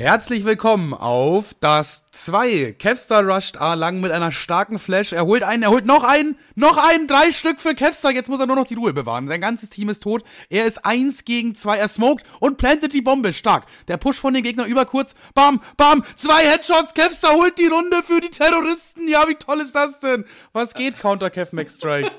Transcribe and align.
Herzlich 0.00 0.46
willkommen 0.46 0.94
auf 0.94 1.52
das 1.60 2.10
2. 2.12 2.74
Kevstar 2.78 3.22
rusht 3.22 3.58
A 3.58 3.74
lang 3.74 4.00
mit 4.00 4.12
einer 4.12 4.32
starken 4.32 4.78
Flash. 4.78 5.12
Er 5.12 5.26
holt 5.26 5.42
einen, 5.42 5.62
er 5.62 5.68
holt 5.68 5.84
noch 5.84 6.04
einen, 6.04 6.38
noch 6.54 6.78
einen, 6.78 7.06
drei 7.06 7.32
Stück 7.32 7.60
für 7.60 7.74
Kevstar. 7.74 8.10
Jetzt 8.10 8.30
muss 8.30 8.40
er 8.40 8.46
nur 8.46 8.56
noch 8.56 8.66
die 8.66 8.76
Ruhe 8.76 8.94
bewahren. 8.94 9.28
Sein 9.28 9.42
ganzes 9.42 9.68
Team 9.68 9.90
ist 9.90 10.02
tot. 10.02 10.24
Er 10.48 10.64
ist 10.64 10.86
eins 10.86 11.26
gegen 11.26 11.54
zwei. 11.54 11.76
Er 11.76 11.86
smoked 11.86 12.24
und 12.38 12.56
plantet 12.56 12.94
die 12.94 13.02
Bombe. 13.02 13.34
Stark. 13.34 13.66
Der 13.88 13.98
Push 13.98 14.18
von 14.18 14.32
den 14.32 14.42
Gegner 14.42 14.64
über 14.64 14.86
kurz. 14.86 15.14
Bam, 15.34 15.60
bam. 15.76 16.02
Zwei 16.16 16.46
Headshots. 16.46 16.94
Kevstar 16.94 17.34
holt 17.34 17.58
die 17.58 17.66
Runde 17.66 18.02
für 18.02 18.22
die 18.22 18.30
Terroristen. 18.30 19.06
Ja, 19.06 19.28
wie 19.28 19.34
toll 19.34 19.60
ist 19.60 19.74
das 19.74 20.00
denn? 20.00 20.24
Was 20.54 20.72
geht, 20.72 20.98
Counter 20.98 21.28
Kev 21.28 21.54
Max 21.54 21.76
Strike? 21.76 22.10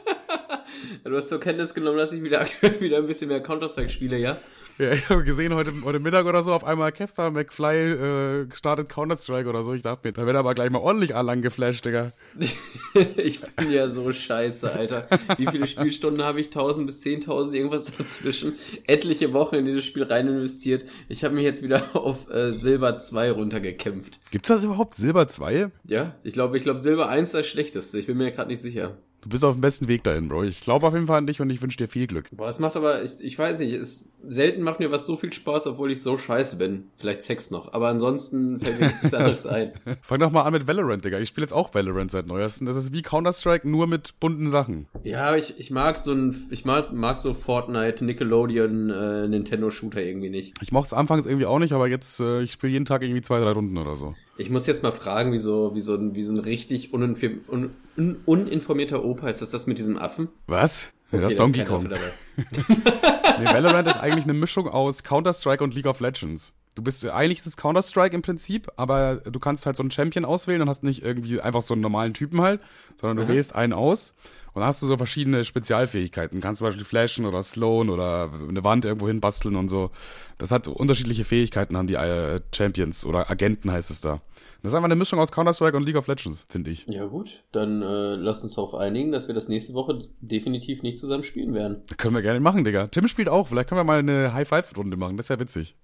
du 1.04 1.18
hast 1.18 1.30
zur 1.30 1.40
Kenntnis 1.40 1.74
genommen, 1.74 1.98
dass 1.98 2.12
ich 2.12 2.22
wieder 2.22 2.42
aktuell 2.42 2.80
wieder 2.80 2.98
ein 2.98 3.08
bisschen 3.08 3.30
mehr 3.30 3.42
Counter-Strike 3.42 3.90
spiele, 3.90 4.20
ja? 4.20 4.38
Ja, 4.82 4.94
ich 4.94 5.10
habe 5.10 5.24
gesehen, 5.24 5.54
heute, 5.54 5.72
heute 5.84 6.00
Mittag 6.00 6.26
oder 6.26 6.42
so, 6.42 6.52
auf 6.54 6.64
einmal 6.64 6.92
Kevstar 6.92 7.30
McFly 7.30 7.76
äh, 7.76 8.48
startet 8.52 8.90
Counter-Strike 8.90 9.48
oder 9.48 9.62
so. 9.62 9.76
Ich 9.76 9.84
dachte 9.84 10.08
mir, 10.08 10.14
da 10.14 10.26
wird 10.26 10.36
aber 10.36 10.56
gleich 10.56 10.72
mal 10.72 10.80
ordentlich 10.80 11.16
Allang 11.16 11.44
geflasht, 11.44 11.86
Digga. 11.86 12.12
ich 13.16 13.42
bin 13.42 13.72
ja 13.72 13.90
so 13.90 14.12
scheiße, 14.12 14.74
Alter. 14.74 15.08
Wie 15.38 15.46
viele 15.46 15.68
Spielstunden 15.68 16.24
habe 16.24 16.42
ich? 16.42 16.48
1000 16.48 16.88
bis 16.88 17.04
10.000, 17.04 17.54
irgendwas 17.54 17.96
dazwischen. 17.96 18.54
Etliche 18.88 19.34
Wochen 19.34 19.54
in 19.54 19.68
dieses 19.68 19.86
Spiel 19.86 20.02
rein 20.02 20.28
investiert. 20.28 20.90
Ich 21.10 21.24
habe 21.24 21.36
mich 21.36 21.44
jetzt 21.44 21.62
wieder 21.62 21.84
auf 21.96 22.32
äh, 22.32 22.52
Silber 22.52 22.98
2 22.98 23.34
runtergekämpft. 23.34 24.20
Gibt's 24.32 24.48
das 24.48 24.64
überhaupt? 24.64 24.96
Silber 24.96 25.28
2? 25.28 25.70
Ja, 25.84 26.16
ich 26.24 26.34
glaube, 26.34 26.58
ich 26.58 26.64
glaube 26.64 26.80
Silber 26.80 27.08
1 27.08 27.28
ist 27.28 27.34
das 27.36 27.46
schlechteste. 27.46 28.00
Ich 28.00 28.08
bin 28.08 28.18
mir 28.18 28.32
gerade 28.32 28.50
nicht 28.50 28.64
sicher. 28.64 28.98
Du 29.22 29.30
bist 29.30 29.46
auf 29.46 29.54
dem 29.54 29.62
besten 29.62 29.88
Weg 29.88 30.04
dahin, 30.04 30.30
Bro. 30.30 30.44
Ich 30.44 30.62
glaube 30.62 30.88
auf 30.88 30.94
jeden 30.94 31.06
Fall 31.06 31.20
an 31.20 31.28
dich 31.28 31.40
und 31.42 31.50
ich 31.52 31.62
wünsche 31.62 31.78
dir 31.78 31.88
viel 31.88 32.08
Glück. 32.08 32.30
Boah, 32.32 32.50
es 32.50 32.58
macht 32.58 32.76
aber, 32.76 33.04
ich, 33.04 33.24
ich 33.24 33.38
weiß 33.38 33.60
nicht, 33.60 33.74
es 33.74 34.14
selten 34.28 34.64
macht 34.64 34.80
mir 34.80 34.92
was 34.92 35.06
so 35.06 35.16
viel 35.16 35.32
Spaß, 35.32 35.68
obwohl 35.68 35.92
ich 35.92 36.02
so 36.02 36.18
scheiße 36.18 36.58
bin. 36.58 36.86
Vielleicht 36.98 37.22
Sex 37.22 37.52
noch, 37.52 37.74
aber 37.74 37.88
ansonsten 37.88 38.60
fällt 38.60 38.80
mir 38.80 38.88
nichts 38.88 39.14
anderes 39.14 39.46
ein. 39.46 39.74
Fang 40.02 40.20
doch 40.20 40.32
mal 40.32 40.42
an 40.42 40.54
mit 40.54 40.68
Valorant, 40.68 41.06
Digga. 41.06 41.20
Ich 41.20 41.30
spiele 41.30 41.46
jetzt 41.46 41.54
auch 41.54 41.74
Valorant 41.74 42.10
seit 42.10 42.26
neuestem. 42.26 42.66
Das 42.66 42.76
ist 42.76 42.94
wie 42.94 43.04
Counter-Strike, 43.04 43.70
nur 43.70 43.86
mit 43.86 44.20
bunten 44.20 44.48
Sachen. 44.48 44.88
Ja, 45.04 45.36
ich, 45.36 45.60
ich 45.60 45.70
mag 45.70 46.00
so 46.00 46.14
ein, 46.14 46.48
ich 46.50 46.66
mag, 46.66 46.92
mag 46.92 47.20
so 47.20 47.36
Fortnite, 47.36 48.04
Nickelodeon, 48.04 48.90
äh, 48.90 49.28
Nintendo-Shooter 49.28 50.02
irgendwie 50.02 50.30
nicht. 50.30 50.56
Ich 50.62 50.72
mochte 50.72 50.88
es 50.88 50.94
anfangs 50.94 51.28
irgendwie 51.28 51.46
auch 51.46 51.60
nicht, 51.60 51.74
aber 51.74 51.88
jetzt, 51.88 52.20
äh, 52.20 52.42
ich 52.42 52.54
spiele 52.54 52.74
jeden 52.74 52.86
Tag 52.86 53.04
irgendwie 53.04 53.22
zwei, 53.22 53.40
drei 53.40 53.52
Runden 53.52 53.78
oder 53.78 53.96
so. 53.96 54.16
Ich 54.38 54.50
muss 54.50 54.66
jetzt 54.66 54.82
mal 54.82 54.92
fragen, 54.92 55.32
wie 55.32 55.38
so, 55.38 55.76
wie 55.76 55.82
so, 55.82 55.94
ein, 55.94 56.16
wie 56.16 56.24
so 56.24 56.34
ein 56.34 56.40
richtig 56.40 56.94
un, 56.94 57.72
un, 57.98 58.18
uninformierter 58.26 59.04
Opa 59.04 59.30
ist 59.30 59.42
das 59.42 59.52
das 59.52 59.68
mit 59.68 59.78
diesem 59.78 59.98
Affen? 59.98 60.30
Was? 60.48 60.92
Ja, 61.12 61.18
okay, 61.18 61.22
das 61.22 61.34
ist 61.34 61.40
Donkey 61.40 61.64
Kong. 61.66 61.84
nee, 62.38 63.46
Valorant 63.46 63.88
ist 63.88 64.00
eigentlich 64.00 64.24
eine 64.24 64.34
Mischung 64.34 64.68
aus 64.68 65.04
Counter-Strike 65.04 65.64
und 65.64 65.76
League 65.76 65.88
of 65.88 66.00
Legends. 66.00 66.54
Du 66.76 66.82
bist, 66.82 67.06
eigentlich 67.06 67.40
ist 67.40 67.48
es 67.48 67.58
Counter-Strike 67.58 68.16
im 68.16 68.22
Prinzip, 68.22 68.72
aber 68.78 69.16
du 69.16 69.40
kannst 69.40 69.66
halt 69.66 69.76
so 69.76 69.84
einen 69.84 69.92
Champion 69.92 70.24
auswählen 70.24 70.62
und 70.62 70.70
hast 70.70 70.84
nicht 70.84 71.04
irgendwie 71.04 71.42
einfach 71.42 71.62
so 71.62 71.74
einen 71.74 71.82
normalen 71.82 72.14
Typen 72.14 72.40
halt, 72.40 72.62
sondern 73.00 73.18
du 73.18 73.24
Aha. 73.24 73.30
wählst 73.30 73.56
einen 73.56 73.74
aus 73.74 74.14
und 74.54 74.62
dann 74.62 74.68
hast 74.68 74.82
du 74.82 74.86
so 74.86 74.96
verschiedene 74.96 75.44
Spezialfähigkeiten. 75.44 76.40
Du 76.40 76.42
kannst 76.42 76.60
zum 76.60 76.68
Beispiel 76.68 76.86
flashen 76.86 77.26
oder 77.26 77.44
slowen 77.44 77.90
oder 77.90 78.30
eine 78.48 78.64
Wand 78.64 78.86
irgendwo 78.86 79.08
hin 79.08 79.20
basteln 79.20 79.56
und 79.56 79.68
so. 79.68 79.92
Das 80.38 80.52
hat 80.52 80.70
unterschiedliche 80.70 81.26
Fähigkeiten, 81.26 81.76
haben 81.76 81.88
die 81.88 81.96
äh, 81.96 82.42
Champions 82.54 83.06
oder 83.06 83.30
Agenten 83.30 83.72
heißt 83.72 83.90
es 83.90 84.00
da. 84.00 84.22
Das 84.62 84.72
ist 84.72 84.76
einfach 84.76 84.86
eine 84.86 84.96
Mischung 84.96 85.18
aus 85.20 85.32
Counter-Strike 85.32 85.76
und 85.76 85.84
League 85.84 85.96
of 85.96 86.08
Legends, 86.08 86.46
finde 86.48 86.70
ich. 86.70 86.86
Ja 86.88 87.06
gut, 87.06 87.44
dann 87.52 87.82
äh, 87.82 88.16
lass 88.16 88.44
uns 88.44 88.54
darauf 88.54 88.76
einigen, 88.76 89.12
dass 89.12 89.28
wir 89.28 89.34
das 89.34 89.48
nächste 89.48 89.74
Woche 89.74 90.08
definitiv 90.22 90.84
nicht 90.84 91.00
zusammen 91.00 91.24
spielen 91.24 91.54
werden. 91.56 91.82
Das 91.88 91.98
können 91.98 92.14
wir 92.14 92.22
gerne 92.22 92.40
machen, 92.40 92.64
Digga. 92.64 92.88
Tim 92.88 93.08
spielt 93.08 93.28
auch. 93.28 93.48
Vielleicht 93.48 93.70
können 93.70 93.80
wir 93.80 93.86
mal 93.86 94.00
eine 94.00 94.34
High-Five-Runde 94.34 94.98
machen. 94.98 95.18
Das 95.18 95.26
ist 95.26 95.30
ja 95.30 95.40
witzig. 95.40 95.76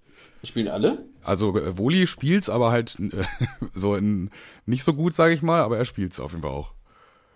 Spielen 0.44 0.68
alle? 0.68 1.06
Also 1.24 1.56
äh, 1.58 1.76
Woli 1.76 2.06
spielt's, 2.06 2.48
aber 2.48 2.70
halt 2.70 2.96
äh, 3.00 3.24
so 3.74 3.96
in 3.96 4.30
nicht 4.66 4.84
so 4.84 4.94
gut, 4.94 5.12
sage 5.12 5.34
ich 5.34 5.42
mal, 5.42 5.60
aber 5.62 5.76
er 5.78 5.84
spielt's 5.84 6.20
auf 6.20 6.30
jeden 6.30 6.42
Fall 6.42 6.52
auch. 6.52 6.72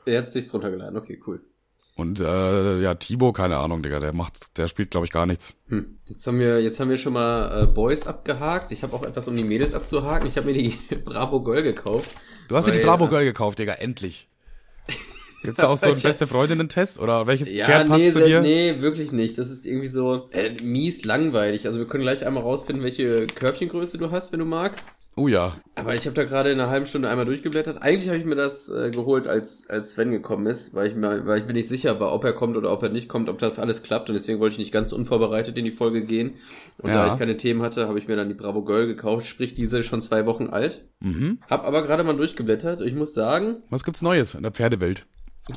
Er 0.06 0.18
hat 0.18 0.28
sich's 0.28 0.52
runtergeladen, 0.54 0.96
okay, 0.96 1.20
cool. 1.26 1.40
Und 1.94 2.20
äh, 2.20 2.80
ja, 2.80 2.94
Thibaut, 2.94 3.36
keine 3.36 3.58
Ahnung, 3.58 3.82
Digga, 3.82 4.00
der 4.00 4.14
macht, 4.14 4.56
der 4.56 4.66
spielt, 4.66 4.90
glaube 4.90 5.06
ich, 5.06 5.12
gar 5.12 5.26
nichts. 5.26 5.54
Hm. 5.68 5.98
Jetzt 6.08 6.26
haben 6.26 6.38
wir, 6.38 6.62
jetzt 6.62 6.80
haben 6.80 6.88
wir 6.88 6.96
schon 6.96 7.12
mal 7.12 7.62
äh, 7.62 7.66
Boys 7.66 8.06
abgehakt. 8.06 8.72
Ich 8.72 8.82
habe 8.82 8.94
auch 8.94 9.02
etwas, 9.02 9.28
um 9.28 9.36
die 9.36 9.44
Mädels 9.44 9.74
abzuhaken. 9.74 10.26
Ich 10.26 10.36
habe 10.36 10.46
mir 10.46 10.54
die 10.54 10.78
Bravo 11.04 11.42
Girl 11.42 11.62
gekauft. 11.62 12.10
Du 12.48 12.56
hast 12.56 12.66
dir 12.66 12.72
die 12.72 12.80
Bravo 12.80 13.08
Girl 13.08 13.24
gekauft, 13.24 13.58
Digga, 13.58 13.74
endlich. 13.74 14.28
Gibt's 15.42 15.60
da 15.60 15.68
auch 15.68 15.76
so 15.76 15.88
einen 15.88 16.00
beste 16.02 16.26
Freundinnen-Test 16.26 16.98
oder 16.98 17.26
welches 17.26 17.50
ja, 17.50 17.66
Pferd 17.66 17.88
passt 17.88 18.00
nee, 18.00 18.10
zu 18.10 18.24
dir? 18.24 18.40
Nee, 18.40 18.80
wirklich 18.80 19.12
nicht. 19.12 19.36
Das 19.38 19.50
ist 19.50 19.66
irgendwie 19.66 19.88
so 19.88 20.28
äh, 20.30 20.52
mies 20.62 21.04
langweilig. 21.04 21.66
Also 21.66 21.78
wir 21.78 21.86
können 21.86 22.04
gleich 22.04 22.24
einmal 22.24 22.42
rausfinden, 22.42 22.84
welche 22.84 23.26
Körbchengröße 23.26 23.98
du 23.98 24.10
hast, 24.10 24.32
wenn 24.32 24.38
du 24.38 24.46
magst. 24.46 24.86
Oh 25.14 25.28
ja. 25.28 25.56
Aber 25.74 25.94
ich 25.94 26.06
habe 26.06 26.14
da 26.14 26.24
gerade 26.24 26.50
in 26.50 26.58
einer 26.58 26.70
halben 26.70 26.86
Stunde 26.86 27.10
einmal 27.10 27.26
durchgeblättert. 27.26 27.82
Eigentlich 27.82 28.08
habe 28.08 28.18
ich 28.18 28.24
mir 28.24 28.34
das 28.34 28.70
äh, 28.70 28.90
geholt, 28.90 29.26
als, 29.26 29.68
als 29.68 29.92
Sven 29.92 30.10
gekommen 30.10 30.46
ist, 30.46 30.74
weil 30.74 30.88
ich, 30.88 30.94
mir, 30.94 31.26
weil 31.26 31.40
ich 31.40 31.46
mir 31.46 31.52
nicht 31.52 31.68
sicher 31.68 32.00
war, 32.00 32.12
ob 32.12 32.24
er 32.24 32.32
kommt 32.32 32.56
oder 32.56 32.72
ob 32.72 32.82
er 32.82 32.88
nicht 32.88 33.08
kommt, 33.08 33.28
ob 33.28 33.38
das 33.38 33.58
alles 33.58 33.82
klappt. 33.82 34.08
Und 34.08 34.14
deswegen 34.14 34.40
wollte 34.40 34.54
ich 34.54 34.58
nicht 34.58 34.72
ganz 34.72 34.90
unvorbereitet 34.92 35.58
in 35.58 35.66
die 35.66 35.70
Folge 35.70 36.04
gehen. 36.04 36.36
Und 36.78 36.90
ja. 36.90 37.06
da 37.06 37.12
ich 37.12 37.18
keine 37.18 37.36
Themen 37.36 37.60
hatte, 37.60 37.88
habe 37.88 37.98
ich 37.98 38.08
mir 38.08 38.16
dann 38.16 38.28
die 38.28 38.34
Bravo 38.34 38.64
Girl 38.64 38.86
gekauft. 38.86 39.26
Sprich, 39.26 39.52
diese 39.52 39.82
schon 39.82 40.00
zwei 40.00 40.24
Wochen 40.24 40.48
alt. 40.48 40.86
Mhm. 41.00 41.40
Hab 41.48 41.66
aber 41.66 41.82
gerade 41.82 42.04
mal 42.04 42.16
durchgeblättert. 42.16 42.80
Und 42.80 42.86
ich 42.86 42.94
muss 42.94 43.12
sagen... 43.12 43.56
Was 43.68 43.84
gibt's 43.84 44.00
Neues 44.00 44.34
in 44.34 44.42
der 44.42 44.52
Pferdewelt? 44.52 45.04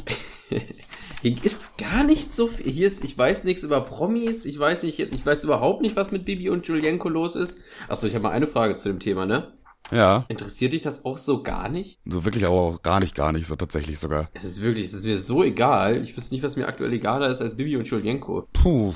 Hier 1.21 1.35
ist 1.43 1.77
gar 1.77 2.03
nicht 2.03 2.33
so 2.33 2.47
viel. 2.47 2.71
Hier 2.71 2.87
ist, 2.87 3.03
ich 3.03 3.17
weiß 3.17 3.43
nichts 3.43 3.63
über 3.63 3.81
Promis, 3.81 4.45
ich 4.45 4.59
weiß 4.59 4.83
nicht, 4.83 4.99
ich 4.99 5.25
weiß 5.25 5.43
überhaupt 5.43 5.81
nicht, 5.81 5.95
was 5.95 6.11
mit 6.11 6.25
Bibi 6.25 6.49
und 6.49 6.67
Julienko 6.67 7.09
los 7.09 7.35
ist. 7.35 7.61
Achso, 7.87 8.07
ich 8.07 8.13
habe 8.13 8.23
mal 8.23 8.31
eine 8.31 8.47
Frage 8.47 8.75
zu 8.75 8.89
dem 8.89 8.99
Thema, 8.99 9.25
ne? 9.25 9.53
Ja. 9.91 10.25
Interessiert 10.29 10.73
dich 10.73 10.81
das 10.81 11.05
auch 11.05 11.17
so 11.17 11.43
gar 11.43 11.69
nicht? 11.69 11.99
So 12.05 12.25
wirklich 12.25 12.45
auch 12.45 12.81
gar 12.81 12.99
nicht, 12.99 13.15
gar 13.15 13.31
nicht, 13.31 13.45
so 13.45 13.55
tatsächlich 13.55 13.99
sogar. 13.99 14.29
Es 14.33 14.43
ist 14.43 14.61
wirklich, 14.61 14.87
es 14.87 14.93
ist 14.93 15.05
mir 15.05 15.19
so 15.19 15.43
egal. 15.43 16.01
Ich 16.01 16.17
wüsste 16.17 16.33
nicht, 16.33 16.43
was 16.43 16.55
mir 16.55 16.67
aktuell 16.67 16.93
egaler 16.93 17.29
ist 17.29 17.41
als 17.41 17.55
Bibi 17.55 17.77
und 17.77 17.87
Julienko. 17.87 18.47
Puh. 18.53 18.93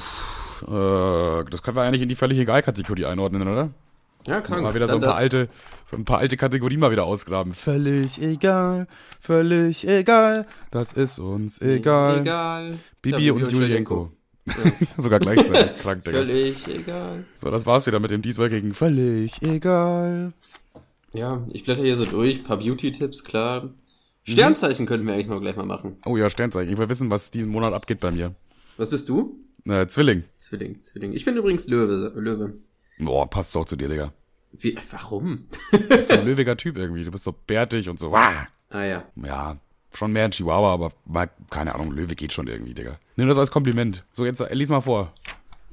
Äh, 0.63 1.46
das 1.50 1.62
können 1.62 1.78
wir 1.78 1.84
eigentlich 1.84 2.01
in 2.01 2.09
die 2.09 2.16
völlig 2.16 2.40
egal 2.40 2.63
Kategorie 2.63 3.06
einordnen, 3.06 3.47
oder? 3.47 3.69
Ja, 4.28 4.41
krank. 4.41 4.63
Mal 4.63 4.75
wieder 4.75 4.88
so 4.88 4.96
ein 4.96 5.02
paar 5.02 5.16
alte, 5.16 5.50
so 5.85 5.96
ein 5.96 6.06
paar 6.06 6.19
alte 6.19 6.38
Kategorien 6.38 6.80
mal 6.80 6.91
wieder 6.91 7.06
ausgraben. 7.06 7.53
Völlig 7.53 8.22
egal, 8.22 8.88
völlig 9.19 9.88
egal, 9.88 10.46
das 10.72 10.94
ist 10.94 11.19
uns 11.19 11.62
egal. 11.62 12.22
Egal. 12.22 12.80
Bibi 13.02 13.28
ja, 13.28 13.34
und 13.34 13.52
Julienko. 13.52 14.12
Ja. 14.46 14.53
Sogar 14.97 15.19
gleichzeitig 15.19 15.78
krank, 15.81 16.03
Digga. 16.03 16.19
Völlig 16.19 16.68
egal. 16.68 17.24
So, 17.35 17.50
das 17.50 17.66
war's 17.66 17.88
wieder 17.88 18.00
mit 18.00 18.12
dem 18.12 18.22
dieswöchigen 18.22 18.74
Völlig 18.74 19.41
egal. 19.41 20.34
Ja, 21.13 21.46
ich 21.51 21.63
blätter 21.63 21.81
hier 21.81 21.96
so 21.96 22.06
durch, 22.06 22.44
paar 22.44 22.57
Beauty-Tipps, 22.57 23.24
klar. 23.24 23.63
Mhm. 23.63 23.74
Sternzeichen 24.24 24.86
könnten 24.86 25.07
wir 25.07 25.13
eigentlich 25.13 25.28
mal 25.28 25.40
gleich 25.40 25.56
mal 25.56 25.66
machen. 25.66 25.97
Oh 26.06 26.18
ja, 26.18 26.30
Sternzeichen. 26.30 26.72
Ich 26.72 26.78
will 26.78 26.90
wissen, 26.90 27.09
was 27.09 27.31
diesen 27.31 27.51
Monat 27.51 27.74
abgeht 27.74 28.00
bei 28.00 28.12
mir. 28.12 28.36
Was 28.78 28.90
bist 28.90 29.09
du? 29.09 29.40
Äh, 29.66 29.88
Zwilling. 29.88 30.24
Zwilling, 30.38 30.81
Zwilling. 30.84 31.13
Ich 31.13 31.25
bin 31.25 31.36
übrigens 31.36 31.68
Löwe, 31.68 32.13
Löwe. 32.16 32.53
Boah, 32.99 33.29
passt 33.29 33.55
auch 33.57 33.65
zu 33.65 33.75
dir, 33.75 33.87
Digga. 33.87 34.13
Wie, 34.51 34.77
warum? 34.91 35.47
Du 35.71 35.79
bist 35.79 36.09
so 36.09 36.15
ein 36.15 36.25
löwiger 36.25 36.57
Typ 36.57 36.77
irgendwie. 36.77 37.03
Du 37.03 37.11
bist 37.11 37.23
so 37.23 37.31
bärtig 37.31 37.87
und 37.87 37.97
so. 37.97 38.13
Ah 38.13 38.47
ja. 38.71 39.03
Ja, 39.15 39.57
schon 39.93 40.11
mehr 40.11 40.25
ein 40.25 40.31
Chihuahua, 40.31 40.73
aber 40.73 40.91
mal, 41.05 41.29
keine 41.49 41.75
Ahnung, 41.75 41.91
Löwe 41.91 42.15
geht 42.15 42.33
schon 42.33 42.47
irgendwie, 42.47 42.73
Digga. 42.73 42.99
Nimm 43.15 43.27
das 43.27 43.38
als 43.38 43.51
Kompliment. 43.51 44.05
So, 44.11 44.25
jetzt 44.25 44.41
äh, 44.41 44.53
lies 44.53 44.69
mal 44.69 44.81
vor. 44.81 45.13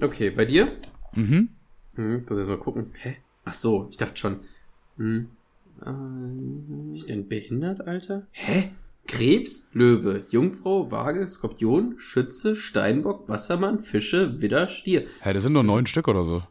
Okay, 0.00 0.30
bei 0.30 0.44
dir? 0.44 0.68
Mhm. 1.14 1.48
Hm, 1.94 2.24
muss 2.28 2.38
jetzt 2.38 2.48
mal 2.48 2.58
gucken. 2.58 2.92
Hä? 2.94 3.16
Ach 3.44 3.54
so, 3.54 3.88
ich 3.90 3.96
dachte 3.96 4.16
schon. 4.16 4.40
Hm. 4.98 5.30
Äh, 5.84 6.94
ich 6.94 7.06
denn 7.06 7.28
behindert, 7.28 7.86
Alter? 7.86 8.26
Hä? 8.32 8.70
Krebs, 9.06 9.70
Löwe, 9.72 10.26
Jungfrau, 10.30 10.90
Waage, 10.90 11.26
Skorpion, 11.26 11.94
Schütze, 11.98 12.56
Steinbock, 12.56 13.28
Wassermann, 13.28 13.80
Fische, 13.80 14.40
Widder, 14.40 14.66
Stier. 14.68 15.06
Hä, 15.22 15.32
das 15.32 15.44
sind 15.44 15.52
nur 15.52 15.62
das 15.62 15.70
neun 15.70 15.86
Stück 15.86 16.08
oder 16.08 16.24
so. 16.24 16.42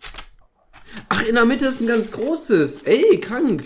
Ach, 1.10 1.24
in 1.26 1.36
der 1.36 1.46
Mitte 1.46 1.66
ist 1.66 1.82
ein 1.82 1.88
ganz 1.88 2.12
großes. 2.12 2.84
Ey, 2.84 3.20
krank. 3.20 3.64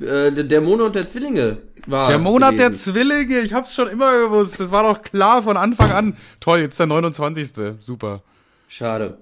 Äh, 0.00 0.32
der 0.44 0.60
Monat 0.60 0.94
der 0.94 1.06
Zwillinge 1.06 1.58
war. 1.86 2.08
Der 2.08 2.18
Monat 2.18 2.52
gewesen. 2.56 2.72
der 2.72 2.78
Zwillinge, 2.78 3.40
ich 3.40 3.52
hab's 3.52 3.74
schon 3.74 3.88
immer 3.88 4.18
gewusst. 4.18 4.58
Das 4.58 4.70
war 4.70 4.82
doch 4.82 5.02
klar 5.02 5.42
von 5.42 5.56
Anfang 5.56 5.92
an. 5.92 6.16
Toll, 6.40 6.60
jetzt 6.60 6.78
der 6.80 6.86
29. 6.86 7.76
Super. 7.80 8.22
Schade. 8.68 9.18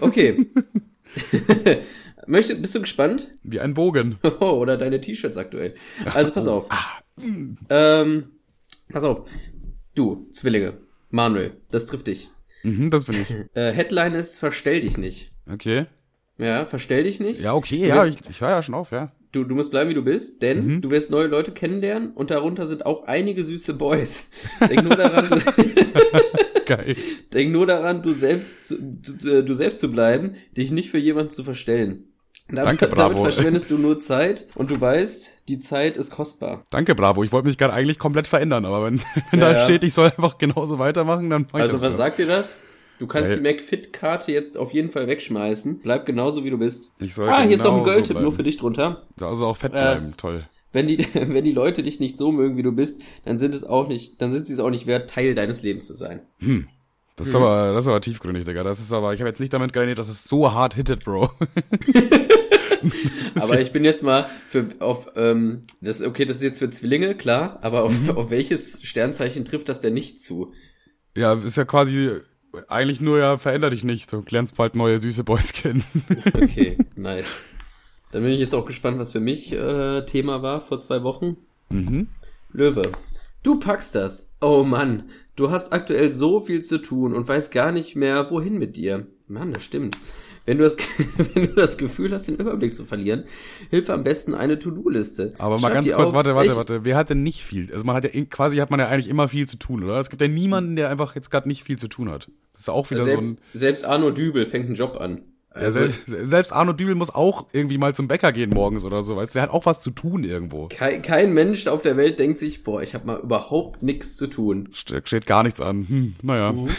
Okay. 0.00 0.46
Möchte, 2.26 2.54
bist 2.56 2.74
du 2.74 2.80
gespannt? 2.80 3.28
Wie 3.42 3.60
ein 3.60 3.74
Bogen. 3.74 4.18
Oh, 4.40 4.52
oder 4.52 4.76
deine 4.76 5.00
T-Shirts 5.00 5.36
aktuell. 5.36 5.74
Also 6.12 6.32
pass 6.32 6.46
auf. 6.46 6.66
Ah. 6.70 7.02
Ähm, 7.68 8.30
pass 8.90 9.04
auf. 9.04 9.28
Du, 9.94 10.28
Zwillinge. 10.30 10.78
Manuel, 11.10 11.52
das 11.70 11.86
trifft 11.86 12.06
dich. 12.06 12.28
Mhm, 12.62 12.90
das 12.90 13.04
bin 13.04 13.16
ich. 13.16 13.30
Äh, 13.54 13.72
Headline 13.72 14.14
ist 14.14 14.38
Verstell 14.38 14.80
dich 14.80 14.96
nicht. 14.96 15.32
Okay. 15.50 15.86
Ja, 16.38 16.66
verstell 16.66 17.04
dich 17.04 17.20
nicht. 17.20 17.40
Ja, 17.40 17.54
okay, 17.54 17.80
du 17.80 17.88
ja, 17.88 17.96
wirst, 17.96 18.20
ich, 18.20 18.30
ich 18.30 18.40
höre 18.40 18.50
ja 18.50 18.62
schon 18.62 18.74
auf, 18.74 18.90
ja. 18.90 19.12
Du, 19.32 19.44
du 19.44 19.54
musst 19.54 19.70
bleiben, 19.70 19.90
wie 19.90 19.94
du 19.94 20.02
bist, 20.02 20.42
denn 20.42 20.66
mhm. 20.66 20.82
du 20.82 20.90
wirst 20.90 21.10
neue 21.10 21.26
Leute 21.26 21.52
kennenlernen 21.52 22.12
und 22.12 22.30
darunter 22.30 22.66
sind 22.66 22.86
auch 22.86 23.04
einige 23.04 23.44
süße 23.44 23.74
Boys. 23.74 24.28
Denk 24.68 24.84
nur 24.84 24.96
daran, 24.96 25.28
du, 25.28 25.38
Geil. 26.66 26.96
Denk 27.32 27.52
nur 27.52 27.66
daran, 27.66 28.02
du 28.02 28.12
selbst, 28.12 28.66
zu, 28.66 28.76
du, 28.80 29.44
du 29.44 29.54
selbst 29.54 29.80
zu 29.80 29.90
bleiben, 29.90 30.34
dich 30.56 30.70
nicht 30.70 30.90
für 30.90 30.98
jemanden 30.98 31.30
zu 31.30 31.44
verstellen. 31.44 32.04
Damit, 32.48 32.66
Danke, 32.66 32.88
Bravo. 32.88 33.14
Damit 33.14 33.34
verschwendest 33.34 33.70
du 33.70 33.78
nur 33.78 33.98
Zeit 33.98 34.46
und 34.54 34.70
du 34.70 34.78
weißt, 34.78 35.48
die 35.48 35.58
Zeit 35.58 35.96
ist 35.96 36.10
kostbar. 36.10 36.66
Danke, 36.70 36.94
Bravo. 36.94 37.24
Ich 37.24 37.32
wollte 37.32 37.48
mich 37.48 37.56
gerade 37.56 37.72
eigentlich 37.72 37.98
komplett 37.98 38.26
verändern, 38.26 38.64
aber 38.66 38.84
wenn, 38.84 39.00
wenn 39.30 39.40
ja, 39.40 39.52
da 39.52 39.58
ja. 39.58 39.64
steht, 39.64 39.82
ich 39.82 39.94
soll 39.94 40.06
einfach 40.06 40.36
genauso 40.36 40.78
weitermachen, 40.78 41.30
dann 41.30 41.46
mach 41.52 41.60
ich 41.60 41.62
Also, 41.62 41.74
das 41.74 41.82
was 41.82 41.92
so. 41.92 41.98
sagt 41.98 42.18
dir 42.18 42.26
das? 42.26 42.62
Du 42.98 43.06
kannst 43.06 43.30
ja. 43.30 43.36
die 43.36 43.42
McFit-Karte 43.42 44.32
jetzt 44.32 44.56
auf 44.56 44.72
jeden 44.72 44.90
Fall 44.90 45.06
wegschmeißen. 45.08 45.80
Bleib 45.82 46.06
genauso, 46.06 46.44
wie 46.44 46.50
du 46.50 46.58
bist. 46.58 46.92
Ich 47.00 47.14
soll 47.14 47.28
ah, 47.28 47.42
hier 47.42 47.54
ist 47.54 47.66
auch 47.66 47.76
ein 47.76 47.82
Goldtipp 47.82 48.20
nur 48.20 48.32
für 48.32 48.44
dich 48.44 48.56
drunter. 48.56 49.06
Also 49.20 49.46
auch 49.46 49.56
fett 49.56 49.72
bleiben, 49.72 50.10
äh, 50.10 50.16
toll. 50.16 50.44
Wenn 50.72 50.88
die, 50.88 50.98
wenn 51.14 51.44
die 51.44 51.52
Leute 51.52 51.82
dich 51.82 52.00
nicht 52.00 52.16
so 52.16 52.30
mögen, 52.30 52.56
wie 52.56 52.62
du 52.62 52.72
bist, 52.72 53.02
dann 53.24 53.38
sind 53.38 53.54
es 53.54 53.64
auch 53.64 53.88
nicht, 53.88 54.20
dann 54.20 54.32
sind 54.32 54.46
sie 54.46 54.52
es 54.52 54.60
auch 54.60 54.70
nicht 54.70 54.86
wert, 54.86 55.10
Teil 55.10 55.34
deines 55.34 55.62
Lebens 55.62 55.86
zu 55.86 55.94
sein. 55.94 56.20
Hm. 56.38 56.68
Das 57.16 57.28
ist, 57.28 57.34
hm. 57.34 57.42
aber, 57.42 57.72
das 57.72 57.84
ist 57.84 57.88
aber 57.88 58.00
tiefgründig, 58.00 58.44
Digga. 58.44 58.62
Das 58.62 58.80
ist 58.80 58.92
aber, 58.92 59.14
ich 59.14 59.20
habe 59.20 59.28
jetzt 59.28 59.40
nicht 59.40 59.52
damit 59.52 59.72
gerechnet, 59.72 59.98
dass 59.98 60.08
es 60.08 60.24
so 60.24 60.52
hart 60.52 60.74
hittet, 60.74 61.04
Bro. 61.04 61.30
aber 63.34 63.60
ich 63.60 63.72
bin 63.72 63.84
jetzt 63.84 64.02
mal 64.02 64.28
für 64.48 64.66
auf 64.80 65.08
ähm, 65.16 65.64
das 65.80 66.02
okay, 66.02 66.24
das 66.24 66.38
ist 66.38 66.42
jetzt 66.42 66.58
für 66.58 66.70
Zwillinge, 66.70 67.14
klar, 67.14 67.58
aber 67.62 67.84
auf, 67.84 67.98
mhm. 67.98 68.10
auf 68.10 68.30
welches 68.30 68.82
Sternzeichen 68.82 69.44
trifft 69.44 69.68
das 69.68 69.80
denn 69.80 69.94
nicht 69.94 70.20
zu? 70.20 70.52
Ja, 71.16 71.34
ist 71.34 71.56
ja 71.56 71.64
quasi 71.64 72.20
eigentlich 72.68 73.00
nur 73.00 73.18
ja 73.18 73.38
veränder 73.38 73.70
dich 73.70 73.84
nicht, 73.84 74.12
du 74.12 74.22
lernst 74.28 74.56
bald 74.56 74.76
neue 74.76 74.98
süße 74.98 75.24
Boys 75.24 75.52
kennen. 75.52 75.84
okay, 76.34 76.78
nice. 76.96 77.28
Dann 78.12 78.22
bin 78.22 78.32
ich 78.32 78.40
jetzt 78.40 78.54
auch 78.54 78.66
gespannt, 78.66 78.98
was 78.98 79.12
für 79.12 79.20
mich 79.20 79.52
äh, 79.52 80.04
Thema 80.06 80.42
war 80.42 80.60
vor 80.60 80.80
zwei 80.80 81.02
Wochen. 81.02 81.36
Mhm. 81.70 82.08
Löwe. 82.52 82.92
Du 83.42 83.58
packst 83.58 83.94
das. 83.94 84.36
Oh 84.40 84.62
Mann, 84.62 85.04
du 85.36 85.50
hast 85.50 85.72
aktuell 85.72 86.10
so 86.12 86.40
viel 86.40 86.62
zu 86.62 86.78
tun 86.78 87.12
und 87.12 87.26
weißt 87.26 87.52
gar 87.52 87.72
nicht 87.72 87.96
mehr, 87.96 88.30
wohin 88.30 88.58
mit 88.58 88.76
dir. 88.76 89.06
Mann, 89.26 89.52
das 89.52 89.64
stimmt. 89.64 89.98
Wenn 90.46 90.58
du, 90.58 90.64
das, 90.64 90.76
wenn 91.34 91.46
du 91.46 91.54
das 91.54 91.76
Gefühl 91.78 92.12
hast, 92.12 92.28
den 92.28 92.36
Überblick 92.36 92.74
zu 92.74 92.84
verlieren, 92.84 93.24
hilf 93.70 93.88
am 93.88 94.04
besten 94.04 94.34
eine 94.34 94.58
To-Do-Liste. 94.58 95.34
Aber 95.38 95.58
mal 95.58 95.72
ganz 95.72 95.90
kurz, 95.90 96.08
auf, 96.08 96.12
warte, 96.12 96.34
warte, 96.34 96.56
warte. 96.56 96.84
Wer 96.84 96.96
hat 96.96 97.10
denn 97.10 97.22
nicht 97.22 97.42
viel? 97.44 97.72
Also 97.72 97.84
man 97.84 97.96
hat 97.96 98.04
ja 98.04 98.24
quasi 98.26 98.58
hat 98.58 98.70
man 98.70 98.80
ja 98.80 98.88
eigentlich 98.88 99.08
immer 99.08 99.28
viel 99.28 99.48
zu 99.48 99.56
tun, 99.56 99.82
oder? 99.84 99.98
Es 99.98 100.10
gibt 100.10 100.20
ja 100.20 100.28
niemanden, 100.28 100.76
der 100.76 100.90
einfach 100.90 101.14
jetzt 101.14 101.30
gerade 101.30 101.48
nicht 101.48 101.64
viel 101.64 101.78
zu 101.78 101.88
tun 101.88 102.10
hat. 102.10 102.30
Das 102.52 102.62
ist 102.62 102.68
auch 102.68 102.90
wieder 102.90 103.04
selbst, 103.04 103.36
so 103.36 103.42
ein. 103.42 103.58
Selbst 103.58 103.84
Arno 103.84 104.10
Dübel 104.10 104.46
fängt 104.46 104.66
einen 104.66 104.74
Job 104.74 104.98
an. 105.00 105.22
Also, 105.54 105.80
ja, 105.80 106.24
selbst 106.24 106.52
Arno 106.52 106.72
Dübel 106.72 106.96
muss 106.96 107.14
auch 107.14 107.46
irgendwie 107.52 107.78
mal 107.78 107.94
zum 107.94 108.08
Bäcker 108.08 108.32
gehen 108.32 108.50
morgens 108.50 108.84
oder 108.84 109.02
so, 109.02 109.16
weißt 109.16 109.32
du, 109.32 109.36
der 109.36 109.42
hat 109.44 109.50
auch 109.50 109.66
was 109.66 109.78
zu 109.78 109.92
tun 109.92 110.24
irgendwo. 110.24 110.68
Kein, 110.68 111.00
kein 111.00 111.32
Mensch 111.32 111.68
auf 111.68 111.80
der 111.80 111.96
Welt 111.96 112.18
denkt 112.18 112.38
sich, 112.38 112.64
boah, 112.64 112.82
ich 112.82 112.94
habe 112.94 113.06
mal 113.06 113.20
überhaupt 113.20 113.82
nichts 113.82 114.16
zu 114.16 114.26
tun. 114.26 114.68
Ste 114.72 115.00
steht 115.04 115.26
gar 115.26 115.44
nichts 115.44 115.60
an. 115.60 115.86
Hm, 115.88 116.14
naja. 116.22 116.52
Mhm. 116.52 116.70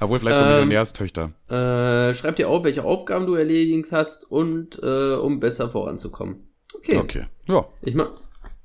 Obwohl 0.00 0.18
vielleicht 0.18 0.38
so 0.38 0.44
ähm, 0.44 0.50
Millionärstöchter. 0.50 1.32
Äh, 1.48 2.14
schreib 2.14 2.36
dir 2.36 2.48
auf, 2.48 2.64
welche 2.64 2.84
Aufgaben 2.84 3.26
du 3.26 3.34
erledigt 3.34 3.92
hast 3.92 4.30
und 4.30 4.78
äh, 4.82 5.14
um 5.14 5.40
besser 5.40 5.70
voranzukommen. 5.70 6.48
Okay. 6.74 6.98
Okay. 6.98 7.26
Ja. 7.48 7.66
Ich 7.82 7.94
mach, 7.94 8.10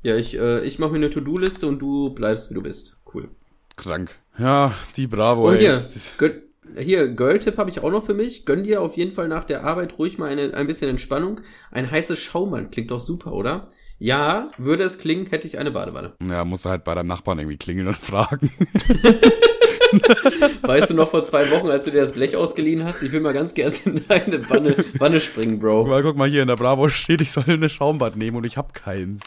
ja, 0.03 0.15
ich, 0.15 0.37
äh, 0.37 0.63
ich 0.65 0.79
mach 0.79 0.89
mir 0.89 0.97
eine 0.97 1.09
To-Do-Liste 1.09 1.67
und 1.67 1.79
du 1.79 2.09
bleibst, 2.13 2.49
wie 2.49 2.55
du 2.55 2.61
bist. 2.61 3.01
Cool. 3.13 3.29
Krank. 3.75 4.11
Ja, 4.37 4.73
die 4.97 5.07
Bravo. 5.07 5.49
Und 5.49 5.57
hier, 5.57 5.79
gönn, 6.17 6.41
hier, 6.77 7.07
Girl-Tipp 7.09 7.57
habe 7.57 7.69
ich 7.69 7.81
auch 7.81 7.91
noch 7.91 8.05
für 8.05 8.13
mich. 8.13 8.45
Gönn 8.45 8.63
dir 8.63 8.81
auf 8.81 8.97
jeden 8.97 9.11
Fall 9.11 9.27
nach 9.27 9.43
der 9.43 9.63
Arbeit 9.63 9.97
ruhig 9.97 10.17
mal 10.17 10.29
eine, 10.29 10.53
ein 10.53 10.67
bisschen 10.67 10.89
Entspannung. 10.89 11.41
Ein 11.71 11.89
heißes 11.89 12.19
Schaumann 12.19 12.71
klingt 12.71 12.91
doch 12.91 12.99
super, 12.99 13.33
oder? 13.33 13.67
Ja, 13.99 14.49
würde 14.57 14.83
es 14.83 14.97
klingen, 14.97 15.27
hätte 15.27 15.45
ich 15.45 15.59
eine 15.59 15.69
Badewanne. 15.69 16.13
Ja, 16.27 16.43
musst 16.43 16.65
du 16.65 16.69
halt 16.69 16.83
bei 16.83 16.95
deinem 16.95 17.07
Nachbarn 17.07 17.37
irgendwie 17.37 17.57
klingeln 17.57 17.87
und 17.87 17.97
fragen. 18.01 18.51
weißt 20.61 20.89
du 20.89 20.93
noch 20.93 21.09
vor 21.09 21.23
zwei 21.23 21.49
Wochen, 21.51 21.67
als 21.67 21.85
du 21.85 21.91
dir 21.91 22.01
das 22.01 22.13
Blech 22.13 22.35
ausgeliehen 22.35 22.83
hast? 22.83 23.03
Ich 23.03 23.11
will 23.11 23.21
mal 23.21 23.33
ganz 23.33 23.53
gerne 23.53 23.73
in 23.85 24.01
deine 24.07 24.49
Wanne, 24.49 24.75
Wanne 24.97 25.19
springen, 25.19 25.59
Bro. 25.59 25.85
Mal 25.85 26.01
guck 26.01 26.17
mal 26.17 26.29
hier 26.29 26.41
in 26.41 26.47
der 26.47 26.55
Bravo 26.55 26.89
steht, 26.89 27.21
ich 27.21 27.31
soll 27.31 27.45
eine 27.47 27.69
Schaumbad 27.69 28.15
nehmen 28.15 28.37
und 28.37 28.45
ich 28.45 28.57
hab 28.57 28.73
keins. 28.73 29.21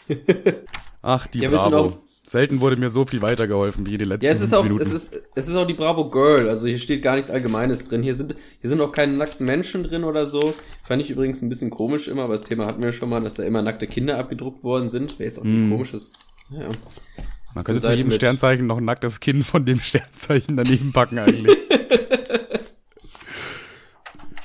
Ach, 1.01 1.27
die 1.27 1.39
ja, 1.39 1.49
Bravo. 1.49 1.99
Selten 2.27 2.59
wurde 2.59 2.75
mir 2.77 2.89
so 2.89 3.05
viel 3.05 3.21
weitergeholfen 3.21 3.85
wie 3.85 3.93
in 3.93 3.99
den 3.99 4.07
letzten 4.07 4.25
ja, 4.25 4.31
es 4.31 4.41
ist 4.41 4.53
auch, 4.53 4.63
Minuten. 4.63 4.81
Es 4.81 4.91
ist, 4.91 5.15
es 5.35 5.47
ist 5.47 5.55
auch 5.55 5.67
die 5.67 5.75
Bravo 5.75 6.09
Girl, 6.09 6.49
also 6.49 6.65
hier 6.65 6.79
steht 6.79 7.03
gar 7.03 7.15
nichts 7.15 7.29
Allgemeines 7.29 7.87
drin. 7.87 8.01
Hier 8.01 8.15
sind, 8.15 8.33
hier 8.61 8.69
sind 8.69 8.81
auch 8.81 8.91
keine 8.91 9.13
nackten 9.13 9.45
Menschen 9.45 9.83
drin 9.83 10.03
oder 10.03 10.25
so. 10.25 10.55
Fand 10.83 11.03
ich 11.03 11.11
übrigens 11.11 11.43
ein 11.43 11.49
bisschen 11.49 11.69
komisch 11.69 12.07
immer, 12.07 12.23
aber 12.23 12.33
das 12.33 12.43
Thema 12.43 12.65
hatten 12.65 12.81
wir 12.81 12.91
schon 12.91 13.09
mal, 13.09 13.21
dass 13.21 13.35
da 13.35 13.43
immer 13.43 13.61
nackte 13.61 13.85
Kinder 13.85 14.17
abgedruckt 14.17 14.63
worden 14.63 14.89
sind. 14.89 15.19
Wäre 15.19 15.27
jetzt 15.27 15.37
auch 15.37 15.43
ein 15.43 15.69
mm. 15.69 15.71
komisches, 15.71 16.13
ja. 16.49 16.67
Man 17.55 17.63
könnte 17.63 17.81
zu 17.81 17.93
jedem 17.93 18.11
Sternzeichen 18.11 18.67
noch 18.67 18.77
ein 18.77 18.85
nacktes 18.85 19.21
Kind 19.21 19.45
von 19.45 19.65
dem 19.65 19.79
Sternzeichen 19.79 20.57
daneben 20.57 20.91
packen 20.91 21.17
eigentlich. 21.17 21.57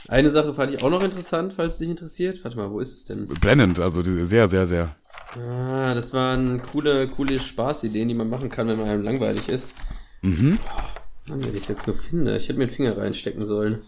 Eine 0.06 0.30
Sache 0.30 0.54
fand 0.54 0.72
ich 0.72 0.82
auch 0.82 0.90
noch 0.90 1.02
interessant, 1.02 1.54
falls 1.56 1.74
es 1.74 1.78
dich 1.80 1.88
interessiert. 1.88 2.42
Warte 2.44 2.56
mal, 2.56 2.70
wo 2.70 2.80
ist 2.80 2.94
es 2.94 3.04
denn? 3.04 3.26
Brennend, 3.26 3.78
also 3.80 4.02
sehr, 4.02 4.48
sehr, 4.48 4.66
sehr. 4.66 4.96
Ah, 5.36 5.94
das 5.94 6.12
waren 6.12 6.62
coole, 6.62 7.06
coole 7.08 7.38
Spaßideen, 7.38 8.08
die 8.08 8.14
man 8.14 8.28
machen 8.30 8.48
kann, 8.48 8.68
wenn 8.68 8.78
man 8.78 8.88
einem 8.88 9.02
langweilig 9.02 9.48
ist. 9.48 9.76
Mhm. 10.22 10.58
Oh, 10.64 11.30
Mann, 11.30 11.44
wenn 11.44 11.54
ich 11.54 11.62
es 11.62 11.68
jetzt 11.68 11.86
nur 11.86 11.96
finde. 11.96 12.36
Ich 12.36 12.48
hätte 12.48 12.58
mir 12.58 12.66
den 12.66 12.74
Finger 12.74 12.96
reinstecken 12.96 13.44
sollen. 13.44 13.82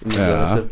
In 0.00 0.10
die 0.10 0.16
ja. 0.16 0.48
Seite. 0.48 0.68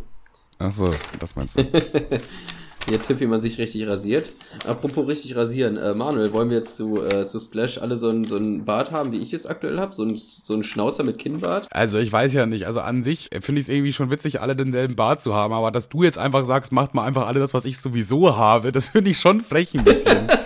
Ach 0.59 0.73
so, 0.73 0.95
das 1.19 1.35
meinst 1.35 1.59
du. 1.59 1.65
Der 2.91 3.01
Tipp, 3.01 3.21
wie 3.21 3.27
man 3.27 3.41
sich 3.41 3.59
richtig 3.59 3.87
rasiert. 3.87 4.31
Apropos 4.67 5.07
richtig 5.07 5.37
rasieren. 5.37 5.77
Äh, 5.77 5.95
Manuel, 5.95 6.33
wollen 6.33 6.51
wir 6.51 6.59
jetzt 6.59 6.77
zu, 6.77 7.03
äh, 7.03 7.27
zu 7.27 7.39
Splash 7.39 7.79
alle 7.79 7.97
so 7.97 8.11
ein, 8.11 8.25
so 8.25 8.37
ein 8.37 8.65
Bart 8.65 8.91
haben, 8.91 9.13
wie 9.13 9.19
ich 9.19 9.33
es 9.33 9.47
aktuell 9.47 9.79
habe? 9.79 9.95
So 9.95 10.03
ein, 10.03 10.17
so 10.19 10.55
ein 10.55 10.63
Schnauzer 10.63 11.05
mit 11.05 11.19
Kinnbart? 11.19 11.69
Also 11.71 11.99
ich 11.99 12.13
weiß 12.13 12.33
ja 12.35 12.47
nicht. 12.47 12.67
Also 12.67 12.81
an 12.81 13.05
sich 13.05 13.31
finde 13.41 13.61
ich 13.61 13.67
es 13.67 13.69
irgendwie 13.69 13.93
schon 13.93 14.11
witzig, 14.11 14.41
alle 14.41 14.57
denselben 14.57 14.97
Bart 14.97 15.23
zu 15.23 15.35
haben. 15.35 15.55
Aber 15.55 15.71
dass 15.71 15.89
du 15.89 16.03
jetzt 16.03 16.19
einfach 16.19 16.45
sagst, 16.45 16.73
macht 16.73 16.95
mal 16.95 17.05
einfach 17.05 17.27
alle 17.27 17.41
das, 17.41 17.55
was 17.55 17.65
ich 17.65 17.79
sowieso 17.79 18.37
habe, 18.37 18.73
das 18.73 18.89
finde 18.89 19.11
ich 19.11 19.19
schon 19.19 19.41
frech 19.41 19.75
ein 19.75 19.85
bisschen. 19.85 20.29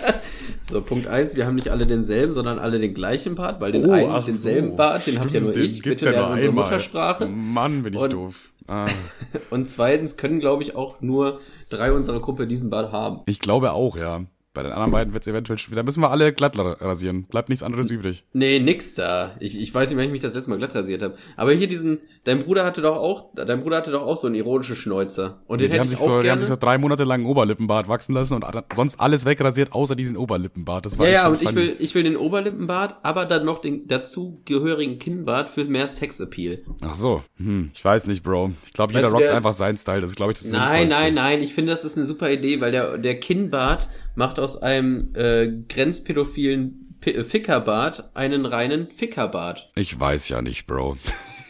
So, 0.69 0.81
Punkt 0.81 1.07
eins, 1.07 1.33
wir 1.37 1.45
haben 1.45 1.55
nicht 1.55 1.69
alle 1.69 1.87
denselben, 1.87 2.33
sondern 2.33 2.59
alle 2.59 2.77
den 2.77 2.93
gleichen 2.93 3.35
Bart, 3.35 3.61
weil 3.61 3.71
den 3.71 3.85
oh, 3.85 3.91
einen, 3.91 4.25
denselben 4.25 4.71
so. 4.71 4.75
Bart, 4.75 5.07
den 5.07 5.17
habt 5.17 5.31
ja 5.31 5.39
nur 5.39 5.55
ich, 5.55 5.81
bitte 5.81 6.05
ja 6.05 6.11
lernen 6.11 6.33
unsere 6.33 6.51
Muttersprache. 6.51 7.25
Mann, 7.25 7.83
bin 7.83 7.93
ich 7.93 7.99
und, 7.99 8.11
doof. 8.11 8.51
Ah. 8.67 8.87
und 9.49 9.65
zweitens 9.65 10.17
können, 10.17 10.41
glaube 10.41 10.63
ich, 10.63 10.75
auch 10.75 10.99
nur 10.99 11.39
drei 11.69 11.91
unserer 11.91 12.19
Gruppe 12.19 12.47
diesen 12.47 12.69
Bart 12.69 12.91
haben. 12.91 13.21
Ich 13.25 13.39
glaube 13.39 13.71
auch, 13.71 13.95
ja. 13.95 14.25
Bei 14.57 14.63
den 14.63 14.71
anderen 14.71 14.89
beiden 14.89 15.13
wird 15.13 15.21
es 15.21 15.27
eventuell 15.27 15.59
schwierig. 15.59 15.75
Da 15.75 15.83
müssen 15.83 16.01
wir 16.01 16.09
alle 16.09 16.33
glatt 16.33 16.57
rasieren. 16.57 17.25
Bleibt 17.25 17.49
nichts 17.49 17.61
anderes 17.61 17.91
übrig. 17.91 18.23
Nee, 18.33 18.57
nix 18.57 18.95
da. 18.95 19.35
Ich, 19.39 19.61
ich 19.61 19.71
weiß 19.71 19.87
nicht, 19.87 19.99
wann 19.99 20.05
ich 20.05 20.11
mich 20.11 20.21
das 20.21 20.33
letzte 20.33 20.49
Mal 20.49 20.57
glatt 20.57 20.73
rasiert 20.73 21.03
habe. 21.03 21.13
Aber 21.35 21.51
hier 21.51 21.67
diesen, 21.67 21.99
dein 22.23 22.39
Bruder 22.39 22.65
hatte 22.65 22.81
doch 22.81 22.97
auch, 22.97 23.35
dein 23.35 23.61
Bruder 23.61 23.77
hatte 23.77 23.91
doch 23.91 24.01
auch 24.01 24.17
so 24.17 24.25
einen 24.25 24.35
ironischen 24.35 24.75
Schnäuzer. 24.75 25.43
Und 25.45 25.61
den 25.61 25.69
die 25.69 25.73
hätte 25.73 25.81
haben 25.81 25.85
ich 25.85 25.91
sich 25.91 25.99
auch 25.99 26.05
so, 26.05 26.09
gerne. 26.09 26.23
Die 26.23 26.31
haben 26.31 26.39
sich 26.39 26.47
so 26.47 26.55
drei 26.55 26.79
Monate 26.79 27.03
lang 27.03 27.19
einen 27.19 27.29
Oberlippenbart 27.29 27.87
wachsen 27.87 28.15
lassen 28.15 28.33
und 28.33 28.45
sonst 28.73 28.99
alles 28.99 29.25
wegrasiert, 29.25 29.73
außer 29.73 29.95
diesen 29.95 30.17
Oberlippenbart. 30.17 30.87
Das 30.87 30.97
war 30.97 31.05
ja, 31.05 31.13
ja, 31.13 31.27
und 31.27 31.39
ich 31.39 31.53
will, 31.53 31.75
ich 31.77 31.93
will 31.93 32.01
den 32.01 32.17
Oberlippenbart, 32.17 32.95
aber 33.03 33.25
dann 33.25 33.45
noch 33.45 33.61
den 33.61 33.87
dazugehörigen 33.87 34.97
Kinnbart 34.97 35.51
für 35.51 35.65
mehr 35.65 35.87
Sexappeal. 35.87 36.63
Ach 36.81 36.95
so. 36.95 37.21
Hm, 37.37 37.69
ich 37.75 37.85
weiß 37.85 38.07
nicht, 38.07 38.23
Bro. 38.23 38.53
Ich 38.65 38.73
glaube, 38.73 38.93
jeder 38.93 39.05
weißt 39.05 39.13
rockt 39.13 39.29
einfach 39.29 39.53
seinen 39.53 39.77
Style. 39.77 40.01
Das 40.01 40.09
ist, 40.09 40.15
glaube 40.15 40.31
ich, 40.31 40.39
das 40.39 40.51
Nein, 40.51 40.87
nein, 40.87 41.13
nein. 41.13 41.43
Ich 41.43 41.53
finde, 41.53 41.69
das 41.69 41.85
ist 41.85 41.95
eine 41.95 42.07
super 42.07 42.31
Idee, 42.31 42.59
weil 42.59 42.71
der, 42.71 42.97
der 42.97 43.19
Kinnbart 43.19 43.87
macht 44.17 44.39
aus 44.39 44.61
einem 44.61 45.13
äh, 45.15 45.47
grenzpädophilen 45.69 46.95
P 46.99 47.23
Fickerbart 47.23 48.09
einen 48.15 48.45
reinen 48.45 48.89
Fickerbart. 48.89 49.71
Ich 49.75 49.97
weiß 49.99 50.29
ja 50.29 50.41
nicht, 50.41 50.65
Bro. 50.67 50.97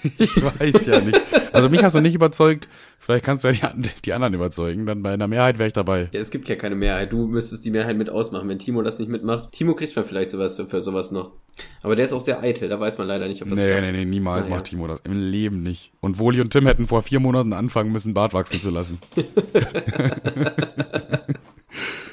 ich 0.17 0.36
weiß 0.36 0.86
ja 0.86 1.00
nicht. 1.00 1.19
Also 1.53 1.69
mich 1.69 1.81
hast 1.83 1.95
du 1.95 2.01
nicht 2.01 2.13
überzeugt. 2.15 2.67
Vielleicht 3.00 3.24
kannst 3.24 3.45
du 3.45 3.50
ja 3.50 3.71
die, 3.75 3.89
die 4.03 4.12
anderen 4.13 4.33
überzeugen. 4.33 4.86
Dann 4.86 5.01
bei 5.01 5.13
einer 5.13 5.27
Mehrheit 5.27 5.57
wäre 5.59 5.67
ich 5.67 5.74
dabei. 5.74 6.09
Ja, 6.13 6.19
es 6.19 6.29
gibt 6.29 6.50
ja 6.50 6.55
keine 6.57 6.75
Mehrheit. 6.75 7.13
Du 7.13 7.25
müsstest 7.27 7.63
die 7.63 7.71
Mehrheit 7.71 7.95
mit 7.97 8.09
ausmachen, 8.09 8.50
wenn 8.50 8.59
Timo 8.59 8.81
das 8.81 9.00
nicht 9.00 9.07
mitmacht. 9.09 9.53
Timo 9.53 9.74
kriegt 9.74 9.95
man 9.95 10.03
vielleicht 10.03 10.31
sowas 10.31 10.57
für, 10.57 10.65
für 10.65 10.81
sowas 10.81 11.12
noch. 11.12 11.31
Aber 11.81 11.95
der 11.95 12.03
ist 12.05 12.12
auch 12.13 12.19
sehr 12.21 12.41
eitel. 12.43 12.67
Da 12.67 12.79
weiß 12.79 12.97
man 12.97 13.07
leider 13.07 13.27
nicht, 13.29 13.41
ob 13.41 13.50
das 13.50 13.57
Nee, 13.57 13.67
klappt. 13.69 13.83
nee, 13.83 13.91
nee, 13.93 14.05
niemals 14.05 14.47
naja. 14.47 14.57
macht 14.57 14.69
Timo 14.69 14.88
das. 14.88 15.00
Im 15.05 15.13
Leben 15.31 15.63
nicht. 15.63 15.93
Und 16.01 16.19
Woli 16.19 16.41
und 16.41 16.51
Tim 16.51 16.67
hätten 16.67 16.86
vor 16.86 17.01
vier 17.01 17.21
Monaten 17.21 17.53
anfangen 17.53 17.93
müssen, 17.93 18.13
Bart 18.13 18.33
wachsen 18.33 18.59
zu 18.59 18.69
lassen. 18.69 19.00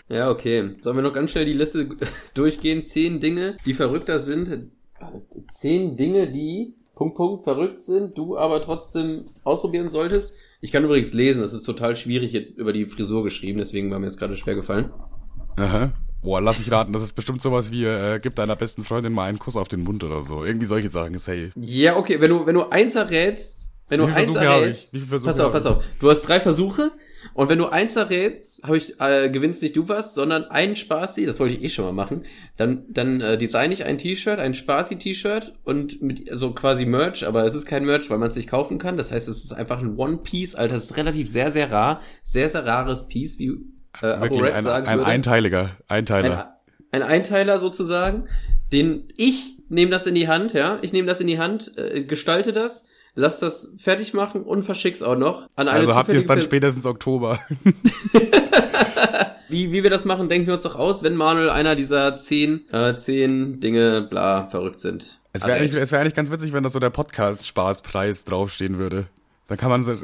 Ja, 0.09 0.31
okay. 0.31 0.77
Sollen 0.81 0.97
wir 0.97 1.03
noch 1.03 1.15
ganz 1.15 1.31
schnell 1.31 1.47
die 1.47 1.53
Liste 1.53 1.89
durchgehen? 2.35 2.83
Zehn 2.83 3.21
Dinge, 3.21 3.57
die 3.65 3.75
verrückter 3.75 4.21
sind. 4.21 4.71
Zehn 5.49 5.97
Dinge, 5.97 6.31
die 6.31 6.75
Punkt, 6.95 7.17
Punkt 7.17 7.45
verrückt 7.45 7.81
sind, 7.81 8.17
du 8.17 8.39
aber 8.39 8.63
trotzdem 8.63 9.27
ausprobieren 9.43 9.89
solltest. 9.89 10.37
Ich 10.61 10.73
kann 10.73 10.85
übrigens 10.85 11.13
lesen, 11.13 11.43
das 11.43 11.53
ist 11.53 11.65
total 11.65 11.97
schwierig 11.97 12.35
über 12.57 12.73
die 12.73 12.87
Frisur 12.87 13.25
geschrieben, 13.25 13.59
deswegen 13.59 13.91
war 13.91 13.99
mir 13.99 14.07
jetzt 14.07 14.19
gerade 14.19 14.37
schwer 14.37 14.55
gefallen. 14.55 14.91
Aha. 15.57 15.93
Boah, 16.23 16.41
lass 16.41 16.59
mich 16.59 16.71
raten, 16.71 16.93
das 16.93 17.03
ist 17.03 17.13
bestimmt 17.13 17.43
sowas 17.43 17.71
wie, 17.71 17.85
äh, 17.85 18.19
gib 18.23 18.35
deiner 18.37 18.57
besten 18.57 18.83
Freundin 18.83 19.13
mal 19.13 19.29
einen 19.29 19.39
Kuss 19.39 19.57
auf 19.57 19.69
den 19.69 19.83
Mund 19.83 20.05
oder 20.05 20.23
so. 20.23 20.45
Irgendwie 20.45 20.67
solche 20.67 20.89
Sachen, 20.89 21.19
safe. 21.19 21.51
Ja, 21.57 21.97
okay, 21.97 22.21
wenn 22.21 22.31
du, 22.31 22.47
wenn 22.47 22.55
du 22.55 22.71
eins 22.71 22.95
errätst, 22.95 23.75
wenn 23.89 23.99
du 23.99 24.07
eins 24.07 24.35
errätst, 24.35 24.93
pass 25.23 25.41
auf, 25.41 25.53
pass 25.53 25.67
auf. 25.67 25.85
Du 26.01 26.09
hast 26.09 26.23
drei 26.23 26.41
Versuche 26.41 26.93
Und 27.35 27.49
wenn 27.49 27.59
du 27.59 27.67
eins 27.67 27.97
errätst, 27.97 28.63
habe 28.63 28.79
ich, 28.79 29.01
äh, 29.01 29.29
gewinnst 29.29 29.63
nicht 29.63 29.77
du 29.77 29.89
was, 29.89 30.15
sondern 30.15 30.45
ein 30.45 30.77
Spaßi, 30.77 31.27
das 31.27 31.41
wollte 31.41 31.55
ich 31.55 31.65
eh 31.65 31.69
schon 31.69 31.85
mal 31.85 31.93
machen. 31.93 32.25
Dann, 32.57 32.85
dann 32.89 33.21
äh, 33.21 33.37
design 33.37 33.73
ich 33.73 33.85
ein 33.85 33.99
T-Shirt, 33.99 34.39
ein 34.39 34.55
Spaßi-T-Shirt 34.55 35.53
und 35.65 36.01
mit 36.01 36.29
so 36.33 36.53
quasi 36.53 36.87
Merch, 36.87 37.27
aber 37.27 37.45
es 37.45 37.57
ist 37.57 37.67
kein 37.67 37.85
Merch, 37.85 38.09
weil 38.09 38.19
man 38.19 38.29
es 38.29 38.37
nicht 38.37 38.49
kaufen 38.49 38.79
kann. 38.79 38.97
Das 38.97 39.11
heißt, 39.11 39.29
es 39.29 39.45
ist 39.45 39.53
einfach 39.53 39.81
ein 39.81 39.97
One-Piece, 39.97 40.55
Alter, 40.55 40.77
es 40.77 40.85
ist 40.85 40.97
relativ 40.97 41.29
sehr, 41.29 41.51
sehr 41.51 41.73
rar, 41.73 42.01
sehr, 42.23 42.49
sehr 42.49 42.65
rares 42.65 43.09
Piece, 43.09 43.39
wie 43.41 43.49
äh, 44.01 44.21
Wirklich, 44.21 44.53
ein, 44.53 44.63
sagen 44.63 44.87
ein 44.87 44.99
würde. 44.99 45.11
Einteiliger, 45.11 45.77
Einteiler. 45.89 46.61
Ein, 46.93 47.03
ein 47.03 47.09
Einteiler 47.09 47.59
sozusagen, 47.59 48.29
den 48.73 49.09
ich 49.17 49.59
nehme 49.69 49.91
das 49.91 50.07
in 50.07 50.15
die 50.15 50.29
Hand, 50.29 50.53
ja, 50.53 50.79
ich 50.83 50.93
nehme 50.93 51.09
das 51.09 51.21
in 51.21 51.27
die 51.27 51.39
Hand, 51.39 51.77
äh, 51.77 52.05
gestalte 52.05 52.53
das 52.53 52.87
lass 53.15 53.41
das 53.41 53.75
fertig 53.79 54.15
machen 54.15 54.43
und 54.43 54.63
verschick's 54.63 55.03
auch 55.03 55.17
noch 55.17 55.49
an 55.57 55.69
eine 55.69 55.81
Also 55.81 55.95
habt 55.95 56.09
ihr 56.09 56.17
es 56.17 56.27
dann 56.27 56.43
spätestens 56.43 56.87
Oktober. 56.87 57.41
wie, 59.49 59.73
wie 59.73 59.83
wir 59.83 59.91
das 59.91 60.05
machen, 60.05 60.29
denken 60.29 60.47
wir 60.47 60.55
uns 60.55 60.63
doch 60.63 60.77
aus, 60.77 61.03
wenn 61.03 61.17
Manuel 61.17 61.51
einer 61.51 61.77
dieser 61.77 62.17
zehn, 62.17 62.69
äh, 62.73 62.97
zehn 62.97 63.61
Dinge, 63.61 64.03
bla, 64.03 64.49
verrückt 64.49 64.81
sind. 64.81 65.21
Es 65.33 65.47
wäre 65.47 65.59
eigentlich, 65.59 65.75
es 65.75 65.91
wär 65.91 66.01
eigentlich 66.01 66.15
ganz 66.15 66.31
witzig, 66.31 66.53
wenn 66.53 66.63
das 66.63 66.73
so 66.73 66.79
der 66.79 66.91
Podcast-Spaßpreis 66.91 68.25
draufstehen 68.25 68.79
würde. 68.79 69.07
Dann 69.49 69.59
kann 69.59 69.69
man 69.69 69.83
so, 69.83 69.95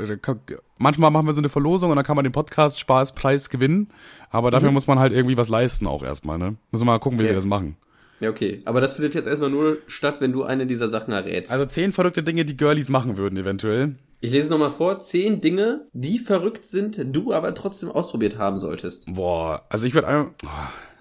manchmal 0.76 1.10
machen 1.10 1.26
wir 1.26 1.32
so 1.32 1.40
eine 1.40 1.48
Verlosung 1.48 1.90
und 1.90 1.96
dann 1.96 2.04
kann 2.04 2.16
man 2.16 2.24
den 2.24 2.32
Podcast-Spaßpreis 2.32 3.48
gewinnen. 3.48 3.88
Aber 4.30 4.50
dafür 4.50 4.70
mhm. 4.70 4.74
muss 4.74 4.86
man 4.86 4.98
halt 4.98 5.12
irgendwie 5.12 5.36
was 5.36 5.48
leisten 5.48 5.86
auch 5.86 6.02
erstmal, 6.02 6.36
ne? 6.36 6.56
Müssen 6.70 6.84
wir 6.84 6.92
mal 6.92 6.98
gucken, 6.98 7.18
wie 7.18 7.22
ja. 7.22 7.30
wir 7.30 7.36
das 7.36 7.46
machen. 7.46 7.76
Ja, 8.20 8.30
okay. 8.30 8.60
Aber 8.64 8.80
das 8.80 8.92
findet 8.92 9.14
jetzt 9.14 9.26
erstmal 9.26 9.50
nur 9.50 9.78
statt, 9.86 10.16
wenn 10.20 10.32
du 10.32 10.44
eine 10.44 10.66
dieser 10.66 10.88
Sachen 10.88 11.12
errätst. 11.12 11.50
Also 11.50 11.64
zehn 11.64 11.92
verrückte 11.92 12.22
Dinge, 12.22 12.44
die 12.44 12.56
Girlies 12.56 12.88
machen 12.88 13.16
würden, 13.16 13.36
eventuell. 13.38 13.96
Ich 14.20 14.30
lese 14.30 14.50
nochmal 14.50 14.70
vor. 14.70 15.00
Zehn 15.00 15.40
Dinge, 15.40 15.86
die 15.92 16.18
verrückt 16.18 16.64
sind, 16.64 17.00
du 17.14 17.32
aber 17.32 17.54
trotzdem 17.54 17.90
ausprobiert 17.90 18.36
haben 18.36 18.58
solltest. 18.58 19.12
Boah, 19.14 19.64
also 19.70 19.86
ich 19.86 19.94
würde 19.94 20.08
einmal. 20.08 20.34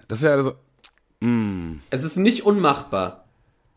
Das 0.08 0.18
ist 0.20 0.24
ja 0.24 0.32
also. 0.32 0.54
Mm. 1.20 1.80
Es 1.90 2.02
ist 2.02 2.16
nicht 2.16 2.46
unmachbar. 2.46 3.26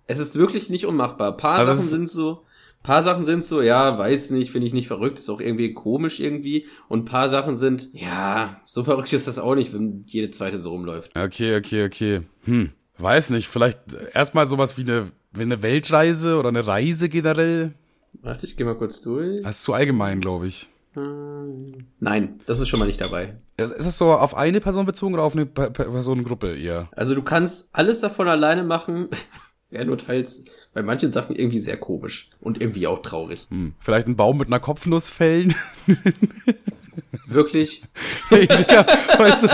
Es 0.08 0.20
ist 0.20 0.36
wirklich 0.38 0.70
nicht 0.70 0.86
unmachbar. 0.86 1.32
Ein 1.32 1.38
paar 1.38 1.60
also 1.60 1.74
Sachen 1.74 1.88
sind 1.88 2.10
so. 2.10 2.44
Paar 2.84 3.02
Sachen 3.02 3.26
sind 3.26 3.46
so, 3.46 3.62
ja, 3.62 3.98
weiß 3.98 4.32
nicht, 4.32 4.52
finde 4.52 4.68
ich 4.68 4.74
nicht 4.74 4.88
verrückt, 4.88 5.18
ist 5.18 5.30
auch 5.30 5.40
irgendwie 5.40 5.74
komisch 5.74 6.20
irgendwie. 6.20 6.68
Und 6.90 7.06
paar 7.06 7.30
Sachen 7.30 7.56
sind, 7.56 7.90
ja, 7.94 8.62
so 8.66 8.84
verrückt 8.84 9.14
ist 9.14 9.26
das 9.26 9.40
auch 9.40 9.56
nicht, 9.56 9.74
wenn 9.74 10.04
jede 10.06 10.32
zweite 10.32 10.58
so 10.58 10.72
rumläuft. 10.72 11.18
Okay, 11.18 11.56
okay, 11.56 11.86
okay. 11.86 12.22
Hm. 12.44 12.72
Weiß 12.98 13.32
nicht, 13.32 13.48
vielleicht 13.48 13.80
erstmal 14.14 14.46
sowas 14.46 14.78
wie 14.78 14.82
eine, 14.82 15.12
wie 15.32 15.42
eine 15.42 15.62
Weltreise 15.62 16.38
oder 16.38 16.50
eine 16.50 16.66
Reise 16.66 17.10
generell. 17.10 17.74
Warte, 18.22 18.46
ich 18.46 18.56
geh 18.56 18.64
mal 18.64 18.76
kurz 18.76 19.02
durch. 19.02 19.42
Das 19.42 19.58
ist 19.58 19.64
zu 19.64 19.74
allgemein, 19.74 20.22
glaube 20.22 20.48
ich. 20.48 20.70
Hm. 20.94 21.88
Nein, 22.00 22.40
das 22.46 22.60
ist 22.60 22.70
schon 22.70 22.80
mal 22.80 22.86
nicht 22.86 23.02
dabei. 23.02 23.38
Ist 23.58 23.72
es 23.72 23.98
so 23.98 24.12
auf 24.12 24.36
eine 24.36 24.62
Person 24.62 24.86
bezogen 24.86 25.14
oder 25.16 25.24
auf 25.24 25.34
eine 25.36 25.46
Personengruppe 25.46 26.56
eher? 26.56 26.90
Also 26.92 27.16
du 27.16 27.24
kannst 27.24 27.76
alles 27.76 28.02
davon 28.02 28.28
alleine 28.28 28.64
machen. 28.64 29.10
ja, 29.72 29.84
nur 29.84 29.98
teils 29.98 30.46
bei 30.74 30.84
manchen 30.84 31.12
Sachen 31.12 31.36
irgendwie 31.36 31.60
sehr 31.60 31.78
komisch 31.78 32.30
und 32.40 32.62
irgendwie 32.62 32.88
auch 32.88 33.02
traurig. 33.02 33.48
Hm, 33.50 33.74
vielleicht 33.80 34.08
einen 34.08 34.16
Baum 34.16 34.38
mit 34.38 34.48
einer 34.48 34.60
Kopfnuss 34.60 35.10
fällen. 35.10 35.56
Wirklich? 37.28 37.84
Hey, 38.30 38.48
Digga, 38.48 38.86
weißt 39.18 39.44
du, 39.44 39.48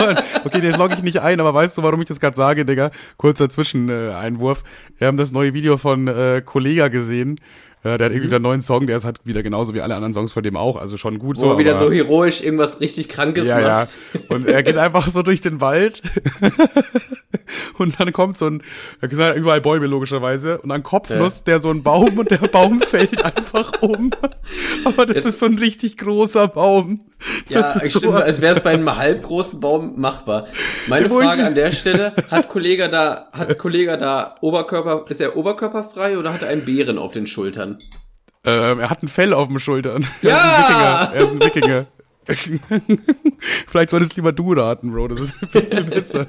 okay, 0.46 0.60
jetzt 0.62 0.78
logge 0.78 0.94
ich 0.94 1.02
nicht 1.02 1.20
ein, 1.20 1.40
aber 1.40 1.54
weißt 1.54 1.78
du, 1.78 1.84
warum 1.84 2.02
ich 2.02 2.08
das 2.08 2.20
gerade 2.20 2.36
sage, 2.36 2.66
Digga? 2.66 2.92
Kurzer 3.18 3.50
Zwischeneinwurf. 3.50 4.64
Wir 4.98 5.08
haben 5.08 5.18
das 5.18 5.32
neue 5.32 5.54
Video 5.54 5.78
von 5.78 6.08
äh, 6.08 6.42
Kollega 6.46 6.88
gesehen. 6.88 7.40
Ja, 7.84 7.98
der 7.98 8.06
hat 8.06 8.12
irgendwie 8.12 8.20
mhm. 8.20 8.24
wieder 8.28 8.36
einen 8.36 8.44
neuen 8.44 8.62
Song, 8.62 8.88
der 8.88 8.98
ist 8.98 9.06
halt 9.06 9.26
wieder 9.26 9.42
genauso 9.42 9.74
wie 9.74 9.82
alle 9.82 9.96
anderen 9.96 10.14
Songs 10.14 10.32
von 10.32 10.44
dem 10.44 10.56
auch, 10.56 10.76
also 10.76 10.98
schon 10.98 11.18
gut 11.18 11.38
Wo 11.38 11.42
so. 11.42 11.48
Wo 11.48 11.52
er 11.54 11.58
wieder 11.60 11.78
so 11.78 11.92
heroisch 11.92 12.42
irgendwas 12.42 12.82
richtig 12.82 13.10
Krankes 13.10 13.48
ja, 13.48 13.60
macht. 13.60 13.98
Ja, 14.14 14.20
und 14.30 14.48
er 14.48 14.64
geht 14.64 14.78
einfach 14.78 15.08
so 15.08 15.22
durch 15.22 15.42
den 15.42 15.62
Wald 15.62 16.02
und 17.78 18.00
dann 18.00 18.12
kommt 18.12 18.38
so 18.38 18.48
ein, 18.48 18.64
da 19.02 19.10
sind 19.10 19.20
halt 19.20 19.38
überall 19.38 19.62
Bäume 19.62 19.86
logischerweise 19.86 20.60
und 20.60 20.70
dann 20.70 20.84
Kopfnuss 20.84 21.40
ja. 21.40 21.44
der 21.46 21.60
so 21.60 21.70
ein 21.70 21.84
Baum 21.84 22.18
und 22.18 22.32
der 22.32 22.38
Baum 22.38 22.82
fällt 22.88 23.24
einfach 23.24 23.82
um. 23.82 24.12
Aber 24.84 25.06
das 25.06 25.18
Jetzt, 25.18 25.26
ist 25.26 25.40
so 25.40 25.46
ein 25.46 25.58
richtig 25.58 25.98
großer 25.98 26.48
Baum. 26.48 27.02
Ja, 27.48 27.60
das 27.60 27.76
ist 27.76 27.90
stimmt, 27.92 28.06
so, 28.06 28.12
als 28.14 28.42
wäre 28.42 28.56
es 28.56 28.64
bei 28.64 28.72
einem 28.72 28.96
halbgroßen 28.96 29.60
Baum 29.60 30.00
machbar. 30.00 30.48
Meine 30.88 31.10
Frage 31.10 31.46
an 31.46 31.56
der 31.56 31.72
Stelle, 31.72 32.14
hat 32.32 32.50
Kollege 32.50 32.90
da, 32.90 33.30
hat 33.32 33.58
Kollege 33.58 33.98
da 33.98 34.36
Oberkörper, 34.42 35.06
ist 35.10 35.22
er 35.22 35.36
oberkörperfrei 35.36 36.18
oder 36.18 36.34
hat 36.34 36.42
er 36.42 36.50
einen 36.50 36.66
Bären 36.66 36.98
auf 36.98 37.12
den 37.12 37.28
Schultern? 37.28 37.78
Ähm, 38.44 38.80
er 38.80 38.90
hat 38.90 39.04
ein 39.04 39.10
Fell 39.10 39.34
auf 39.34 39.50
den 39.50 39.60
Schultern. 39.60 40.08
Ja! 40.22 40.32
Er 40.34 40.46
ist 40.46 40.54
ein 40.54 40.70
Wikinger. 40.70 41.12
Er 41.14 41.24
ist 41.24 41.32
ein 41.32 41.44
Wikinger. 41.44 41.88
Vielleicht 43.68 43.90
solltest 43.90 44.16
lieber 44.16 44.32
du 44.32 44.54
raten, 44.54 44.92
Bro. 44.92 45.10
Das 45.10 45.22
ist 45.22 45.36
viel 45.52 45.84
besser. 45.84 46.28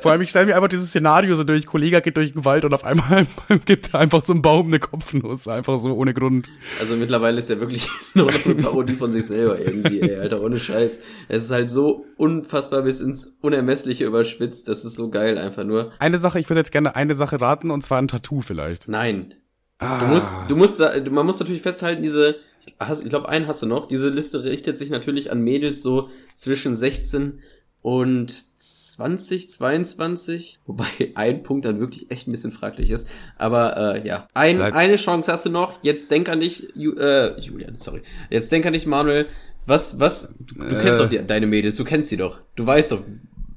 Vor 0.00 0.12
allem, 0.12 0.20
ich 0.22 0.30
stelle 0.30 0.46
mir 0.46 0.56
einfach 0.56 0.68
dieses 0.68 0.88
Szenario 0.88 1.34
so 1.36 1.44
durch. 1.44 1.66
Kollege 1.66 2.00
geht 2.00 2.16
durch 2.16 2.32
den 2.32 2.44
Wald 2.44 2.64
und 2.64 2.74
auf 2.74 2.84
einmal 2.84 3.26
gibt 3.66 3.92
er 3.92 4.00
einfach 4.00 4.22
so 4.22 4.32
ein 4.32 4.42
Baum 4.42 4.68
eine 4.68 4.78
Kopfnuss. 4.78 5.48
Einfach 5.48 5.78
so 5.78 5.92
ohne 5.92 6.14
Grund. 6.14 6.48
Also 6.80 6.96
mittlerweile 6.96 7.38
ist 7.38 7.50
er 7.50 7.60
wirklich 7.60 7.88
nur 8.14 8.26
noch 8.26 8.44
eine 8.44 8.54
Parodie 8.56 8.94
von 8.94 9.12
sich 9.12 9.26
selber 9.26 9.58
irgendwie, 9.58 10.00
ey, 10.00 10.16
Alter, 10.16 10.40
ohne 10.40 10.58
Scheiß. 10.58 11.00
Es 11.28 11.44
ist 11.44 11.50
halt 11.50 11.70
so 11.70 12.06
unfassbar 12.16 12.82
bis 12.82 13.00
ins 13.00 13.38
Unermessliche 13.40 14.04
überspitzt. 14.04 14.68
Das 14.68 14.84
ist 14.84 14.96
so 14.96 15.10
geil 15.10 15.38
einfach 15.38 15.64
nur. 15.64 15.92
Eine 15.98 16.18
Sache, 16.18 16.38
ich 16.38 16.48
würde 16.48 16.60
jetzt 16.60 16.72
gerne 16.72 16.96
eine 16.96 17.14
Sache 17.14 17.40
raten 17.40 17.70
und 17.70 17.84
zwar 17.84 17.98
ein 17.98 18.08
Tattoo 18.08 18.40
vielleicht. 18.40 18.88
Nein. 18.88 19.34
Ah. 19.78 19.98
Du 20.00 20.06
musst, 20.06 20.32
du 20.48 20.56
musst, 20.56 20.80
man 21.10 21.26
muss 21.26 21.40
natürlich 21.40 21.62
festhalten, 21.62 22.02
diese 22.02 22.36
ich 22.66 23.08
glaube, 23.08 23.28
einen 23.28 23.46
hast 23.46 23.62
du 23.62 23.66
noch. 23.66 23.86
Diese 23.86 24.08
Liste 24.08 24.44
richtet 24.44 24.78
sich 24.78 24.90
natürlich 24.90 25.30
an 25.30 25.40
Mädels 25.40 25.82
so 25.82 26.10
zwischen 26.34 26.74
16 26.74 27.40
und 27.82 28.36
20, 28.56 29.50
22, 29.50 30.60
wobei 30.66 30.86
ein 31.16 31.42
Punkt 31.42 31.64
dann 31.64 31.80
wirklich 31.80 32.10
echt 32.10 32.28
ein 32.28 32.32
bisschen 32.32 32.52
fraglich 32.52 32.90
ist. 32.90 33.08
Aber 33.36 33.76
äh, 33.76 34.06
ja, 34.06 34.28
ein, 34.34 34.60
eine 34.60 34.96
Chance 34.96 35.32
hast 35.32 35.46
du 35.46 35.50
noch. 35.50 35.82
Jetzt 35.82 36.10
denk 36.10 36.28
an 36.28 36.40
dich, 36.40 36.68
Ju, 36.74 36.92
äh, 36.94 37.38
Julian, 37.40 37.76
sorry. 37.76 38.02
Jetzt 38.30 38.52
denk 38.52 38.66
an 38.66 38.72
dich, 38.72 38.86
Manuel. 38.86 39.26
Was, 39.66 39.98
was? 39.98 40.34
Du, 40.38 40.54
du 40.54 40.78
kennst 40.80 41.00
äh. 41.00 41.04
doch 41.04 41.10
die, 41.10 41.26
deine 41.26 41.46
Mädels, 41.46 41.76
du 41.76 41.84
kennst 41.84 42.10
sie 42.10 42.16
doch. 42.16 42.40
Du 42.54 42.66
weißt 42.66 42.92
doch, 42.92 43.02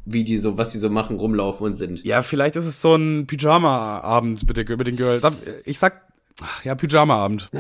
wie 0.06 0.24
die 0.24 0.38
so, 0.38 0.58
was 0.58 0.70
die 0.70 0.78
so 0.78 0.90
machen, 0.90 1.18
rumlaufen 1.18 1.66
und 1.66 1.76
sind. 1.76 2.04
Ja, 2.04 2.22
vielleicht 2.22 2.56
ist 2.56 2.66
es 2.66 2.82
so 2.82 2.96
ein 2.96 3.28
Pyjama-Abend 3.28 4.48
mit, 4.48 4.70
mit 4.70 4.88
den 4.88 4.96
Girls. 4.96 5.24
Ich 5.66 5.80
sag 5.80 6.02
Ach, 6.44 6.66
ja, 6.66 6.76
Pyjama-Abend. 6.76 7.48
Ah, 7.56 7.60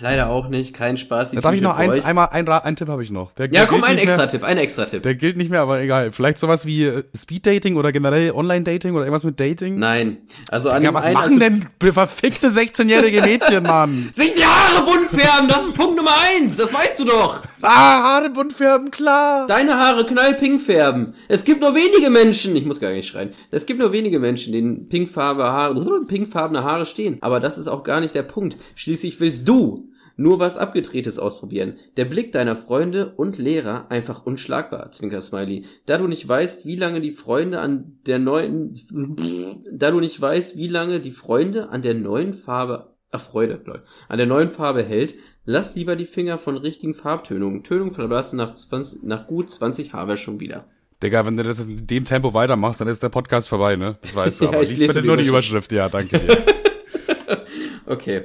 leider 0.00 0.30
auch 0.30 0.48
nicht, 0.48 0.74
kein 0.74 0.96
Spaß. 0.96 1.30
Da 1.30 1.40
darf 1.40 1.54
ich 1.54 1.60
noch 1.60 1.76
eins, 1.78 2.04
einmal, 2.04 2.30
ein, 2.32 2.48
ein 2.48 2.74
Tipp 2.74 2.88
habe 2.88 3.04
ich 3.04 3.12
noch. 3.12 3.32
Der, 3.34 3.48
ja, 3.52 3.66
komm, 3.66 3.84
ein 3.84 3.98
extra 3.98 4.26
Tipp, 4.26 4.42
ein 4.42 4.58
extra 4.58 4.86
Tipp. 4.86 5.04
Der 5.04 5.14
gilt 5.14 5.36
nicht 5.36 5.48
mehr, 5.48 5.60
aber 5.60 5.80
egal. 5.80 6.10
Vielleicht 6.10 6.40
sowas 6.40 6.66
wie 6.66 6.86
äh, 6.86 7.04
Speed-Dating 7.16 7.76
oder 7.76 7.92
generell 7.92 8.32
Online-Dating 8.32 8.94
oder 8.94 9.04
irgendwas 9.04 9.22
mit 9.22 9.38
Dating? 9.38 9.78
Nein. 9.78 10.18
Also 10.48 10.70
an 10.70 10.82
ja, 10.82 10.92
was 10.92 11.04
einen, 11.04 11.14
machen 11.14 11.40
also, 11.40 11.60
denn 11.78 11.92
verfickte 11.92 12.48
16-jährige 12.48 13.22
Mädchen, 13.22 13.62
Mann? 13.62 14.08
Sich 14.12 14.34
die 14.34 14.44
Haare 14.44 14.84
bunt 14.84 15.08
färben, 15.10 15.46
das 15.46 15.66
ist 15.66 15.76
Punkt 15.76 15.96
Nummer 15.96 16.14
eins, 16.36 16.56
das 16.56 16.74
weißt 16.74 16.98
du 16.98 17.04
doch. 17.04 17.42
Ah, 17.62 18.02
Haare 18.02 18.30
bunt 18.30 18.52
färben, 18.52 18.90
klar. 18.90 19.46
Deine 19.46 19.74
Haare 19.74 20.06
knallpink 20.06 20.62
färben. 20.62 21.14
Es 21.28 21.44
gibt 21.44 21.60
nur 21.60 21.74
wenige 21.74 22.10
Menschen, 22.10 22.56
ich 22.56 22.64
muss 22.64 22.80
gar 22.80 22.92
nicht 22.92 23.08
schreien, 23.08 23.32
es 23.50 23.66
gibt 23.66 23.80
nur 23.80 23.92
wenige 23.92 24.18
Menschen, 24.18 24.52
denen 24.52 24.88
pinkfarbene 24.88 25.50
Haare, 25.50 26.04
pinkfarbene 26.06 26.64
Haare 26.64 26.86
stehen. 26.86 27.18
Aber 27.20 27.40
das 27.40 27.58
ist 27.58 27.68
auch 27.68 27.82
gar 27.82 28.00
nicht 28.00 28.14
der 28.14 28.22
Punkt. 28.22 28.56
Schließlich 28.74 29.20
willst 29.20 29.46
du 29.48 29.90
nur 30.20 30.38
was 30.38 30.58
Abgedrehtes 30.58 31.18
ausprobieren. 31.18 31.78
Der 31.96 32.04
Blick 32.04 32.30
deiner 32.32 32.54
Freunde 32.54 33.14
und 33.16 33.38
Lehrer 33.38 33.90
einfach 33.90 34.26
unschlagbar, 34.26 34.92
Zwinker 34.92 35.22
Smiley. 35.22 35.64
Da 35.86 35.96
du 35.96 36.06
nicht 36.08 36.28
weißt, 36.28 36.66
wie 36.66 36.76
lange 36.76 37.00
die 37.00 37.12
Freunde 37.12 37.60
an 37.60 37.98
der 38.06 38.18
neuen, 38.18 38.74
da 39.72 39.90
du 39.90 40.00
nicht 40.00 40.20
weißt, 40.20 40.58
wie 40.58 40.68
lange 40.68 41.00
die 41.00 41.10
Freunde 41.10 41.70
an 41.70 41.80
der 41.80 41.94
neuen 41.94 42.34
Farbe, 42.34 42.96
ach 43.10 43.22
Freude, 43.22 43.62
Leute, 43.64 43.84
an 44.08 44.18
der 44.18 44.26
neuen 44.26 44.50
Farbe 44.50 44.82
hält, 44.82 45.14
lass 45.50 45.74
lieber 45.74 45.96
die 45.96 46.06
Finger 46.06 46.38
von 46.38 46.56
richtigen 46.56 46.94
Farbtönungen. 46.94 47.64
Tönung 47.64 47.92
verblassen 47.92 48.36
nach 48.36 48.54
20, 48.54 49.02
nach 49.02 49.26
gut 49.26 49.50
20 49.50 49.92
schon 50.16 50.38
wieder. 50.38 50.64
Digga, 51.02 51.26
wenn 51.26 51.36
du 51.36 51.42
das 51.42 51.58
in 51.58 51.86
dem 51.86 52.04
Tempo 52.04 52.34
weitermachst, 52.34 52.80
dann 52.80 52.88
ist 52.88 53.02
der 53.02 53.08
Podcast 53.08 53.48
vorbei, 53.48 53.74
ne? 53.76 53.94
Das 54.02 54.14
weißt 54.14 54.40
du. 54.40 54.44
ja, 54.46 54.50
aber 54.50 54.62
lies 54.62 54.78
bitte 54.78 55.02
nur 55.02 55.16
die 55.16 55.26
Überschrift, 55.26 55.72
ja, 55.72 55.88
danke 55.88 56.18
dir. 56.18 56.46
Okay. 57.86 58.22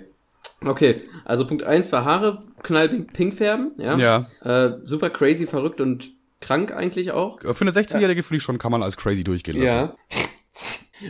Okay, 0.63 1.01
also 1.23 1.47
Punkt 1.47 1.63
eins 1.63 1.91
war 1.91 2.05
Haare 2.05 2.43
knallpink 2.61 3.33
färben, 3.33 3.71
ja. 3.77 3.97
Ja. 3.97 4.27
Äh, 4.43 4.77
super 4.83 5.09
crazy, 5.09 5.47
verrückt 5.47 5.81
und 5.81 6.11
krank 6.39 6.71
eigentlich 6.71 7.11
auch. 7.11 7.39
Für 7.39 7.61
eine 7.61 7.71
16-jährige 7.71 8.21
finde 8.21 8.37
ich 8.37 8.43
schon, 8.43 8.59
kann 8.59 8.71
man 8.71 8.83
als 8.83 8.95
crazy 8.95 9.23
durchgehen 9.23 9.57
lassen. 9.57 9.75
Ja. 9.75 9.95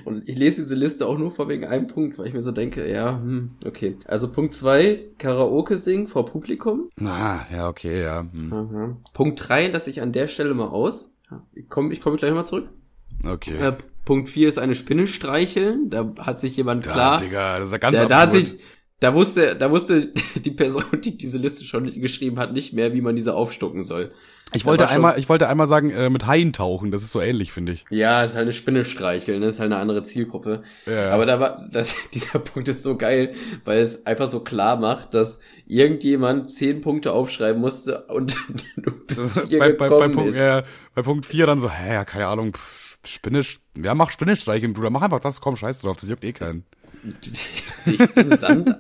Und 0.04 0.28
ich 0.28 0.38
lese 0.38 0.62
diese 0.62 0.76
Liste 0.76 1.06
auch 1.06 1.18
nur 1.18 1.32
vor 1.32 1.48
wegen 1.48 1.66
einem 1.66 1.88
Punkt, 1.88 2.18
weil 2.18 2.28
ich 2.28 2.34
mir 2.34 2.42
so 2.42 2.52
denke, 2.52 2.92
ja, 2.92 3.20
hm, 3.20 3.52
okay. 3.66 3.98
Also 4.06 4.32
Punkt 4.32 4.54
zwei 4.54 5.06
Karaoke 5.18 5.78
singen 5.78 6.08
vor 6.08 6.26
Publikum. 6.26 6.90
Ah, 7.00 7.42
ja, 7.52 7.70
okay, 7.70 8.02
ja. 8.02 8.26
Hm. 8.32 8.54
Aha. 8.54 8.98
Punkt 9.14 9.48
drei 9.48 9.68
lasse 9.68 9.90
ich 9.90 10.02
an 10.02 10.12
der 10.12 10.28
Stelle 10.28 10.54
mal 10.54 10.68
aus. 10.68 11.16
Ich 11.54 11.70
komme 11.70 11.94
ich 11.94 12.02
komm 12.02 12.18
gleich 12.18 12.30
nochmal 12.30 12.46
zurück. 12.46 12.70
Okay. 13.24 13.58
Äh, 13.58 13.74
Punkt 14.06 14.30
4 14.30 14.48
ist 14.48 14.60
eine 14.60 14.76
Spinne 14.76 15.08
streicheln. 15.08 15.90
Da 15.90 16.14
hat 16.20 16.40
sich 16.40 16.56
jemand 16.56 16.84
klar. 16.84 17.14
Ja, 17.14 17.18
Digga, 17.18 17.60
das 17.60 17.70
ist 17.70 17.72
ja 17.74 17.78
ganz 17.80 17.98
da, 17.98 18.06
da 18.06 18.20
hat 18.22 18.34
sich, 18.34 18.56
Da 19.00 19.14
wusste, 19.14 19.56
da 19.56 19.72
wusste 19.72 20.14
die 20.36 20.52
Person, 20.52 20.84
die 21.04 21.18
diese 21.18 21.38
Liste 21.38 21.64
schon 21.64 21.86
geschrieben 22.00 22.40
hat, 22.40 22.54
nicht 22.54 22.74
mehr, 22.74 22.94
wie 22.94 23.02
man 23.02 23.16
diese 23.16 23.34
aufstucken 23.34 23.84
soll. 23.84 24.12
Ich 24.54 24.64
wollte 24.66 24.88
einmal, 24.88 25.18
ich 25.18 25.28
wollte 25.28 25.50
einmal 25.50 25.68
sagen, 25.68 25.90
äh, 25.90 26.10
mit 26.10 26.28
Haien 26.28 26.54
tauchen, 26.54 26.92
das 26.92 27.02
ist 27.02 27.12
so 27.12 27.20
ähnlich, 27.20 27.52
finde 27.52 27.74
ich. 27.74 27.86
Ja, 27.90 28.24
ist 28.24 28.36
halt 28.36 28.44
eine 28.44 28.54
Spinne 28.54 28.86
streicheln, 28.86 29.40
ne? 29.40 29.48
ist 29.48 29.60
halt 29.60 29.72
eine 29.72 29.82
andere 29.82 30.04
Zielgruppe. 30.04 30.64
Ja. 30.86 31.10
Aber 31.10 31.26
da 31.26 31.40
war, 31.40 31.68
das, 31.72 31.96
dieser 32.14 32.40
Punkt 32.40 32.68
ist 32.70 32.84
so 32.84 32.96
geil, 32.96 33.34
weil 33.64 33.80
es 33.80 34.06
einfach 34.06 34.28
so 34.28 34.42
klar 34.42 34.78
macht, 34.78 35.14
dass 35.14 35.40
irgendjemand 35.66 36.50
zehn 36.50 36.82
Punkte 36.82 37.12
aufschreiben 37.12 37.60
musste 37.60 38.06
und 38.06 38.38
du 38.78 38.92
bist 39.08 39.48
hier 39.48 39.60
bei, 39.60 39.72
gekommen 39.72 39.90
bei, 39.90 40.08
bei, 40.08 40.14
Punkt, 40.14 40.30
ist. 40.30 40.38
Ja, 40.38 40.64
bei 40.94 41.02
Punkt 41.02 41.26
vier 41.26 41.48
dann 41.48 41.60
so, 41.60 41.70
hä, 41.70 41.94
ja, 41.94 42.06
keine 42.06 42.28
Ahnung, 42.28 42.56
Spinne, 43.04 43.44
ja, 43.76 43.96
mach 43.96 44.12
Spinne 44.12 44.36
streicheln, 44.36 44.74
Bruder, 44.74 44.92
mach 44.92 45.02
einfach 45.02 45.20
das, 45.20 45.42
komm, 45.42 45.58
scheiß 45.58 45.82
drauf, 45.82 45.98
das 45.98 46.10
juckt 46.10 46.24
eh 46.24 46.34
keinen 46.34 46.66
dich 47.86 48.00
im 48.16 48.36
Sand, 48.36 48.76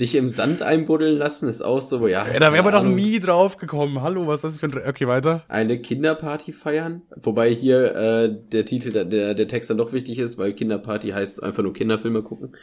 dich 0.00 0.14
im 0.14 0.28
Sand 0.28 0.62
einbuddeln 0.62 1.16
lassen, 1.16 1.48
ist 1.48 1.62
auch 1.62 1.82
so, 1.82 2.06
ja. 2.06 2.26
ja 2.26 2.38
da 2.38 2.52
wäre 2.52 2.62
man 2.62 2.72
doch 2.72 2.82
nie 2.82 3.20
drauf 3.20 3.56
gekommen. 3.56 4.02
Hallo, 4.02 4.26
was 4.26 4.44
ist 4.44 4.44
das 4.44 4.58
für 4.58 4.66
ein. 4.66 4.88
Okay, 4.88 5.06
weiter. 5.06 5.44
Eine 5.48 5.80
Kinderparty 5.80 6.52
feiern. 6.52 7.02
Wobei 7.16 7.50
hier 7.50 7.94
äh, 7.94 8.36
der 8.52 8.66
Titel, 8.66 8.90
der, 8.90 9.34
der 9.34 9.48
Text 9.48 9.70
dann 9.70 9.78
doch 9.78 9.92
wichtig 9.92 10.18
ist, 10.18 10.38
weil 10.38 10.52
Kinderparty 10.52 11.10
heißt 11.10 11.42
einfach 11.42 11.62
nur 11.62 11.72
Kinderfilme 11.72 12.22
gucken. 12.22 12.54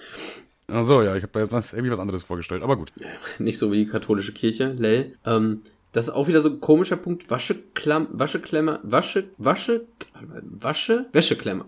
Ach 0.68 0.84
so, 0.84 1.02
ja, 1.04 1.16
ich 1.16 1.24
habe 1.24 1.40
irgendwie 1.40 1.92
was 1.92 2.00
anderes 2.00 2.24
vorgestellt, 2.24 2.64
aber 2.64 2.76
gut. 2.76 2.92
Nicht 3.38 3.60
so 3.60 3.72
wie 3.72 3.86
die 3.86 3.86
katholische 3.86 4.34
Kirche, 4.34 4.76
lell. 4.78 5.14
Ähm, 5.26 5.62
das 5.92 6.08
ist 6.08 6.14
auch 6.14 6.28
wieder 6.28 6.42
so 6.42 6.50
ein 6.50 6.60
komischer 6.60 6.98
Punkt. 6.98 7.30
Wascheklam, 7.30 8.08
Wascheklemmer, 8.12 8.80
Wasche, 8.84 9.30
Wasche, 9.38 9.86
Wasche, 10.44 11.06
Wäscheklemmer. 11.14 11.68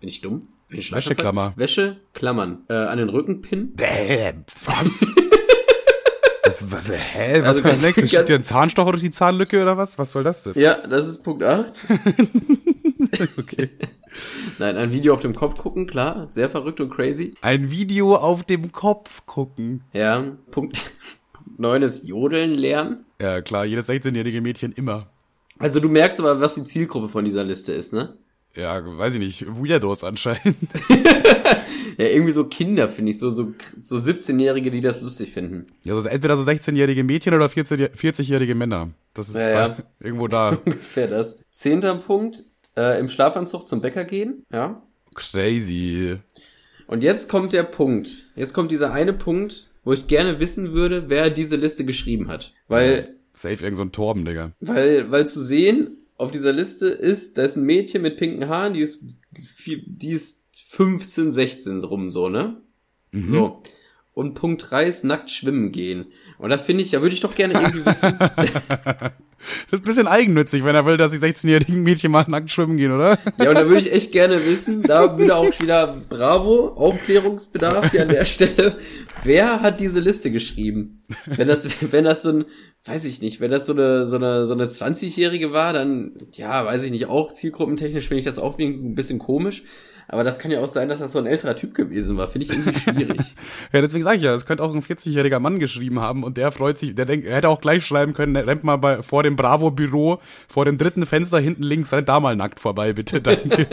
Bin 0.00 0.08
ich 0.08 0.20
dumm? 0.20 0.48
Wäscheklammer. 0.68 1.54
Wäscheklammern. 1.56 2.64
Äh, 2.68 2.74
an 2.74 2.98
den 2.98 3.08
Rückenpin. 3.08 3.74
Däh, 3.74 4.32
was? 4.64 5.06
was, 6.44 6.70
was, 6.70 6.90
hä? 6.90 7.40
Was 7.40 7.48
also 7.48 7.62
kommt 7.62 7.82
nächstes? 7.82 8.10
Schiebt 8.10 8.28
dir 8.28 8.36
ein 8.36 8.44
Zahnstocher 8.44 8.92
durch 8.92 9.02
die 9.02 9.10
Zahnlücke 9.10 9.62
oder 9.62 9.76
was? 9.76 9.98
Was 9.98 10.12
soll 10.12 10.24
das 10.24 10.44
denn? 10.44 10.54
Ja, 10.56 10.86
das 10.86 11.08
ist 11.08 11.22
Punkt 11.22 11.42
8. 11.42 11.80
okay. 13.38 13.70
Nein, 14.58 14.76
ein 14.76 14.92
Video 14.92 15.14
auf 15.14 15.20
dem 15.20 15.34
Kopf 15.34 15.58
gucken, 15.58 15.86
klar. 15.86 16.26
Sehr 16.28 16.50
verrückt 16.50 16.80
und 16.80 16.90
crazy. 16.90 17.34
Ein 17.40 17.70
Video 17.70 18.16
auf 18.16 18.42
dem 18.42 18.72
Kopf 18.72 19.24
gucken. 19.26 19.84
Ja, 19.92 20.20
Punkt, 20.50 20.90
Punkt 21.32 21.58
9 21.58 21.82
ist 21.82 22.06
Jodeln 22.06 22.54
lernen. 22.54 23.04
Ja, 23.20 23.40
klar, 23.40 23.64
jedes 23.64 23.88
16-jährige 23.88 24.40
Mädchen 24.40 24.72
immer. 24.72 25.10
Also 25.58 25.80
du 25.80 25.88
merkst 25.88 26.20
aber, 26.20 26.40
was 26.40 26.54
die 26.54 26.64
Zielgruppe 26.64 27.08
von 27.08 27.24
dieser 27.24 27.44
Liste 27.44 27.72
ist, 27.72 27.92
ne? 27.92 28.16
Ja, 28.58 28.98
weiß 28.98 29.14
ich 29.14 29.20
nicht, 29.20 29.46
Weirdos 29.46 30.02
anscheinend. 30.02 30.56
ja, 31.98 32.06
irgendwie 32.06 32.32
so 32.32 32.44
Kinder, 32.44 32.88
finde 32.88 33.12
ich, 33.12 33.18
so, 33.18 33.30
so, 33.30 33.54
so 33.80 33.96
17-Jährige, 33.96 34.70
die 34.70 34.80
das 34.80 35.00
lustig 35.00 35.32
finden. 35.32 35.66
Ja, 35.84 35.98
so 35.98 36.08
entweder 36.08 36.36
so 36.36 36.48
16-jährige 36.48 37.04
Mädchen 37.04 37.34
oder 37.34 37.46
40-jährige 37.46 38.54
Männer. 38.54 38.90
Das 39.14 39.28
ist 39.28 39.36
ja, 39.36 39.50
ja. 39.50 39.76
irgendwo 40.00 40.26
da. 40.26 40.50
Ungefähr 40.64 41.06
das. 41.06 41.44
Zehnter 41.50 41.94
Punkt, 41.94 42.44
äh, 42.76 42.98
im 42.98 43.08
Schlafanzug 43.08 43.68
zum 43.68 43.80
Bäcker 43.80 44.04
gehen, 44.04 44.44
ja. 44.52 44.82
Crazy. 45.14 46.16
Und 46.86 47.02
jetzt 47.02 47.28
kommt 47.28 47.52
der 47.52 47.64
Punkt. 47.64 48.28
Jetzt 48.34 48.54
kommt 48.54 48.70
dieser 48.70 48.92
eine 48.92 49.12
Punkt, 49.12 49.70
wo 49.84 49.92
ich 49.92 50.06
gerne 50.06 50.40
wissen 50.40 50.72
würde, 50.72 51.08
wer 51.08 51.30
diese 51.30 51.56
Liste 51.56 51.84
geschrieben 51.84 52.28
hat. 52.28 52.52
Weil. 52.66 52.96
Ja, 52.96 53.14
safe 53.34 53.62
irgend 53.62 53.76
so 53.76 53.82
ein 53.82 53.92
Torben, 53.92 54.24
Digga. 54.24 54.52
Weil, 54.60 55.10
weil 55.10 55.26
zu 55.26 55.42
sehen, 55.42 55.98
auf 56.18 56.32
dieser 56.32 56.52
Liste 56.52 56.88
ist, 56.88 57.38
da 57.38 57.44
ist 57.44 57.56
ein 57.56 57.64
Mädchen 57.64 58.02
mit 58.02 58.18
pinken 58.18 58.48
Haaren, 58.48 58.74
die 58.74 58.80
ist, 58.80 59.02
die 59.66 60.10
ist 60.10 60.48
15, 60.68 61.30
16 61.32 61.84
rum, 61.84 62.12
so, 62.12 62.28
ne? 62.28 62.60
Mhm. 63.12 63.26
So. 63.26 63.62
Und 64.12 64.34
Punkt 64.34 64.68
3 64.68 64.84
ist 64.86 65.04
nackt 65.04 65.30
schwimmen 65.30 65.70
gehen. 65.70 66.06
Und 66.38 66.50
da 66.50 66.58
finde 66.58 66.82
ich, 66.82 66.90
da 66.90 67.02
würde 67.02 67.14
ich 67.14 67.20
doch 67.20 67.36
gerne 67.36 67.54
irgendwie 67.54 67.86
wissen. 67.86 68.18
das 68.18 69.12
ist 69.70 69.82
ein 69.82 69.82
bisschen 69.82 70.08
eigennützig, 70.08 70.64
wenn 70.64 70.74
er 70.74 70.84
will, 70.86 70.96
dass 70.96 71.12
die 71.12 71.18
16-jährigen 71.18 71.84
Mädchen 71.84 72.10
mal 72.10 72.24
nackt 72.26 72.50
schwimmen 72.50 72.76
gehen, 72.76 72.90
oder? 72.90 73.20
Ja, 73.38 73.50
und 73.50 73.54
da 73.54 73.66
würde 73.66 73.78
ich 73.78 73.92
echt 73.92 74.10
gerne 74.10 74.44
wissen, 74.44 74.82
da 74.82 75.16
würde 75.16 75.36
auch 75.36 75.60
wieder 75.60 76.02
Bravo, 76.08 76.70
Aufklärungsbedarf 76.70 77.92
hier 77.92 78.02
an 78.02 78.08
der 78.08 78.24
Stelle. 78.24 78.76
Wer 79.22 79.62
hat 79.62 79.78
diese 79.78 80.00
Liste 80.00 80.32
geschrieben? 80.32 81.04
Wenn 81.26 81.46
das, 81.46 81.68
wenn 81.92 82.04
das 82.04 82.22
so 82.22 82.30
ein, 82.30 82.44
weiß 82.84 83.04
ich 83.04 83.20
nicht, 83.20 83.40
wenn 83.40 83.50
das 83.50 83.66
so 83.66 83.72
eine, 83.72 84.06
so 84.06 84.16
eine, 84.16 84.46
so 84.46 84.54
eine 84.54 84.64
20-Jährige 84.66 85.52
war, 85.52 85.72
dann, 85.72 86.14
ja, 86.32 86.64
weiß 86.64 86.82
ich 86.84 86.90
nicht, 86.90 87.06
auch 87.06 87.32
zielgruppentechnisch 87.32 88.08
finde 88.08 88.20
ich 88.20 88.24
das 88.24 88.38
auch 88.38 88.58
ein 88.58 88.94
bisschen 88.94 89.18
komisch. 89.18 89.62
Aber 90.10 90.24
das 90.24 90.38
kann 90.38 90.50
ja 90.50 90.60
auch 90.60 90.68
sein, 90.68 90.88
dass 90.88 91.00
das 91.00 91.12
so 91.12 91.18
ein 91.18 91.26
älterer 91.26 91.54
Typ 91.54 91.74
gewesen 91.74 92.16
war. 92.16 92.28
Finde 92.28 92.46
ich 92.46 92.52
irgendwie 92.52 92.78
schwierig. 92.80 93.18
ja, 93.74 93.80
deswegen 93.82 94.02
sage 94.02 94.16
ich 94.16 94.22
ja, 94.22 94.34
es 94.34 94.46
könnte 94.46 94.62
auch 94.62 94.74
ein 94.74 94.82
40-jähriger 94.82 95.38
Mann 95.38 95.58
geschrieben 95.58 96.00
haben 96.00 96.24
und 96.24 96.38
der 96.38 96.50
freut 96.50 96.78
sich, 96.78 96.94
der 96.94 97.04
denkt, 97.04 97.26
er 97.26 97.36
hätte 97.36 97.50
auch 97.50 97.60
gleich 97.60 97.84
schreiben 97.84 98.14
können, 98.14 98.34
rennt 98.34 98.64
mal 98.64 98.76
bei, 98.76 99.02
vor 99.02 99.22
dem 99.22 99.36
Bravo-Büro, 99.36 100.18
vor 100.48 100.64
dem 100.64 100.78
dritten 100.78 101.04
Fenster 101.04 101.38
hinten 101.38 101.62
links, 101.62 101.92
rennt 101.92 102.08
da 102.08 102.20
mal 102.20 102.36
nackt 102.36 102.58
vorbei, 102.58 102.94
bitte, 102.94 103.20
danke. 103.20 103.66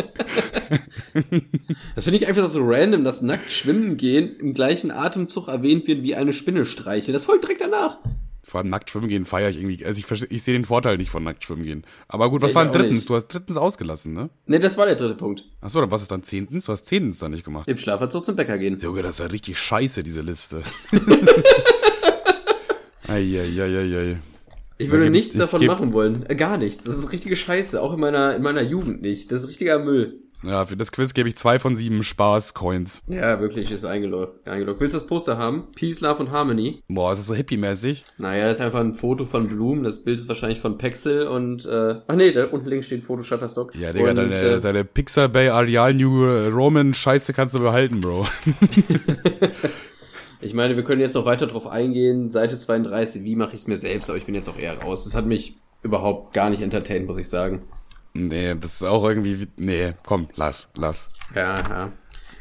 das 1.96 2.04
finde 2.04 2.20
ich 2.20 2.28
einfach 2.28 2.48
so 2.48 2.60
random, 2.64 3.06
dass 3.06 3.22
nackt 3.22 3.50
schwimmen 3.54 3.96
gehen 3.96 4.36
im 4.38 4.54
gleichen 4.54 4.92
Atemzug 4.92 5.48
erwähnt 5.48 5.88
wird 5.88 6.04
wie 6.04 6.16
eine 6.16 6.34
Spinne 6.34 6.66
streicheln. 6.66 7.14
Das 7.14 7.24
folgt 7.24 7.44
direkt 7.46 7.62
danach. 7.62 8.00
Vor 8.48 8.60
allem 8.60 8.70
nackt 8.70 8.90
schwimmen 8.90 9.08
gehen 9.08 9.26
feiere 9.26 9.50
ich 9.50 9.58
irgendwie. 9.58 9.84
Also 9.86 10.00
ich, 10.00 10.32
ich 10.32 10.44
sehe 10.44 10.54
den 10.54 10.66
Vorteil 10.66 10.98
nicht 10.98 11.10
von 11.10 11.24
nackt 11.24 11.44
schwimmen 11.44 11.64
gehen. 11.64 11.84
Aber 12.08 12.30
gut, 12.30 12.42
was 12.42 12.52
ja, 12.52 12.56
war 12.56 12.66
denn 12.66 12.74
drittens? 12.74 13.06
Du 13.06 13.16
hast 13.16 13.28
drittens 13.28 13.58
ausgelassen, 13.58 14.14
ne? 14.14 14.30
Ne, 14.46 14.60
das 14.60 14.78
war 14.78 14.86
der 14.86 14.96
dritte 14.96 15.16
Punkt. 15.16 15.46
Achso, 15.62 15.82
dann 15.82 15.90
was 15.90 16.04
ist 16.04 16.12
dann 16.12 16.24
zehntens? 16.24 16.66
Du 16.66 16.72
hast 16.72 16.86
zehntens 16.86 17.20
dann 17.20 17.32
nicht 17.32 17.44
gemacht. 17.44 17.68
Im 17.68 17.78
Schlafanzug 17.78 18.24
zum 18.24 18.36
Bäcker 18.36 18.58
gehen. 18.58 18.80
Junge, 18.80 19.02
das 19.02 19.16
ist 19.16 19.20
ja 19.20 19.26
richtig 19.28 19.58
scheiße, 19.58 20.04
diese 20.04 20.22
Liste. 20.22 20.62
Eieieiei. 23.08 24.20
Ich 24.78 24.92
würde 24.92 25.10
nichts 25.10 25.38
davon 25.38 25.66
machen 25.66 25.94
wollen. 25.94 26.26
Äh, 26.28 26.36
gar 26.36 26.58
nichts. 26.58 26.84
Das 26.84 26.98
ist 26.98 27.12
richtige 27.12 27.36
Scheiße. 27.36 27.82
Auch 27.82 27.94
in 27.94 28.00
meiner, 28.00 28.36
in 28.36 28.44
meiner 28.44 28.62
Jugend 28.62 29.02
nicht. 29.02 29.32
Das 29.32 29.44
ist 29.44 29.50
richtiger 29.50 29.80
Müll. 29.80 30.25
Ja, 30.44 30.66
für 30.66 30.78
das 30.78 30.92
Quiz 30.92 31.14
gebe 31.14 31.30
ich 31.30 31.38
zwei 31.38 31.60
von 31.60 31.76
sieben 31.76 32.04
Spaß-Coins. 32.04 33.02
Ja, 33.08 33.40
wirklich, 33.40 33.72
ist 33.72 33.86
eingeloggt. 33.86 34.48
eingeloggt. 34.48 34.80
Willst 34.80 34.94
du 34.94 35.00
das 35.00 35.08
Poster 35.08 35.38
haben? 35.38 35.68
Peace, 35.76 36.02
Love 36.02 36.20
und 36.20 36.32
Harmony. 36.32 36.84
Boah, 36.88 37.12
ist 37.12 37.20
das 37.20 37.28
so 37.28 37.34
hippie-mäßig? 37.34 38.04
Naja, 38.18 38.48
das 38.48 38.60
ist 38.60 38.66
einfach 38.66 38.80
ein 38.80 38.94
Foto 38.94 39.26
von 39.26 39.48
Bloom. 39.48 39.84
Das 39.84 40.04
Bild 40.04 40.20
ist 40.20 40.28
wahrscheinlich 40.28 40.60
von 40.60 40.78
Pexel 40.78 41.28
und, 41.28 41.66
äh, 41.66 41.96
ach 42.08 42.16
nee, 42.16 42.32
da 42.32 42.46
unten 42.46 42.70
links 42.70 42.88
steht 42.88 43.04
Foto 43.04 43.24
Shutterstock. 43.24 43.76
Ja, 43.76 43.94
Digga, 43.94 44.10
und, 44.12 44.16
deine, 44.18 44.36
äh, 44.36 44.62
deine 44.62 44.86
Pixar 44.86 45.30
Bay 45.30 45.50
Areal 45.50 45.94
New 45.94 46.26
Roman 46.50 46.94
Scheiße 46.94 47.34
kannst 47.34 47.56
du 47.56 47.60
behalten, 47.60 48.02
Bro. 48.02 48.26
ich 50.42 50.54
meine, 50.54 50.76
wir 50.76 50.84
können 50.84 51.02
jetzt 51.02 51.16
noch 51.16 51.26
weiter 51.26 51.48
drauf 51.48 51.68
eingehen. 51.68 52.30
Seite 52.30 52.58
32, 52.58 53.24
wie 53.24 53.36
mache 53.36 53.54
ich 53.54 53.62
es 53.62 53.68
mir 53.68 53.78
selbst? 53.78 54.10
Aber 54.10 54.18
ich 54.18 54.26
bin 54.26 54.36
jetzt 54.36 54.50
auch 54.50 54.60
eher 54.60 54.80
raus. 54.82 55.06
Das 55.06 55.16
hat 55.16 55.26
mich 55.26 55.56
überhaupt 55.82 56.34
gar 56.34 56.50
nicht 56.50 56.62
entertained, 56.62 57.08
muss 57.08 57.18
ich 57.18 57.30
sagen. 57.30 57.64
Nee, 58.18 58.56
das 58.56 58.76
ist 58.76 58.84
auch 58.84 59.04
irgendwie. 59.04 59.46
Nee, 59.58 59.94
komm, 60.04 60.30
lass, 60.36 60.70
lass. 60.76 61.10
Ja, 61.36 61.60
ja. 61.60 61.94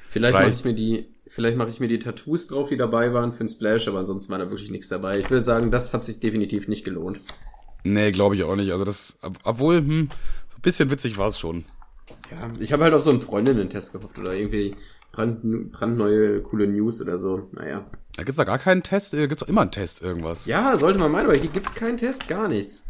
Vielleicht 0.08 0.34
mache 0.34 0.50
ich 0.50 0.64
mir 0.64 0.72
die. 0.72 1.08
Vielleicht 1.26 1.56
mache 1.56 1.68
ich 1.68 1.80
mir 1.80 1.88
die 1.88 1.98
Tattoos 1.98 2.46
drauf, 2.46 2.68
die 2.68 2.76
dabei 2.76 3.12
waren 3.12 3.32
für 3.32 3.38
den 3.42 3.48
Splash, 3.48 3.88
aber 3.88 3.98
ansonsten 3.98 4.30
war 4.30 4.38
da 4.38 4.50
wirklich 4.50 4.70
nichts 4.70 4.88
dabei. 4.88 5.18
Ich 5.18 5.28
würde 5.30 5.40
sagen, 5.40 5.72
das 5.72 5.92
hat 5.92 6.04
sich 6.04 6.20
definitiv 6.20 6.68
nicht 6.68 6.84
gelohnt. 6.84 7.18
Nee, 7.82 8.12
glaube 8.12 8.36
ich 8.36 8.44
auch 8.44 8.54
nicht. 8.54 8.70
Also 8.70 8.84
das, 8.84 9.18
obwohl, 9.42 9.78
hm, 9.78 10.08
so 10.48 10.56
ein 10.56 10.62
bisschen 10.62 10.92
witzig 10.92 11.18
war 11.18 11.26
es 11.26 11.40
schon. 11.40 11.64
Ja, 12.30 12.52
ich 12.60 12.72
habe 12.72 12.84
halt 12.84 12.94
auf 12.94 13.02
so 13.02 13.10
einen 13.10 13.20
Freundinnen-Test 13.20 13.94
gehofft 13.94 14.16
oder 14.16 14.32
irgendwie 14.32 14.76
brand, 15.10 15.72
brandneue, 15.72 16.40
coole 16.42 16.68
News 16.68 17.00
oder 17.00 17.18
so. 17.18 17.48
Naja. 17.50 17.84
Da 18.16 18.22
gibt's 18.22 18.36
da 18.36 18.44
gar 18.44 18.60
keinen 18.60 18.84
Test? 18.84 19.12
Äh, 19.12 19.26
gibt's 19.26 19.40
doch 19.40 19.48
immer 19.48 19.62
einen 19.62 19.72
Test, 19.72 20.02
irgendwas. 20.02 20.46
Ja, 20.46 20.76
sollte 20.76 21.00
man 21.00 21.10
meinen, 21.10 21.26
aber 21.26 21.36
hier 21.36 21.50
gibt's 21.50 21.74
keinen 21.74 21.96
Test, 21.96 22.28
gar 22.28 22.46
nichts. 22.46 22.84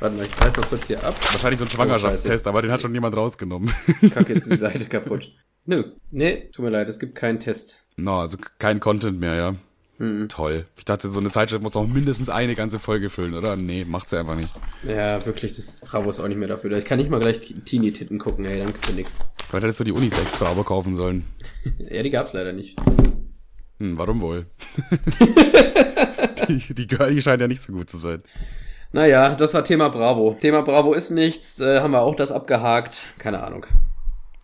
Warte 0.00 0.16
mal, 0.16 0.26
ich 0.26 0.40
reiß 0.40 0.56
mal 0.56 0.66
kurz 0.66 0.86
hier 0.86 1.02
ab. 1.04 1.14
Wahrscheinlich 1.32 1.58
so 1.58 1.64
ein 1.64 1.70
Schwangerschaftstest, 1.70 2.46
oh, 2.46 2.50
aber 2.50 2.62
den 2.62 2.70
hat 2.70 2.82
schon 2.82 2.92
jemand 2.94 3.16
rausgenommen. 3.16 3.72
Kack 4.12 4.28
jetzt 4.28 4.50
die 4.50 4.56
Seite 4.56 4.86
kaputt. 4.86 5.32
Nö, 5.66 5.84
nee, 6.10 6.50
tut 6.52 6.64
mir 6.64 6.70
leid, 6.70 6.88
es 6.88 6.98
gibt 6.98 7.14
keinen 7.14 7.40
Test. 7.40 7.84
No, 7.96 8.20
also 8.20 8.36
kein 8.58 8.80
Content 8.80 9.18
mehr, 9.18 9.34
ja. 9.34 9.54
Mhm. 9.98 10.28
Toll. 10.28 10.66
Ich 10.76 10.84
dachte, 10.84 11.08
so 11.08 11.20
eine 11.20 11.30
Zeitschrift 11.30 11.62
muss 11.62 11.72
doch 11.72 11.86
mindestens 11.86 12.28
eine 12.28 12.54
ganze 12.54 12.78
Folge 12.78 13.10
füllen, 13.10 13.34
oder? 13.34 13.56
Nee, 13.56 13.84
macht 13.84 14.08
sie 14.08 14.18
einfach 14.18 14.36
nicht. 14.36 14.50
Ja, 14.82 15.24
wirklich, 15.24 15.52
das 15.52 15.80
Bravo 15.80 16.10
ist 16.10 16.18
auch 16.18 16.28
nicht 16.28 16.36
mehr 16.36 16.48
dafür. 16.48 16.72
Ich 16.72 16.84
kann 16.84 16.98
nicht 16.98 17.10
mal 17.10 17.20
gleich 17.20 17.54
Teenie-Titten 17.64 18.18
gucken, 18.18 18.44
ey, 18.44 18.58
danke 18.58 18.78
für 18.82 18.92
nix. 18.92 19.20
Vielleicht 19.48 19.64
hättest 19.64 19.80
du 19.80 19.84
die 19.84 19.92
Unisex-Bravo 19.92 20.64
kaufen 20.64 20.94
sollen. 20.94 21.24
ja, 21.78 22.02
die 22.02 22.10
gab's 22.10 22.32
leider 22.32 22.52
nicht. 22.52 22.76
Hm, 23.78 23.96
warum 23.96 24.20
wohl? 24.20 24.46
die, 26.48 26.74
die, 26.74 26.86
die 26.86 27.22
scheint 27.22 27.40
ja 27.40 27.48
nicht 27.48 27.62
so 27.62 27.72
gut 27.72 27.88
zu 27.88 27.98
sein. 27.98 28.22
Naja, 28.94 29.34
das 29.34 29.52
war 29.54 29.64
Thema 29.64 29.88
Bravo. 29.88 30.36
Thema 30.40 30.62
Bravo 30.62 30.92
ist 30.92 31.10
nichts, 31.10 31.58
äh, 31.58 31.80
haben 31.80 31.90
wir 31.90 32.02
auch 32.02 32.14
das 32.14 32.30
abgehakt. 32.30 33.02
Keine 33.18 33.42
Ahnung. 33.42 33.66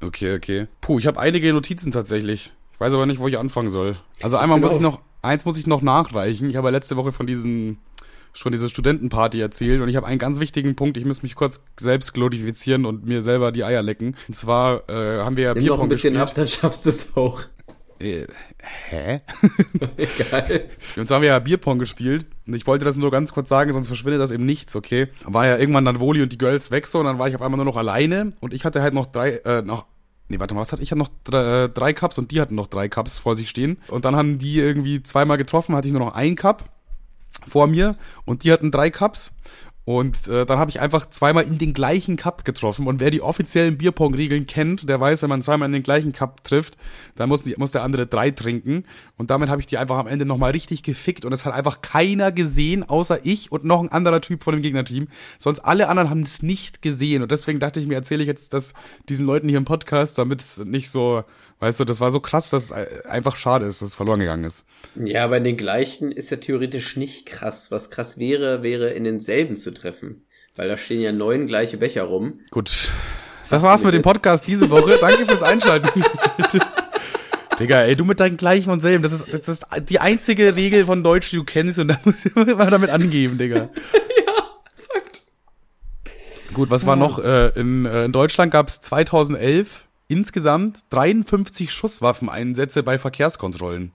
Okay, 0.03 0.35
okay. 0.35 0.67
Puh, 0.81 0.99
ich 0.99 1.07
habe 1.07 1.21
einige 1.21 1.53
Notizen 1.53 1.93
tatsächlich. 1.93 2.53
Ich 2.73 2.81
weiß 2.81 2.93
aber 2.95 3.07
nicht, 3.07 3.21
wo 3.21 3.29
ich 3.29 3.39
anfangen 3.39 3.71
soll. 3.71 3.97
Also 4.23 4.39
einmal 4.39 4.59
genau. 4.59 4.67
muss 4.67 4.77
ich 4.77 4.83
noch, 4.83 5.03
eins 5.23 5.45
muss 5.45 5.57
ich 5.57 5.69
noch 5.69 5.83
nachreichen. 5.83 6.51
Ich 6.51 6.57
habe 6.57 6.67
ja 6.67 6.73
letzte 6.73 6.97
Woche 6.97 7.13
von 7.13 7.29
diesen 7.29 7.79
schon 8.33 8.51
diese 8.51 8.69
Studentenparty 8.69 9.41
erzählt 9.41 9.81
und 9.83 9.89
ich 9.89 9.95
habe 9.95 10.07
einen 10.07 10.19
ganz 10.19 10.41
wichtigen 10.41 10.75
Punkt. 10.75 10.97
Ich 10.97 11.05
muss 11.05 11.23
mich 11.23 11.37
kurz 11.37 11.63
selbst 11.79 12.13
glorifizieren 12.13 12.87
und 12.87 13.07
mir 13.07 13.23
selber 13.23 13.53
die 13.53 13.63
Eier 13.63 13.83
lecken. 13.83 14.17
Und 14.27 14.35
zwar 14.35 14.89
äh, 14.89 15.21
haben 15.21 15.37
wir 15.37 15.45
ja 15.45 15.55
Nimm 15.55 15.63
Bierpong 15.63 15.79
noch 15.79 15.85
ein 15.85 15.89
bisschen 15.91 16.15
gespielt. 16.15 16.29
ab, 16.29 16.35
dann 16.35 16.49
schaffst 16.49 16.87
du 16.87 16.91
es 16.91 17.17
auch. 17.17 17.41
Äh, 18.01 18.27
hä? 18.89 19.21
Geil. 20.31 20.71
Und 20.97 21.07
so 21.07 21.15
haben 21.15 21.23
wir 21.23 21.29
ja 21.29 21.39
Bierpong 21.39 21.79
gespielt. 21.79 22.27
Und 22.47 22.55
ich 22.55 22.67
wollte 22.67 22.85
das 22.85 22.97
nur 22.97 23.11
ganz 23.11 23.33
kurz 23.33 23.49
sagen, 23.49 23.73
sonst 23.73 23.89
verschwindet 23.89 24.21
das 24.21 24.33
eben 24.33 24.47
nichts, 24.47 24.75
okay? 24.75 25.09
War 25.25 25.47
ja 25.47 25.59
irgendwann 25.59 25.85
dann 25.85 26.01
Woli 26.01 26.23
und 26.23 26.33
die 26.33 26.39
Girls 26.39 26.71
weg 26.71 26.87
so 26.87 26.99
und 26.99 27.05
dann 27.05 27.19
war 27.19 27.29
ich 27.29 27.35
auf 27.37 27.43
einmal 27.43 27.59
nur 27.59 27.67
noch 27.67 27.77
alleine 27.77 28.33
und 28.41 28.55
ich 28.55 28.65
hatte 28.65 28.83
halt 28.83 28.95
noch 28.95 29.07
drei, 29.07 29.37
äh, 29.45 29.63
noch 29.63 29.87
Nee, 30.31 30.39
warte 30.39 30.55
mal, 30.55 30.61
was 30.61 30.71
hatte 30.71 30.81
ich? 30.81 30.89
Ich 30.89 30.93
hatte 30.93 31.01
noch 31.01 31.11
drei, 31.25 31.65
äh, 31.65 31.69
drei 31.69 31.93
Cups 31.93 32.17
und 32.17 32.31
die 32.31 32.41
hatten 32.41 32.55
noch 32.55 32.69
drei 32.69 32.89
Cups 32.89 33.19
vor 33.19 33.35
sich 33.35 33.51
stehen. 33.51 33.79
Und 33.89 34.05
dann 34.05 34.15
haben 34.15 34.39
die 34.39 34.61
irgendwie 34.61 35.03
zweimal 35.03 35.37
getroffen, 35.37 35.75
hatte 35.75 35.89
ich 35.89 35.93
nur 35.93 36.05
noch 36.05 36.15
ein 36.15 36.37
Cup 36.37 36.71
vor 37.49 37.67
mir 37.67 37.97
und 38.27 38.45
die 38.45 38.53
hatten 38.53 38.71
drei 38.71 38.91
Cups. 38.91 39.33
Und 39.91 40.29
äh, 40.29 40.47
dann 40.47 40.61
habe 40.61 40.71
ich 40.71 40.79
einfach 40.79 41.11
zweimal 41.11 41.43
in 41.43 41.59
den 41.59 41.73
gleichen 41.73 42.17
Cup 42.17 42.45
getroffen. 42.45 42.87
Und 42.87 43.01
wer 43.01 43.11
die 43.11 43.23
offiziellen 43.23 43.77
Bierpong-Regeln 43.77 44.47
kennt, 44.47 44.89
der 44.89 45.01
weiß, 45.01 45.23
wenn 45.23 45.31
man 45.31 45.43
zweimal 45.43 45.67
in 45.67 45.73
den 45.73 45.83
gleichen 45.83 46.13
Cup 46.13 46.45
trifft, 46.45 46.77
dann 47.17 47.29
muss, 47.29 47.43
die, 47.43 47.57
muss 47.57 47.73
der 47.73 47.83
andere 47.83 48.07
drei 48.07 48.31
trinken. 48.31 48.85
Und 49.17 49.33
damit 49.33 49.49
habe 49.49 49.61
ich 49.61 49.67
die 49.67 49.79
einfach 49.79 49.99
am 49.99 50.07
Ende 50.07 50.25
nochmal 50.25 50.53
richtig 50.53 50.85
gefickt. 50.85 51.25
Und 51.25 51.33
es 51.33 51.45
hat 51.45 51.55
einfach 51.55 51.83
keiner 51.83 52.31
gesehen, 52.31 52.89
außer 52.89 53.27
ich 53.27 53.51
und 53.51 53.65
noch 53.65 53.81
ein 53.81 53.91
anderer 53.91 54.21
Typ 54.21 54.45
von 54.45 54.55
dem 54.55 54.63
Gegnerteam. 54.63 55.09
Sonst 55.41 55.59
alle 55.59 55.89
anderen 55.89 56.09
haben 56.09 56.23
es 56.23 56.41
nicht 56.41 56.83
gesehen. 56.83 57.25
Und 57.25 57.33
deswegen 57.33 57.59
dachte 57.59 57.81
ich 57.81 57.89
mir, 57.89 57.97
erzähle 57.97 58.23
ich 58.23 58.29
jetzt 58.29 58.55
das 58.55 58.75
diesen 59.09 59.27
Leuten 59.27 59.49
hier 59.49 59.59
im 59.59 59.65
Podcast, 59.65 60.17
damit 60.19 60.41
es 60.41 60.59
nicht 60.65 60.89
so 60.89 61.25
Weißt 61.61 61.79
du, 61.79 61.85
das 61.85 62.01
war 62.01 62.11
so 62.11 62.21
krass, 62.21 62.49
dass 62.49 62.71
es 62.71 62.73
einfach 62.73 63.37
schade 63.37 63.67
ist, 63.67 63.83
dass 63.83 63.91
es 63.91 63.95
verloren 63.95 64.21
gegangen 64.21 64.45
ist. 64.45 64.65
Ja, 64.97 65.25
aber 65.25 65.37
in 65.37 65.45
den 65.45 65.59
gleichen 65.59 66.11
ist 66.11 66.31
ja 66.31 66.39
theoretisch 66.39 66.97
nicht 66.97 67.27
krass. 67.27 67.71
Was 67.71 67.91
krass 67.91 68.19
wäre, 68.19 68.63
wäre 68.63 68.89
in 68.91 69.05
denselben 69.05 69.57
zu 69.57 69.71
treffen. 69.73 70.25
Weil 70.57 70.69
da 70.69 70.79
stehen 70.79 71.03
ja 71.03 71.13
neun 71.13 71.47
gleiche 71.47 71.77
Becher 71.77 72.05
rum. 72.05 72.41
Gut. 72.51 72.89
Das 73.51 73.63
war's 73.63 73.85
mit 73.85 73.93
dem 73.93 74.01
Podcast 74.01 74.49
diese 74.49 74.71
Woche. 74.71 74.97
Danke 75.01 75.27
fürs 75.27 75.43
Einschalten. 75.43 75.89
Digga, 77.61 77.83
ey, 77.83 77.95
du 77.95 78.07
mit 78.07 78.21
deinen 78.21 78.39
gleichen 78.39 78.71
und 78.71 78.81
selben. 78.81 79.03
Das 79.03 79.13
ist, 79.13 79.27
das 79.31 79.47
ist 79.47 79.67
die 79.91 80.01
einzige 80.01 80.57
Regel 80.57 80.87
von 80.87 81.05
Deutsch, 81.05 81.31
die 81.31 81.37
du 81.37 81.45
kennst 81.45 81.79
und 81.79 81.89
da 81.89 82.01
musst 82.05 82.25
du 82.25 82.41
immer 82.41 82.71
damit 82.71 82.89
angeben, 82.89 83.37
Digga. 83.37 83.57
ja, 84.27 84.33
Fakt. 84.95 85.25
Gut, 86.55 86.71
was 86.71 86.87
war 86.87 86.97
noch? 86.97 87.19
Äh, 87.19 87.49
in, 87.61 87.85
äh, 87.85 88.07
in 88.07 88.13
Deutschland 88.13 88.51
gab 88.51 88.69
es 88.69 88.81
2011 88.81 89.85
insgesamt 90.11 90.81
53 90.91 91.73
Schusswaffeneinsätze 91.73 92.83
bei 92.83 92.99
Verkehrskontrollen. 92.99 93.93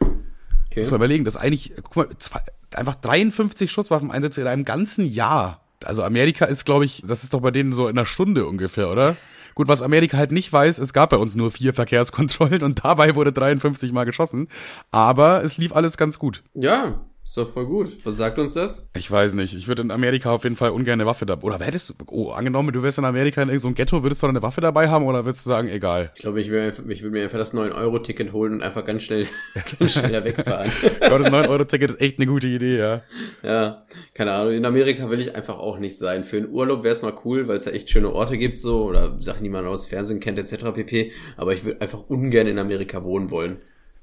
Okay. 0.00 0.80
Muss 0.80 0.90
man 0.90 0.98
überlegen, 0.98 1.24
das 1.24 1.36
ist 1.36 1.40
eigentlich, 1.40 1.72
guck 1.82 1.96
mal, 1.96 2.08
zwei, 2.18 2.40
einfach 2.74 2.96
53 2.96 3.70
Schusswaffeneinsätze 3.70 4.40
in 4.40 4.46
einem 4.46 4.64
ganzen 4.64 5.04
Jahr. 5.04 5.60
Also 5.84 6.02
Amerika 6.02 6.44
ist, 6.44 6.64
glaube 6.64 6.84
ich, 6.84 7.02
das 7.06 7.22
ist 7.22 7.34
doch 7.34 7.40
bei 7.40 7.50
denen 7.50 7.72
so 7.72 7.88
in 7.88 7.96
einer 7.96 8.06
Stunde 8.06 8.46
ungefähr, 8.46 8.90
oder? 8.90 9.16
Gut, 9.54 9.68
was 9.68 9.82
Amerika 9.82 10.16
halt 10.16 10.32
nicht 10.32 10.50
weiß, 10.52 10.78
es 10.78 10.92
gab 10.92 11.10
bei 11.10 11.16
uns 11.16 11.36
nur 11.36 11.50
vier 11.50 11.74
Verkehrskontrollen 11.74 12.62
und 12.62 12.84
dabei 12.84 13.14
wurde 13.14 13.32
53 13.32 13.92
mal 13.92 14.04
geschossen. 14.04 14.48
Aber 14.90 15.44
es 15.44 15.58
lief 15.58 15.74
alles 15.74 15.96
ganz 15.96 16.18
gut. 16.18 16.42
Ja, 16.54 17.04
ist 17.24 17.38
doch 17.38 17.48
voll 17.48 17.66
gut. 17.66 18.04
Was 18.04 18.16
sagt 18.16 18.38
uns 18.38 18.54
das? 18.54 18.90
Ich 18.94 19.10
weiß 19.10 19.34
nicht. 19.34 19.54
Ich 19.54 19.68
würde 19.68 19.82
in 19.82 19.90
Amerika 19.90 20.30
auf 20.32 20.44
jeden 20.44 20.56
Fall 20.56 20.70
ungern 20.70 20.94
eine 20.94 21.06
Waffe 21.06 21.24
dabei. 21.24 21.46
Oder 21.46 21.64
hättest 21.64 21.90
du, 21.90 21.94
oh, 22.08 22.30
angenommen, 22.30 22.72
du 22.72 22.82
wärst 22.82 22.98
in 22.98 23.04
Amerika 23.04 23.40
in 23.40 23.48
irgendeinem 23.48 23.74
Ghetto, 23.74 24.02
würdest 24.02 24.22
du 24.22 24.26
dann 24.26 24.36
eine 24.36 24.42
Waffe 24.42 24.60
dabei 24.60 24.90
haben 24.90 25.06
oder 25.06 25.24
würdest 25.24 25.46
du 25.46 25.48
sagen, 25.48 25.68
egal? 25.68 26.10
Ich 26.14 26.22
glaube, 26.22 26.40
ich 26.40 26.50
würde 26.50 26.74
ich 26.92 27.02
würd 27.02 27.12
mir 27.12 27.22
einfach 27.22 27.38
das 27.38 27.54
9-Euro-Ticket 27.54 28.32
holen 28.32 28.54
und 28.54 28.62
einfach 28.62 28.84
ganz 28.84 29.04
schnell, 29.04 29.26
ganz 29.78 29.92
schnell 29.92 30.24
wegfahren. 30.24 30.70
ich 30.82 31.00
glaube, 31.00 31.24
das 31.24 31.32
9-Euro-Ticket 31.32 31.90
ist 31.92 32.00
echt 32.00 32.18
eine 32.18 32.26
gute 32.26 32.48
Idee, 32.48 32.76
ja. 32.76 33.02
Ja, 33.42 33.86
keine 34.14 34.32
Ahnung. 34.32 34.52
In 34.52 34.66
Amerika 34.66 35.08
will 35.08 35.20
ich 35.20 35.34
einfach 35.34 35.58
auch 35.58 35.78
nicht 35.78 35.96
sein. 35.96 36.24
Für 36.24 36.36
einen 36.36 36.50
Urlaub 36.50 36.82
wäre 36.82 36.92
es 36.92 37.02
mal 37.02 37.14
cool, 37.24 37.48
weil 37.48 37.56
es 37.56 37.64
ja 37.64 37.72
echt 37.72 37.88
schöne 37.88 38.12
Orte 38.12 38.36
gibt, 38.36 38.58
so, 38.58 38.84
oder 38.84 39.20
Sachen, 39.20 39.44
die 39.44 39.50
man 39.50 39.66
aus 39.66 39.86
Fernsehen 39.86 40.20
kennt, 40.20 40.38
etc. 40.38 40.72
pp. 40.74 41.12
Aber 41.36 41.54
ich 41.54 41.64
würde 41.64 41.80
einfach 41.80 42.00
ungern 42.08 42.46
in 42.46 42.58
Amerika 42.58 43.04
wohnen 43.04 43.30
wollen. 43.30 43.58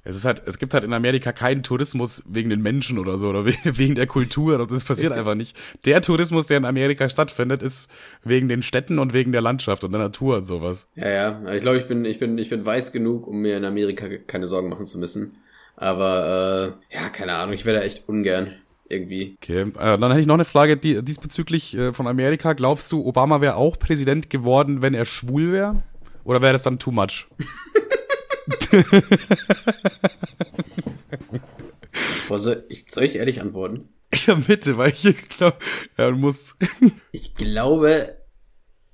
Es 0.10 0.15
ist 0.15 0.26
halt, 0.26 0.41
es 0.48 0.58
gibt 0.58 0.74
halt 0.74 0.84
in 0.84 0.91
Amerika 0.91 1.32
keinen 1.32 1.62
Tourismus 1.62 2.24
wegen 2.28 2.50
den 2.50 2.62
Menschen 2.62 2.98
oder 2.98 3.19
so 3.19 3.30
oder 3.30 3.45
wegen 3.63 3.93
der 3.93 4.08
Kultur. 4.08 4.58
Das 4.67 4.84
passiert 4.84 5.13
einfach 5.13 5.36
nicht. 5.36 5.56
Der 5.86 6.02
Tourismus, 6.02 6.48
der 6.48 6.58
in 6.58 6.65
Amerika 6.65 7.08
stattfindet, 7.10 7.62
ist 7.62 7.91
wegen 8.24 8.48
den 8.48 8.63
Städten 8.63 8.98
und 8.98 9.13
wegen 9.13 9.32
der 9.32 9.41
Landschaft 9.41 9.84
und 9.84 9.91
der 9.91 10.02
Natur 10.02 10.38
und 10.38 10.45
sowas. 10.45 10.88
Ja, 10.95 11.10
ja. 11.10 11.54
Ich 11.54 11.62
glaube, 11.62 11.78
ich 11.78 11.88
bin, 11.88 12.06
ich 12.06 12.17
bin, 12.17 12.38
ich 12.39 12.50
bin 12.50 12.65
weiß 12.65 12.91
genug, 12.91 13.28
um 13.28 13.41
mir 13.41 13.56
in 13.56 13.65
Amerika 13.65 14.08
keine 14.26 14.48
Sorgen 14.48 14.69
machen 14.69 14.88
zu 14.88 14.98
müssen. 14.98 15.38
Aber 15.76 16.76
äh, 16.91 16.95
ja, 16.95 17.10
keine 17.10 17.34
Ahnung. 17.34 17.54
Ich 17.54 17.65
wäre 17.65 17.78
da 17.78 17.84
echt 17.84 18.10
ungern 18.10 18.56
irgendwie. 18.89 19.38
Okay, 19.41 19.62
äh, 19.62 19.72
dann 19.74 20.10
hätte 20.10 20.22
ich 20.22 20.28
noch 20.28 20.34
eine 20.34 20.45
Frage 20.45 20.76
die, 20.76 21.04
diesbezüglich 21.04 21.78
äh, 21.78 21.93
von 21.93 22.08
Amerika. 22.08 22.54
Glaubst 22.54 22.91
du, 22.91 23.06
Obama 23.06 23.41
wäre 23.41 23.56
auch 23.56 23.78
Präsident 23.78 24.32
geworden, 24.32 24.82
wenn 24.82 24.95
er 24.95 25.06
schwul 25.06 25.52
wäre? 25.52 25.84
Oder 26.24 26.41
wäre 26.41 26.54
das 26.54 26.63
dann 26.63 26.80
too 26.80 26.91
much? 26.91 27.28
Boah, 32.28 32.40
soll, 32.40 32.66
ich, 32.70 32.86
soll 32.92 33.04
ich 33.04 33.16
ehrlich 33.16 33.42
antworten? 33.42 33.90
Ja, 34.26 34.36
bitte, 34.36 34.78
weil 34.78 34.92
ich 34.92 35.30
glaube, 35.30 35.58
ja, 35.98 36.12
muss. 36.12 36.56
ich 37.12 37.36
glaube, 37.36 38.18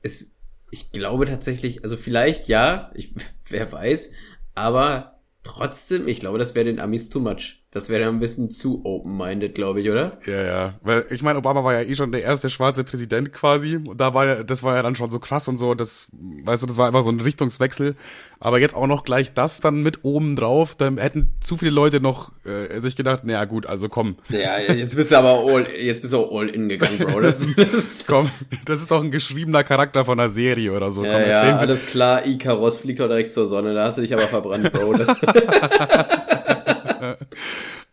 es, 0.01 0.33
ich 0.71 0.91
glaube 0.91 1.25
tatsächlich, 1.25 1.83
also 1.83 1.97
vielleicht 1.97 2.47
ja, 2.47 2.91
ich, 2.95 3.13
wer 3.49 3.71
weiß, 3.71 4.11
aber 4.55 5.19
trotzdem, 5.43 6.07
ich 6.07 6.19
glaube, 6.19 6.37
das 6.37 6.55
wäre 6.55 6.65
den 6.65 6.79
Amis 6.79 7.09
too 7.09 7.19
much. 7.19 7.64
Das 7.75 7.89
wäre 7.89 8.07
ein 8.07 8.21
bisschen 8.21 8.49
zu 8.51 8.85
open-minded, 8.85 9.53
glaube 9.53 9.81
ich, 9.81 9.89
oder? 9.89 10.11
Ja, 10.25 10.43
ja. 10.43 10.73
Weil 10.81 11.07
ich 11.09 11.21
meine, 11.21 11.39
Obama 11.39 11.61
war 11.65 11.73
ja 11.73 11.81
eh 11.81 11.93
schon 11.93 12.09
der 12.13 12.23
erste 12.23 12.49
schwarze 12.49 12.85
Präsident 12.85 13.33
quasi. 13.33 13.75
Und 13.75 13.99
da 13.99 14.13
war 14.13 14.25
ja, 14.25 14.43
das 14.45 14.63
war 14.63 14.77
ja 14.77 14.81
dann 14.81 14.95
schon 14.95 15.11
so 15.11 15.19
krass 15.19 15.49
und 15.49 15.57
so. 15.57 15.73
Das, 15.73 16.07
weißt 16.13 16.63
du, 16.63 16.67
das 16.67 16.77
war 16.77 16.87
einfach 16.87 17.03
so 17.03 17.09
ein 17.09 17.19
Richtungswechsel. 17.19 17.95
Aber 18.39 18.61
jetzt 18.61 18.75
auch 18.75 18.87
noch 18.87 19.03
gleich 19.03 19.33
das 19.33 19.59
dann 19.59 19.83
mit 19.83 20.05
oben 20.05 20.37
drauf. 20.37 20.77
Dann 20.77 20.97
hätten 20.97 21.33
zu 21.41 21.57
viele 21.57 21.71
Leute 21.71 21.99
noch 21.99 22.31
äh, 22.45 22.79
sich 22.79 22.95
gedacht, 22.95 23.25
naja 23.25 23.43
gut, 23.43 23.65
also 23.65 23.89
komm. 23.89 24.15
Ja, 24.29 24.57
jetzt 24.73 24.95
bist 24.95 25.11
du 25.11 25.17
aber 25.17 25.43
all, 25.45 25.67
jetzt 25.77 26.01
bist 26.01 26.13
du 26.13 26.19
auch 26.19 26.31
all 26.31 26.47
in 26.47 26.69
gegangen, 26.69 26.99
Bro. 26.99 27.19
Das, 27.19 27.45
das 27.57 28.05
komm, 28.07 28.29
das 28.63 28.79
ist 28.79 28.89
doch 28.89 29.03
ein 29.03 29.11
geschriebener 29.11 29.65
Charakter 29.65 30.05
von 30.05 30.17
einer 30.17 30.29
Serie 30.29 30.71
oder 30.71 30.91
so. 30.91 31.03
Ja, 31.03 31.19
komm, 31.19 31.29
ja, 31.29 31.57
alles 31.57 31.85
klar, 31.85 32.25
Ikaros 32.25 32.77
fliegt 32.77 33.01
doch 33.01 33.07
direkt 33.07 33.33
zur 33.33 33.47
Sonne. 33.47 33.73
Da 33.73 33.83
hast 33.83 33.97
du 33.97 34.01
dich 34.01 34.13
aber 34.13 34.29
verbrannt, 34.29 34.71
Bro. 34.71 34.95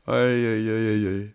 Eieieiei. 0.07 1.35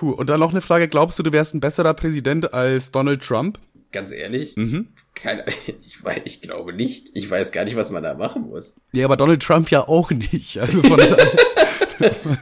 Huh. 0.00 0.10
Und 0.10 0.28
dann 0.28 0.40
noch 0.40 0.50
eine 0.50 0.60
Frage: 0.60 0.88
Glaubst 0.88 1.18
du, 1.18 1.22
du 1.22 1.32
wärst 1.32 1.54
ein 1.54 1.60
besserer 1.60 1.94
Präsident 1.94 2.52
als 2.52 2.90
Donald 2.90 3.22
Trump? 3.22 3.58
Ganz 3.92 4.12
ehrlich? 4.12 4.56
Mhm. 4.56 4.88
Keine, 5.14 5.44
ich, 5.80 6.02
weiß, 6.04 6.20
ich 6.24 6.40
glaube 6.42 6.72
nicht. 6.72 7.08
Ich 7.14 7.30
weiß 7.30 7.52
gar 7.52 7.64
nicht, 7.64 7.76
was 7.76 7.90
man 7.90 8.02
da 8.02 8.14
machen 8.14 8.48
muss. 8.48 8.80
Ja, 8.92 9.06
aber 9.06 9.16
Donald 9.16 9.42
Trump 9.42 9.70
ja 9.70 9.88
auch 9.88 10.10
nicht. 10.10 10.58
Also 10.60 10.82
von 10.82 11.00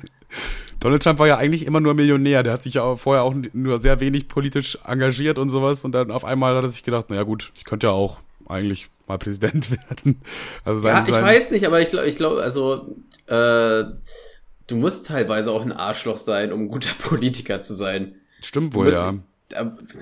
Donald 0.80 1.02
Trump 1.02 1.18
war 1.18 1.28
ja 1.28 1.38
eigentlich 1.38 1.64
immer 1.64 1.80
nur 1.80 1.94
Millionär. 1.94 2.42
Der 2.42 2.52
hat 2.52 2.62
sich 2.62 2.74
ja 2.74 2.96
vorher 2.96 3.22
auch 3.22 3.34
nur 3.52 3.80
sehr 3.80 4.00
wenig 4.00 4.28
politisch 4.28 4.78
engagiert 4.86 5.38
und 5.38 5.48
sowas. 5.48 5.84
Und 5.84 5.92
dann 5.92 6.10
auf 6.10 6.24
einmal 6.24 6.56
hat 6.56 6.64
er 6.64 6.68
sich 6.68 6.82
gedacht, 6.82 7.08
naja 7.08 7.22
gut, 7.22 7.52
ich 7.56 7.64
könnte 7.64 7.86
ja 7.86 7.92
auch 7.92 8.20
eigentlich 8.46 8.88
mal 9.06 9.18
Präsident 9.18 9.70
werden. 9.88 10.20
Also 10.64 10.80
sein, 10.80 10.96
ja, 10.96 11.04
ich 11.04 11.10
sein 11.10 11.24
weiß 11.24 11.50
nicht, 11.52 11.66
aber 11.66 11.80
ich 11.80 11.88
glaube, 11.88 12.06
ich 12.06 12.16
glaube, 12.16 12.42
also 12.42 12.96
äh, 13.28 13.84
du 14.66 14.76
musst 14.76 15.06
teilweise 15.06 15.50
auch 15.50 15.62
ein 15.62 15.72
Arschloch 15.72 16.18
sein, 16.18 16.52
um 16.52 16.62
ein 16.62 16.68
guter 16.68 16.94
Politiker 16.98 17.60
zu 17.60 17.74
sein. 17.74 18.16
Stimmt 18.42 18.74
wohl, 18.74 18.92
ja. 18.92 19.14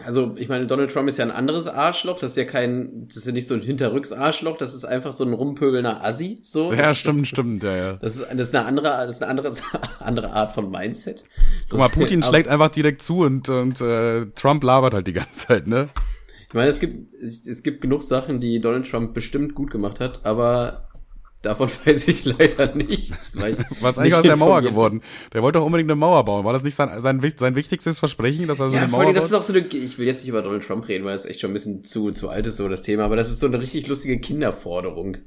Also, 0.07 0.35
ich 0.38 0.48
meine, 0.48 0.66
Donald 0.66 0.92
Trump 0.92 1.09
ist 1.09 1.18
ja 1.18 1.25
ein 1.25 1.31
anderes 1.31 1.66
Arschloch. 1.66 2.18
Das 2.18 2.31
ist 2.31 2.37
ja 2.37 2.44
kein, 2.44 3.07
das 3.09 3.16
ist 3.16 3.27
ja 3.27 3.33
nicht 3.33 3.46
so 3.46 3.55
ein 3.55 3.61
Hinterrücks-Arschloch. 3.61 4.57
Das 4.57 4.72
ist 4.72 4.85
einfach 4.85 5.12
so 5.12 5.25
ein 5.25 5.33
rumpöbelnder 5.33 6.03
Assi. 6.03 6.38
So. 6.42 6.72
Ja, 6.72 6.83
das, 6.83 6.98
stimmt, 6.98 7.27
stimmt, 7.27 7.62
ja, 7.62 7.77
ja. 7.77 7.92
Das 7.94 8.16
ist, 8.16 8.27
das 8.31 8.48
ist 8.48 8.55
eine 8.55 8.66
andere, 8.66 8.88
das 8.88 9.16
ist 9.16 9.22
eine 9.22 9.31
andere, 9.31 9.53
andere 9.98 10.31
Art 10.33 10.53
von 10.53 10.70
Mindset. 10.70 11.25
Guck 11.68 11.79
mal, 11.81 11.88
Putin 11.88 12.22
schlägt 12.22 12.48
einfach 12.48 12.70
direkt 12.70 13.03
zu 13.03 13.18
und, 13.20 13.48
und 13.48 13.81
äh, 13.81 14.27
Trump 14.35 14.62
labert 14.62 14.94
halt 14.94 15.07
die 15.09 15.12
ganze 15.12 15.48
Zeit, 15.48 15.66
ne? 15.66 15.88
Ich 16.48 16.55
meine, 16.55 16.68
es 16.68 16.81
gibt, 16.81 17.14
es 17.14 17.62
gibt 17.62 17.81
genug 17.81 18.03
Sachen, 18.03 18.40
die 18.40 18.61
Donald 18.61 18.88
Trump 18.88 19.12
bestimmt 19.12 19.55
gut 19.55 19.70
gemacht 19.70 20.01
hat, 20.01 20.25
aber 20.25 20.88
Davon 21.42 21.68
weiß 21.85 22.09
ich 22.09 22.24
leider 22.24 22.74
nichts. 22.74 23.37
Weil 23.37 23.55
ich 23.55 23.59
Was 23.81 23.98
eigentlich 23.98 24.14
aus 24.14 24.22
der 24.22 24.37
Mauer 24.37 24.62
geworden? 24.62 25.02
Der 25.33 25.42
wollte 25.42 25.59
doch 25.59 25.66
unbedingt 25.66 25.90
eine 25.90 25.96
Mauer 25.96 26.24
bauen. 26.24 26.44
War 26.44 26.52
das 26.52 26.62
nicht 26.62 26.76
sein, 26.76 27.00
sein, 27.00 27.20
sein 27.37 27.57
wichtigstes 27.57 27.98
Versprechen, 27.98 28.46
dass 28.46 28.61
er 28.61 28.70
so 28.70 28.76
ja, 28.76 28.83
eine 28.83 28.90
Mauer 28.90 29.05
baut? 29.07 29.16
das 29.16 29.26
ist 29.26 29.35
auch 29.35 29.42
so 29.42 29.52
eine, 29.52 29.66
ich 29.66 29.98
will 29.98 30.07
jetzt 30.07 30.20
nicht 30.20 30.28
über 30.28 30.42
Donald 30.42 30.64
Trump 30.64 30.87
reden, 30.88 31.05
weil 31.05 31.16
es 31.16 31.26
echt 31.26 31.40
schon 31.40 31.50
ein 31.50 31.55
bisschen 31.55 31.83
zu, 31.83 32.12
zu 32.12 32.28
alt 32.28 32.46
ist, 32.46 32.57
so 32.57 32.68
das 32.68 32.83
Thema, 32.83 33.05
aber 33.05 33.16
das 33.16 33.31
ist 33.31 33.40
so 33.40 33.48
eine 33.48 33.61
richtig 33.61 33.88
lustige 33.88 34.18
Kinderforderung. 34.20 35.18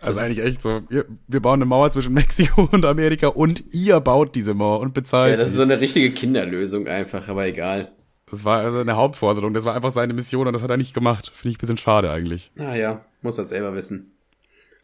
Also 0.00 0.18
das 0.18 0.26
eigentlich 0.26 0.44
echt 0.44 0.62
so, 0.62 0.82
wir, 0.88 1.40
bauen 1.40 1.58
eine 1.58 1.64
Mauer 1.64 1.90
zwischen 1.90 2.12
Mexiko 2.14 2.68
und 2.70 2.84
Amerika 2.84 3.28
und 3.28 3.64
ihr 3.72 3.98
baut 4.00 4.34
diese 4.34 4.52
Mauer 4.52 4.80
und 4.80 4.92
bezahlt. 4.92 5.30
Ja, 5.30 5.36
das 5.36 5.48
ist 5.48 5.54
so 5.54 5.62
eine 5.62 5.80
richtige 5.80 6.10
Kinderlösung 6.10 6.86
einfach, 6.86 7.28
aber 7.28 7.46
egal. 7.46 7.92
Das 8.30 8.44
war 8.44 8.62
also 8.62 8.80
eine 8.80 8.96
Hauptforderung, 8.96 9.54
das 9.54 9.64
war 9.64 9.74
einfach 9.74 9.92
seine 9.92 10.12
Mission 10.12 10.46
und 10.46 10.52
das 10.52 10.62
hat 10.62 10.70
er 10.70 10.76
nicht 10.76 10.94
gemacht. 10.94 11.32
Finde 11.34 11.50
ich 11.50 11.56
ein 11.56 11.60
bisschen 11.60 11.78
schade 11.78 12.10
eigentlich. 12.10 12.50
Naja, 12.56 12.92
ah 12.92 13.06
muss 13.22 13.38
er 13.38 13.44
selber 13.44 13.74
wissen. 13.74 14.11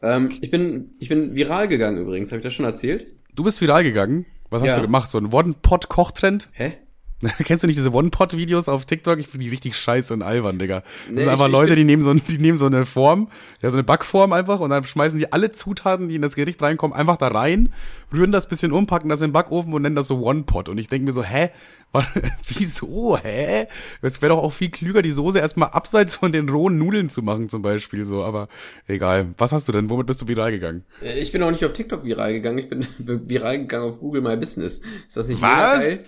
Ähm, 0.02 0.30
ich, 0.40 0.50
bin, 0.50 0.94
ich 0.98 1.08
bin 1.08 1.34
viral 1.34 1.68
gegangen 1.68 1.98
übrigens, 1.98 2.30
habe 2.30 2.38
ich 2.38 2.44
das 2.44 2.54
schon 2.54 2.64
erzählt? 2.64 3.06
Du 3.34 3.44
bist 3.44 3.60
viral 3.60 3.82
gegangen? 3.82 4.26
Was 4.50 4.62
hast 4.62 4.70
ja. 4.70 4.76
du 4.76 4.82
gemacht? 4.82 5.10
So 5.10 5.18
ein 5.18 5.32
One-Pot-Kochtrend? 5.32 6.48
Hä? 6.52 6.78
Kennst 7.44 7.64
du 7.64 7.66
nicht 7.66 7.78
diese 7.78 7.92
One-Pot-Videos 7.92 8.68
auf 8.68 8.84
TikTok? 8.84 9.18
Ich 9.18 9.26
finde 9.26 9.44
die 9.44 9.50
richtig 9.50 9.76
scheiße 9.76 10.14
und 10.14 10.22
albern, 10.22 10.58
Digga. 10.58 10.80
Das 10.80 10.86
nee, 11.10 11.20
sind 11.20 11.28
einfach 11.28 11.46
ich, 11.46 11.52
Leute, 11.52 11.74
die 11.74 11.84
nehmen, 11.84 12.02
so, 12.02 12.14
die 12.14 12.38
nehmen 12.38 12.58
so 12.58 12.66
eine 12.66 12.86
Form, 12.86 13.28
ja, 13.60 13.70
so 13.70 13.76
eine 13.76 13.82
Backform 13.82 14.32
einfach 14.32 14.60
und 14.60 14.70
dann 14.70 14.84
schmeißen 14.84 15.18
die 15.18 15.32
alle 15.32 15.50
Zutaten, 15.50 16.08
die 16.08 16.14
in 16.14 16.22
das 16.22 16.36
Gericht 16.36 16.62
reinkommen, 16.62 16.96
einfach 16.96 17.16
da 17.16 17.28
rein, 17.28 17.72
rühren 18.12 18.30
das 18.30 18.48
bisschen 18.48 18.72
um, 18.72 18.86
packen 18.86 19.08
das 19.08 19.20
in 19.20 19.28
den 19.28 19.32
Backofen 19.32 19.72
und 19.72 19.82
nennen 19.82 19.96
das 19.96 20.06
so 20.06 20.20
One-Pot. 20.20 20.68
Und 20.68 20.78
ich 20.78 20.88
denke 20.88 21.06
mir 21.06 21.12
so, 21.12 21.24
hä? 21.24 21.50
Wieso, 22.48 23.18
hä? 23.18 23.66
Es 24.02 24.20
wäre 24.22 24.34
doch 24.34 24.42
auch 24.42 24.52
viel 24.52 24.70
klüger, 24.70 25.02
die 25.02 25.10
Soße 25.10 25.38
erstmal 25.38 25.70
abseits 25.70 26.14
von 26.14 26.32
den 26.32 26.48
rohen 26.48 26.78
Nudeln 26.78 27.10
zu 27.10 27.22
machen, 27.22 27.48
zum 27.48 27.62
Beispiel, 27.62 28.04
so. 28.04 28.22
Aber 28.22 28.48
egal. 28.86 29.28
Was 29.38 29.52
hast 29.52 29.66
du 29.68 29.72
denn? 29.72 29.88
Womit 29.90 30.06
bist 30.06 30.20
du 30.20 30.28
viral 30.28 30.52
gegangen? 30.52 30.84
Äh, 31.02 31.18
ich 31.18 31.32
bin 31.32 31.42
auch 31.42 31.50
nicht 31.50 31.64
auf 31.64 31.72
TikTok 31.72 32.04
viral 32.04 32.32
gegangen. 32.34 32.58
Ich 32.58 32.68
bin 32.68 32.86
viral 32.98 33.58
gegangen 33.58 33.90
auf 33.90 34.00
Google 34.00 34.20
My 34.20 34.36
Business. 34.36 34.82
Ist 35.08 35.16
das 35.16 35.28
nicht 35.28 35.40
Was? 35.40 35.98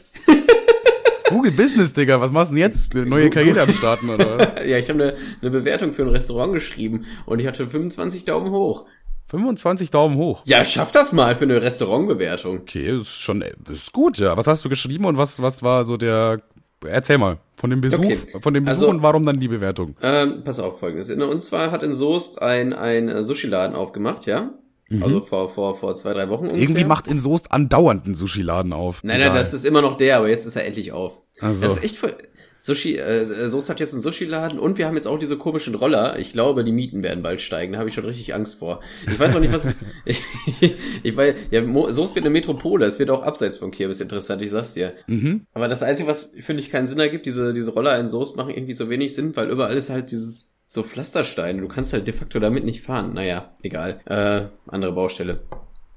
Google 1.30 1.52
Business, 1.52 1.92
Digga, 1.92 2.20
was 2.20 2.32
machst 2.32 2.50
du 2.50 2.56
denn 2.56 2.64
jetzt? 2.64 2.94
Eine 2.94 3.06
neue 3.06 3.30
Karriere 3.30 3.62
am 3.62 3.72
Starten, 3.72 4.10
oder 4.10 4.38
was? 4.38 4.48
ja, 4.66 4.78
ich 4.78 4.88
habe 4.90 5.02
eine, 5.02 5.16
eine 5.40 5.50
Bewertung 5.50 5.92
für 5.92 6.02
ein 6.02 6.08
Restaurant 6.08 6.52
geschrieben 6.52 7.06
und 7.24 7.38
ich 7.38 7.46
hatte 7.46 7.66
25 7.66 8.24
Daumen 8.24 8.50
hoch. 8.50 8.84
25 9.28 9.90
Daumen 9.90 10.16
hoch. 10.16 10.42
Ja, 10.44 10.64
schaff 10.64 10.90
das 10.90 11.12
mal 11.12 11.36
für 11.36 11.44
eine 11.44 11.62
Restaurantbewertung. 11.62 12.62
Okay, 12.62 12.88
das 12.88 13.02
ist 13.02 13.20
schon, 13.20 13.44
ist 13.70 13.92
gut, 13.92 14.18
ja. 14.18 14.36
Was 14.36 14.48
hast 14.48 14.64
du 14.64 14.68
geschrieben 14.68 15.04
und 15.04 15.16
was, 15.18 15.40
was 15.40 15.62
war 15.62 15.84
so 15.84 15.96
der, 15.96 16.42
erzähl 16.84 17.18
mal, 17.18 17.38
von 17.56 17.70
dem 17.70 17.80
Besuch, 17.80 17.98
okay. 17.98 18.18
von 18.40 18.52
dem 18.52 18.64
Besuch 18.64 18.80
also, 18.80 18.90
und 18.90 19.02
warum 19.02 19.24
dann 19.24 19.38
die 19.38 19.48
Bewertung? 19.48 19.94
Ähm, 20.02 20.42
pass 20.42 20.58
auf, 20.58 20.80
folgendes. 20.80 21.10
Und 21.10 21.40
zwar 21.40 21.70
hat 21.70 21.84
in 21.84 21.92
Soest 21.92 22.42
ein, 22.42 22.72
ein 22.72 23.22
Sushi-Laden 23.22 23.76
aufgemacht, 23.76 24.26
ja. 24.26 24.50
Mhm. 24.90 25.04
Also 25.04 25.20
vor, 25.20 25.48
vor, 25.48 25.76
vor 25.76 25.94
zwei, 25.94 26.12
drei 26.12 26.28
Wochen 26.28 26.46
ungefähr. 26.46 26.62
Irgendwie 26.62 26.84
macht 26.84 27.06
in 27.06 27.20
Soest 27.20 27.52
andauernd 27.52 28.06
einen 28.06 28.16
Sushi-Laden 28.16 28.72
auf. 28.72 29.04
Nein, 29.04 29.20
nein, 29.20 29.32
das 29.32 29.54
ist 29.54 29.64
immer 29.64 29.82
noch 29.82 29.96
der, 29.96 30.16
aber 30.18 30.28
jetzt 30.28 30.46
ist 30.46 30.56
er 30.56 30.66
endlich 30.66 30.90
auf. 30.90 31.20
Also. 31.40 31.62
Das 31.62 31.76
ist 31.76 31.84
echt 31.84 31.96
voll. 31.96 32.14
Sushi, 32.56 32.96
äh, 32.96 33.48
Soest 33.48 33.70
hat 33.70 33.80
jetzt 33.80 33.94
einen 33.94 34.02
Sushi-Laden 34.02 34.58
und 34.58 34.76
wir 34.76 34.86
haben 34.86 34.96
jetzt 34.96 35.06
auch 35.06 35.18
diese 35.18 35.38
komischen 35.38 35.76
Roller. 35.76 36.18
Ich 36.18 36.32
glaube, 36.32 36.64
die 36.64 36.72
Mieten 36.72 37.02
werden 37.04 37.22
bald 37.22 37.40
steigen. 37.40 37.72
Da 37.72 37.78
habe 37.78 37.88
ich 37.88 37.94
schon 37.94 38.04
richtig 38.04 38.34
Angst 38.34 38.56
vor. 38.56 38.80
Ich 39.10 39.18
weiß 39.18 39.34
auch 39.36 39.40
nicht, 39.40 39.52
was. 39.52 39.68
ich, 40.04 40.20
ich 41.02 41.16
weiß, 41.16 41.36
ja, 41.52 41.62
Soest 41.92 42.16
wird 42.16 42.24
eine 42.24 42.30
Metropole. 42.30 42.84
Es 42.84 42.98
wird 42.98 43.10
auch 43.10 43.22
abseits 43.22 43.58
von 43.58 43.70
Kirmes 43.70 44.00
interessant, 44.00 44.42
ich 44.42 44.50
sag's 44.50 44.74
dir. 44.74 44.92
Mhm. 45.06 45.42
Aber 45.54 45.68
das 45.68 45.82
Einzige, 45.82 46.08
was 46.08 46.32
finde 46.38 46.62
ich 46.62 46.70
keinen 46.70 46.88
Sinn 46.88 46.98
ergibt, 46.98 47.24
diese, 47.24 47.54
diese 47.54 47.70
Roller 47.70 47.98
in 47.98 48.08
Soest 48.08 48.36
machen 48.36 48.52
irgendwie 48.52 48.74
so 48.74 48.90
wenig 48.90 49.14
Sinn, 49.14 49.36
weil 49.36 49.48
überall 49.48 49.76
ist 49.76 49.88
halt 49.88 50.10
dieses 50.10 50.56
so 50.72 50.84
Pflastersteine. 50.84 51.60
Du 51.60 51.68
kannst 51.68 51.92
halt 51.92 52.06
de 52.06 52.14
facto 52.14 52.38
damit 52.38 52.64
nicht 52.64 52.80
fahren. 52.80 53.12
Naja, 53.12 53.52
egal. 53.62 54.00
Äh, 54.06 54.70
andere 54.70 54.92
Baustelle. 54.92 55.40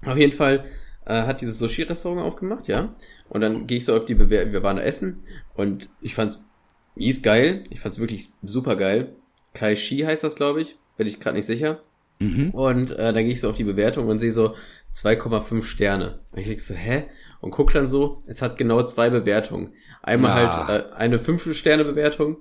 Auf 0.03 0.17
jeden 0.17 0.33
Fall 0.33 0.63
äh, 1.05 1.21
hat 1.21 1.41
dieses 1.41 1.59
Sushi-Restaurant 1.59 2.25
aufgemacht, 2.25 2.67
ja. 2.67 2.93
Und 3.29 3.41
dann 3.41 3.67
gehe 3.67 3.77
ich 3.77 3.85
so 3.85 3.95
auf 3.95 4.05
die 4.05 4.15
Bewerbung. 4.15 4.51
Wir 4.51 4.63
waren 4.63 4.77
da 4.77 4.81
essen 4.81 5.21
und 5.53 5.89
ich 6.01 6.15
fand's 6.15 6.43
mies 6.95 7.21
geil. 7.21 7.65
Ich 7.69 7.81
fand's 7.81 7.99
wirklich 7.99 8.29
super 8.41 8.75
geil. 8.75 9.15
Kai 9.53 9.75
Shi 9.75 9.99
heißt 9.99 10.23
das, 10.23 10.35
glaube 10.35 10.61
ich. 10.61 10.75
Bin 10.97 11.05
ich 11.05 11.19
gerade 11.19 11.37
nicht 11.37 11.45
sicher. 11.45 11.81
Mhm. 12.19 12.49
Und 12.49 12.91
äh, 12.91 13.13
dann 13.13 13.23
gehe 13.23 13.33
ich 13.33 13.41
so 13.41 13.49
auf 13.49 13.55
die 13.55 13.63
Bewertung 13.63 14.07
und 14.07 14.17
sehe 14.17 14.31
so 14.31 14.55
2,5 14.95 15.63
Sterne. 15.65 16.19
Und 16.31 16.39
ich 16.39 16.47
denk 16.47 16.61
so, 16.61 16.73
hä? 16.73 17.05
Und 17.41 17.51
guck 17.51 17.73
dann 17.73 17.85
so, 17.85 18.23
es 18.25 18.41
hat 18.41 18.57
genau 18.57 18.81
zwei 18.83 19.11
Bewertungen. 19.11 19.73
Einmal 20.01 20.41
ja. 20.41 20.67
halt 20.67 20.85
äh, 20.85 20.93
eine 20.93 21.19
5-Sterne-Bewertung 21.19 22.37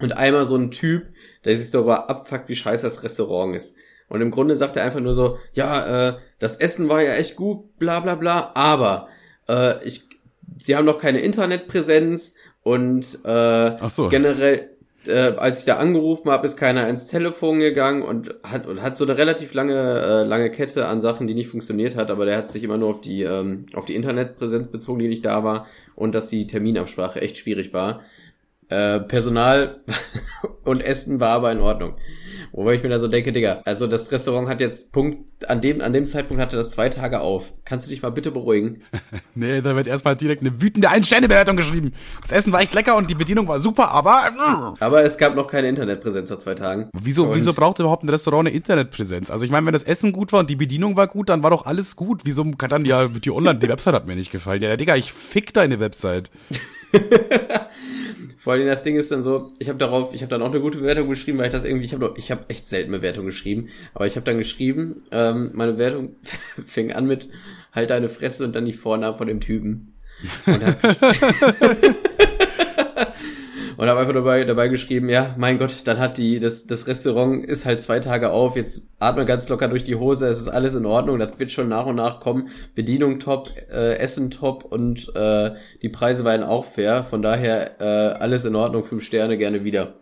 und 0.00 0.12
einmal 0.12 0.46
so 0.46 0.56
ein 0.56 0.70
Typ, 0.70 1.06
der 1.44 1.56
sich 1.56 1.70
darüber 1.70 2.10
abfuckt, 2.10 2.48
wie 2.48 2.56
scheiße 2.56 2.84
das 2.84 3.02
Restaurant 3.02 3.56
ist. 3.56 3.76
Und 4.08 4.20
im 4.20 4.30
Grunde 4.30 4.56
sagt 4.56 4.76
er 4.76 4.84
einfach 4.84 5.00
nur 5.00 5.14
so, 5.14 5.38
ja, 5.52 6.08
äh, 6.08 6.14
das 6.38 6.56
Essen 6.56 6.88
war 6.88 7.02
ja 7.02 7.14
echt 7.14 7.36
gut, 7.36 7.78
bla 7.78 8.00
bla 8.00 8.14
bla, 8.14 8.52
aber 8.54 9.08
äh, 9.48 9.82
ich, 9.84 10.04
sie 10.58 10.76
haben 10.76 10.84
noch 10.84 10.98
keine 10.98 11.20
Internetpräsenz 11.20 12.36
und 12.62 13.18
äh, 13.24 13.88
so. 13.88 14.08
generell, 14.08 14.70
äh, 15.06 15.32
als 15.36 15.60
ich 15.60 15.64
da 15.64 15.76
angerufen 15.76 16.30
habe, 16.30 16.46
ist 16.46 16.56
keiner 16.56 16.88
ins 16.88 17.06
Telefon 17.08 17.60
gegangen 17.60 18.02
und 18.02 18.34
hat 18.42 18.66
und 18.66 18.82
hat 18.82 18.96
so 18.96 19.04
eine 19.04 19.16
relativ 19.16 19.52
lange 19.54 19.74
äh, 19.74 20.22
lange 20.24 20.50
Kette 20.50 20.86
an 20.86 21.00
Sachen, 21.00 21.26
die 21.26 21.34
nicht 21.34 21.48
funktioniert 21.48 21.96
hat, 21.96 22.10
aber 22.10 22.24
der 22.24 22.38
hat 22.38 22.50
sich 22.50 22.62
immer 22.62 22.78
nur 22.78 22.90
auf 22.90 23.00
die 23.00 23.22
ähm, 23.22 23.66
auf 23.74 23.84
die 23.84 23.94
Internetpräsenz 23.94 24.68
bezogen, 24.68 24.98
die 24.98 25.08
nicht 25.08 25.24
da 25.24 25.44
war 25.44 25.66
und 25.94 26.14
dass 26.14 26.28
die 26.28 26.46
Terminabsprache 26.46 27.20
echt 27.20 27.38
schwierig 27.38 27.72
war. 27.72 28.02
Äh, 28.68 29.00
Personal 29.00 29.80
und 30.64 30.80
Essen 30.80 31.20
war 31.20 31.30
aber 31.30 31.52
in 31.52 31.60
Ordnung. 31.60 31.94
Wobei 32.56 32.74
ich 32.74 32.84
mir 32.84 32.88
da 32.88 33.00
so 33.00 33.08
denke, 33.08 33.32
Digga, 33.32 33.62
also 33.64 33.88
das 33.88 34.12
Restaurant 34.12 34.46
hat 34.46 34.60
jetzt 34.60 34.92
Punkt, 34.92 35.50
an 35.50 35.60
dem, 35.60 35.80
an 35.80 35.92
dem 35.92 36.06
Zeitpunkt 36.06 36.40
hatte 36.40 36.54
das 36.54 36.70
zwei 36.70 36.88
Tage 36.88 37.18
auf. 37.20 37.52
Kannst 37.64 37.88
du 37.88 37.90
dich 37.90 38.00
mal 38.00 38.10
bitte 38.10 38.30
beruhigen? 38.30 38.82
nee, 39.34 39.60
da 39.60 39.74
wird 39.74 39.88
erstmal 39.88 40.14
direkt 40.14 40.40
eine 40.40 40.62
wütende 40.62 40.88
Ein-Sterne-Bewertung 40.88 41.56
geschrieben. 41.56 41.94
Das 42.22 42.30
Essen 42.30 42.52
war 42.52 42.60
echt 42.60 42.72
lecker 42.72 42.94
und 42.96 43.10
die 43.10 43.16
Bedienung 43.16 43.48
war 43.48 43.58
super, 43.58 43.90
aber. 43.90 44.76
Aber 44.78 45.04
es 45.04 45.18
gab 45.18 45.34
noch 45.34 45.48
keine 45.48 45.68
Internetpräsenz 45.68 46.30
nach 46.30 46.38
zwei 46.38 46.54
Tagen. 46.54 46.90
Wieso, 46.92 47.24
und 47.24 47.34
wieso 47.34 47.52
braucht 47.54 47.80
überhaupt 47.80 48.04
ein 48.04 48.08
Restaurant 48.08 48.46
eine 48.46 48.56
Internetpräsenz? 48.56 49.32
Also 49.32 49.44
ich 49.44 49.50
meine, 49.50 49.66
wenn 49.66 49.72
das 49.72 49.82
Essen 49.82 50.12
gut 50.12 50.32
war 50.32 50.38
und 50.38 50.48
die 50.48 50.54
Bedienung 50.56 50.96
war 50.96 51.08
gut, 51.08 51.30
dann 51.30 51.42
war 51.42 51.50
doch 51.50 51.66
alles 51.66 51.96
gut. 51.96 52.20
Wieso 52.22 52.44
kann 52.52 52.70
dann 52.70 52.84
ja 52.84 53.08
die 53.08 53.32
Online, 53.32 53.58
die 53.58 53.68
Website 53.68 53.94
hat 53.94 54.06
mir 54.06 54.14
nicht 54.14 54.30
gefallen. 54.30 54.62
Ja, 54.62 54.76
Digga, 54.76 54.94
ich 54.94 55.12
fick 55.12 55.52
deine 55.54 55.80
Website. 55.80 56.30
Vor 58.36 58.52
allem 58.52 58.66
das 58.66 58.82
Ding 58.82 58.96
ist 58.96 59.10
dann 59.10 59.22
so, 59.22 59.52
ich 59.58 59.68
habe 59.70 59.78
darauf, 59.78 60.12
ich 60.12 60.20
habe 60.20 60.28
dann 60.28 60.42
auch 60.42 60.50
eine 60.50 60.60
gute 60.60 60.78
Bewertung 60.78 61.08
geschrieben, 61.08 61.38
weil 61.38 61.46
ich 61.46 61.52
das 61.52 61.64
irgendwie, 61.64 61.86
ich 61.86 61.94
habe 61.94 62.14
ich 62.18 62.30
habe 62.30 62.44
echt 62.48 62.68
selten 62.68 62.92
Bewertung 62.92 63.24
geschrieben, 63.24 63.68
aber 63.94 64.06
ich 64.06 64.16
habe 64.16 64.26
dann 64.26 64.36
geschrieben, 64.36 64.96
ähm, 65.12 65.50
meine 65.54 65.72
Bewertung 65.72 66.16
fing 66.66 66.92
an 66.92 67.06
mit 67.06 67.28
halt 67.72 67.90
deine 67.90 68.08
Fresse 68.08 68.44
und 68.44 68.54
dann 68.54 68.66
die 68.66 68.74
Vornamen 68.74 69.16
von 69.16 69.28
dem 69.28 69.40
Typen. 69.40 69.94
Und 70.46 70.64
hab, 70.64 70.82
und 73.76 73.88
habe 73.88 74.00
einfach 74.00 74.14
dabei, 74.14 74.44
dabei 74.44 74.68
geschrieben, 74.68 75.08
ja, 75.08 75.34
mein 75.38 75.58
Gott, 75.58 75.78
dann 75.84 75.98
hat 75.98 76.18
die, 76.18 76.40
das, 76.40 76.66
das 76.66 76.86
Restaurant 76.86 77.44
ist 77.44 77.64
halt 77.64 77.82
zwei 77.82 78.00
Tage 78.00 78.30
auf, 78.30 78.56
jetzt 78.56 78.90
atme 78.98 79.24
ganz 79.24 79.48
locker 79.48 79.68
durch 79.68 79.84
die 79.84 79.96
Hose, 79.96 80.28
es 80.28 80.38
ist 80.38 80.48
alles 80.48 80.74
in 80.74 80.86
Ordnung, 80.86 81.18
das 81.18 81.38
wird 81.38 81.52
schon 81.52 81.68
nach 81.68 81.86
und 81.86 81.96
nach 81.96 82.20
kommen, 82.20 82.48
Bedienung 82.74 83.18
top, 83.18 83.50
äh, 83.72 83.96
Essen 83.96 84.30
top 84.30 84.64
und 84.64 85.14
äh, 85.14 85.52
die 85.82 85.88
Preise 85.88 86.24
waren 86.24 86.42
auch 86.42 86.64
fair, 86.64 87.04
von 87.04 87.22
daher 87.22 87.80
äh, 87.80 88.18
alles 88.18 88.44
in 88.44 88.54
Ordnung, 88.54 88.84
fünf 88.84 89.04
Sterne 89.04 89.38
gerne 89.38 89.64
wieder. 89.64 89.94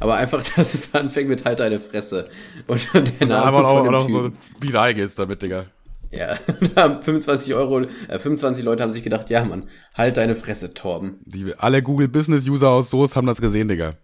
Aber 0.00 0.14
einfach, 0.14 0.42
dass 0.56 0.74
es 0.74 0.94
anfängt 0.94 1.28
mit 1.28 1.44
halt 1.44 1.60
deine 1.60 1.80
Fresse. 1.80 2.28
Und 2.66 2.88
der 2.94 3.26
Name 3.26 3.46
Aber 3.46 3.68
auch, 3.68 3.86
auch 3.86 4.08
so 4.08 4.30
viral 4.60 4.94
gehst 4.94 5.18
damit, 5.18 5.42
Digga. 5.42 5.66
Ja, 6.10 6.36
da 6.74 6.82
haben 6.82 7.02
25 7.02 7.54
Euro, 7.54 7.82
äh, 7.82 8.18
25 8.18 8.64
Leute 8.64 8.82
haben 8.82 8.92
sich 8.92 9.02
gedacht, 9.02 9.30
ja 9.30 9.44
Mann, 9.44 9.68
halt 9.94 10.16
deine 10.16 10.34
Fresse, 10.34 10.74
Torben. 10.74 11.20
Die, 11.24 11.54
alle 11.56 11.82
Google 11.82 12.08
Business 12.08 12.48
User 12.48 12.70
aus 12.70 12.90
Soest 12.90 13.16
haben 13.16 13.26
das 13.26 13.40
gesehen, 13.40 13.68
Digga. 13.68 13.94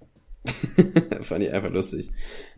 Fand 1.23 1.43
ich 1.43 1.53
einfach 1.53 1.71
lustig. 1.71 2.11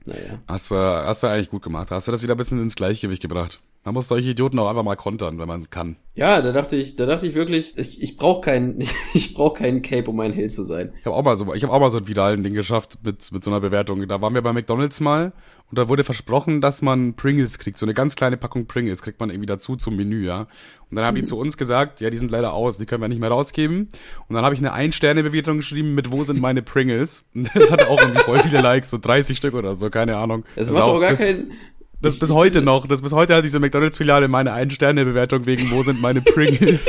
Naja. 0.04 0.42
Hast 0.46 0.70
du, 0.70 0.76
hast 0.76 1.22
du 1.22 1.26
eigentlich 1.26 1.50
gut 1.50 1.62
gemacht. 1.62 1.90
Hast 1.90 2.08
du 2.08 2.12
das 2.12 2.22
wieder 2.22 2.34
ein 2.34 2.37
bisschen 2.37 2.61
ins 2.61 2.74
Gleichgewicht 2.74 3.22
gebracht. 3.22 3.61
Man 3.88 3.94
muss 3.94 4.09
solche 4.09 4.33
Idioten 4.33 4.59
auch 4.59 4.68
einfach 4.68 4.83
mal 4.83 4.96
kontern, 4.96 5.38
wenn 5.38 5.48
man 5.48 5.70
kann. 5.70 5.96
Ja, 6.14 6.42
da 6.42 6.53
dachte 6.53 6.77
ich, 6.77 6.96
da 6.96 7.07
dachte 7.07 7.27
ich 7.27 7.35
wirklich, 7.35 7.72
ich, 7.79 8.03
ich 8.03 8.18
brauche 8.18 8.42
keinen, 8.42 8.81
ich 9.14 9.33
brauche 9.33 9.62
keinen 9.62 9.81
Cape, 9.81 10.11
um 10.11 10.20
ein 10.20 10.35
Held 10.35 10.53
zu 10.53 10.62
sein. 10.62 10.92
Ich 11.01 11.07
habe 11.07 11.16
auch 11.16 11.24
mal 11.24 11.37
so, 11.37 11.55
ich 11.55 11.62
habe 11.62 11.72
auch 11.72 11.81
mal 11.81 11.88
so 11.88 11.96
ein 11.96 12.07
viralen 12.07 12.42
Ding 12.42 12.53
geschafft 12.53 12.98
mit 13.03 13.33
mit 13.33 13.42
so 13.42 13.51
einer 13.51 13.61
Bewertung. 13.61 14.07
Da 14.07 14.20
waren 14.20 14.35
wir 14.35 14.42
bei 14.42 14.53
McDonald's 14.53 15.01
mal 15.01 15.33
und 15.70 15.79
da 15.79 15.88
wurde 15.88 16.05
versprochen, 16.05 16.61
dass 16.61 16.83
man 16.83 17.14
Pringles 17.14 17.59
kriegt, 17.59 17.79
so 17.79 17.87
eine 17.87 17.94
ganz 17.94 18.14
kleine 18.14 18.37
Packung 18.37 18.66
Pringles 18.66 19.01
kriegt 19.01 19.20
man 19.20 19.31
irgendwie 19.31 19.46
dazu 19.46 19.74
zum 19.74 19.96
Menü, 19.96 20.27
ja. 20.27 20.48
Und 20.90 20.96
dann 20.96 21.07
haben 21.07 21.14
die 21.14 21.22
mhm. 21.22 21.27
zu 21.27 21.38
uns 21.38 21.57
gesagt, 21.57 22.03
ja, 22.03 22.11
die 22.11 22.18
sind 22.18 22.31
leider 22.31 22.53
aus, 22.53 22.77
die 22.77 22.85
können 22.85 23.01
wir 23.01 23.09
nicht 23.09 23.20
mehr 23.20 23.31
rausgeben. 23.31 23.88
Und 24.29 24.35
dann 24.35 24.44
habe 24.44 24.55
ich 24.55 24.61
eine 24.61 24.74
Ein-Sterne-Bewertung 24.74 25.57
geschrieben 25.57 25.94
mit 25.94 26.12
Wo 26.12 26.24
sind 26.24 26.42
meine 26.42 26.61
Pringles? 26.61 27.24
Und 27.35 27.51
das 27.55 27.70
hatte 27.70 27.88
auch 27.88 28.01
irgendwie 28.01 28.20
voll 28.20 28.38
viele 28.40 28.61
Likes, 28.61 28.90
so 28.90 28.98
30 28.98 29.37
Stück 29.37 29.55
oder 29.55 29.74
so, 29.74 29.88
keine 29.88 30.18
Ahnung. 30.18 30.44
Das, 30.57 30.68
das 30.68 30.77
macht 30.77 30.88
auch 30.88 31.01
gar 31.01 31.14
keinen 31.14 31.53
das 32.00 32.14
ich, 32.14 32.20
bis 32.20 32.30
heute 32.30 32.62
noch. 32.62 32.87
Das 32.87 33.02
bis 33.02 33.12
heute 33.12 33.34
hat 33.34 33.44
diese 33.44 33.58
McDonalds-Filiale 33.58 34.28
meine 34.28 34.52
Ein-Sterne-Bewertung 34.52 35.46
wegen, 35.46 35.70
wo 35.70 35.82
sind 35.82 36.00
meine 36.00 36.20
Pringles? 36.20 36.87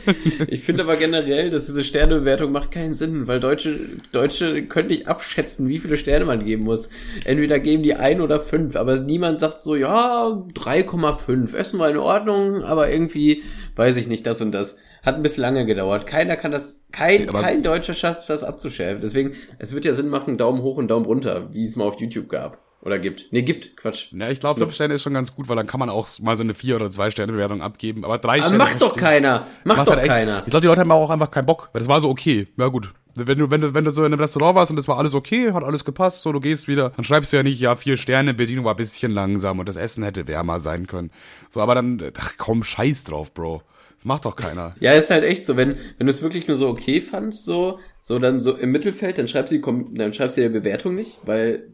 ich 0.48 0.60
finde 0.60 0.82
aber 0.82 0.96
generell, 0.96 1.50
dass 1.50 1.66
diese 1.66 1.82
Sternebewertung 1.84 2.52
macht 2.52 2.70
keinen 2.70 2.94
Sinn, 2.94 3.26
weil 3.26 3.40
Deutsche, 3.40 3.80
Deutsche 4.12 4.66
können 4.66 4.88
nicht 4.88 5.08
abschätzen, 5.08 5.68
wie 5.68 5.78
viele 5.78 5.96
Sterne 5.96 6.26
man 6.26 6.44
geben 6.44 6.64
muss. 6.64 6.90
Entweder 7.24 7.58
geben 7.58 7.82
die 7.82 7.94
ein 7.94 8.20
oder 8.20 8.40
fünf, 8.40 8.76
aber 8.76 9.00
niemand 9.00 9.40
sagt 9.40 9.60
so, 9.60 9.74
ja, 9.74 10.26
3,5. 10.54 11.56
Essen 11.56 11.78
war 11.78 11.90
in 11.90 11.96
Ordnung, 11.96 12.62
aber 12.62 12.90
irgendwie, 12.90 13.42
weiß 13.76 13.96
ich 13.96 14.08
nicht, 14.08 14.26
das 14.26 14.40
und 14.40 14.52
das. 14.52 14.78
Hat 15.02 15.16
ein 15.16 15.22
bisschen 15.22 15.42
lange 15.42 15.66
gedauert. 15.66 16.06
Keiner 16.06 16.36
kann 16.36 16.52
das, 16.52 16.84
kein, 16.92 17.28
aber 17.28 17.40
kein 17.40 17.62
Deutscher 17.62 17.92
schafft 17.92 18.30
das 18.30 18.44
abzuschärfen. 18.44 19.00
Deswegen, 19.00 19.32
es 19.58 19.74
wird 19.74 19.84
ja 19.84 19.94
Sinn 19.94 20.08
machen, 20.08 20.38
Daumen 20.38 20.62
hoch 20.62 20.76
und 20.76 20.88
Daumen 20.88 21.06
runter, 21.06 21.48
wie 21.52 21.64
es 21.64 21.74
mal 21.74 21.84
auf 21.84 22.00
YouTube 22.00 22.28
gab. 22.28 22.71
Oder 22.84 22.98
gibt. 22.98 23.32
Nee, 23.32 23.42
gibt. 23.42 23.76
Quatsch. 23.76 24.08
Na, 24.10 24.30
ich 24.30 24.40
glaube, 24.40 24.60
fünf 24.60 24.74
Sterne 24.74 24.94
ist 24.94 25.02
schon 25.02 25.14
ganz 25.14 25.34
gut, 25.34 25.48
weil 25.48 25.54
dann 25.54 25.68
kann 25.68 25.78
man 25.78 25.88
auch 25.88 26.08
mal 26.18 26.36
so 26.36 26.42
eine 26.42 26.52
vier 26.52 26.74
oder 26.76 26.90
zwei 26.90 27.12
Sterne 27.12 27.32
Bewertung 27.32 27.62
abgeben. 27.62 28.04
Aber 28.04 28.18
drei 28.18 28.38
Aber 28.38 28.42
Sterne. 28.42 28.58
Macht 28.58 28.82
doch 28.82 28.96
keiner. 28.96 29.46
Macht, 29.64 29.78
macht 29.78 29.88
doch 29.88 29.96
halt 29.96 30.08
keiner. 30.08 30.42
Ich 30.44 30.50
glaube, 30.50 30.62
die 30.62 30.66
Leute 30.66 30.80
haben 30.80 30.90
auch 30.90 31.10
einfach 31.10 31.30
keinen 31.30 31.46
Bock. 31.46 31.70
Weil 31.72 31.78
das 31.78 31.88
war 31.88 32.00
so 32.00 32.08
okay. 32.08 32.48
Ja, 32.56 32.66
gut. 32.66 32.92
Wenn 33.14 33.38
du, 33.38 33.50
wenn 33.50 33.60
du, 33.60 33.74
wenn 33.74 33.84
du 33.84 33.90
so 33.92 34.02
in 34.02 34.12
einem 34.12 34.20
Restaurant 34.20 34.56
warst 34.56 34.70
und 34.70 34.76
das 34.76 34.88
war 34.88 34.98
alles 34.98 35.14
okay, 35.14 35.52
hat 35.52 35.62
alles 35.62 35.84
gepasst, 35.84 36.22
so 36.22 36.32
du 36.32 36.40
gehst 36.40 36.66
wieder, 36.66 36.90
dann 36.96 37.04
schreibst 37.04 37.32
du 37.32 37.36
ja 37.36 37.42
nicht, 37.42 37.60
ja, 37.60 37.76
vier 37.76 37.98
Sterne, 37.98 38.32
Bedienung 38.32 38.64
war 38.64 38.72
ein 38.72 38.76
bisschen 38.76 39.12
langsam 39.12 39.58
und 39.58 39.68
das 39.68 39.76
Essen 39.76 40.02
hätte 40.02 40.26
wärmer 40.26 40.60
sein 40.60 40.86
können. 40.86 41.10
So, 41.50 41.60
aber 41.60 41.74
dann, 41.74 42.02
ach 42.18 42.32
komm, 42.38 42.64
scheiß 42.64 43.04
drauf, 43.04 43.32
Bro. 43.32 43.62
Das 43.98 44.06
macht 44.06 44.24
doch 44.24 44.34
keiner. 44.34 44.74
Ja, 44.80 44.94
ist 44.94 45.10
halt 45.10 45.24
echt 45.24 45.44
so, 45.44 45.56
wenn, 45.56 45.76
wenn 45.98 46.06
du 46.06 46.10
es 46.10 46.22
wirklich 46.22 46.48
nur 46.48 46.56
so 46.56 46.68
okay 46.68 47.00
fandst, 47.00 47.44
so, 47.44 47.78
so 48.00 48.18
dann 48.18 48.40
so 48.40 48.56
im 48.56 48.72
Mittelfeld, 48.72 49.18
dann 49.18 49.28
schreibst 49.28 49.52
du 49.52 49.58
die, 49.58 49.94
dann 49.94 50.14
schreibst 50.14 50.38
du 50.38 50.40
die 50.40 50.48
Bewertung 50.48 50.94
nicht, 50.94 51.18
weil 51.24 51.68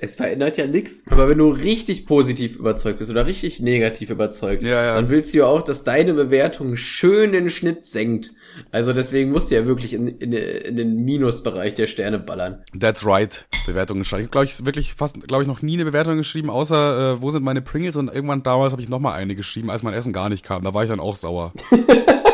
es 0.00 0.16
verändert 0.16 0.56
ja 0.56 0.66
nichts. 0.66 1.04
Aber 1.10 1.28
wenn 1.28 1.38
du 1.38 1.50
richtig 1.50 2.06
positiv 2.06 2.56
überzeugt 2.56 2.98
bist 2.98 3.10
oder 3.10 3.26
richtig 3.26 3.60
negativ 3.60 4.10
überzeugt, 4.10 4.62
Ja, 4.62 4.84
ja. 4.84 4.94
dann 4.94 5.08
willst 5.08 5.34
du 5.34 5.38
ja 5.38 5.46
auch, 5.46 5.62
dass 5.62 5.84
deine 5.84 6.14
Bewertung 6.14 6.76
schön 6.76 7.32
den 7.32 7.50
Schnitt 7.50 7.84
senkt. 7.84 8.32
Also 8.70 8.92
deswegen 8.92 9.32
musst 9.32 9.50
du 9.50 9.56
ja 9.56 9.66
wirklich 9.66 9.94
in, 9.94 10.06
in, 10.08 10.32
in 10.32 10.76
den 10.76 11.04
Minusbereich 11.04 11.74
der 11.74 11.86
Sterne 11.86 12.18
ballern. 12.18 12.62
That's 12.78 13.04
right. 13.04 13.46
Bewertungen 13.66 14.04
schreiben. 14.04 14.24
Ich 14.24 14.30
glaube, 14.30 14.44
ich 14.46 14.64
wirklich 14.64 14.94
fast, 14.94 15.26
glaube 15.26 15.42
ich, 15.42 15.48
noch 15.48 15.62
nie 15.62 15.74
eine 15.74 15.84
Bewertung 15.84 16.16
geschrieben, 16.16 16.50
außer 16.50 17.14
äh, 17.16 17.22
wo 17.22 17.30
sind 17.30 17.42
meine 17.42 17.62
Pringles 17.62 17.96
und 17.96 18.08
irgendwann 18.12 18.42
damals 18.42 18.72
habe 18.72 18.82
ich 18.82 18.88
noch 18.88 19.00
mal 19.00 19.14
eine 19.14 19.34
geschrieben, 19.34 19.70
als 19.70 19.82
mein 19.82 19.94
Essen 19.94 20.12
gar 20.12 20.28
nicht 20.28 20.44
kam. 20.44 20.62
Da 20.62 20.72
war 20.74 20.84
ich 20.84 20.88
dann 20.90 21.00
auch 21.00 21.16
sauer. 21.16 21.52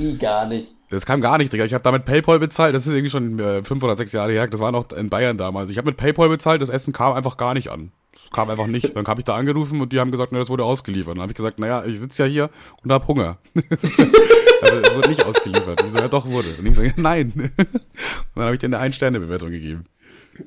Wie 0.00 0.16
gar 0.16 0.46
nicht. 0.46 0.72
Das 0.90 1.06
kam 1.06 1.20
gar 1.20 1.38
nicht, 1.38 1.52
Digga. 1.52 1.64
Ich 1.64 1.72
habe 1.72 1.84
damit 1.84 2.04
PayPal 2.04 2.40
bezahlt. 2.40 2.74
Das 2.74 2.86
ist 2.86 2.92
irgendwie 2.92 3.10
schon 3.10 3.38
äh, 3.38 3.62
fünf 3.62 3.82
oder 3.82 3.94
sechs 3.94 4.12
Jahre 4.12 4.32
her. 4.32 4.48
Das 4.48 4.60
war 4.60 4.72
noch 4.72 4.90
in 4.92 5.08
Bayern 5.08 5.38
damals. 5.38 5.70
Ich 5.70 5.78
habe 5.78 5.88
mit 5.90 5.96
PayPal 5.96 6.28
bezahlt. 6.28 6.60
Das 6.60 6.68
Essen 6.68 6.92
kam 6.92 7.12
einfach 7.12 7.36
gar 7.36 7.54
nicht 7.54 7.68
an. 7.68 7.92
Es 8.12 8.28
kam 8.32 8.50
einfach 8.50 8.66
nicht. 8.66 8.96
Dann 8.96 9.06
habe 9.06 9.20
ich 9.20 9.24
da 9.24 9.36
angerufen 9.36 9.80
und 9.80 9.92
die 9.92 10.00
haben 10.00 10.10
gesagt, 10.10 10.32
na, 10.32 10.40
das 10.40 10.50
wurde 10.50 10.64
ausgeliefert. 10.64 11.14
Dann 11.14 11.22
habe 11.22 11.30
ich 11.30 11.36
gesagt, 11.36 11.60
naja, 11.60 11.84
ich 11.84 12.00
sitze 12.00 12.24
ja 12.24 12.28
hier 12.28 12.50
und 12.82 12.90
habe 12.90 13.06
Hunger. 13.06 13.38
also 13.54 14.76
es 14.82 14.94
wurde 14.96 15.10
nicht 15.10 15.24
ausgeliefert. 15.24 15.80
Die 15.84 15.90
so, 15.90 15.98
ja 15.98 16.08
doch 16.08 16.26
wurde. 16.26 16.48
Und 16.58 16.66
ich 16.66 16.74
so, 16.74 16.82
ja, 16.82 16.92
nein. 16.96 17.32
und 17.56 17.68
dann 18.34 18.44
habe 18.44 18.54
ich 18.54 18.58
dir 18.58 18.66
eine 18.66 18.78
Ein-Sterne-Bewertung 18.78 19.50
gegeben. 19.50 19.84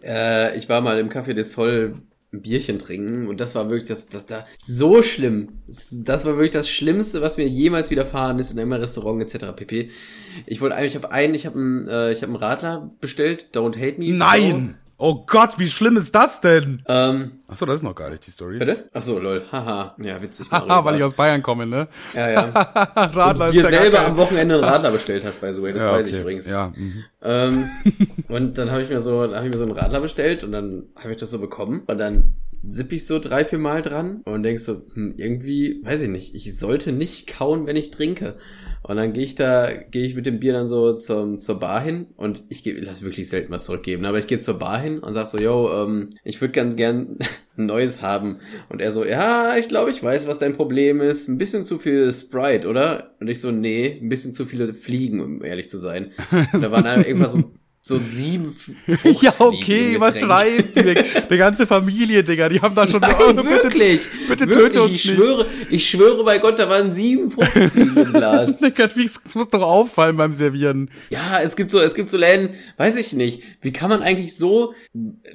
Äh, 0.04 0.58
ich 0.58 0.68
war 0.68 0.82
mal 0.82 1.00
im 1.00 1.10
Café 1.10 1.34
des 1.34 1.54
Sol 1.54 1.96
ein 2.34 2.42
Bierchen 2.42 2.80
trinken 2.80 3.28
und 3.28 3.40
das 3.40 3.56
war 3.56 3.70
wirklich 3.70 3.88
das, 3.88 4.10
das, 4.10 4.26
das 4.26 4.46
so 4.58 5.04
schlimm. 5.04 5.60
Das 5.68 6.26
war 6.26 6.36
wirklich 6.36 6.52
das 6.52 6.70
Schlimmste, 6.70 7.22
was 7.22 7.38
mir 7.38 7.48
jemals 7.48 7.92
widerfahren 7.92 8.40
ist 8.40 8.52
in 8.52 8.60
einem 8.60 8.74
Restaurant 8.74 9.22
etc. 9.22 9.56
pp. 9.56 9.90
Ich 10.48 10.60
wollte 10.60 10.76
eigentlich, 10.76 10.96
ich 10.96 11.04
habe 11.04 11.14
einen, 11.14 11.36
ich 11.36 11.46
habe 11.46 11.60
einen, 11.60 11.88
äh, 11.88 12.12
ich 12.12 12.22
habe 12.22 12.34
einen 12.34 12.42
Radler 12.42 12.92
bestellt, 13.00 13.50
Don't 13.54 13.78
Hate 13.78 14.00
Me. 14.00 14.12
Nein! 14.12 14.76
Oh 15.06 15.26
Gott, 15.28 15.60
wie 15.60 15.68
schlimm 15.68 15.98
ist 15.98 16.16
das 16.16 16.40
denn? 16.40 16.82
Ähm, 16.88 17.34
Achso, 17.50 17.66
das 17.66 17.76
ist 17.76 17.84
noch 17.84 17.94
gar 17.94 18.10
nicht 18.10 18.26
die 18.26 18.32
Story. 18.32 18.58
bitte? 18.58 18.86
Ach 18.94 19.02
so, 19.02 19.20
lol. 19.20 19.44
Haha. 19.52 19.98
Ja, 20.02 20.22
witzig. 20.22 20.50
Haha, 20.50 20.86
weil 20.86 20.96
ich 20.96 21.04
aus 21.04 21.14
Bayern 21.14 21.44
komme, 21.44 21.66
ne? 21.66 21.90
Ja, 22.14 22.30
ja. 22.30 22.42
Radler 22.96 23.48
dir 23.48 23.64
ja 23.64 23.70
gar 23.70 23.82
selber 23.82 24.06
am 24.06 24.16
Wochenende 24.16 24.56
einen 24.56 24.64
Radler 24.64 24.92
bestellt 24.92 25.26
hast, 25.26 25.42
by 25.42 25.52
the 25.52 25.62
way. 25.62 25.74
Das 25.74 25.84
ja, 25.84 25.92
weiß 25.92 26.06
okay. 26.06 26.16
ich 26.16 26.22
übrigens. 26.22 26.50
Ja, 26.50 26.72
mhm. 26.74 27.04
Ähm, 27.22 27.70
und 28.30 28.58
dann 28.58 28.72
habe 28.72 28.82
ich 28.82 28.88
mir 28.88 29.02
so, 29.02 29.28
dann 29.28 29.36
habe 29.36 29.46
ich 29.46 29.52
mir 29.52 29.58
so 29.58 29.66
einen 29.66 29.74
Radler 29.74 30.00
bestellt 30.00 30.46
und 30.46 30.54
dann 30.54 30.84
habe 30.96 31.12
ich 31.12 31.20
das 31.20 31.32
so 31.32 31.40
bekommen 31.40 31.84
und 31.86 31.98
dann 31.98 32.36
sipp 32.66 32.94
ich 32.94 33.06
so 33.06 33.20
drei, 33.20 33.44
vier 33.44 33.60
Mal 33.60 33.82
dran 33.82 34.22
und 34.24 34.44
denk 34.44 34.58
so, 34.62 34.84
hm, 34.94 35.16
irgendwie, 35.18 35.82
weiß 35.84 36.00
ich 36.00 36.10
nicht, 36.10 36.34
ich 36.34 36.58
sollte 36.58 36.94
nicht 36.94 37.28
kauen, 37.28 37.68
wenn 37.68 37.76
ich 37.76 37.92
trinke. 37.92 38.36
Und 38.84 38.98
dann 38.98 39.14
gehe 39.14 39.24
ich 39.24 39.36
da, 39.36 39.72
gehe 39.72 40.06
ich 40.06 40.14
mit 40.14 40.26
dem 40.26 40.40
Bier 40.40 40.52
dann 40.52 40.68
so 40.68 40.98
zum, 40.98 41.40
zur 41.40 41.60
Bar 41.60 41.82
hin 41.82 42.08
und 42.18 42.44
ich 42.50 42.64
gebe, 42.64 42.82
lass 42.82 43.02
wirklich 43.02 43.30
selten 43.30 43.52
was 43.52 43.66
zurückgeben, 43.66 44.06
aber 44.06 44.20
ich 44.20 44.28
gehe 44.28 44.40
zur 44.40 44.60
Bar 44.60 44.80
hin 44.80 45.00
und 45.00 45.14
sag 45.14 45.28
so, 45.28 45.40
yo, 45.40 45.72
ähm, 45.84 46.10
ich 46.26 46.42
würde 46.42 46.52
ganz 46.52 46.76
gern 46.76 47.18
ein 47.58 47.66
neues 47.68 48.02
haben. 48.02 48.40
Und 48.70 48.82
er 48.82 48.92
so, 48.92 49.06
ja, 49.06 49.56
ich 49.56 49.70
glaube, 49.70 49.92
ich 49.92 50.04
weiß, 50.04 50.28
was 50.28 50.40
dein 50.40 50.54
Problem 50.54 51.00
ist. 51.00 51.30
Ein 51.30 51.38
bisschen 51.38 51.64
zu 51.64 51.80
viel 51.80 52.12
Sprite, 52.12 52.68
oder? 52.68 53.16
Und 53.22 53.30
ich 53.30 53.40
so, 53.40 53.52
nee, 53.52 54.00
ein 54.02 54.10
bisschen 54.10 54.34
zu 54.34 54.46
viele 54.46 54.74
Fliegen, 54.74 55.22
um 55.22 55.44
ehrlich 55.44 55.70
zu 55.70 55.78
sein. 55.78 56.12
Und 56.52 56.62
da 56.62 56.72
waren 56.72 56.84
dann 56.84 57.06
irgendwas 57.06 57.32
so, 57.34 57.54
so 57.86 57.98
sieben 57.98 58.56
Ja, 59.22 59.34
okay, 59.40 60.00
was 60.00 60.18
schreibt 60.18 60.78
die? 60.78 60.96
Die 61.30 61.38
ganze 61.38 61.68
Familie, 61.68 62.24
Digga, 62.24 62.48
die 62.48 62.62
haben 62.62 62.74
da 62.76 62.88
schon... 62.88 63.02
Nein, 63.02 63.14
Oh, 63.20 63.34
bitte, 63.34 63.44
wirklich. 63.46 64.02
bitte 64.30 64.48
wirklich, 64.48 64.58
töte 64.68 64.82
uns 64.84 64.92
ich 64.96 65.06
nicht. 65.06 65.16
schwöre, 65.18 65.46
ich 65.70 65.90
schwöre 65.90 66.24
bei 66.24 66.38
Gott, 66.40 66.58
da 66.60 66.70
waren 66.70 66.94
sieben 66.94 67.30
Fruchtfliegen 67.30 67.98
im 67.98 68.14
Glas. 68.14 68.60
Digga, 68.62 68.88
das 68.88 69.20
muss 69.34 69.50
doch 69.50 69.62
auffallen 69.64 70.16
beim 70.16 70.32
Servieren. 70.32 70.90
Ja, 71.10 71.42
es 71.44 71.58
gibt 71.58 71.72
so, 71.72 71.82
es 71.82 71.94
gibt 71.94 72.10
so 72.10 72.18
Läden, 72.18 72.52
weiß 72.78 72.96
ich 72.96 73.12
nicht. 73.12 73.44
Wie 73.62 73.74
kann 73.74 73.90
man 73.90 74.02
eigentlich 74.02 74.38
so, 74.38 74.74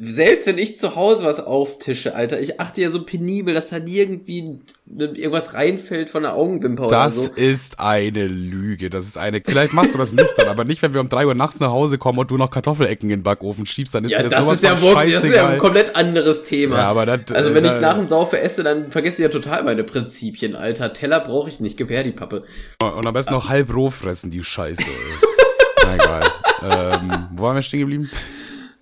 selbst 0.01 0.47
wenn 0.47 0.57
ich 0.57 0.79
zu 0.79 0.97
Hause 0.97 1.27
was 1.27 1.41
auftische, 1.45 2.15
Alter, 2.15 2.41
ich 2.41 2.61
achte 2.61 2.81
ja 2.81 2.89
so 2.89 3.05
penibel, 3.05 3.53
dass 3.53 3.69
da 3.69 3.77
irgendwie 3.85 4.59
irgendwas 4.87 5.53
reinfällt 5.53 6.09
von 6.09 6.23
der 6.23 6.35
Augenwimper 6.35 6.89
Das 6.89 7.19
oder 7.19 7.27
so. 7.27 7.33
ist 7.35 7.79
eine 7.79 8.27
Lüge. 8.27 8.89
Das 8.89 9.07
ist 9.07 9.19
eine. 9.19 9.43
Vielleicht 9.45 9.75
machst 9.75 9.93
du 9.93 9.99
das 9.99 10.13
nüchtern, 10.15 10.49
aber 10.49 10.65
nicht, 10.65 10.81
wenn 10.81 10.95
wir 10.95 11.03
um 11.03 11.11
drei 11.11 11.27
Uhr 11.27 11.35
nachts 11.35 11.61
nach 11.61 11.71
Hause 11.73 11.99
kommen 11.99 12.19
und 12.19 12.31
du 12.31 12.38
noch 12.39 12.51
Kartoffelecken 12.51 13.11
in 13.11 13.19
den 13.19 13.23
Backofen 13.23 13.67
schiebst, 13.67 13.95
dann 13.95 14.05
ist 14.05 14.13
Ja, 14.13 14.23
das 14.23 14.43
sowas 14.45 14.55
ist 14.57 14.65
ja 14.65 14.75
das 14.75 15.25
ist 15.25 15.35
ja 15.35 15.49
ein 15.49 15.59
komplett 15.59 15.95
anderes 15.97 16.45
Thema. 16.45 16.79
Ja, 16.79 16.89
aber 16.89 17.07
das, 17.07 17.21
also 17.37 17.51
äh, 17.51 17.55
wenn 17.55 17.65
da- 17.65 17.75
ich 17.77 17.81
nach 17.83 17.97
dem 17.97 18.07
Saufe 18.07 18.41
esse, 18.41 18.63
dann 18.63 18.91
vergesse 18.91 19.23
ich 19.23 19.27
ja 19.27 19.33
total 19.33 19.65
meine 19.65 19.85
Prinzipien, 19.85 20.57
Alter. 20.57 20.93
Teller 20.93 21.21
brauche 21.21 21.49
ich 21.51 21.61
nicht, 21.61 21.77
gib 21.77 21.91
her 21.91 22.05
die 22.05 22.13
Pappe. 22.13 22.45
Und 22.83 23.07
am 23.07 23.15
besten 23.15 23.33
noch 23.35 23.49
halb 23.49 23.75
roh 23.75 23.91
fressen, 23.91 24.31
die 24.31 24.43
Scheiße. 24.43 24.83
Na 25.85 25.95
egal. 25.95 26.23
ähm, 26.63 27.29
wo 27.35 27.43
waren 27.45 27.57
wir 27.57 27.63
stehen 27.63 27.81
geblieben? 27.81 28.11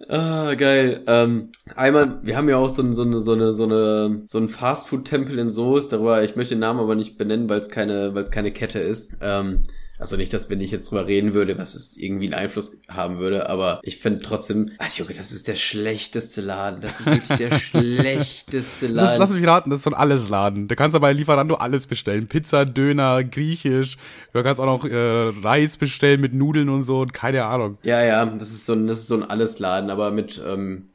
Ah, 0.09 0.55
geil. 0.55 1.03
Ähm, 1.09 1.49
einmal, 1.75 2.21
wir 2.23 2.37
haben 2.37 2.49
ja 2.49 2.57
auch 2.59 2.71
so, 2.71 2.81
ein, 2.83 2.93
so 2.93 3.03
eine, 3.03 3.19
so 3.19 3.33
eine, 3.33 3.53
so 3.53 3.65
eine, 3.65 4.23
so 4.25 4.39
ein 4.39 4.49
Fastfood-Tempel 4.49 5.37
in 5.39 5.49
Soest, 5.49 5.93
darüber, 5.93 6.23
ich 6.23 6.37
möchte 6.37 6.55
den 6.55 6.61
Namen 6.61 6.79
aber 6.79 6.95
nicht 6.95 7.19
benennen, 7.19 7.49
weil 7.49 7.59
es 7.61 7.69
keine, 7.71 8.15
weil 8.15 8.23
es 8.23 8.31
keine 8.31 8.53
Kette 8.53 8.79
ist. 8.79 9.15
Ähm, 9.21 9.65
also 9.99 10.17
nicht, 10.17 10.33
dass 10.33 10.51
wenn 10.51 10.61
ich 10.61 10.71
jetzt 10.71 10.91
drüber 10.91 11.07
reden 11.07 11.33
würde, 11.35 11.57
was 11.59 11.75
es 11.75 11.97
irgendwie 11.97 12.27
einen 12.27 12.35
Einfluss 12.35 12.79
haben 12.89 13.19
würde, 13.19 13.49
aber 13.49 13.81
ich 13.83 13.97
finde 13.99 14.21
trotzdem, 14.21 14.71
ach 14.79 14.91
Junge, 14.97 15.15
das 15.15 15.33
ist 15.33 15.49
der 15.49 15.57
schlechteste 15.57 16.41
Laden. 16.43 16.81
Das 16.81 17.01
ist 17.01 17.07
wirklich 17.07 17.39
der 17.39 17.59
schlechteste 17.59 18.89
Das 18.89 18.95
ist, 18.95 18.97
Laden. 19.05 19.19
lass 19.21 19.31
mich 19.31 19.47
raten, 19.47 19.71
das 19.71 19.81
ist 19.81 19.85
so 19.85 19.91
ein 19.91 19.95
Allesladen. 19.95 20.69
Da 20.69 20.75
kannst 20.75 20.95
du 20.95 21.01
bei 21.01 21.13
Lieferando 21.13 21.55
alles 21.55 21.87
bestellen. 21.87 22.29
Pizza, 22.29 22.65
Döner, 22.67 23.25
Griechisch. 23.25 23.97
Du 24.33 24.43
kannst 24.43 24.61
auch 24.61 24.67
noch 24.67 24.85
äh, 24.85 24.95
Reis 25.43 25.77
bestellen 25.77 26.21
mit 26.21 26.35
Nudeln 26.35 26.69
und 26.69 26.83
so 26.85 27.01
und 27.01 27.13
keine 27.15 27.45
Ahnung. 27.45 27.79
Ja, 27.83 28.03
ja, 28.05 28.25
das 28.27 28.51
ist 28.51 28.67
so 28.67 28.75
ein, 28.75 28.87
das 28.87 28.99
ist 29.01 29.07
so 29.09 29.17
ein 29.17 29.25
Allesladen, 29.25 29.91
aber 29.91 30.11
mit, 30.11 30.41
ähm, 30.47 30.89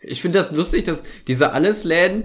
ich 0.00 0.22
finde 0.22 0.38
das 0.38 0.52
lustig, 0.52 0.84
dass 0.84 1.02
diese 1.26 1.52
Allesläden 1.52 2.24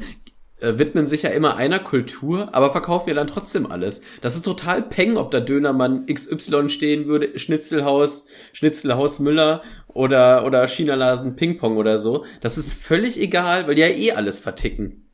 widmen 0.64 1.08
sich 1.08 1.24
ja 1.24 1.30
immer 1.30 1.56
einer 1.56 1.80
Kultur, 1.80 2.54
aber 2.54 2.72
verkaufen 2.72 3.10
ja 3.10 3.16
dann 3.16 3.28
trotzdem 3.28 3.72
alles. 3.72 4.02
Das 4.22 4.36
ist 4.36 4.44
total 4.44 4.82
peng, 4.82 5.18
ob 5.18 5.32
da 5.32 5.40
Dönermann 5.40 6.06
XY 6.06 6.70
stehen 6.70 7.08
würde, 7.08 7.38
Schnitzelhaus, 7.38 8.28
Schnitzelhaus 8.54 9.20
Müller 9.20 9.62
oder, 9.88 10.46
oder 10.46 10.68
Chinalasen 10.68 11.36
Ping-Pong 11.36 11.78
oder 11.78 12.00
so. 12.00 12.26
Das 12.42 12.58
ist 12.58 12.74
völlig 12.74 13.20
egal, 13.20 13.68
weil 13.68 13.76
die 13.76 13.82
ja 13.82 13.88
eh 13.88 14.12
alles 14.14 14.40
verticken. 14.40 15.10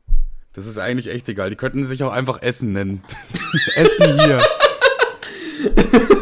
Das 0.52 0.66
ist 0.66 0.78
eigentlich 0.78 1.08
echt 1.08 1.28
egal. 1.28 1.50
Die 1.50 1.56
könnten 1.56 1.84
sich 1.84 2.02
auch 2.02 2.12
einfach 2.12 2.42
Essen 2.42 2.72
nennen. 2.72 3.02
Essen 3.76 4.20
hier. 4.20 4.40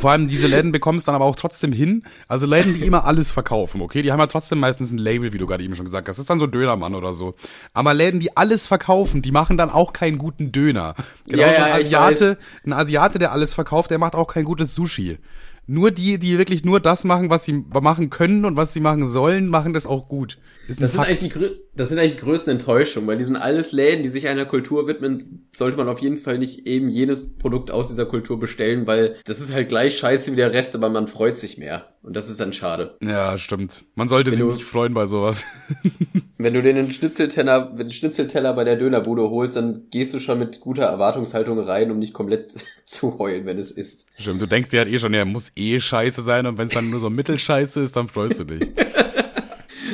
Vor 0.00 0.10
allem 0.10 0.28
diese 0.28 0.46
Läden 0.46 0.72
bekommen 0.72 0.98
es 0.98 1.04
dann 1.04 1.14
aber 1.14 1.24
auch 1.24 1.36
trotzdem 1.36 1.72
hin. 1.72 2.04
Also 2.28 2.46
Läden, 2.46 2.74
die 2.74 2.86
immer 2.86 3.04
alles 3.04 3.30
verkaufen, 3.30 3.82
okay? 3.82 4.02
Die 4.02 4.12
haben 4.12 4.18
ja 4.18 4.26
trotzdem 4.26 4.58
meistens 4.58 4.90
ein 4.90 4.98
Label, 4.98 5.32
wie 5.32 5.38
du 5.38 5.46
gerade 5.46 5.62
eben 5.62 5.76
schon 5.76 5.84
gesagt 5.84 6.08
hast. 6.08 6.16
Das 6.16 6.24
ist 6.24 6.30
dann 6.30 6.38
so 6.38 6.46
Dönermann 6.46 6.94
oder 6.94 7.14
so. 7.14 7.34
Aber 7.74 7.94
Läden, 7.94 8.20
die 8.20 8.36
alles 8.36 8.66
verkaufen, 8.66 9.22
die 9.22 9.32
machen 9.32 9.56
dann 9.56 9.70
auch 9.70 9.92
keinen 9.92 10.18
guten 10.18 10.52
Döner. 10.52 10.94
Genau 11.26 11.42
Ja, 11.42 11.48
so 11.48 11.54
ja, 11.54 11.64
ein 11.64 11.72
Asiate, 11.80 12.38
ein 12.64 12.72
Asiate, 12.72 13.18
der 13.18 13.32
alles 13.32 13.54
verkauft, 13.54 13.90
der 13.90 13.98
macht 13.98 14.14
auch 14.14 14.26
kein 14.26 14.44
gutes 14.44 14.74
Sushi. 14.74 15.18
Nur 15.66 15.90
die, 15.90 16.18
die 16.18 16.36
wirklich 16.38 16.64
nur 16.64 16.80
das 16.80 17.04
machen, 17.04 17.30
was 17.30 17.44
sie 17.44 17.52
machen 17.52 18.10
können 18.10 18.44
und 18.44 18.56
was 18.56 18.72
sie 18.72 18.80
machen 18.80 19.06
sollen, 19.06 19.46
machen 19.46 19.72
das 19.72 19.86
auch 19.86 20.08
gut. 20.08 20.38
Ist 20.66 20.82
Das 20.82 20.92
sind, 20.92 21.00
eigentlich 21.00 21.32
die, 21.32 21.50
das 21.76 21.88
sind 21.88 21.98
eigentlich 21.98 22.16
die 22.16 22.22
größten 22.22 22.52
Enttäuschungen, 22.52 23.08
weil 23.08 23.18
die 23.18 23.24
sind 23.24 23.36
alles 23.36 23.72
Läden, 23.72 24.02
die 24.02 24.08
sich 24.08 24.28
einer 24.28 24.46
Kultur 24.46 24.86
widmen, 24.86 25.48
sollte 25.52 25.76
man 25.76 25.88
auf 25.88 26.00
jeden 26.00 26.16
Fall 26.16 26.38
nicht 26.38 26.66
eben 26.66 26.88
jenes 26.88 27.38
Produkt 27.38 27.70
aus 27.70 27.88
dieser 27.88 28.06
Kultur 28.06 28.38
bestellen, 28.38 28.86
weil 28.86 29.16
das 29.24 29.40
ist 29.40 29.52
halt 29.52 29.68
gleich 29.68 29.98
scheiße 29.98 30.32
wie 30.32 30.36
der 30.36 30.52
Rest, 30.52 30.74
aber 30.74 30.88
man 30.88 31.06
freut 31.06 31.38
sich 31.38 31.58
mehr. 31.58 31.86
Und 32.02 32.16
das 32.16 32.30
ist 32.30 32.40
dann 32.40 32.52
schade. 32.54 32.96
Ja, 33.02 33.36
stimmt. 33.36 33.84
Man 33.94 34.08
sollte 34.08 34.30
sich 34.30 34.40
du- 34.40 34.52
nicht 34.52 34.64
freuen 34.64 34.94
bei 34.94 35.04
sowas. 35.06 35.44
Wenn 36.38 36.54
du 36.54 36.62
den 36.62 36.90
Schnitzelteller, 36.90 37.72
wenn 37.76 37.88
den 37.88 37.92
Schnitzelteller 37.92 38.54
bei 38.54 38.64
der 38.64 38.76
Dönerbude 38.76 39.28
holst, 39.28 39.56
dann 39.56 39.88
gehst 39.90 40.14
du 40.14 40.18
schon 40.20 40.38
mit 40.38 40.60
guter 40.60 40.84
Erwartungshaltung 40.84 41.58
rein, 41.58 41.90
um 41.90 41.98
nicht 41.98 42.14
komplett 42.14 42.54
zu 42.86 43.18
heulen, 43.18 43.44
wenn 43.44 43.58
es 43.58 43.70
ist. 43.70 44.06
Stimmt, 44.18 44.40
du 44.40 44.46
denkst 44.46 44.70
dir 44.70 44.78
halt 44.80 44.88
eh 44.88 44.98
schon, 44.98 45.12
ja, 45.12 45.26
muss 45.26 45.52
eh 45.56 45.78
scheiße 45.78 46.22
sein 46.22 46.46
und 46.46 46.56
wenn 46.56 46.68
es 46.68 46.72
dann 46.72 46.88
nur 46.88 46.98
so 47.00 47.10
mittelscheiße 47.10 47.82
ist, 47.82 47.94
dann 47.96 48.08
freust 48.08 48.40
du 48.40 48.44
dich. 48.44 48.70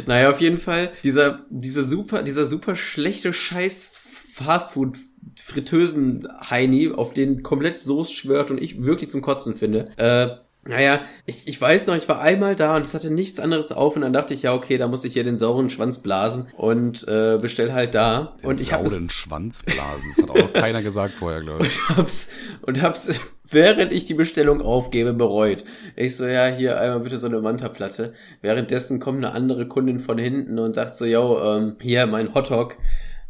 Naja, 0.07 0.31
auf 0.31 0.41
jeden 0.41 0.59
Fall, 0.59 0.93
dieser, 1.03 1.45
dieser 1.51 1.83
super, 1.83 2.23
dieser 2.23 2.47
super 2.47 2.77
schlechte 2.77 3.33
Scheiß 3.33 3.89
Fastfood 4.35 4.99
Fritteusen 5.43 6.29
Heini, 6.51 6.91
auf 6.93 7.13
den 7.13 7.43
komplett 7.43 7.81
Soße 7.81 8.13
schwört 8.13 8.51
und 8.51 8.59
ich 8.63 8.83
wirklich 8.83 9.11
zum 9.11 9.23
Kotzen 9.23 9.55
finde. 9.55 9.87
Äh, 9.97 10.37
naja, 10.69 11.01
ich, 11.25 11.47
ich 11.47 11.61
weiß 11.61 11.87
noch, 11.87 11.97
ich 11.97 12.09
war 12.09 12.21
einmal 12.21 12.57
da 12.57 12.77
und 12.77 12.83
es 12.83 12.95
hatte 12.95 13.11
nichts 13.11 13.41
anderes 13.41 13.73
auf 13.73 13.97
und 13.97 14.03
dann 14.03 14.13
dachte 14.13 14.35
ich, 14.35 14.43
ja, 14.43 14.55
okay, 14.55 14.79
da 14.79 14.89
muss 14.89 15.05
ich 15.05 15.13
hier 15.13 15.25
den 15.25 15.37
sauren 15.37 15.71
Schwanz 15.71 16.01
blasen 16.01 16.49
und 16.57 17.07
äh, 17.09 17.39
bestell 17.41 17.73
halt 17.73 17.95
da. 17.95 18.37
und 18.43 18.61
ich 18.61 18.73
habe 18.73 18.89
den 18.89 19.11
Schwanz 19.11 19.63
blasen. 19.63 20.13
Das 20.15 20.23
hat 20.23 20.31
auch 20.31 20.37
noch 20.37 20.53
keiner 20.55 20.83
gesagt 20.83 21.15
vorher, 21.15 21.41
glaube 21.41 21.67
ich. 21.67 21.89
hab's 21.89 22.29
und 22.63 22.83
hab's 22.83 23.11
während 23.51 23.93
ich 23.93 24.05
die 24.05 24.15
Bestellung 24.15 24.61
aufgebe 24.61 25.15
bereut. 25.15 25.65
Ich 25.95 26.17
so 26.17 26.27
ja 26.27 26.47
hier 26.47 26.81
einmal 26.81 27.01
bitte 27.01 27.19
so 27.19 27.27
eine 27.27 27.41
Manta-Platte. 27.41 28.15
Währenddessen 28.41 29.01
kommt 29.01 29.19
eine 29.19 29.33
andere 29.33 29.69
Kundin 29.69 30.01
von 30.01 30.19
hinten 30.19 30.59
und 30.59 30.75
sagt 30.75 30.97
so 30.97 31.05
yo 31.05 31.41
ähm, 31.43 31.77
hier 31.81 32.07
mein 32.07 32.35
Hotdog 32.35 32.77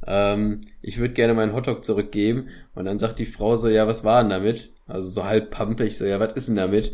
ähm, 0.06 0.60
ich 0.82 0.98
würde 0.98 1.14
gerne 1.14 1.34
meinen 1.34 1.54
Hotdog 1.54 1.84
zurückgeben. 1.84 2.48
Und 2.74 2.84
dann 2.84 2.98
sagt 2.98 3.18
die 3.18 3.26
Frau 3.26 3.56
so, 3.56 3.68
ja, 3.68 3.86
was 3.86 4.04
war 4.04 4.22
denn 4.22 4.30
damit? 4.30 4.72
Also 4.86 5.10
so 5.10 5.24
halb 5.24 5.50
pampig, 5.50 5.98
so, 5.98 6.04
ja, 6.04 6.20
was 6.20 6.34
ist 6.34 6.48
denn 6.48 6.56
damit? 6.56 6.92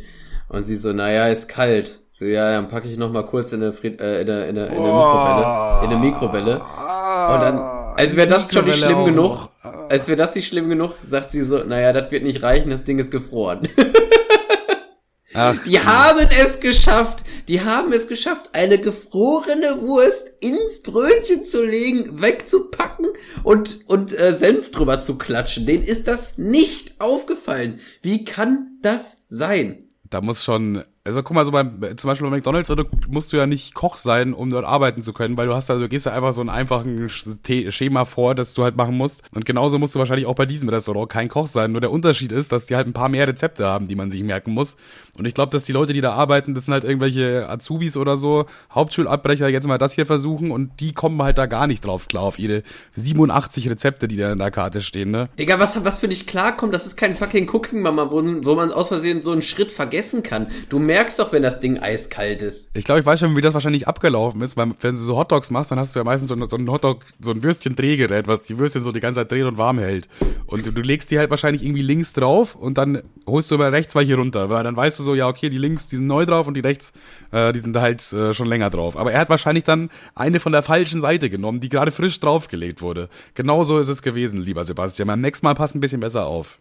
Und 0.52 0.64
sie 0.64 0.76
so, 0.76 0.92
naja, 0.92 1.28
ist 1.28 1.48
kalt. 1.48 2.00
So, 2.10 2.26
ja, 2.26 2.52
dann 2.52 2.68
packe 2.68 2.86
ich 2.86 2.98
noch 2.98 3.10
mal 3.10 3.24
kurz 3.24 3.52
in 3.52 3.62
eine, 3.62 3.72
Fried 3.72 4.00
äh, 4.00 4.20
in 4.20 4.30
eine, 4.30 4.44
in 4.44 4.58
eine, 4.58 4.66
in 4.66 4.76
eine 4.76 4.92
Mikrowelle. 4.92 5.84
In 5.84 5.90
eine 5.90 5.96
Mikrowelle. 5.96 6.54
Und 6.56 7.40
dann, 7.40 7.58
als 7.96 8.16
wäre 8.16 8.28
das 8.28 8.52
schon 8.52 8.66
nicht 8.66 8.78
schlimm 8.78 9.06
genug, 9.06 9.48
als 9.88 10.08
wäre 10.08 10.16
das 10.16 10.34
nicht 10.34 10.46
schlimm 10.46 10.68
genug, 10.68 10.92
sagt 11.08 11.30
sie 11.30 11.42
so, 11.42 11.64
naja, 11.64 11.94
das 11.94 12.10
wird 12.10 12.22
nicht 12.22 12.42
reichen, 12.42 12.70
das 12.70 12.84
Ding 12.84 12.98
ist 12.98 13.10
gefroren. 13.10 13.66
Ach, 15.34 15.56
die 15.64 15.80
haben 15.80 16.26
es 16.42 16.60
geschafft. 16.60 17.24
Die 17.48 17.62
haben 17.62 17.92
es 17.92 18.06
geschafft, 18.06 18.50
eine 18.52 18.78
gefrorene 18.78 19.80
Wurst 19.80 20.28
ins 20.40 20.82
Brötchen 20.82 21.44
zu 21.44 21.64
legen, 21.64 22.20
wegzupacken 22.22 23.06
und, 23.42 23.80
und 23.88 24.16
äh, 24.16 24.32
Senf 24.32 24.70
drüber 24.70 25.00
zu 25.00 25.18
klatschen. 25.18 25.66
Denen 25.66 25.84
ist 25.84 26.06
das 26.06 26.38
nicht 26.38 27.00
aufgefallen. 27.00 27.80
Wie 28.02 28.24
kann 28.24 28.78
das 28.82 29.24
sein? 29.28 29.88
Da 30.12 30.20
muss 30.20 30.44
schon 30.44 30.84
also 31.04 31.24
guck 31.24 31.34
mal, 31.34 31.44
so 31.44 31.50
beim, 31.50 31.80
zum 31.96 32.08
Beispiel 32.08 32.30
bei 32.30 32.36
McDonalds 32.36 32.70
oder 32.70 32.84
musst 33.08 33.32
du 33.32 33.36
ja 33.36 33.46
nicht 33.46 33.74
Koch 33.74 33.96
sein, 33.96 34.32
um 34.32 34.50
dort 34.50 34.64
arbeiten 34.64 35.02
zu 35.02 35.12
können, 35.12 35.36
weil 35.36 35.48
du 35.48 35.54
hast 35.54 35.68
da, 35.68 35.76
du 35.76 35.88
gehst 35.88 36.06
ja 36.06 36.12
einfach 36.12 36.32
so 36.32 36.40
einen 36.42 36.50
einfachen 36.50 37.08
Schema 37.08 38.04
vor, 38.04 38.36
das 38.36 38.54
du 38.54 38.62
halt 38.62 38.76
machen 38.76 38.96
musst. 38.96 39.24
Und 39.34 39.44
genauso 39.44 39.80
musst 39.80 39.96
du 39.96 39.98
wahrscheinlich 39.98 40.26
auch 40.26 40.36
bei 40.36 40.46
diesem 40.46 40.68
Restaurant 40.68 41.10
kein 41.10 41.28
Koch 41.28 41.48
sein. 41.48 41.72
Nur 41.72 41.80
der 41.80 41.90
Unterschied 41.90 42.30
ist, 42.30 42.52
dass 42.52 42.66
die 42.66 42.76
halt 42.76 42.86
ein 42.86 42.92
paar 42.92 43.08
mehr 43.08 43.26
Rezepte 43.26 43.66
haben, 43.66 43.88
die 43.88 43.96
man 43.96 44.12
sich 44.12 44.22
merken 44.22 44.52
muss. 44.52 44.76
Und 45.18 45.26
ich 45.26 45.34
glaube, 45.34 45.50
dass 45.50 45.64
die 45.64 45.72
Leute, 45.72 45.92
die 45.92 46.00
da 46.00 46.12
arbeiten, 46.12 46.54
das 46.54 46.66
sind 46.66 46.74
halt 46.74 46.84
irgendwelche 46.84 47.48
Azubis 47.48 47.96
oder 47.96 48.16
so, 48.16 48.46
Hauptschulabbrecher, 48.72 49.48
jetzt 49.48 49.66
mal 49.66 49.78
das 49.78 49.94
hier 49.94 50.06
versuchen 50.06 50.52
und 50.52 50.78
die 50.78 50.92
kommen 50.92 51.20
halt 51.20 51.36
da 51.36 51.46
gar 51.46 51.66
nicht 51.66 51.84
drauf 51.84 52.06
klar 52.06 52.22
auf 52.22 52.38
ihre 52.38 52.62
87 52.94 53.68
Rezepte, 53.68 54.06
die 54.06 54.16
da 54.16 54.30
in 54.30 54.38
der 54.38 54.52
Karte 54.52 54.80
stehen, 54.80 55.10
ne? 55.10 55.28
Digga, 55.36 55.58
was, 55.58 55.84
was 55.84 55.98
für 55.98 56.08
dich 56.08 56.28
klarkommt, 56.28 56.72
das 56.72 56.86
ist 56.86 56.96
kein 56.96 57.16
fucking 57.16 57.48
Cooking 57.52 57.82
Mama, 57.82 58.12
wo, 58.12 58.22
wo 58.22 58.54
man 58.54 58.70
aus 58.70 58.88
Versehen 58.88 59.24
so 59.24 59.32
einen 59.32 59.42
Schritt 59.42 59.72
vergessen 59.72 60.22
kann. 60.22 60.46
Du 60.68 60.78
merkst 60.78 60.91
doch, 61.18 61.32
wenn 61.32 61.42
das 61.42 61.60
Ding 61.60 61.78
eiskalt 61.78 62.42
ist. 62.42 62.70
Ich 62.74 62.84
glaube, 62.84 63.00
ich 63.00 63.06
weiß 63.06 63.20
schon, 63.20 63.36
wie 63.36 63.40
das 63.40 63.54
wahrscheinlich 63.54 63.88
abgelaufen 63.88 64.40
ist, 64.42 64.56
weil 64.56 64.72
wenn 64.80 64.94
du 64.94 65.00
so 65.00 65.16
Hotdogs 65.16 65.50
machst, 65.50 65.70
dann 65.70 65.78
hast 65.78 65.94
du 65.94 66.00
ja 66.00 66.04
meistens 66.04 66.28
so, 66.28 66.46
so 66.46 66.56
ein 66.56 66.70
Hotdog, 66.70 67.04
so 67.20 67.30
ein 67.30 67.42
Würstchen-Drehgerät, 67.42 68.26
was 68.26 68.42
die 68.42 68.58
Würstchen 68.58 68.82
so 68.82 68.92
die 68.92 69.00
ganze 69.00 69.20
Zeit 69.20 69.32
dreht 69.32 69.44
und 69.44 69.58
warm 69.58 69.78
hält. 69.78 70.08
Und 70.46 70.66
du, 70.66 70.72
du 70.72 70.82
legst 70.82 71.10
die 71.10 71.18
halt 71.18 71.30
wahrscheinlich 71.30 71.62
irgendwie 71.62 71.82
links 71.82 72.12
drauf 72.12 72.54
und 72.54 72.78
dann 72.78 73.02
holst 73.26 73.50
du 73.50 73.54
über 73.54 73.72
rechts 73.72 73.94
welche 73.94 74.16
runter, 74.16 74.50
weil 74.50 74.64
dann 74.64 74.76
weißt 74.76 74.98
du 74.98 75.02
so, 75.02 75.14
ja, 75.14 75.28
okay, 75.28 75.50
die 75.50 75.58
links, 75.58 75.88
die 75.88 75.96
sind 75.96 76.06
neu 76.06 76.26
drauf 76.26 76.46
und 76.46 76.54
die 76.54 76.60
rechts, 76.60 76.92
äh, 77.30 77.52
die 77.52 77.58
sind 77.58 77.76
halt 77.76 78.12
äh, 78.12 78.34
schon 78.34 78.48
länger 78.48 78.70
drauf. 78.70 78.96
Aber 78.96 79.12
er 79.12 79.20
hat 79.20 79.30
wahrscheinlich 79.30 79.64
dann 79.64 79.90
eine 80.14 80.40
von 80.40 80.52
der 80.52 80.62
falschen 80.62 81.00
Seite 81.00 81.30
genommen, 81.30 81.60
die 81.60 81.68
gerade 81.68 81.90
frisch 81.90 82.18
draufgelegt 82.20 82.82
wurde. 82.82 83.08
Genauso 83.34 83.78
ist 83.78 83.88
es 83.88 84.02
gewesen, 84.02 84.40
lieber 84.40 84.64
Sebastian. 84.64 85.08
Beim 85.08 85.20
nächsten 85.20 85.46
Mal 85.46 85.54
passt 85.54 85.74
ein 85.74 85.80
bisschen 85.80 86.00
besser 86.00 86.26
auf. 86.26 86.58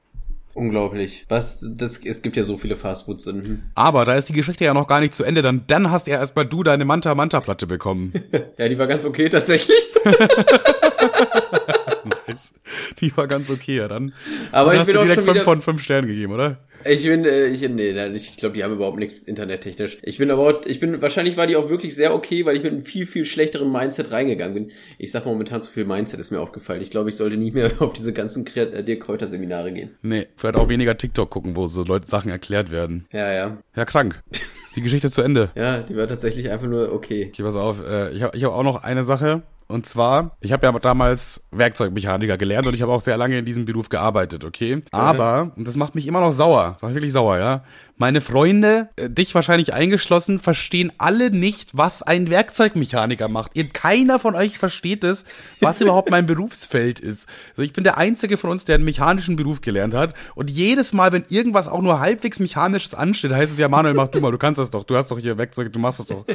Unglaublich. 0.53 1.25
Was, 1.29 1.65
das, 1.75 2.03
es 2.03 2.21
gibt 2.21 2.35
ja 2.35 2.43
so 2.43 2.57
viele 2.57 2.75
Fastfood-Sünden. 2.75 3.71
Aber 3.75 4.05
da 4.05 4.15
ist 4.15 4.29
die 4.29 4.33
Geschichte 4.33 4.65
ja 4.65 4.73
noch 4.73 4.87
gar 4.87 4.99
nicht 4.99 5.13
zu 5.13 5.23
Ende, 5.23 5.41
dann, 5.41 5.63
dann 5.67 5.91
hast 5.91 6.07
ja 6.07 6.19
erstmal 6.19 6.45
du 6.45 6.63
deine 6.63 6.85
Manta-Manta-Platte 6.85 7.67
bekommen. 7.67 8.13
ja, 8.57 8.67
die 8.67 8.77
war 8.77 8.87
ganz 8.87 9.05
okay 9.05 9.29
tatsächlich. 9.29 9.77
nice. 12.31 12.53
Die 12.99 13.15
war 13.15 13.27
ganz 13.27 13.49
okay, 13.49 13.77
ja 13.77 13.87
dann. 13.87 14.13
Aber 14.51 14.71
dann 14.71 14.81
ich 14.81 14.87
bin 14.87 14.95
hast 14.95 15.01
auch 15.01 15.05
du 15.05 15.07
direkt 15.07 15.25
schon 15.25 15.35
wieder... 15.35 15.43
fünf 15.43 15.43
von 15.43 15.61
fünf 15.61 15.83
Sternen 15.83 16.07
gegeben, 16.07 16.33
oder? 16.33 16.57
Ich 16.85 17.03
bin, 17.03 17.25
äh, 17.25 17.47
ich, 17.47 17.61
nee, 17.61 17.91
ich 18.15 18.37
glaube, 18.37 18.55
die 18.55 18.63
haben 18.63 18.73
überhaupt 18.73 18.97
nichts 18.97 19.23
internettechnisch. 19.23 19.97
Ich 20.01 20.17
bin 20.17 20.31
aber, 20.31 20.41
auch, 20.41 20.65
ich 20.65 20.79
bin, 20.79 21.01
wahrscheinlich 21.01 21.37
war 21.37 21.47
die 21.47 21.55
auch 21.55 21.69
wirklich 21.69 21.95
sehr 21.95 22.13
okay, 22.13 22.45
weil 22.45 22.55
ich 22.55 22.63
mit 22.63 22.71
einem 22.71 22.83
viel, 22.83 23.05
viel 23.05 23.25
schlechteren 23.25 23.71
Mindset 23.71 24.11
reingegangen 24.11 24.53
bin. 24.53 24.71
Ich 24.97 25.11
sag 25.11 25.25
momentan 25.25 25.61
zu 25.61 25.71
viel 25.71 25.85
Mindset 25.85 26.19
ist 26.19 26.31
mir 26.31 26.39
aufgefallen. 26.39 26.81
Ich 26.81 26.89
glaube, 26.89 27.09
ich 27.09 27.15
sollte 27.15 27.37
nicht 27.37 27.53
mehr 27.53 27.71
auf 27.79 27.93
diese 27.93 28.13
ganzen 28.13 28.45
äh, 28.55 28.83
Dirk 28.83 29.01
Kräuter 29.01 29.27
Seminare 29.27 29.71
gehen. 29.71 29.91
Nee, 30.01 30.27
vielleicht 30.35 30.55
auch 30.55 30.69
weniger 30.69 30.97
TikTok 30.97 31.29
gucken, 31.29 31.55
wo 31.55 31.67
so 31.67 31.83
Leute 31.83 32.07
Sachen 32.07 32.31
erklärt 32.31 32.71
werden. 32.71 33.05
Ja, 33.11 33.31
ja. 33.31 33.57
Ja, 33.75 33.85
krank. 33.85 34.23
Ist 34.71 34.77
die 34.77 34.81
Geschichte 34.83 35.09
zu 35.09 35.21
Ende? 35.21 35.49
Ja, 35.53 35.79
die 35.79 35.97
war 35.97 36.07
tatsächlich 36.07 36.49
einfach 36.49 36.67
nur 36.67 36.93
okay. 36.93 37.27
Okay, 37.27 37.43
pass 37.43 37.57
auf. 37.57 37.85
Äh, 37.85 38.11
ich 38.11 38.23
habe 38.23 38.37
ich 38.37 38.45
hab 38.45 38.53
auch 38.53 38.63
noch 38.63 38.85
eine 38.85 39.03
Sache. 39.03 39.41
Und 39.67 39.85
zwar, 39.85 40.37
ich 40.39 40.53
habe 40.53 40.65
ja 40.65 40.71
damals 40.79 41.43
Werkzeugmechaniker 41.51 42.37
gelernt 42.37 42.67
und 42.67 42.73
ich 42.73 42.81
habe 42.81 42.93
auch 42.93 43.01
sehr 43.01 43.17
lange 43.17 43.37
in 43.37 43.43
diesem 43.43 43.65
Beruf 43.65 43.89
gearbeitet, 43.89 44.45
okay? 44.45 44.81
Aber, 44.91 45.51
und 45.57 45.67
das 45.67 45.75
macht 45.75 45.93
mich 45.95 46.07
immer 46.07 46.21
noch 46.21 46.31
sauer, 46.31 46.71
das 46.73 46.83
macht 46.83 46.89
mich 46.91 46.95
wirklich 46.95 47.11
sauer, 47.11 47.37
ja? 47.37 47.63
Meine 48.01 48.19
Freunde, 48.19 48.89
äh, 48.95 49.11
dich 49.11 49.35
wahrscheinlich 49.35 49.75
eingeschlossen, 49.75 50.39
verstehen 50.39 50.91
alle 50.97 51.29
nicht, 51.29 51.77
was 51.77 52.01
ein 52.01 52.31
Werkzeugmechaniker 52.31 53.27
macht. 53.27 53.51
Ihr, 53.53 53.69
keiner 53.69 54.17
von 54.17 54.33
euch 54.33 54.57
versteht 54.57 55.03
es, 55.03 55.23
was 55.59 55.81
überhaupt 55.81 56.09
mein 56.09 56.25
Berufsfeld 56.25 56.99
ist. 56.99 57.29
Also 57.51 57.61
ich 57.61 57.73
bin 57.73 57.83
der 57.83 57.99
Einzige 57.99 58.37
von 58.37 58.49
uns, 58.49 58.65
der 58.65 58.73
einen 58.73 58.85
mechanischen 58.85 59.35
Beruf 59.35 59.61
gelernt 59.61 59.93
hat. 59.93 60.15
Und 60.33 60.49
jedes 60.49 60.93
Mal, 60.93 61.11
wenn 61.11 61.25
irgendwas 61.29 61.69
auch 61.69 61.83
nur 61.83 61.99
halbwegs 61.99 62.39
mechanisches 62.39 62.95
ansteht, 62.95 63.33
heißt 63.33 63.51
es 63.51 63.59
ja, 63.59 63.67
Manuel, 63.67 63.93
mach 63.93 64.07
du 64.07 64.19
mal, 64.19 64.31
du 64.31 64.39
kannst 64.39 64.57
das 64.57 64.71
doch, 64.71 64.83
du 64.83 64.95
hast 64.95 65.11
doch 65.11 65.19
hier 65.19 65.37
Werkzeuge, 65.37 65.69
du 65.69 65.77
machst 65.77 65.99
das 65.99 66.07
doch. 66.07 66.25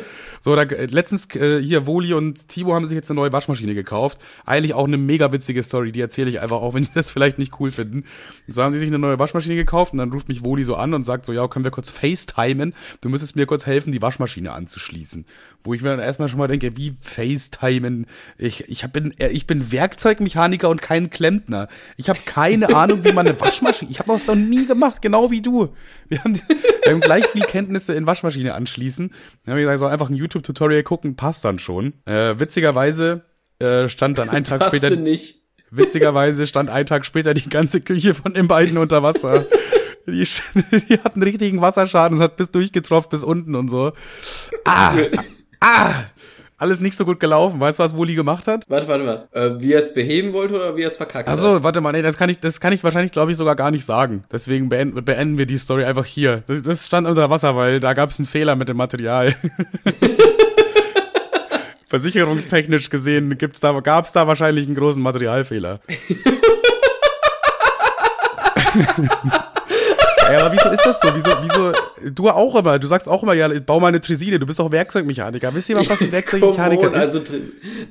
So, 0.42 0.54
da, 0.54 0.62
äh, 0.62 0.86
letztens 0.86 1.26
äh, 1.34 1.60
hier 1.60 1.84
Woli 1.88 2.14
und 2.14 2.46
Tibo 2.46 2.74
haben 2.74 2.86
sich 2.86 2.94
jetzt 2.94 3.10
eine 3.10 3.18
neue 3.18 3.32
Waschmaschine 3.32 3.74
gekauft. 3.74 4.20
Eigentlich 4.44 4.74
auch 4.74 4.86
eine 4.86 4.98
mega 4.98 5.32
witzige 5.32 5.64
Story, 5.64 5.90
die 5.90 6.00
erzähle 6.00 6.30
ich 6.30 6.38
einfach 6.38 6.58
auch, 6.58 6.74
wenn 6.74 6.84
die 6.84 6.92
das 6.94 7.10
vielleicht 7.10 7.40
nicht 7.40 7.58
cool 7.58 7.72
finden. 7.72 8.04
So 8.46 8.62
haben 8.62 8.72
sie 8.72 8.78
sich 8.78 8.86
eine 8.86 9.00
neue 9.00 9.18
Waschmaschine 9.18 9.56
gekauft 9.56 9.94
und 9.94 9.98
dann 9.98 10.12
ruft 10.12 10.28
mich 10.28 10.44
Woli 10.44 10.62
so 10.62 10.76
an 10.76 10.94
und 10.94 11.02
sagt 11.02 11.26
so, 11.26 11.32
ja, 11.32 11.48
können 11.56 11.64
wir 11.64 11.70
kurz 11.70 11.88
FaceTimen? 11.90 12.74
Du 13.00 13.08
müsstest 13.08 13.34
mir 13.34 13.46
kurz 13.46 13.64
helfen, 13.64 13.90
die 13.90 14.02
Waschmaschine 14.02 14.52
anzuschließen. 14.52 15.24
Wo 15.64 15.72
ich 15.72 15.80
mir 15.80 15.88
dann 15.88 16.00
erstmal 16.00 16.28
schon 16.28 16.38
mal 16.38 16.48
denke, 16.48 16.76
wie 16.76 16.94
FaceTimen? 17.00 18.06
Ich, 18.36 18.68
ich, 18.68 18.84
hab, 18.84 18.92
bin, 18.92 19.18
äh, 19.18 19.28
ich 19.28 19.46
bin 19.46 19.72
Werkzeugmechaniker 19.72 20.68
und 20.68 20.82
kein 20.82 21.08
Klempner. 21.08 21.68
Ich 21.96 22.10
habe 22.10 22.18
keine 22.26 22.68
Ahnung, 22.76 23.04
wie 23.04 23.12
man 23.12 23.26
eine 23.26 23.40
Waschmaschine. 23.40 23.90
Ich 23.90 24.00
habe 24.00 24.12
das 24.12 24.26
noch 24.26 24.34
nie 24.34 24.66
gemacht, 24.66 25.00
genau 25.00 25.30
wie 25.30 25.40
du. 25.40 25.74
Wir 26.08 26.22
haben, 26.22 26.34
wir 26.34 26.92
haben 26.92 27.00
gleich 27.00 27.26
viel 27.28 27.44
Kenntnisse 27.44 27.94
in 27.94 28.06
Waschmaschine 28.06 28.52
anschließen. 28.52 29.08
Dann 29.44 29.52
habe 29.52 29.60
ich 29.60 29.64
gesagt, 29.64 29.80
so 29.80 29.86
einfach 29.86 30.10
ein 30.10 30.16
YouTube-Tutorial 30.16 30.82
gucken, 30.82 31.16
passt 31.16 31.42
dann 31.46 31.58
schon. 31.58 31.94
Äh, 32.04 32.38
witzigerweise 32.38 33.22
äh, 33.60 33.88
stand 33.88 34.18
dann 34.18 34.28
einen 34.28 34.44
Tag 34.44 34.60
Passte 34.60 34.76
später. 34.76 34.96
nicht. 34.96 35.45
Witzigerweise 35.70 36.46
stand 36.46 36.70
einen 36.70 36.86
Tag 36.86 37.04
später 37.04 37.34
die 37.34 37.48
ganze 37.48 37.80
Küche 37.80 38.14
von 38.14 38.34
den 38.34 38.48
beiden 38.48 38.78
unter 38.78 39.02
Wasser. 39.02 39.46
Die, 40.06 40.24
die 40.88 40.98
hatten 41.00 41.22
richtigen 41.22 41.60
Wasserschaden, 41.60 42.16
es 42.16 42.22
hat 42.22 42.36
bis 42.36 42.50
durchgetroffen 42.50 43.10
bis 43.10 43.24
unten 43.24 43.54
und 43.54 43.68
so. 43.68 43.92
Ah, 44.64 44.94
ah, 45.60 46.04
alles 46.58 46.80
nicht 46.80 46.96
so 46.96 47.04
gut 47.04 47.20
gelaufen. 47.20 47.60
Weißt 47.60 47.78
du, 47.78 47.82
was 47.82 47.96
Woli 47.96 48.14
gemacht 48.14 48.48
hat? 48.48 48.64
Warte, 48.68 48.88
warte 48.88 49.04
mal. 49.04 49.28
Äh, 49.32 49.60
wie 49.60 49.72
er 49.72 49.80
es 49.80 49.92
beheben 49.92 50.32
wollte 50.32 50.54
oder 50.54 50.76
wie 50.76 50.82
er 50.82 50.88
es 50.88 50.96
verkackt 50.96 51.28
Ach 51.28 51.36
so, 51.36 51.62
warte 51.62 51.80
mal, 51.80 51.92
nee, 51.92 52.02
das 52.02 52.16
kann 52.16 52.30
ich, 52.30 52.40
das 52.40 52.60
kann 52.60 52.72
ich 52.72 52.82
wahrscheinlich, 52.82 53.12
glaube 53.12 53.30
ich, 53.30 53.36
sogar 53.36 53.56
gar 53.56 53.70
nicht 53.70 53.84
sagen. 53.84 54.24
Deswegen 54.32 54.68
beenden, 54.68 55.04
beenden 55.04 55.38
wir 55.38 55.46
die 55.46 55.58
Story 55.58 55.84
einfach 55.84 56.06
hier. 56.06 56.42
Das, 56.46 56.62
das 56.62 56.86
stand 56.86 57.06
unter 57.06 57.28
Wasser, 57.28 57.56
weil 57.56 57.80
da 57.80 57.92
gab 57.92 58.10
es 58.10 58.18
einen 58.18 58.26
Fehler 58.26 58.56
mit 58.56 58.68
dem 58.68 58.76
Material. 58.76 59.34
Versicherungstechnisch 61.96 62.90
gesehen 62.90 63.38
gibt's 63.38 63.60
da, 63.60 63.80
gab's 63.80 64.12
da 64.12 64.26
wahrscheinlich 64.26 64.66
einen 64.66 64.74
großen 64.74 65.02
Materialfehler. 65.02 65.80
Ja, 70.32 70.44
aber 70.44 70.52
wieso 70.52 70.68
ist 70.68 70.84
das 70.84 71.00
so? 71.00 71.08
Wieso, 71.14 71.30
wieso, 71.42 71.72
du 72.10 72.28
auch 72.28 72.54
immer, 72.56 72.78
du 72.78 72.86
sagst 72.86 73.08
auch 73.08 73.22
immer, 73.22 73.34
ja, 73.34 73.48
bau 73.60 73.80
mal 73.80 73.88
eine 73.88 74.00
Tresine, 74.00 74.38
du 74.38 74.46
bist 74.46 74.58
doch 74.58 74.70
Werkzeugmechaniker. 74.70 75.54
Wisst 75.54 75.68
ihr 75.68 75.76
mal, 75.76 75.88
was 75.88 76.00
ein 76.00 76.12
Werkzeugmechaniker 76.12 76.88
ist? 76.88 76.94
Also 76.94 77.20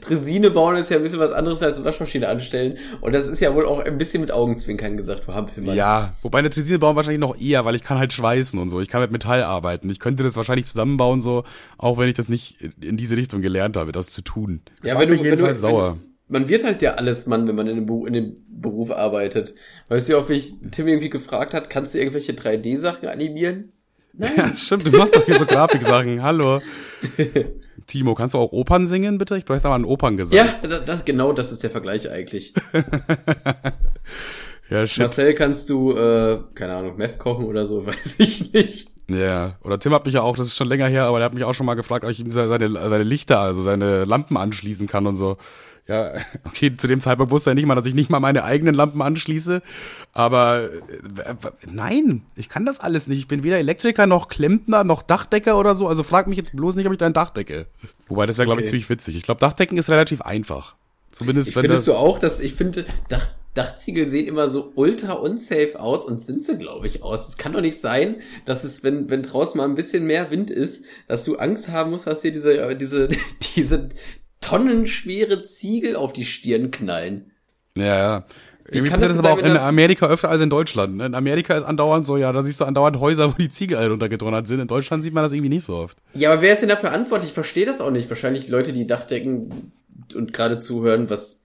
Tresine 0.02 0.52
bauen 0.52 0.76
ist 0.78 0.90
ja 0.90 0.98
ein 0.98 1.04
bisschen 1.04 1.20
was 1.20 1.32
anderes 1.32 1.62
als 1.64 1.78
eine 1.78 1.86
Waschmaschine 1.86 2.28
anstellen. 2.28 2.78
Und 3.02 3.14
das 3.14 3.28
ist 3.28 3.40
ja 3.40 3.54
wohl 3.54 3.66
auch 3.66 3.80
ein 3.80 3.98
bisschen 3.98 4.22
mit 4.22 4.32
Augenzwinkern 4.32 4.98
gesagt, 4.98 5.24
du 5.28 5.34
Hampelmann. 5.34 5.76
Ja, 5.76 6.14
wobei 6.22 6.40
eine 6.40 6.50
Tresine 6.50 6.80
bauen 6.80 6.96
wahrscheinlich 6.96 7.22
noch 7.22 7.40
eher, 7.40 7.66
weil 7.66 7.76
ich 7.76 7.84
kann 7.84 7.98
halt 7.98 8.14
schweißen 8.14 8.60
und 8.60 8.70
so. 8.70 8.82
Ich 8.82 8.90
kann 8.90 9.02
mit 9.02 9.12
Metall 9.12 9.44
arbeiten. 9.44 9.90
Ich 9.90 10.00
könnte 10.00 10.24
das 10.24 10.36
wahrscheinlich 10.36 10.66
zusammenbauen, 10.66 11.22
so, 11.22 11.44
auch 11.78 11.98
wenn 11.98 12.10
ich 12.10 12.16
das 12.16 12.30
nicht 12.30 12.58
in 12.82 12.98
diese 12.98 13.18
Richtung 13.18 13.42
gelernt 13.42 13.78
habe, 13.78 13.92
das 13.92 14.12
zu 14.12 14.22
tun. 14.22 14.62
Das 14.82 14.92
ja, 14.92 15.00
wenn 15.00 15.10
du, 15.10 15.16
jedenfalls 15.16 15.62
wenn 15.62 15.72
du, 15.72 15.78
sauer. 15.78 15.92
Wenn, 15.94 16.16
man 16.28 16.50
wird 16.50 16.64
halt 16.64 16.82
ja 16.82 16.96
alles 16.96 17.28
Mann, 17.28 17.48
wenn 17.48 17.56
man 17.56 17.68
in 17.68 17.76
dem, 17.76 17.86
Beruf, 17.86 18.08
in 18.08 18.14
dem 18.14 18.38
Beruf 18.62 18.92
arbeitet. 18.92 19.54
Weißt 19.90 20.10
du, 20.10 20.18
ob 20.18 20.30
ich 20.30 20.56
Tim 20.72 20.88
irgendwie 20.88 21.10
gefragt 21.10 21.54
hat, 21.54 21.70
kannst 21.70 21.94
du 21.94 22.00
irgendwelche 22.00 22.34
3D-Sachen 22.34 23.08
animieren? 23.08 23.72
Nein. 24.14 24.32
Ja, 24.38 24.54
stimmt, 24.54 24.88
du 24.88 24.92
machst 24.92 25.16
doch 25.16 25.26
hier 25.26 25.38
so 25.38 25.46
Grafiksachen. 25.46 26.22
Hallo. 26.24 26.62
Timo, 27.88 28.16
kannst 28.16 28.34
du 28.34 28.40
auch 28.40 28.52
Opern 28.52 28.88
singen, 28.88 29.18
bitte? 29.18 29.38
Ich 29.38 29.46
bräuchte 29.46 29.68
mal 29.68 29.76
einen 29.76 29.86
Operngesang. 29.86 30.38
Ja, 30.38 30.80
das, 30.80 31.06
genau 31.06 31.34
das 31.34 31.52
ist 31.52 31.64
der 31.64 31.70
Vergleich 31.70 32.10
eigentlich. 32.10 32.54
ja, 34.70 34.88
shit. 34.88 35.00
Marcel, 35.00 35.34
kannst 35.34 35.70
du, 35.70 35.92
äh, 35.92 36.40
keine 36.56 36.76
Ahnung, 36.76 36.98
Meth 36.98 37.20
kochen 37.20 37.46
oder 37.46 37.66
so, 37.66 37.86
weiß 37.86 38.16
ich 38.20 38.54
nicht. 38.54 38.90
Ja, 39.08 39.58
oder 39.64 39.78
Tim 39.78 39.94
hat 39.94 40.06
mich 40.06 40.16
ja 40.16 40.22
auch, 40.22 40.36
das 40.36 40.48
ist 40.48 40.56
schon 40.56 40.68
länger 40.68 40.88
her, 40.88 41.04
aber 41.04 41.20
der 41.20 41.26
hat 41.26 41.36
mich 41.36 41.44
auch 41.44 41.54
schon 41.54 41.68
mal 41.68 41.76
gefragt, 41.76 42.04
ob 42.06 42.10
ich 42.10 42.20
ihm 42.20 42.32
seine, 42.32 42.72
seine 42.72 43.04
Lichter, 43.04 43.40
also 43.40 43.62
seine 43.62 44.06
Lampen 44.06 44.36
anschließen 44.38 44.88
kann 44.88 45.06
und 45.06 45.16
so. 45.16 45.38
Ja, 45.88 46.14
okay, 46.46 46.76
zu 46.76 46.88
dem 46.88 47.00
Zeitpunkt 47.00 47.32
wusste 47.32 47.52
er 47.52 47.54
nicht 47.54 47.68
mal, 47.68 47.76
dass 47.76 47.86
ich 47.86 47.94
nicht 47.94 48.10
mal 48.10 48.20
meine 48.20 48.44
eigenen 48.44 48.74
Lampen 48.74 49.04
anschließe. 49.04 49.62
Aber 50.14 50.64
äh, 50.64 51.36
nein, 51.70 52.24
ich 52.36 52.50
kann 52.50 52.66
das 52.66 52.80
alles 52.80 53.08
nicht. 53.08 53.20
Ich 53.20 53.28
bin 53.28 53.44
weder 53.44 53.60
Elektriker 53.60 54.08
noch 54.08 54.28
Klempner 54.28 54.84
noch 54.84 55.04
Dachdecker 55.04 55.60
oder 55.60 55.76
so. 55.76 55.88
Also 55.88 56.02
frag 56.02 56.26
mich 56.28 56.38
jetzt 56.38 56.56
bloß 56.56 56.76
nicht, 56.76 56.88
ob 56.88 56.94
ich 56.94 56.98
dein 56.98 57.14
Dach 57.14 57.30
decke. 57.30 57.68
Wobei, 58.08 58.26
das 58.26 58.38
wäre, 58.38 58.48
glaube 58.48 58.60
okay. 58.60 58.66
ich, 58.66 58.70
ziemlich 58.72 58.90
witzig. 58.90 59.16
Ich 59.16 59.24
glaube, 59.24 59.40
Dachdecken 59.40 59.78
ist 59.78 59.90
relativ 59.90 60.22
einfach. 60.22 60.76
Zumindest 61.12 61.50
ich 61.50 61.56
wenn 61.56 61.62
findest 61.62 61.88
das. 61.88 61.94
du 61.94 62.00
auch, 62.00 62.18
dass 62.18 62.40
ich 62.40 62.56
finde, 62.56 62.86
Dach, 63.08 63.30
Dachziegel 63.54 64.08
sehen 64.08 64.28
immer 64.28 64.50
so 64.50 64.74
ultra 64.76 65.14
unsafe 65.14 65.80
aus 65.80 66.04
und 66.06 66.22
sind 66.22 66.44
sie, 66.44 66.58
glaube 66.58 66.88
ich, 66.88 67.04
aus. 67.04 67.30
Es 67.30 67.38
kann 67.38 67.54
doch 67.54 67.62
nicht 67.62 67.80
sein, 67.80 68.18
dass 68.46 68.64
es, 68.64 68.84
wenn, 68.84 69.10
wenn 69.10 69.22
draußen 69.22 69.58
mal 69.58 69.66
ein 69.66 69.76
bisschen 69.76 70.06
mehr 70.06 70.32
Wind 70.32 70.50
ist, 70.50 70.86
dass 71.08 71.24
du 71.24 71.38
Angst 71.38 71.70
haben 71.70 71.92
musst, 71.92 72.08
dass 72.08 72.22
dir 72.22 72.32
diese, 72.32 72.76
diese, 72.76 73.08
diese 73.56 73.90
tonnenschwere 74.46 75.44
Ziegel 75.44 75.96
auf 75.96 76.14
die 76.14 76.26
Stirn 76.26 76.72
knallen. 76.72 77.32
Ja, 77.76 77.98
ja. 77.98 78.26
Irgendwie 78.68 78.90
kann 78.90 79.00
passiert 79.00 79.10
das 79.12 79.18
das 79.18 79.26
aber 79.26 79.34
auch 79.34 79.46
in 79.46 79.58
Amerika 79.58 80.08
öfter 80.08 80.30
als 80.30 80.42
in 80.42 80.50
Deutschland. 80.50 80.98
ne? 80.98 81.06
In 81.06 81.14
Amerika 81.14 81.56
ist 81.56 81.64
andauernd 81.64 82.06
so, 82.06 82.18
ja, 82.18 82.32
da 82.32 82.42
siehst 82.42 82.62
du 82.62 82.66
andauernd 82.66 83.00
Häuser, 83.00 83.32
wo 83.32 83.36
die 83.38 83.50
Ziegel 83.50 83.78
alle 83.78 83.90
runtergedonnert 83.90 84.48
sind. 84.48 84.60
In 84.60 84.68
Deutschland 84.68 85.04
sieht 85.04 85.14
man 85.14 85.24
das 85.24 85.34
irgendwie 85.34 85.50
nicht 85.50 85.66
so 85.66 85.76
oft. 85.76 85.98
Ja, 86.14 86.32
aber 86.32 86.42
wer 86.42 86.54
ist 86.54 86.62
denn 86.62 86.70
dafür 86.70 86.90
verantwortlich? 86.90 87.30
Ich 87.30 87.34
verstehe 87.34 87.66
das 87.66 87.80
auch 87.80 87.92
nicht. 87.92 88.10
Wahrscheinlich 88.10 88.48
Leute, 88.48 88.74
die 88.74 88.88
Dachdecken 88.88 89.72
und 90.16 90.34
gerade 90.34 90.60
zuhören, 90.60 91.10
was 91.10 91.44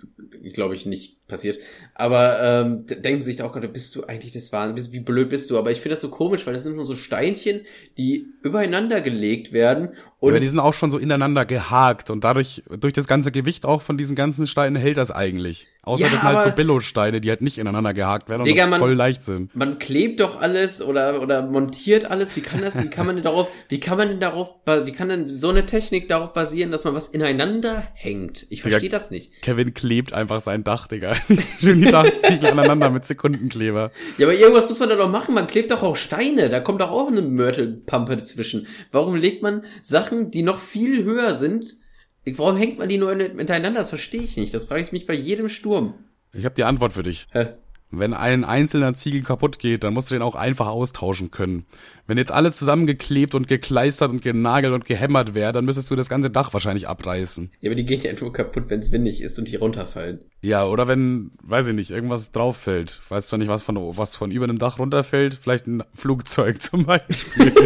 glaube 0.55 0.75
ich 0.75 0.87
nicht 0.87 1.27
passiert. 1.27 1.59
Aber 2.01 2.41
ähm, 2.43 2.87
denken 2.87 3.23
sich 3.23 3.37
da 3.37 3.45
auch 3.45 3.53
gerade, 3.53 3.69
bist 3.69 3.95
du 3.95 4.05
eigentlich 4.05 4.33
das 4.33 4.51
Wahnsinn? 4.53 4.93
Wie 4.93 5.01
blöd 5.01 5.29
bist 5.29 5.51
du? 5.51 5.59
Aber 5.59 5.71
ich 5.71 5.79
finde 5.79 5.91
das 5.91 6.01
so 6.01 6.09
komisch, 6.09 6.47
weil 6.47 6.55
das 6.55 6.63
sind 6.63 6.75
nur 6.77 6.87
so 6.87 6.97
Steinchen, 6.97 7.61
die 7.99 8.27
übereinander 8.43 9.01
gelegt 9.03 9.53
werden 9.53 9.91
und 10.19 10.31
Aber 10.31 10.41
die 10.41 10.47
sind 10.49 10.59
auch 10.59 10.75
schon 10.75 10.91
so 10.91 10.99
ineinander 10.99 11.45
gehakt 11.47 12.11
und 12.11 12.25
dadurch, 12.25 12.63
durch 12.79 12.93
das 12.93 13.07
ganze 13.07 13.33
Gewicht 13.33 13.65
auch 13.65 13.83
von 13.83 13.97
diesen 13.99 14.17
ganzen 14.17 14.47
Steinen 14.47 14.77
hält 14.77 14.97
das 14.99 15.11
eigentlich. 15.11 15.67
Außer 15.83 16.03
Ja, 16.03 16.09
das 16.11 16.21
sind 16.21 16.29
halt 16.29 16.49
so 16.51 16.55
Billo-Steine, 16.57 17.23
die 17.23 17.31
halt 17.31 17.41
nicht 17.41 17.57
ineinander 17.57 17.95
gehakt 17.95 18.29
werden 18.29 18.43
und 18.43 18.47
Digga, 18.47 18.67
man- 18.67 18.81
voll 18.81 18.93
leicht 18.93 19.23
sind. 19.23 19.55
man 19.57 19.79
klebt 19.79 20.21
doch 20.21 20.39
alles 20.41 20.83
oder 20.83 21.23
oder 21.23 21.47
montiert 21.47 22.05
alles. 22.11 22.37
Wie 22.37 22.43
kann 22.43 22.61
das? 22.61 22.77
Wie 22.83 22.89
kann 22.91 23.07
man 23.07 23.17
denn 23.17 23.25
darauf? 23.25 23.49
Wie 23.71 23.81
kann 23.81 23.97
man 23.97 24.09
denn 24.09 24.21
darauf? 24.21 24.55
Wie 24.85 24.93
kann 24.93 25.09
denn 25.09 25.39
so 25.39 25.49
eine 25.49 25.65
Technik 25.65 26.07
darauf 26.09 26.35
basieren, 26.35 26.71
dass 26.71 26.85
man 26.85 26.95
was 26.95 27.09
ineinander 27.09 27.83
hängt? 27.95 28.47
Ich 28.51 28.61
verstehe 28.61 28.91
das 28.91 29.11
nicht. 29.11 29.41
Kevin 29.41 29.73
klebt 29.73 30.13
einfach 30.13 30.43
sein 30.43 30.65
Dach, 30.65 30.87
Digga. 30.87 31.17
Dachziegel 31.91 32.51
aneinander 32.51 32.91
mit 32.91 33.07
Sekundenkleber. 33.07 33.91
Ja, 34.19 34.27
aber 34.27 34.35
irgendwas 34.37 34.69
muss 34.69 34.79
man 34.81 34.89
da 34.89 34.97
doch 34.97 35.11
machen. 35.11 35.35
Man 35.35 35.47
klebt 35.47 35.71
doch 35.71 35.83
auch 35.83 35.97
Steine. 35.97 36.49
Da 36.49 36.61
kommt 36.61 36.81
doch 36.81 36.91
auch 36.91 37.09
eine 37.09 37.23
Mörtelpampe 37.23 38.17
dazwischen. 38.17 38.67
Warum 38.93 39.17
legt 39.17 39.43
man 39.43 39.65
Sachen, 39.83 40.31
die 40.31 40.43
noch 40.43 40.61
viel 40.61 41.05
höher 41.05 41.35
sind? 41.35 41.77
Warum 42.25 42.57
hängt 42.57 42.79
man 42.79 42.89
die 42.89 42.99
nur 42.99 43.15
miteinander? 43.15 43.81
Das 43.81 43.89
verstehe 43.89 44.23
ich 44.23 44.37
nicht. 44.37 44.55
Das 44.55 44.65
frage 44.65 44.83
ich 44.83 44.93
mich 44.93 45.07
bei 45.07 45.15
jedem 45.15 45.49
Sturm. 45.49 45.95
Ich 46.33 46.45
habe 46.45 46.55
die 46.55 46.65
Antwort 46.65 46.93
für 46.93 47.03
dich. 47.03 47.27
Hä? 47.33 47.49
Wenn 47.93 48.15
ein 48.15 48.45
einzelner 48.45 48.95
Ziegel 48.95 49.23
kaputt 49.23 49.59
geht, 49.59 49.83
dann 49.83 49.95
musst 49.95 50.11
du 50.11 50.15
den 50.15 50.23
auch 50.23 50.37
einfach 50.37 50.69
austauschen 50.69 51.33
können. 51.33 51.65
Wenn 52.07 52.19
jetzt 52.19 52.31
alles 52.31 52.57
zusammengeklebt 52.57 53.35
und 53.35 53.49
gekleistert 53.49 54.11
und 54.11 54.23
genagelt 54.23 54.73
und 54.73 54.85
gehämmert 54.85 55.35
wäre, 55.35 55.53
dann 55.53 55.65
müsstest 55.65 55.91
du 55.91 55.97
das 55.97 56.09
ganze 56.09 56.31
Dach 56.31 56.53
wahrscheinlich 56.53 56.87
abreißen. 56.87 57.51
Ja, 57.61 57.69
aber 57.71 57.75
die 57.75 57.85
gehen 57.85 58.01
ja 58.01 58.13
nur 58.19 58.33
kaputt, 58.33 58.65
wenn 58.69 58.79
es 58.79 58.93
windig 58.93 59.21
ist 59.21 59.39
und 59.39 59.49
die 59.49 59.57
runterfallen. 59.57 60.21
Ja, 60.41 60.65
oder 60.67 60.87
wenn, 60.87 61.33
weiß 61.43 61.69
ich 61.69 61.75
nicht, 61.75 61.91
irgendwas 61.91 62.31
drauf 62.31 62.57
fällt. 62.57 63.01
Weißt 63.09 63.31
du 63.33 63.37
nicht, 63.37 63.49
was 63.49 63.63
von, 63.63 63.77
was 63.97 64.15
von 64.15 64.31
über 64.31 64.45
einem 64.45 64.59
Dach 64.59 64.79
runterfällt? 64.79 65.39
Vielleicht 65.41 65.67
ein 65.67 65.83
Flugzeug 65.95 66.63
zum 66.63 66.85
Beispiel. 66.85 67.53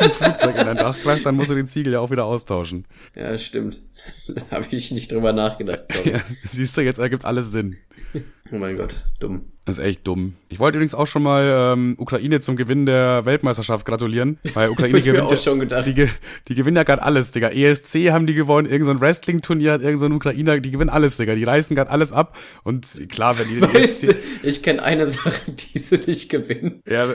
Ein 0.00 0.10
Flugzeug 0.10 0.58
in 0.58 0.66
dein 0.66 0.76
Dach 0.76 0.98
kracht, 1.00 1.24
dann 1.24 1.34
musst 1.34 1.50
du 1.50 1.54
den 1.54 1.66
Ziegel 1.66 1.94
ja 1.94 2.00
auch 2.00 2.10
wieder 2.10 2.26
austauschen. 2.26 2.84
Ja, 3.14 3.38
stimmt. 3.38 3.80
Da 4.28 4.42
habe 4.50 4.66
ich 4.70 4.90
nicht 4.90 5.10
drüber 5.10 5.32
nachgedacht. 5.32 5.84
Sorry. 5.90 6.10
Ja, 6.10 6.20
siehst 6.42 6.76
du, 6.76 6.82
jetzt 6.82 6.98
ergibt 6.98 7.24
alles 7.24 7.50
Sinn. 7.50 7.78
Oh 8.50 8.56
mein 8.56 8.78
Gott, 8.78 9.04
dumm. 9.20 9.52
Das 9.66 9.76
ist 9.76 9.84
echt 9.84 10.06
dumm. 10.06 10.32
Ich 10.48 10.58
wollte 10.58 10.78
übrigens 10.78 10.94
auch 10.94 11.06
schon 11.06 11.22
mal 11.22 11.74
ähm, 11.74 11.96
Ukraine 11.98 12.40
zum 12.40 12.56
Gewinn 12.56 12.86
der 12.86 13.26
Weltmeisterschaft 13.26 13.84
gratulieren, 13.84 14.38
weil 14.54 14.70
Ukraine 14.70 14.96
ich 14.96 15.04
gewinnt. 15.04 15.24
auch 15.24 15.30
ja- 15.32 15.36
schon 15.36 15.60
gedacht. 15.60 15.84
Die, 15.86 16.08
die 16.48 16.54
gewinnen 16.54 16.78
ja 16.78 16.84
gerade 16.84 17.02
alles, 17.02 17.30
Digga. 17.32 17.50
ESC 17.50 18.10
haben 18.10 18.26
die 18.26 18.32
gewonnen, 18.32 18.66
irgend 18.66 18.86
so 18.86 18.98
Wrestling-Turnier 18.98 19.72
hat 19.72 19.82
irgend 19.82 20.00
so 20.00 20.06
Ukrainer, 20.06 20.58
die 20.60 20.70
gewinnen 20.70 20.88
alles, 20.88 21.18
Digga. 21.18 21.34
Die 21.34 21.44
reißen 21.44 21.76
gerade 21.76 21.90
alles 21.90 22.14
ab. 22.14 22.38
Und 22.64 22.86
klar, 23.10 23.38
wenn 23.38 23.48
die 23.48 23.54
den 23.60 23.74
Weißt 23.74 24.04
ESC, 24.04 24.16
du, 24.42 24.48
ich 24.48 24.62
kenne 24.62 24.82
eine 24.82 25.06
Sache, 25.06 25.52
die 25.52 25.78
sie 25.78 25.98
nicht 26.06 26.30
gewinnen. 26.30 26.80
ja, 26.88 27.06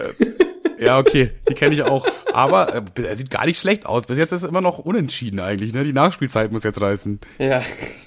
ja, 0.86 1.00
okay, 1.00 1.32
die 1.50 1.54
kenne 1.54 1.74
ich 1.74 1.84
auch. 1.84 2.06
Aber 2.34 2.74
äh, 2.76 2.82
er 3.04 3.16
sieht 3.16 3.30
gar 3.30 3.46
nicht 3.46 3.60
schlecht 3.60 3.86
aus. 3.86 4.06
Bis 4.08 4.18
jetzt 4.18 4.32
ist 4.32 4.44
es 4.44 4.50
immer 4.50 4.62
noch 4.62 4.80
unentschieden 4.80 5.40
eigentlich, 5.40 5.74
ne? 5.74 5.84
Die 5.84 5.94
Nachspielzeit 5.94 6.52
muss 6.52 6.64
jetzt 6.64 6.82
reißen. 6.82 7.20
Ja. 7.38 7.62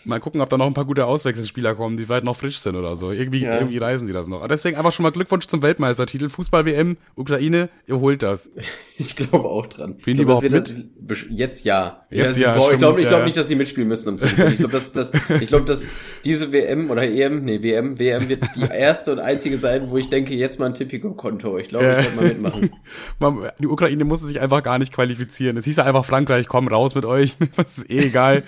Mal 0.05 0.18
gucken, 0.20 0.41
ob 0.41 0.49
da 0.51 0.57
noch 0.59 0.66
ein 0.66 0.74
paar 0.74 0.85
gute 0.85 1.07
Auswechselspieler 1.07 1.74
kommen, 1.74 1.97
die 1.97 2.07
vielleicht 2.07 2.24
noch 2.24 2.37
frisch 2.37 2.59
sind 2.59 2.74
oder 2.77 2.97
so. 2.97 3.12
Irgendwie, 3.12 3.43
Ja. 3.43 3.55
irgendwie 3.55 3.79
reißen 3.79 4.07
die 4.07 4.12
das 4.12 4.27
noch. 4.29 4.39
Aber 4.39 4.49
Deswegen 4.49 4.77
einfach 4.77 4.93
schon 4.93 5.05
mal 5.05 5.12
Glückwunsch 5.12 5.47
zum 5.47 5.62
Weltmeistertitel. 5.62 6.29
Fußball-WM, 6.29 6.97
Ukraine, 7.14 7.68
ihr 7.87 8.01
holt 8.01 8.22
das. 8.22 8.51
Ich 8.99 9.14
glaube 9.14 9.45
auch 9.47 9.66
dran. 9.66 9.97
Spielen 10.01 10.14
ich 10.14 10.18
die 10.20 10.22
überhaupt 10.22 10.47
besch- 10.47 11.27
Jetzt 11.29 11.66
ja. 11.66 12.07
Jetzt 12.09 12.39
ich 12.39 12.43
ja, 12.45 12.55
boah, 12.57 12.72
ich 12.72 12.79
glaube 12.79 12.99
ich 13.01 13.05
ja, 13.05 13.11
glaub 13.11 13.20
ja. 13.20 13.27
nicht, 13.27 13.37
dass 13.37 13.47
sie 13.47 13.55
mitspielen 13.55 13.87
müssen 13.91 14.09
um 14.09 14.18
zu. 14.18 14.24
Ich 14.24 14.57
glaube, 14.57 14.72
dass, 14.72 14.95
dass, 14.95 15.12
ich 15.39 15.49
glaub, 15.49 15.66
dass 15.66 15.99
diese 16.24 16.51
WM 16.51 16.91
oder 16.91 17.03
EM, 17.03 17.45
nee, 17.45 17.62
WM, 17.62 17.99
WM 17.99 18.31
wird 18.31 18.43
die 18.57 18.62
erste 18.62 19.12
und 19.12 19.18
einzige 19.18 19.59
sein, 19.59 19.91
wo 19.91 19.99
ich 19.99 20.09
denke, 20.09 20.35
jetzt 20.35 20.59
mal 20.59 20.64
ein 20.66 20.72
Tipico-Konto. 20.74 21.59
Ich 21.59 21.68
glaube, 21.68 21.85
Ja. 21.85 21.99
ich 22.01 22.07
werde 22.07 22.16
mal 22.16 22.24
mitmachen. 22.29 22.66
Man- 23.19 23.51
Die 23.59 23.67
Ukraine 23.67 24.05
musste 24.05 24.27
sich 24.27 24.41
einfach 24.41 24.62
gar 24.62 24.79
nicht 24.79 24.93
qualifizieren. 24.93 25.57
Es 25.57 25.64
hieß 25.64 25.77
ja 25.79 25.85
einfach 25.85 26.05
Frankreich, 26.05 26.47
komm 26.49 26.69
raus 26.69 26.95
mit 26.95 27.05
euch. 27.05 27.37
Das 27.57 27.79
ist 27.79 27.91
eh 27.91 28.07
egal. 28.07 28.43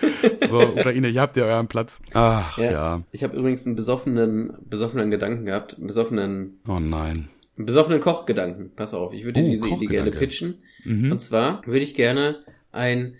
So, 0.46 0.60
Ukraine, 0.60 1.08
ihr 1.08 1.20
habt 1.20 1.36
ja 1.36 1.44
euren 1.44 1.68
Platz. 1.68 2.00
Ach, 2.14 2.58
ja. 2.58 3.02
Ich 3.12 3.22
habe 3.24 3.36
übrigens 3.36 3.66
einen 3.66 3.76
besoffenen, 3.76 4.54
besoffenen 4.68 5.10
Gedanken 5.10 5.44
gehabt, 5.46 5.76
einen 5.76 5.86
besoffenen, 5.86 6.60
Oh 6.68 6.78
nein. 6.80 7.28
einen 7.56 7.66
besoffenen 7.66 8.00
Kochgedanken. 8.00 8.72
Pass 8.76 8.94
auf, 8.94 9.12
ich 9.12 9.24
würde 9.24 9.40
Oh, 9.40 9.44
diese 9.48 9.66
Idee 9.68 9.86
gerne 9.86 10.10
pitchen. 10.10 10.62
Mhm. 10.84 11.12
Und 11.12 11.20
zwar 11.20 11.62
würde 11.66 11.80
ich 11.80 11.94
gerne 11.94 12.44
ein 12.72 13.14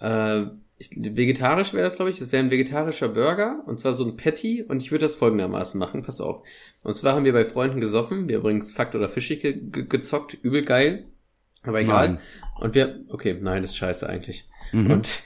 äh, 0.00 0.42
ich, 0.82 0.90
vegetarisch 0.96 1.74
wäre 1.74 1.84
das, 1.84 1.96
glaube 1.96 2.10
ich. 2.10 2.18
Das 2.18 2.32
wäre 2.32 2.42
ein 2.42 2.50
vegetarischer 2.50 3.08
Burger 3.10 3.62
und 3.66 3.78
zwar 3.78 3.92
so 3.92 4.06
ein 4.06 4.16
Patty 4.16 4.62
und 4.66 4.82
ich 4.82 4.90
würde 4.90 5.04
das 5.04 5.14
folgendermaßen 5.14 5.78
machen. 5.78 6.02
Pass 6.02 6.22
auf. 6.22 6.42
Und 6.82 6.94
zwar 6.94 7.14
haben 7.14 7.24
wir 7.24 7.32
bei 7.32 7.44
Freunden 7.44 7.80
gesoffen. 7.80 8.28
Wir 8.28 8.38
übrigens 8.38 8.72
Fakt 8.72 8.94
oder 8.94 9.08
Fischig 9.08 9.42
ge 9.42 9.52
ge 9.52 9.86
gezockt. 9.86 10.34
Übel 10.34 10.64
geil. 10.64 11.06
Aber 11.62 11.80
egal. 11.80 12.08
Nein. 12.08 12.18
Und 12.60 12.74
wir, 12.74 13.04
okay, 13.08 13.38
nein, 13.40 13.62
das 13.62 13.72
ist 13.72 13.76
scheiße 13.76 14.08
eigentlich. 14.08 14.48
Mhm. 14.72 14.90
Und 14.90 15.20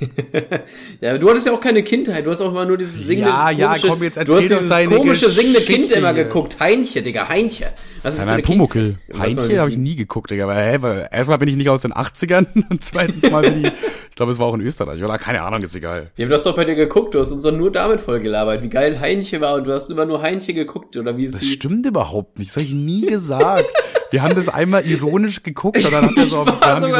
ja, 1.00 1.18
du 1.18 1.28
hattest 1.30 1.46
ja 1.46 1.52
auch 1.52 1.60
keine 1.60 1.82
Kindheit. 1.82 2.26
Du 2.26 2.30
hast 2.30 2.40
auch 2.40 2.50
immer 2.50 2.64
nur 2.66 2.76
dieses 2.76 3.06
singende, 3.06 3.30
Ja, 3.30 3.50
ja, 3.50 3.66
komische, 3.68 3.88
komm, 3.88 4.02
jetzt 4.02 4.28
du 4.28 4.34
hast 4.34 4.42
dieses 4.42 4.88
komische 4.88 5.30
singende 5.30 5.60
Kind 5.60 5.92
immer 5.92 6.12
geguckt. 6.14 6.58
Heinche, 6.60 7.02
Digga, 7.02 7.28
Heinche. 7.28 7.66
Was 8.02 8.14
ist 8.14 8.20
Ja, 8.20 8.26
so 8.26 8.32
eine 8.32 8.42
Pumuckel. 8.42 8.96
Heinche 9.18 9.48
das 9.48 9.58
habe 9.60 9.70
ich 9.70 9.76
nie 9.78 9.96
geguckt, 9.96 10.30
Digga. 10.30 10.46
Weil, 10.46 10.72
hä, 10.72 10.78
weil 10.80 11.08
erstmal 11.10 11.38
bin 11.38 11.48
ich 11.48 11.56
nicht 11.56 11.68
aus 11.70 11.82
den 11.82 11.92
80ern 11.92 12.46
und 12.70 12.84
zweitens 12.84 13.30
mal 13.30 13.42
bin 13.42 13.64
ich, 13.64 13.72
ich 14.10 14.16
glaube, 14.16 14.32
es 14.32 14.38
war 14.38 14.46
auch 14.46 14.54
in 14.54 14.60
Österreich, 14.60 15.02
oder? 15.02 15.18
Keine 15.18 15.42
Ahnung, 15.42 15.62
ist 15.62 15.74
egal. 15.74 16.10
Wir 16.16 16.26
haben 16.26 16.30
das 16.30 16.44
doch 16.44 16.56
bei 16.56 16.64
dir 16.64 16.74
geguckt, 16.74 17.14
du 17.14 17.20
hast 17.20 17.32
uns 17.32 17.42
doch 17.42 17.52
nur 17.52 17.72
damit 17.72 18.00
vollgelabert, 18.00 18.62
wie 18.62 18.68
geil 18.68 19.00
Heinche 19.00 19.40
war 19.40 19.54
und 19.54 19.64
du 19.64 19.72
hast 19.72 19.90
immer 19.90 20.04
nur 20.04 20.20
Heinche 20.22 20.52
geguckt 20.54 20.96
oder 20.96 21.16
wie 21.16 21.24
es 21.26 21.32
Das 21.32 21.40
hieß. 21.42 21.52
stimmt 21.54 21.86
überhaupt 21.86 22.38
nicht. 22.38 22.50
Das 22.50 22.56
habe 22.56 22.66
ich 22.66 22.72
nie 22.72 23.06
gesagt. 23.06 23.64
Wir 24.10 24.22
haben 24.22 24.36
das 24.36 24.48
einmal 24.48 24.86
ironisch 24.86 25.42
geguckt 25.42 25.84
und 25.84 25.92
dann 25.92 26.04
hat 26.06 26.16
er 26.16 26.26
so, 26.26 26.46
haben 26.46 26.84
die 26.84 26.92
so 26.92 26.96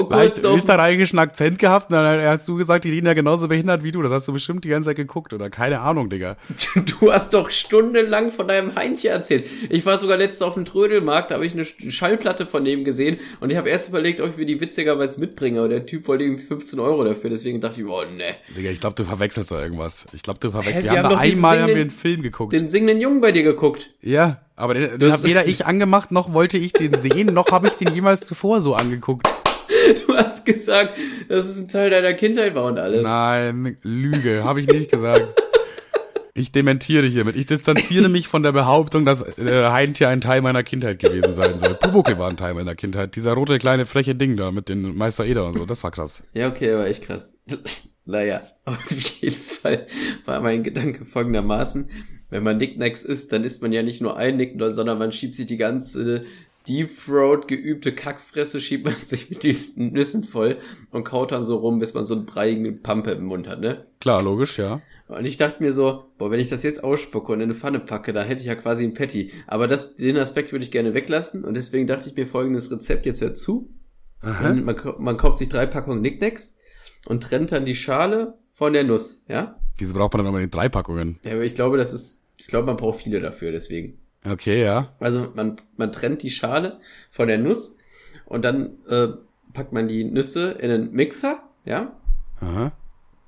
einen 0.00 0.10
leicht 0.10 0.44
österreichischen 0.44 1.18
Akzent 1.18 1.58
gehabt 1.58 1.90
und 1.90 1.96
dann 1.96 2.20
hast 2.30 2.48
du 2.48 2.56
gesagt, 2.56 2.84
die 2.84 2.90
ja 2.98 3.14
genauso 3.14 3.48
behindert 3.48 3.84
wie 3.84 3.92
du. 3.92 4.02
Das 4.02 4.12
hast 4.12 4.26
du 4.28 4.32
bestimmt 4.32 4.64
die 4.64 4.68
ganze 4.68 4.88
Zeit 4.90 4.96
geguckt 4.96 5.32
oder 5.32 5.50
keine 5.50 5.80
Ahnung, 5.80 6.10
Digga. 6.10 6.36
Du 7.00 7.12
hast 7.12 7.34
doch 7.34 7.50
stundenlang 7.50 8.32
von 8.32 8.48
deinem 8.48 8.74
Heinche 8.74 9.08
erzählt. 9.08 9.46
Ich 9.70 9.86
war 9.86 9.98
sogar 9.98 10.16
letztens 10.16 10.42
auf 10.42 10.54
dem 10.54 10.64
Trödelmarkt, 10.64 11.30
da 11.30 11.36
habe 11.36 11.46
ich 11.46 11.52
eine 11.52 11.64
Schallplatte 11.64 12.46
von 12.46 12.64
dem 12.64 12.84
gesehen 12.84 13.18
und 13.40 13.50
ich 13.50 13.56
habe 13.56 13.68
erst 13.68 13.88
überlegt, 13.88 14.20
ob 14.20 14.30
ich 14.30 14.36
mir 14.36 14.46
die 14.46 14.60
witzigerweise 14.60 15.20
mitbringe, 15.20 15.58
aber 15.60 15.68
der 15.68 15.86
Typ 15.86 16.08
wollte 16.08 16.24
irgendwie 16.24 16.42
15 16.44 16.78
Euro 16.80 17.04
dafür, 17.04 17.30
deswegen 17.30 17.60
dachte 17.60 17.80
ich, 17.80 17.86
oh 17.86 18.02
ne. 18.02 18.34
Digga, 18.56 18.70
ich 18.70 18.80
glaube, 18.80 18.96
du 18.96 19.04
verwechselst 19.04 19.50
da 19.50 19.62
irgendwas. 19.62 20.06
Ich 20.12 20.22
glaube, 20.22 20.40
du 20.40 20.50
verwechselst. 20.50 20.84
Wir, 20.84 20.92
wir 20.92 20.98
haben 21.02 21.08
haben 21.10 21.18
einmal 21.18 21.60
haben 21.60 21.66
wir 21.68 21.74
singenden- 21.74 21.80
einen 21.82 21.90
Film 21.90 22.22
geguckt. 22.22 22.52
Den 22.52 22.68
singenden 22.70 23.00
Jungen 23.00 23.20
bei 23.20 23.32
dir 23.32 23.42
geguckt. 23.42 23.90
ja, 24.00 24.40
aber 24.56 24.74
den, 24.74 24.98
den 24.98 25.12
habe 25.12 25.22
weder 25.22 25.46
ich 25.46 25.66
angemacht, 25.66 26.10
noch 26.10 26.32
wollte 26.32 26.58
ich 26.58 26.72
den 26.72 26.96
sehen, 26.96 27.32
noch 27.32 27.52
habe 27.52 27.68
ich 27.68 27.74
den 27.74 27.94
jemals 27.94 28.20
zuvor 28.22 28.60
so 28.60 28.74
angeguckt. 28.74 29.28
Du 30.06 30.14
hast 30.14 30.44
gesagt, 30.44 30.96
dass 31.28 31.46
es 31.46 31.58
ein 31.58 31.68
Teil 31.68 31.90
deiner 31.90 32.14
Kindheit 32.14 32.54
war 32.54 32.64
und 32.64 32.78
alles. 32.78 33.02
Nein, 33.06 33.76
Lüge, 33.82 34.44
habe 34.44 34.60
ich 34.60 34.66
nicht 34.66 34.90
gesagt. 34.90 35.42
Ich 36.34 36.52
dementiere 36.52 37.04
hiermit. 37.04 37.34
Ich 37.34 37.46
distanziere 37.46 38.08
mich 38.08 38.28
von 38.28 38.44
der 38.44 38.52
Behauptung, 38.52 39.04
dass 39.04 39.22
äh, 39.38 39.70
Heintier 39.70 40.08
ein 40.08 40.20
Teil 40.20 40.40
meiner 40.40 40.62
Kindheit 40.62 41.00
gewesen 41.00 41.34
sein 41.34 41.58
soll. 41.58 41.74
Pumuckl 41.74 42.16
war 42.16 42.30
ein 42.30 42.36
Teil 42.36 42.54
meiner 42.54 42.76
Kindheit. 42.76 43.16
Dieser 43.16 43.32
rote 43.32 43.58
kleine 43.58 43.86
freche 43.86 44.14
Ding 44.14 44.36
da 44.36 44.52
mit 44.52 44.68
den 44.68 44.96
Meister 44.96 45.26
Eder 45.26 45.48
und 45.48 45.54
so, 45.54 45.64
das 45.64 45.82
war 45.82 45.90
krass. 45.90 46.22
Ja, 46.34 46.46
okay, 46.46 46.76
war 46.76 46.86
echt 46.86 47.02
krass. 47.02 47.40
naja, 48.04 48.42
auf 48.66 48.88
jeden 49.20 49.36
Fall 49.36 49.88
war 50.26 50.40
mein 50.40 50.62
Gedanke 50.62 51.04
folgendermaßen. 51.04 51.90
Wenn 52.30 52.44
man 52.44 52.58
Nicknacks 52.58 53.02
isst, 53.02 53.32
dann 53.32 53.42
isst 53.42 53.60
man 53.60 53.72
ja 53.72 53.82
nicht 53.82 54.00
nur 54.00 54.16
ein 54.16 54.36
Nicknack, 54.36 54.70
sondern 54.70 54.98
man 54.98 55.10
schiebt 55.10 55.34
sich 55.34 55.46
die 55.46 55.56
ganze 55.56 56.24
Deep 56.68 56.90
Throat 57.04 57.48
geübte 57.48 57.94
Kackfresse, 57.94 58.60
schiebt 58.60 58.84
man 58.84 58.94
sich 59.02 59.30
mit 59.30 59.42
diesen 59.42 59.92
Nüssen 59.92 60.24
voll 60.24 60.58
und 60.90 61.04
kaut 61.04 61.32
dann 61.32 61.44
so 61.44 61.56
rum, 61.56 61.78
bis 61.78 61.94
man 61.94 62.06
so 62.06 62.14
einen 62.14 62.26
breiigen 62.26 62.82
Pampe 62.82 63.12
im 63.12 63.24
Mund 63.24 63.48
hat, 63.48 63.60
ne? 63.60 63.86
Klar, 64.00 64.22
logisch, 64.22 64.58
ja. 64.58 64.82
Und 65.08 65.24
ich 65.24 65.38
dachte 65.38 65.62
mir 65.62 65.72
so, 65.72 66.04
boah, 66.18 66.30
wenn 66.30 66.38
ich 66.38 66.50
das 66.50 66.62
jetzt 66.62 66.84
ausspucke 66.84 67.32
und 67.32 67.40
in 67.40 67.44
eine 67.44 67.54
Pfanne 67.54 67.80
packe, 67.80 68.12
da 68.12 68.22
hätte 68.22 68.42
ich 68.42 68.46
ja 68.46 68.54
quasi 68.54 68.84
ein 68.84 68.92
Patty. 68.92 69.32
Aber 69.46 69.66
das, 69.66 69.96
den 69.96 70.18
Aspekt 70.18 70.52
würde 70.52 70.64
ich 70.64 70.70
gerne 70.70 70.92
weglassen 70.92 71.44
und 71.44 71.54
deswegen 71.54 71.86
dachte 71.86 72.10
ich 72.10 72.14
mir 72.14 72.26
folgendes 72.26 72.70
Rezept, 72.70 73.06
jetzt 73.06 73.22
hört 73.22 73.38
zu. 73.38 73.70
Man, 74.20 74.64
man, 74.98 75.16
kauft 75.16 75.38
sich 75.38 75.48
drei 75.48 75.66
Packungen 75.66 76.02
Nicknacks 76.02 76.56
und 77.06 77.22
trennt 77.22 77.52
dann 77.52 77.64
die 77.64 77.76
Schale 77.76 78.36
von 78.52 78.72
der 78.72 78.82
Nuss, 78.82 79.24
ja? 79.28 79.60
Wieso 79.78 79.94
braucht 79.94 80.12
man 80.12 80.18
dann 80.18 80.26
unbedingt 80.28 80.54
drei 80.54 80.68
Packungen? 80.68 81.20
Ja, 81.24 81.34
aber 81.34 81.44
ich 81.44 81.54
glaube, 81.54 81.76
das 81.76 81.92
ist, 81.92 82.24
ich 82.36 82.48
glaube, 82.48 82.66
man 82.66 82.76
braucht 82.76 83.00
viele 83.00 83.20
dafür, 83.20 83.52
deswegen. 83.52 84.00
Okay, 84.30 84.62
ja. 84.62 84.94
Also 85.00 85.28
man, 85.34 85.56
man 85.76 85.92
trennt 85.92 86.22
die 86.22 86.30
Schale 86.30 86.78
von 87.10 87.28
der 87.28 87.38
Nuss 87.38 87.76
und 88.26 88.42
dann 88.42 88.78
äh, 88.88 89.08
packt 89.52 89.72
man 89.72 89.88
die 89.88 90.04
Nüsse 90.04 90.52
in 90.52 90.70
einen 90.70 90.92
Mixer, 90.92 91.42
ja. 91.64 91.92
Aha. 92.40 92.72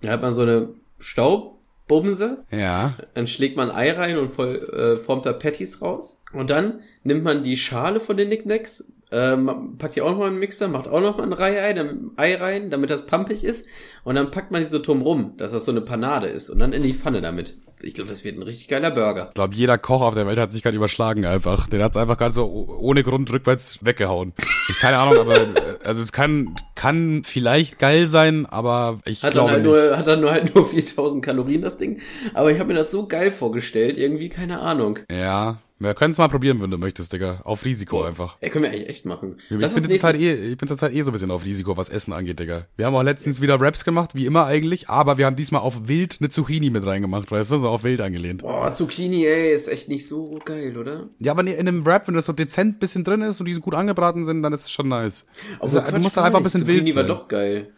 Da 0.03 0.11
hat 0.11 0.23
man 0.23 0.33
so 0.33 0.43
eine 0.43 0.69
Staubbumse. 0.99 2.45
Ja. 2.51 2.97
Dann 3.15 3.27
schlägt 3.27 3.57
man 3.57 3.71
Ei 3.71 3.93
rein 3.93 4.17
und 4.17 4.31
voll, 4.31 4.57
äh, 4.73 4.97
formt 4.97 5.27
da 5.27 5.33
Patties 5.33 5.83
raus. 5.83 6.23
Und 6.33 6.51
dann 6.51 6.81
nimmt 7.03 7.25
man 7.25 7.43
die 7.43 7.57
Schale 7.57 8.01
von 8.01 8.17
den 8.17 8.29
Knickknacks, 8.29 8.93
ähm, 9.11 9.77
packt 9.79 9.97
die 9.97 10.03
auch 10.03 10.13
nochmal 10.13 10.29
in 10.29 10.35
den 10.35 10.41
Mixer, 10.41 10.69
macht 10.69 10.89
auch 10.89 11.01
nochmal 11.01 11.27
ein 11.27 11.33
Reihe 11.33 11.75
dann, 11.75 12.13
Ei 12.17 12.37
rein, 12.37 12.71
damit 12.71 12.91
das 12.91 13.07
pumpig 13.07 13.45
ist. 13.45 13.67
Und 14.05 14.15
dann 14.15 14.31
packt 14.31 14.53
man 14.53 14.63
die 14.63 14.69
so 14.69 14.79
drum 14.79 15.03
rum, 15.03 15.35
dass 15.37 15.53
das 15.53 15.65
so 15.65 15.73
eine 15.73 15.81
Panade 15.81 16.29
ist. 16.29 16.51
Und 16.51 16.61
dann 16.61 16.73
in 16.73 16.83
die 16.83 16.95
Pfanne 16.95 17.21
damit. 17.21 17.57
Ich 17.83 17.95
glaube, 17.95 18.11
das 18.11 18.24
wird 18.24 18.37
ein 18.37 18.43
richtig 18.43 18.68
geiler 18.68 18.91
Burger. 18.91 19.28
Ich 19.28 19.35
glaube, 19.35 19.55
jeder 19.55 19.78
Koch 19.78 20.03
auf 20.03 20.14
der 20.14 20.26
Welt 20.26 20.39
hat 20.39 20.53
sich 20.53 20.62
gerade 20.62 20.76
überschlagen 20.76 21.24
einfach. 21.24 21.68
Den 21.68 21.83
hat's 21.83 21.97
einfach 21.97 22.18
gerade 22.18 22.33
so 22.33 22.47
ohne 22.47 23.03
Grund 23.03 23.33
rückwärts 23.33 23.78
weggehauen. 23.83 24.33
Ich 24.68 24.78
keine 24.78 24.99
Ahnung, 24.99 25.18
aber 25.18 25.41
äh, 25.41 25.78
also 25.85 26.03
es 26.03 26.12
kann 26.12 26.55
kann 26.74 27.22
vielleicht 27.24 27.78
geil 27.78 28.11
sein, 28.11 28.47
aber 28.47 28.99
ich 29.05 29.22
hat 29.22 29.33
glaube 29.33 29.53
dann 29.53 29.64
halt 29.64 29.66
nicht. 29.66 29.89
Nur, 29.89 29.97
hat 29.97 30.07
dann 30.07 30.20
nur 30.20 30.31
halt 30.31 30.55
nur 30.55 30.66
4000 30.70 31.24
Kalorien 31.24 31.62
das 31.62 31.78
Ding. 31.78 32.01
Aber 32.35 32.51
ich 32.53 32.59
habe 32.59 32.68
mir 32.72 32.78
das 32.78 32.91
so 32.91 33.07
geil 33.07 33.31
vorgestellt, 33.33 33.97
irgendwie 33.97 34.28
keine 34.28 34.61
Ahnung. 34.61 34.99
Ja, 35.11 35.59
wir 35.81 35.95
können 35.95 36.12
es 36.12 36.18
mal 36.18 36.28
probieren, 36.28 36.61
wenn 36.61 36.70
du 36.70 36.76
möchtest, 36.78 37.12
Digga. 37.12 37.41
Auf 37.45 37.64
Risiko 37.64 38.03
einfach. 38.05 38.37
Ey, 38.41 38.51
können 38.51 38.64
wir 38.64 38.70
eigentlich 38.70 38.89
echt 38.91 39.07
machen. 39.07 39.39
Ich 39.51 39.59
Das 39.59 39.74
bin, 39.74 39.91
jetzt 39.91 40.05
halt 40.05 40.18
eh, 40.20 40.35
ich 40.53 40.59
bin 40.59 40.68
zurzeit 40.68 40.93
eh 40.93 41.01
so 41.03 41.11
ein 41.11 41.12
bisschen 41.12 41.31
auf 41.31 41.45
Risiko, 41.45 41.76
was 41.76 41.89
Essen 41.89 42.12
angeht, 42.12 42.39
Digga. 42.39 42.66
Wir 42.76 42.87
haben 42.87 42.95
auch 42.95 43.03
letztens 43.03 43.41
wieder 43.41 43.61
Raps 43.61 43.85
gemacht, 43.85 44.14
wie 44.14 44.26
immer 44.26 44.45
eigentlich, 44.47 44.89
aber 44.91 45.18
wir 45.18 45.26
haben 45.26 45.37
diesmal 45.37 45.62
auf 45.62 45.89
wild 45.89 46.18
eine 46.20 46.28
Zucchini 46.28 46.70
mit 46.70 46.85
reingemacht, 46.85 47.31
weißt 47.31 47.51
du, 47.53 47.59
so 47.59 47.68
auf 47.70 47.83
wild 47.83 48.01
angelehnt. 48.01 48.43
Boah, 48.43 48.70
Zucchini, 48.72 49.24
ey, 49.26 49.55
ist 49.55 49.68
echt 49.68 49.89
nicht 49.89 50.07
so 50.07 50.39
geil, 50.45 50.76
oder? 50.76 51.09
Ja, 51.18 51.33
aber 51.33 51.43
in 51.47 51.59
einem 51.59 51.83
Rap, 51.83 52.07
wenn 52.09 52.14
das 52.14 52.26
so 52.26 52.33
dezent 52.33 52.78
bisschen 52.78 53.03
drin 53.03 53.22
ist 53.22 53.41
und 53.41 53.47
die 53.47 53.55
so 53.55 53.61
gut 53.61 53.74
angebraten 53.74 54.26
sind, 54.26 54.43
dann 54.43 54.53
ist 54.53 54.64
es 54.64 54.70
schon 54.70 54.89
nice. 54.89 55.24
Aber 55.59 55.64
Also, 55.64 55.81
du 55.81 55.99
musst 55.99 56.16
da 56.16 56.24
einfach 56.24 56.41
ein 56.41 56.45
bisschen 56.45 56.66
wild 56.66 56.81
Zucchini 56.81 56.95
war 56.97 57.03
sein. 57.05 57.09
doch 57.09 57.26
geil. 57.28 57.70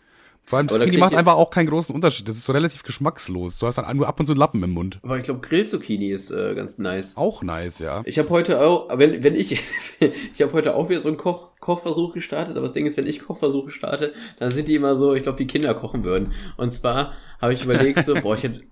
Vor 0.44 0.58
allem 0.58 0.68
Zucchini 0.68 0.98
macht 0.98 1.14
einfach 1.14 1.34
auch 1.34 1.50
keinen 1.50 1.68
großen 1.68 1.94
Unterschied. 1.94 2.28
Das 2.28 2.36
ist 2.36 2.44
so 2.44 2.52
relativ 2.52 2.82
geschmackslos. 2.82 3.58
Du 3.58 3.66
hast 3.66 3.78
dann 3.78 3.96
nur 3.96 4.08
ab 4.08 4.20
und 4.20 4.26
zu 4.26 4.32
einen 4.32 4.38
Lappen 4.38 4.62
im 4.62 4.70
Mund. 4.70 4.98
Aber 5.02 5.16
ich 5.16 5.22
glaube, 5.22 5.40
Grillzucchini 5.40 6.08
ist 6.08 6.30
äh, 6.30 6.54
ganz 6.54 6.78
nice. 6.78 7.16
Auch 7.16 7.42
nice, 7.42 7.78
ja. 7.78 8.02
Ich 8.04 8.18
habe 8.18 8.28
heute 8.30 8.60
auch, 8.60 8.88
wenn, 8.98 9.22
wenn 9.22 9.34
ich, 9.34 9.52
ich 10.00 10.42
habe 10.42 10.52
heute 10.52 10.74
auch 10.74 10.88
wieder 10.88 11.00
so 11.00 11.08
einen 11.08 11.16
Koch, 11.16 11.52
Kochversuch 11.60 12.12
gestartet, 12.12 12.56
aber 12.56 12.66
das 12.66 12.72
Ding 12.72 12.86
ist, 12.86 12.96
wenn 12.96 13.06
ich 13.06 13.20
Kochversuche 13.20 13.70
starte, 13.70 14.12
dann 14.38 14.50
sind 14.50 14.68
die 14.68 14.74
immer 14.74 14.96
so, 14.96 15.14
ich 15.14 15.22
glaube, 15.22 15.38
wie 15.38 15.46
Kinder 15.46 15.74
kochen 15.74 16.04
würden. 16.04 16.32
Und 16.56 16.70
zwar 16.70 17.14
habe 17.40 17.54
ich 17.54 17.64
überlegt, 17.64 18.04
so, 18.04 18.14
boah, 18.14 18.34
ich 18.34 18.42
hätte, 18.42 18.62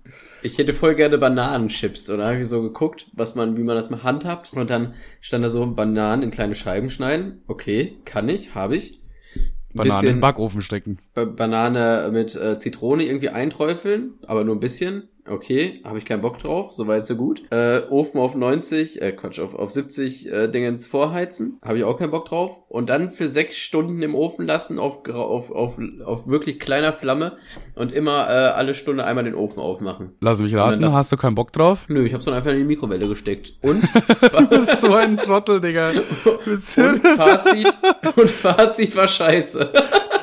ich 0.43 0.57
hätte 0.57 0.73
voll 0.73 0.95
gerne 0.95 1.17
Bananenchips. 1.17 2.09
Und 2.09 2.19
da 2.19 2.27
habe 2.29 2.41
ich 2.41 2.47
so 2.47 2.61
geguckt, 2.61 3.07
was 3.13 3.35
man, 3.35 3.57
wie 3.57 3.63
man 3.63 3.75
das 3.75 3.89
mal 3.89 4.03
handhabt. 4.03 4.53
Und 4.53 4.69
dann 4.69 4.93
stand 5.19 5.43
da 5.43 5.49
so, 5.49 5.65
Bananen 5.65 6.23
in 6.23 6.31
kleine 6.31 6.55
Scheiben 6.55 6.89
schneiden. 6.89 7.41
Okay, 7.47 7.97
kann 8.05 8.29
ich, 8.29 8.55
habe 8.55 8.75
ich. 8.75 9.00
Ein 9.73 9.77
Bananen 9.77 10.07
in 10.07 10.13
den 10.15 10.21
Backofen 10.21 10.61
stecken. 10.61 10.99
Ba- 11.13 11.25
Banane 11.25 12.09
mit 12.11 12.35
äh, 12.35 12.57
Zitrone 12.59 13.03
irgendwie 13.03 13.29
einträufeln, 13.29 14.13
aber 14.27 14.43
nur 14.43 14.55
ein 14.55 14.59
bisschen. 14.59 15.07
Okay, 15.27 15.81
habe 15.85 15.97
ich 15.99 16.05
keinen 16.05 16.21
Bock 16.21 16.39
drauf, 16.39 16.71
soweit 16.73 17.05
so 17.05 17.15
gut. 17.15 17.41
Äh, 17.51 17.81
Ofen 17.89 18.19
auf 18.19 18.33
90, 18.35 19.01
äh, 19.01 19.11
Quatsch, 19.11 19.39
auf, 19.39 19.53
auf 19.53 19.71
70 19.71 20.31
äh, 20.31 20.47
Dingens 20.47 20.87
vorheizen, 20.87 21.59
habe 21.63 21.77
ich 21.77 21.83
auch 21.83 21.97
keinen 21.99 22.11
Bock 22.11 22.25
drauf. 22.25 22.59
Und 22.69 22.89
dann 22.89 23.11
für 23.11 23.27
sechs 23.27 23.57
Stunden 23.57 24.01
im 24.01 24.15
Ofen 24.15 24.47
lassen 24.47 24.79
auf, 24.79 25.07
auf, 25.07 25.51
auf, 25.51 25.77
auf 26.05 26.27
wirklich 26.27 26.59
kleiner 26.59 26.91
Flamme 26.91 27.37
und 27.75 27.93
immer 27.93 28.27
äh, 28.29 28.31
alle 28.49 28.73
Stunde 28.73 29.05
einmal 29.05 29.23
den 29.23 29.35
Ofen 29.35 29.59
aufmachen. 29.59 30.13
Lass 30.21 30.41
mich 30.41 30.51
dann 30.53 30.61
raten, 30.61 30.81
da- 30.81 30.91
hast 30.93 31.11
du 31.11 31.17
keinen 31.17 31.35
Bock 31.35 31.51
drauf? 31.53 31.85
Nö, 31.87 32.03
ich 32.05 32.13
habe 32.13 32.23
so 32.23 32.31
einfach 32.31 32.51
in 32.51 32.57
die 32.57 32.63
Mikrowelle 32.63 33.07
gesteckt. 33.07 33.53
Und, 33.61 33.83
Du 34.37 34.47
bist 34.47 34.81
so 34.81 34.93
ein 34.95 35.17
Trottel, 35.17 35.61
Digga. 35.61 35.91
Und 36.45 36.61
Fazit, 36.63 37.67
und 38.15 38.29
Fazit 38.29 38.95
war 38.95 39.07
scheiße. 39.07 39.71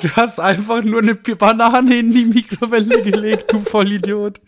du 0.03 0.09
hast 0.17 0.41
einfach 0.41 0.83
nur 0.83 1.01
eine 1.03 1.15
Banane 1.15 1.99
in 1.99 2.11
die 2.13 2.25
Mikrowelle 2.25 3.03
gelegt, 3.03 3.53
du 3.53 3.61
Vollidiot. 3.61 4.41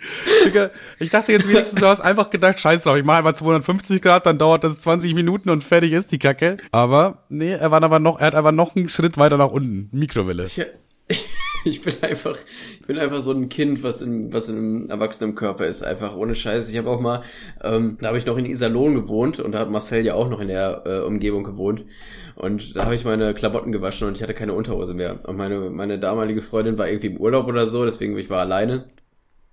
Ich 0.99 1.11
dachte 1.11 1.32
jetzt 1.32 1.49
wenigstens, 1.49 1.80
du 1.80 1.86
hast 1.86 2.01
einfach 2.01 2.30
gedacht, 2.30 2.61
scheiß 2.61 2.84
drauf, 2.84 2.97
ich 2.97 3.05
mache 3.05 3.18
einfach 3.18 3.34
250 3.34 4.03
Grad, 4.03 4.26
dann 4.26 4.38
dauert 4.38 4.64
das 4.64 4.78
20 4.80 5.14
Minuten 5.14 5.51
und 5.51 5.62
fertig 5.62 5.93
ist 5.93 6.12
die 6.12 6.18
Kacke. 6.18 6.57
Aber, 6.72 7.24
nee, 7.28 7.53
er 7.53 7.70
war 7.70 7.82
aber 7.82 7.99
noch, 7.99 8.20
er 8.20 8.28
hat 8.28 8.34
aber 8.34 8.53
noch 8.53 8.76
einen 8.76 8.88
Schritt 8.88 9.18
weiter 9.18 9.36
nach 9.36 9.51
unten. 9.51 9.88
Mikrowelle. 9.93 10.45
Ich, 10.45 10.61
ich 11.64 11.82
bin 11.82 11.95
einfach, 12.03 12.36
ich 12.80 12.86
bin 12.86 12.99
einfach 12.99 13.20
so 13.20 13.32
ein 13.32 13.49
Kind, 13.49 13.82
was 13.82 14.03
in, 14.03 14.32
was 14.32 14.49
in 14.49 14.57
einem 14.57 14.91
erwachsenen 14.91 15.34
Körper 15.34 15.66
ist, 15.66 15.82
einfach 15.82 16.16
ohne 16.16 16.34
Scheiß. 16.34 16.70
Ich 16.70 16.78
habe 16.78 16.91
auch 16.91 17.01
mal, 17.01 17.22
ähm, 17.62 17.99
da 18.01 18.09
habe 18.09 18.18
ich 18.18 18.26
noch 18.26 18.36
in 18.36 18.47
Iserlohn 18.47 18.95
gewohnt 18.95 19.41
und 19.41 19.53
da 19.53 19.61
hat 19.61 19.70
Marcel 19.70 20.05
ja 20.05 20.14
auch 20.14 20.28
noch 20.28 20.41
in 20.41 20.49
der 20.49 20.82
äh, 20.86 20.99
Umgebung 21.01 21.45
gewohnt. 21.45 21.84
Und 22.36 22.74
da 22.76 22.84
habe 22.86 22.95
ich 22.95 23.05
meine 23.05 23.34
Klamotten 23.34 23.70
gewaschen 23.70 24.09
und 24.09 24.16
ich 24.16 24.22
hatte 24.22 24.32
keine 24.32 24.55
Unterhose 24.55 24.95
mehr. 24.95 25.20
Und 25.24 25.36
meine, 25.36 25.68
meine 25.68 25.99
damalige 25.99 26.41
Freundin 26.41 26.78
war 26.78 26.88
irgendwie 26.88 27.09
im 27.09 27.18
Urlaub 27.18 27.47
oder 27.47 27.66
so, 27.66 27.84
deswegen 27.84 28.16
ich 28.16 28.30
war 28.30 28.41
alleine. 28.41 28.86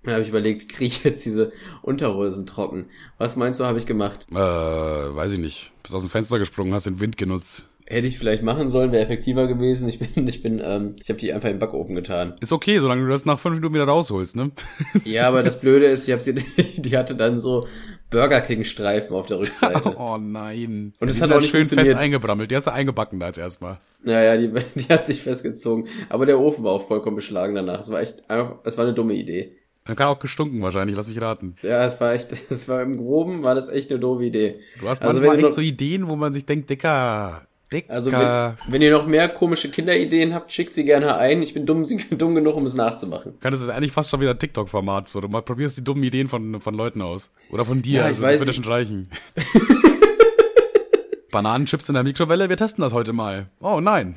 Dann 0.04 0.14
habe 0.14 0.22
ich 0.22 0.28
überlegt, 0.28 0.68
kriege 0.68 0.86
ich 0.86 1.04
jetzt 1.04 1.24
diese 1.26 1.50
Unterhosen 1.82 2.46
trocken? 2.46 2.86
Was 3.18 3.36
meinst 3.36 3.58
du, 3.60 3.64
habe 3.64 3.78
ich 3.78 3.86
gemacht? 3.86 4.26
Äh, 4.30 4.36
weiß 4.36 5.32
ich 5.32 5.38
nicht. 5.38 5.72
Bist 5.82 5.94
aus 5.94 6.02
dem 6.02 6.10
Fenster 6.10 6.38
gesprungen, 6.38 6.72
hast 6.72 6.86
den 6.86 7.00
Wind 7.00 7.16
genutzt. 7.16 7.66
Hätte 7.90 8.06
ich 8.06 8.18
vielleicht 8.18 8.42
machen 8.42 8.68
sollen, 8.68 8.92
wäre 8.92 9.02
effektiver 9.02 9.46
gewesen. 9.46 9.88
Ich 9.88 9.98
bin, 9.98 10.28
ich 10.28 10.42
bin, 10.42 10.60
ähm, 10.62 10.96
ich 11.02 11.08
habe 11.08 11.18
die 11.18 11.32
einfach 11.32 11.48
in 11.48 11.54
den 11.54 11.60
Backofen 11.60 11.94
getan. 11.94 12.36
Ist 12.40 12.52
okay, 12.52 12.78
solange 12.80 13.02
du 13.02 13.08
das 13.08 13.24
nach 13.24 13.38
fünf 13.38 13.56
Minuten 13.56 13.74
wieder 13.74 13.84
rausholst, 13.84 14.36
ne? 14.36 14.50
Ja, 15.04 15.26
aber 15.26 15.42
das 15.42 15.58
Blöde 15.58 15.86
ist, 15.86 16.06
ich 16.06 16.12
habe 16.12 16.22
sie, 16.22 16.34
die 16.76 16.96
hatte 16.96 17.14
dann 17.14 17.38
so 17.38 17.66
Burger 18.10 18.42
King 18.42 18.64
Streifen 18.64 19.16
auf 19.16 19.26
der 19.26 19.38
Rückseite. 19.38 19.94
Oh 19.98 20.18
nein. 20.18 20.92
Und 21.00 21.08
es 21.08 21.16
die 21.16 21.22
hat 21.22 21.30
auch 21.30 21.34
dann 21.34 21.40
nicht 21.42 21.50
schön 21.50 21.64
fest 21.64 21.94
eingebrammelt. 21.94 22.50
Die 22.50 22.56
hast 22.56 22.66
du 22.66 22.72
eingebacken 22.72 23.20
da 23.20 23.26
als 23.26 23.38
erstmal. 23.38 23.78
Naja, 24.02 24.36
die, 24.36 24.52
die 24.74 24.92
hat 24.92 25.06
sich 25.06 25.22
festgezogen. 25.22 25.88
Aber 26.08 26.26
der 26.26 26.38
Ofen 26.38 26.64
war 26.64 26.72
auch 26.72 26.86
vollkommen 26.86 27.16
beschlagen 27.16 27.54
danach. 27.54 27.80
Es 27.80 27.90
war 27.90 28.00
echt 28.00 28.28
einfach, 28.30 28.56
es 28.64 28.76
war 28.76 28.84
eine 28.84 28.94
dumme 28.94 29.14
Idee. 29.14 29.56
Dann 29.88 29.96
kann 29.96 30.06
auch 30.08 30.18
gestunken 30.20 30.60
wahrscheinlich, 30.62 30.96
lass 30.96 31.08
mich 31.08 31.20
raten. 31.20 31.56
Ja, 31.62 31.84
es 31.86 31.98
war 32.00 32.12
echt, 32.12 32.28
es 32.50 32.68
war 32.68 32.82
im 32.82 32.96
Groben, 32.98 33.42
war 33.42 33.54
das 33.56 33.68
echt 33.70 33.90
eine 33.90 33.98
doofe 33.98 34.24
Idee. 34.26 34.60
Du 34.80 34.88
hast 34.88 35.02
Also 35.02 35.14
manchmal 35.18 35.36
du 35.36 35.40
echt 35.40 35.48
noch- 35.48 35.54
so 35.56 35.60
Ideen, 35.62 36.06
wo 36.08 36.14
man 36.14 36.32
sich 36.32 36.44
denkt, 36.46 36.68
Dicker, 36.70 37.42
Dicker. 37.72 37.92
Also 37.92 38.12
wenn, 38.12 38.54
wenn 38.72 38.82
ihr 38.82 38.90
noch 38.90 39.06
mehr 39.06 39.28
komische 39.28 39.70
Kinderideen 39.70 40.32
habt, 40.34 40.52
schickt 40.52 40.72
sie 40.74 40.84
gerne 40.84 41.16
ein. 41.16 41.42
Ich 41.42 41.52
bin 41.54 41.66
dumm, 41.66 41.84
dumm 42.10 42.34
genug, 42.34 42.54
um 42.56 42.64
es 42.66 42.74
nachzumachen. 42.74 43.40
kann 43.40 43.50
das 43.52 43.60
ist 43.62 43.68
eigentlich 43.70 43.92
fast 43.92 44.10
schon 44.10 44.20
wieder 44.20 44.38
TikTok-Format, 44.38 45.14
wo 45.14 45.20
du 45.20 45.28
mal 45.28 45.42
probierst 45.42 45.76
die 45.78 45.84
dummen 45.84 46.02
Ideen 46.02 46.28
von, 46.28 46.60
von 46.60 46.74
Leuten 46.74 47.02
aus. 47.02 47.30
Oder 47.50 47.64
von 47.64 47.80
dir, 47.82 48.00
Ja, 48.00 48.02
ich 48.04 48.08
also 48.16 48.22
weiß 48.22 48.38
das 48.38 48.46
nicht. 48.46 48.56
schon 48.56 48.64
reichen. 48.72 49.10
Bananenchips 51.30 51.88
in 51.88 51.94
der 51.94 52.04
Mikrowelle, 52.04 52.48
wir 52.48 52.56
testen 52.56 52.82
das 52.82 52.92
heute 52.94 53.12
mal. 53.12 53.48
Oh 53.60 53.80
nein. 53.80 54.14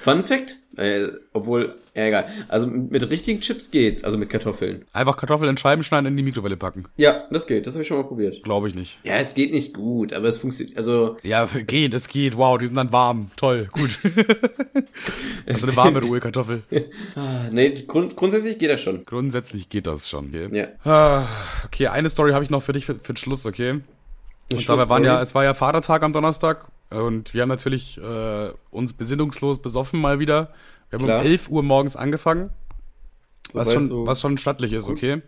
Fun 0.00 0.24
Fact, 0.24 0.58
äh, 0.76 1.08
obwohl, 1.32 1.74
ja, 1.94 2.06
egal. 2.06 2.28
Also 2.48 2.66
mit 2.66 3.08
richtigen 3.10 3.40
Chips 3.40 3.70
geht's, 3.70 4.04
also 4.04 4.16
mit 4.18 4.30
Kartoffeln. 4.30 4.84
Einfach 4.92 5.16
Kartoffeln 5.16 5.50
in 5.50 5.56
Scheiben 5.56 5.82
schneiden 5.82 6.06
und 6.06 6.12
in 6.12 6.16
die 6.16 6.22
Mikrowelle 6.22 6.56
packen. 6.56 6.84
Ja, 6.96 7.24
das 7.30 7.46
geht, 7.46 7.66
das 7.66 7.74
habe 7.74 7.82
ich 7.82 7.88
schon 7.88 7.96
mal 7.98 8.04
probiert. 8.04 8.42
Glaube 8.44 8.68
ich 8.68 8.74
nicht. 8.74 8.98
Ja, 9.02 9.14
es 9.16 9.34
geht 9.34 9.52
nicht 9.52 9.74
gut, 9.74 10.12
aber 10.12 10.28
es 10.28 10.36
funktioniert, 10.38 10.76
also 10.78 11.16
Ja, 11.22 11.46
geht, 11.66 11.92
es 11.94 12.08
geht. 12.08 12.36
Wow, 12.36 12.58
die 12.58 12.66
sind 12.66 12.76
dann 12.76 12.92
warm. 12.92 13.30
Toll, 13.36 13.68
gut. 13.72 13.98
also 15.46 15.66
eine 15.66 15.76
warme 15.76 16.00
Ruhekartoffel. 16.02 16.62
Ah, 17.16 17.48
nee, 17.50 17.70
grund, 17.86 18.16
grundsätzlich 18.16 18.58
geht 18.58 18.70
das 18.70 18.80
schon. 18.80 19.04
Grundsätzlich 19.04 19.68
geht 19.68 19.86
das 19.86 20.08
schon. 20.08 20.28
Okay, 20.28 20.48
Ja. 20.56 20.68
ah, 20.90 21.26
okay 21.66 21.88
eine 21.88 22.08
Story 22.08 22.32
habe 22.32 22.44
ich 22.44 22.50
noch 22.50 22.62
für 22.62 22.72
dich 22.72 22.86
für, 22.86 22.94
für 22.94 23.12
den 23.12 23.16
Schluss, 23.16 23.44
okay? 23.46 23.80
Und 24.52 24.60
zwar, 24.64 24.78
wir 24.78 24.88
waren 24.88 25.04
ja, 25.04 25.20
es 25.20 25.34
war 25.34 25.44
ja 25.44 25.54
Vatertag 25.54 26.02
am 26.02 26.12
Donnerstag 26.12 26.68
und 26.90 27.34
wir 27.34 27.42
haben 27.42 27.48
natürlich 27.48 27.98
äh, 27.98 28.50
uns 28.70 28.92
besinnungslos 28.94 29.60
besoffen 29.62 30.00
mal 30.00 30.18
wieder. 30.18 30.50
Wir 30.90 30.98
haben 30.98 31.06
Klar. 31.06 31.20
um 31.20 31.26
11 31.26 31.48
Uhr 31.50 31.62
morgens 31.62 31.96
angefangen, 31.96 32.50
was 33.52 33.66
Soweit 33.68 33.74
schon, 33.74 33.84
so- 33.84 34.06
was 34.06 34.20
schon 34.20 34.38
stattlich 34.38 34.72
ist, 34.72 34.88
okay? 34.88 35.22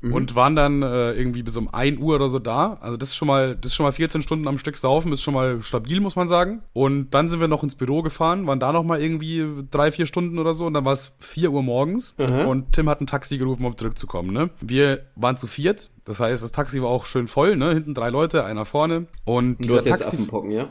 Mhm. 0.00 0.12
Und 0.14 0.34
waren 0.36 0.54
dann 0.54 0.82
äh, 0.82 1.12
irgendwie 1.14 1.42
bis 1.42 1.56
um 1.56 1.74
1 1.74 1.98
Uhr 2.00 2.14
oder 2.14 2.28
so 2.28 2.38
da. 2.38 2.78
Also 2.80 2.96
das 2.96 3.08
ist 3.08 3.16
schon 3.16 3.26
mal, 3.26 3.56
das 3.56 3.72
ist 3.72 3.74
schon 3.74 3.82
mal 3.84 3.90
14 3.90 4.22
Stunden 4.22 4.46
am 4.46 4.56
Stück 4.58 4.76
saufen, 4.76 5.10
ist 5.10 5.22
schon 5.22 5.34
mal 5.34 5.60
stabil, 5.60 5.98
muss 5.98 6.14
man 6.14 6.28
sagen. 6.28 6.62
Und 6.72 7.10
dann 7.10 7.28
sind 7.28 7.40
wir 7.40 7.48
noch 7.48 7.64
ins 7.64 7.74
Büro 7.74 8.02
gefahren, 8.02 8.46
waren 8.46 8.60
da 8.60 8.70
noch 8.72 8.84
mal 8.84 9.02
irgendwie 9.02 9.44
drei, 9.72 9.90
vier 9.90 10.06
Stunden 10.06 10.38
oder 10.38 10.54
so 10.54 10.66
und 10.66 10.74
dann 10.74 10.84
war 10.84 10.92
es 10.92 11.10
4 11.18 11.50
Uhr 11.50 11.64
morgens 11.64 12.14
Aha. 12.16 12.44
und 12.44 12.72
Tim 12.74 12.88
hat 12.88 13.00
ein 13.00 13.08
Taxi 13.08 13.38
gerufen, 13.38 13.64
um 13.64 13.76
zurückzukommen, 13.76 14.32
ne? 14.32 14.50
Wir 14.60 15.00
waren 15.16 15.36
zu 15.36 15.48
viert, 15.48 15.90
das 16.04 16.20
heißt, 16.20 16.44
das 16.44 16.52
Taxi 16.52 16.80
war 16.80 16.90
auch 16.90 17.06
schön 17.06 17.26
voll, 17.26 17.56
ne? 17.56 17.74
Hinten 17.74 17.94
drei 17.94 18.10
Leute, 18.10 18.44
einer 18.44 18.64
vorne. 18.66 19.06
Und 19.24 19.58
Du 19.58 19.62
dieser, 19.64 19.76
hast 19.78 19.86
jetzt 19.86 19.98
Taxi 20.02 20.16
Affenpocken, 20.16 20.52
ja? 20.52 20.68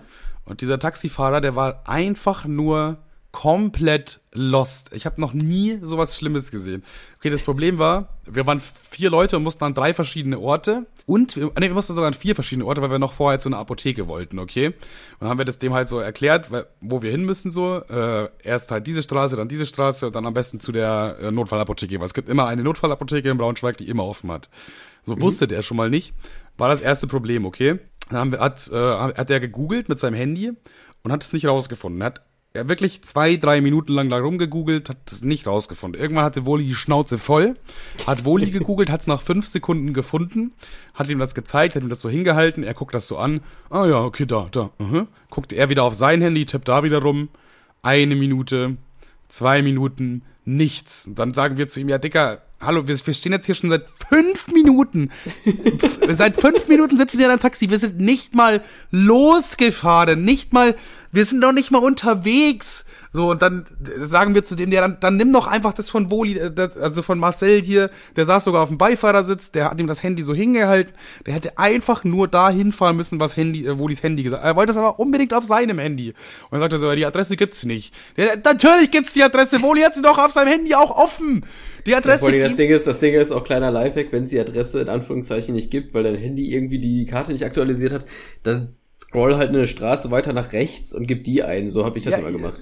Und 0.48 0.62
dieser 0.62 0.80
Taxifahrer, 0.80 1.42
der 1.42 1.56
war 1.56 1.88
einfach 1.88 2.46
nur 2.46 2.98
komplett 3.32 4.22
lost. 4.34 4.90
Ich 4.94 5.06
habe 5.06 5.22
noch 5.22 5.34
nie 5.34 5.78
sowas 5.84 6.18
Schlimmes 6.18 6.50
gesehen. 6.50 6.84
Okay, 7.20 7.30
das 7.30 7.44
Problem 7.44 7.78
war, 7.78 8.18
wir 8.26 8.48
waren 8.48 8.60
vier 8.60 9.12
Leute 9.12 9.38
und 9.38 9.44
mussten 9.44 9.64
an 9.64 9.76
drei 9.76 9.94
verschiedene 9.94 10.40
Orte. 10.40 10.88
Und, 11.06 11.38
nee, 11.38 11.44
wir 11.56 11.74
mussten 11.74 11.94
sogar 11.94 12.08
an 12.08 12.16
vier 12.16 12.34
verschiedene 12.34 12.66
Orte, 12.66 12.82
weil 12.82 12.90
wir 12.90 12.98
noch 12.98 13.14
vorher 13.14 13.40
zu 13.40 13.50
einer 13.50 13.60
Apotheke 13.60 14.08
wollten, 14.08 14.40
okay? 14.40 14.68
Und 14.68 14.76
dann 15.20 15.30
haben 15.30 15.38
wir 15.38 15.46
das 15.46 15.60
dem 15.60 15.74
halt 15.74 15.88
so 15.88 16.00
erklärt, 16.00 16.50
wo 16.82 17.04
wir 17.04 17.12
hin 17.12 17.26
müssen 17.26 17.52
so. 17.52 17.78
Äh, 17.90 18.30
erst 18.44 18.72
halt 18.72 18.88
diese 18.88 19.04
Straße, 19.04 19.36
dann 19.36 19.48
diese 19.48 19.68
Straße 19.68 20.08
und 20.08 20.16
dann 20.16 20.26
am 20.26 20.34
besten 20.34 20.60
zu 20.60 20.72
der 20.72 21.18
äh, 21.22 21.32
Notfallapotheke. 21.32 22.00
Weil 22.00 22.08
es 22.08 22.16
gibt 22.16 22.30
immer 22.30 22.48
eine 22.48 22.64
Notfallapotheke 22.64 23.30
in 23.30 23.38
Braunschweig, 23.38 23.78
die 23.78 23.88
immer 23.88 24.06
offen 24.06 24.32
hat. 24.32 24.50
So 25.04 25.16
mhm. 25.16 25.22
wusste 25.22 25.48
der 25.48 25.62
schon 25.62 25.78
mal 25.78 25.92
nicht. 25.92 26.16
War 26.58 26.70
das 26.70 26.82
erste 26.82 27.06
Problem, 27.06 27.46
okay? 27.46 27.80
Dann 28.10 28.20
haben 28.20 28.32
wir, 28.32 28.40
hat, 28.40 28.70
äh, 28.72 28.76
hat 28.76 29.30
er 29.30 29.40
gegoogelt 29.40 29.90
mit 29.90 30.00
seinem 30.00 30.16
Handy 30.16 30.54
und 31.04 31.12
hat 31.12 31.24
es 31.24 31.34
nicht 31.34 31.46
rausgefunden. 31.46 32.02
Er 32.02 32.06
hat 32.06 32.22
er 32.58 32.68
wirklich 32.68 33.04
zwei, 33.04 33.38
drei 33.38 33.62
Minuten 33.62 33.94
lang 33.94 34.10
da 34.10 34.18
rumgegoogelt, 34.18 34.90
hat 34.90 35.12
es 35.12 35.22
nicht 35.22 35.48
rausgefunden. 35.48 36.02
Irgendwann 36.02 36.26
hatte 36.26 36.46
Woli 36.46 36.66
die 36.66 36.76
Schnauze 36.76 37.18
voll, 37.18 37.54
hat 38.06 38.26
Woli 38.26 38.52
gegoogelt, 38.52 38.90
hat 38.90 39.02
es 39.02 39.08
nach 39.08 39.22
fünf 39.22 39.48
Sekunden 39.48 39.94
gefunden, 39.94 40.54
hat 40.94 41.10
ihm 41.10 41.20
das 41.20 41.36
gezeigt, 41.36 41.76
hat 41.76 41.84
ihm 41.84 41.90
das 41.90 42.02
so 42.02 42.10
hingehalten, 42.10 42.64
er 42.64 42.74
guckt 42.74 42.96
das 42.96 43.08
so 43.08 43.18
an. 43.18 43.42
Ah 43.70 43.86
ja, 43.86 44.04
okay, 44.04 44.26
da, 44.26 44.48
da. 44.52 44.72
Uh 44.80 44.86
-huh. 44.86 45.08
Guckt 45.30 45.54
er 45.54 45.70
wieder 45.70 45.84
auf 45.84 45.94
sein 45.94 46.22
Handy, 46.22 46.46
tippt 46.46 46.68
da 46.68 46.84
wieder 46.84 47.02
rum. 47.02 47.30
Eine 47.84 48.16
Minute, 48.16 48.78
zwei 49.30 49.62
Minuten, 49.62 50.24
nichts. 50.46 51.08
Und 51.08 51.20
dann 51.20 51.34
sagen 51.34 51.58
wir 51.58 51.68
zu 51.68 51.80
ihm, 51.80 51.90
ja, 51.90 52.00
Dicker, 52.00 52.42
hallo, 52.62 52.88
wir, 52.88 52.98
wir 53.06 53.14
stehen 53.14 53.32
jetzt 53.32 53.46
hier 53.46 53.56
schon 53.56 53.70
seit 53.70 53.86
fünf 54.10 54.48
Minuten. 54.50 55.12
seit 56.10 56.40
fünf 56.40 56.68
Minuten 56.68 56.98
sitzen 56.98 57.20
wir 57.20 57.26
in 57.26 57.32
einem 57.32 57.40
Taxi. 57.40 57.70
Wir 57.70 57.80
sind 57.80 58.00
nicht 58.00 58.36
mal 58.36 58.64
losgefahren, 58.92 60.24
nicht 60.24 60.54
mal, 60.54 60.76
wir 61.12 61.26
sind 61.26 61.40
noch 61.40 61.52
nicht 61.52 61.72
mal 61.72 61.80
unterwegs. 61.80 62.86
So, 63.18 63.32
und 63.32 63.42
dann 63.42 63.66
sagen 63.98 64.36
wir 64.36 64.46
zu 64.46 64.54
dem, 64.54 64.72
ja, 64.72 64.80
dann, 64.80 64.98
dann 65.00 65.18
nimm 65.18 65.34
doch 65.34 65.48
einfach 65.48 65.74
das 65.74 65.90
von 65.90 66.12
Woli, 66.12 66.38
äh, 66.38 66.52
das, 66.52 66.78
also 66.78 67.02
von 67.02 67.18
Marcel 67.18 67.64
hier, 67.64 67.90
der 68.16 68.26
saß 68.26 68.44
sogar 68.44 68.62
auf 68.62 68.70
dem 68.70 68.78
Beifahrersitz, 68.78 69.50
der 69.50 69.72
hat 69.72 69.80
ihm 69.80 69.88
das 69.88 70.04
Handy 70.04 70.22
so 70.22 70.36
hingehalten, 70.36 70.94
der 71.26 71.34
hätte 71.34 71.58
einfach 71.58 72.04
nur 72.04 72.28
da 72.28 72.52
hinfahren 72.52 72.96
müssen, 72.96 73.20
was 73.20 73.36
Handy, 73.36 73.66
äh, 73.66 73.80
Wolis 73.80 74.04
Handy 74.04 74.22
gesagt 74.22 74.44
Er 74.44 74.56
wollte 74.56 74.72
es 74.72 74.78
aber 74.78 75.00
unbedingt 75.00 75.34
auf 75.34 75.46
seinem 75.46 75.80
Handy. 75.80 76.10
Und 76.10 76.52
dann 76.52 76.60
sagt 76.60 76.74
er 76.74 76.78
so, 76.78 76.90
ja, 76.90 76.96
die 76.96 77.06
Adresse 77.08 77.38
gibt's 77.38 77.66
nicht. 77.66 77.92
Der, 78.18 78.38
natürlich 78.38 78.92
gibt's 78.92 79.14
die 79.14 79.24
Adresse, 79.24 79.64
Woli 79.64 79.82
hat 79.82 79.96
sie 79.96 80.04
doch 80.04 80.20
auf 80.20 80.32
seinem 80.32 80.50
Handy 80.50 80.76
auch 80.76 80.96
offen. 80.96 81.44
Die 81.88 81.96
Adresse. 81.96 82.32
Ja, 82.32 82.44
das 82.44 82.56
Ding 82.56 82.70
ist, 82.70 82.86
das 82.86 83.00
Ding 83.00 83.16
ist 83.16 83.32
auch 83.32 83.46
kleiner 83.46 83.72
Lifehack, 83.72 84.12
wenn 84.12 84.26
es 84.26 84.30
die 84.30 84.40
Adresse 84.40 84.80
in 84.80 84.90
Anführungszeichen 84.90 85.56
nicht 85.56 85.72
gibt, 85.72 85.96
weil 85.96 86.04
dein 86.04 86.18
Handy 86.18 86.54
irgendwie 86.54 86.78
die 86.78 87.08
Karte 87.08 87.32
nicht 87.32 87.46
aktualisiert 87.46 87.94
hat, 87.94 88.06
dann 88.44 88.77
scroll 89.00 89.36
halt 89.36 89.50
eine 89.50 89.68
Straße 89.68 90.10
weiter 90.10 90.34
nach 90.34 90.54
rechts 90.54 90.92
und 90.94 91.06
gib 91.06 91.24
die 91.24 91.44
ein. 91.44 91.70
So 91.70 91.86
habe 91.86 92.00
ich 92.00 92.04
das 92.04 92.14
ja, 92.14 92.20
immer 92.20 92.32
gemacht. 92.32 92.58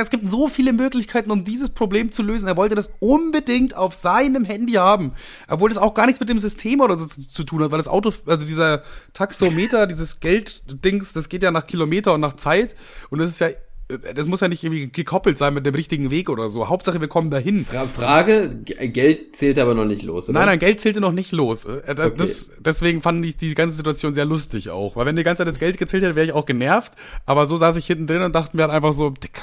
Es 0.00 0.10
gibt 0.10 0.28
so 0.28 0.48
viele 0.48 0.72
Möglichkeiten, 0.72 1.32
um 1.32 1.44
dieses 1.44 1.70
Problem 1.70 2.12
zu 2.12 2.22
lösen. 2.22 2.46
Er 2.46 2.56
wollte 2.56 2.76
das 2.76 2.92
unbedingt 3.00 3.76
auf 3.76 3.94
seinem 3.94 4.44
Handy 4.44 4.74
haben. 4.74 5.12
Obwohl 5.48 5.68
das 5.68 5.78
auch 5.78 5.94
gar 5.94 6.06
nichts 6.06 6.20
mit 6.20 6.28
dem 6.28 6.38
System 6.38 6.80
oder 6.80 6.96
so 6.96 7.06
zu, 7.06 7.26
zu 7.26 7.44
tun 7.44 7.62
hat, 7.62 7.72
weil 7.72 7.78
das 7.78 7.88
Auto, 7.88 8.12
also 8.26 8.46
dieser 8.46 8.84
Taxometer, 9.14 9.88
dieses 9.88 10.20
Gelddings, 10.20 11.12
das 11.12 11.28
geht 11.28 11.42
ja 11.42 11.50
nach 11.50 11.66
Kilometer 11.66 12.14
und 12.14 12.20
nach 12.20 12.36
Zeit. 12.36 12.76
Und 13.10 13.18
das 13.18 13.28
ist 13.28 13.40
ja 13.40 13.48
das 13.88 14.26
muss 14.26 14.40
ja 14.40 14.48
nicht 14.48 14.62
irgendwie 14.62 14.90
gekoppelt 14.92 15.38
sein 15.38 15.54
mit 15.54 15.64
dem 15.64 15.74
richtigen 15.74 16.10
Weg 16.10 16.28
oder 16.28 16.50
so. 16.50 16.68
Hauptsache, 16.68 17.00
wir 17.00 17.08
kommen 17.08 17.30
dahin. 17.30 17.64
Fra 17.64 17.86
Frage, 17.86 18.56
Geld 18.64 19.34
zählt 19.34 19.58
aber 19.58 19.74
noch 19.74 19.86
nicht 19.86 20.02
los, 20.02 20.28
oder? 20.28 20.38
Nein, 20.40 20.48
nein, 20.48 20.58
Geld 20.58 20.80
zählte 20.80 21.00
noch 21.00 21.12
nicht 21.12 21.32
los. 21.32 21.64
Äh, 21.64 21.94
das, 21.94 22.08
okay. 22.08 22.16
das, 22.18 22.50
deswegen 22.58 23.00
fand 23.00 23.24
ich 23.24 23.38
die 23.38 23.54
ganze 23.54 23.76
Situation 23.76 24.14
sehr 24.14 24.26
lustig 24.26 24.68
auch. 24.68 24.96
Weil 24.96 25.06
wenn 25.06 25.16
die 25.16 25.22
ganze 25.22 25.40
Zeit 25.40 25.48
das 25.48 25.58
Geld 25.58 25.78
gezählt 25.78 26.02
hätte, 26.02 26.16
wäre 26.16 26.26
ich 26.26 26.32
auch 26.32 26.44
genervt. 26.44 26.92
Aber 27.24 27.46
so 27.46 27.56
saß 27.56 27.76
ich 27.76 27.86
hinten 27.86 28.06
drin 28.06 28.20
und 28.20 28.34
dachte 28.34 28.56
mir 28.56 28.64
halt 28.64 28.72
einfach 28.72 28.92
so, 28.92 29.08
Dicker, 29.08 29.42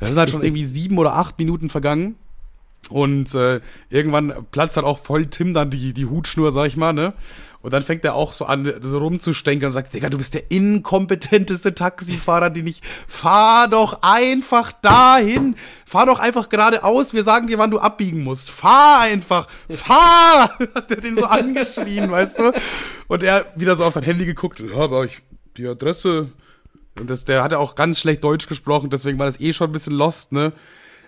das 0.00 0.10
sind 0.10 0.18
halt 0.18 0.28
schon 0.28 0.42
irgendwie 0.42 0.66
sieben 0.66 0.98
oder 0.98 1.14
acht 1.14 1.38
Minuten 1.38 1.70
vergangen. 1.70 2.16
Und 2.90 3.34
äh, 3.34 3.60
irgendwann 3.90 4.46
platzt 4.50 4.76
halt 4.76 4.86
auch 4.86 4.98
voll 4.98 5.26
Tim 5.26 5.54
dann 5.54 5.70
die, 5.70 5.92
die 5.92 6.06
Hutschnur, 6.06 6.50
sag 6.50 6.66
ich 6.66 6.76
mal, 6.76 6.92
ne? 6.92 7.14
Und 7.62 7.72
dann 7.72 7.84
fängt 7.84 8.04
er 8.04 8.16
auch 8.16 8.32
so 8.32 8.44
an, 8.44 8.70
so 8.82 8.98
rumzustenken 8.98 9.66
und 9.66 9.72
sagt, 9.72 9.94
Digga, 9.94 10.10
du 10.10 10.18
bist 10.18 10.34
der 10.34 10.50
inkompetenteste 10.50 11.74
Taxifahrer, 11.74 12.50
den 12.50 12.66
ich, 12.66 12.82
fahr 13.06 13.68
doch 13.68 14.00
einfach 14.02 14.72
dahin. 14.72 15.54
Fahr 15.86 16.06
doch 16.06 16.18
einfach 16.18 16.48
geradeaus. 16.48 17.14
Wir 17.14 17.22
sagen 17.22 17.46
dir, 17.46 17.58
wann 17.58 17.70
du 17.70 17.78
abbiegen 17.78 18.24
musst. 18.24 18.50
Fahr 18.50 19.02
einfach. 19.02 19.46
Fahr! 19.70 20.58
Hat 20.74 20.90
er 20.90 20.96
den 20.96 21.14
so 21.14 21.24
angeschrien, 21.24 22.10
weißt 22.10 22.40
du? 22.40 22.52
Und 23.06 23.22
er 23.22 23.46
wieder 23.54 23.76
so 23.76 23.84
auf 23.84 23.94
sein 23.94 24.02
Handy 24.02 24.26
geguckt. 24.26 24.58
Ja, 24.58 24.82
aber 24.82 25.04
ich, 25.04 25.22
die 25.56 25.66
Adresse. 25.66 26.32
Und 26.98 27.08
das, 27.08 27.24
der 27.24 27.42
hat 27.42 27.52
ja 27.52 27.58
auch 27.58 27.74
ganz 27.74 28.00
schlecht 28.00 28.22
Deutsch 28.22 28.48
gesprochen, 28.48 28.90
deswegen 28.90 29.18
war 29.18 29.24
das 29.24 29.40
eh 29.40 29.54
schon 29.54 29.70
ein 29.70 29.72
bisschen 29.72 29.94
lost, 29.94 30.32
ne? 30.32 30.52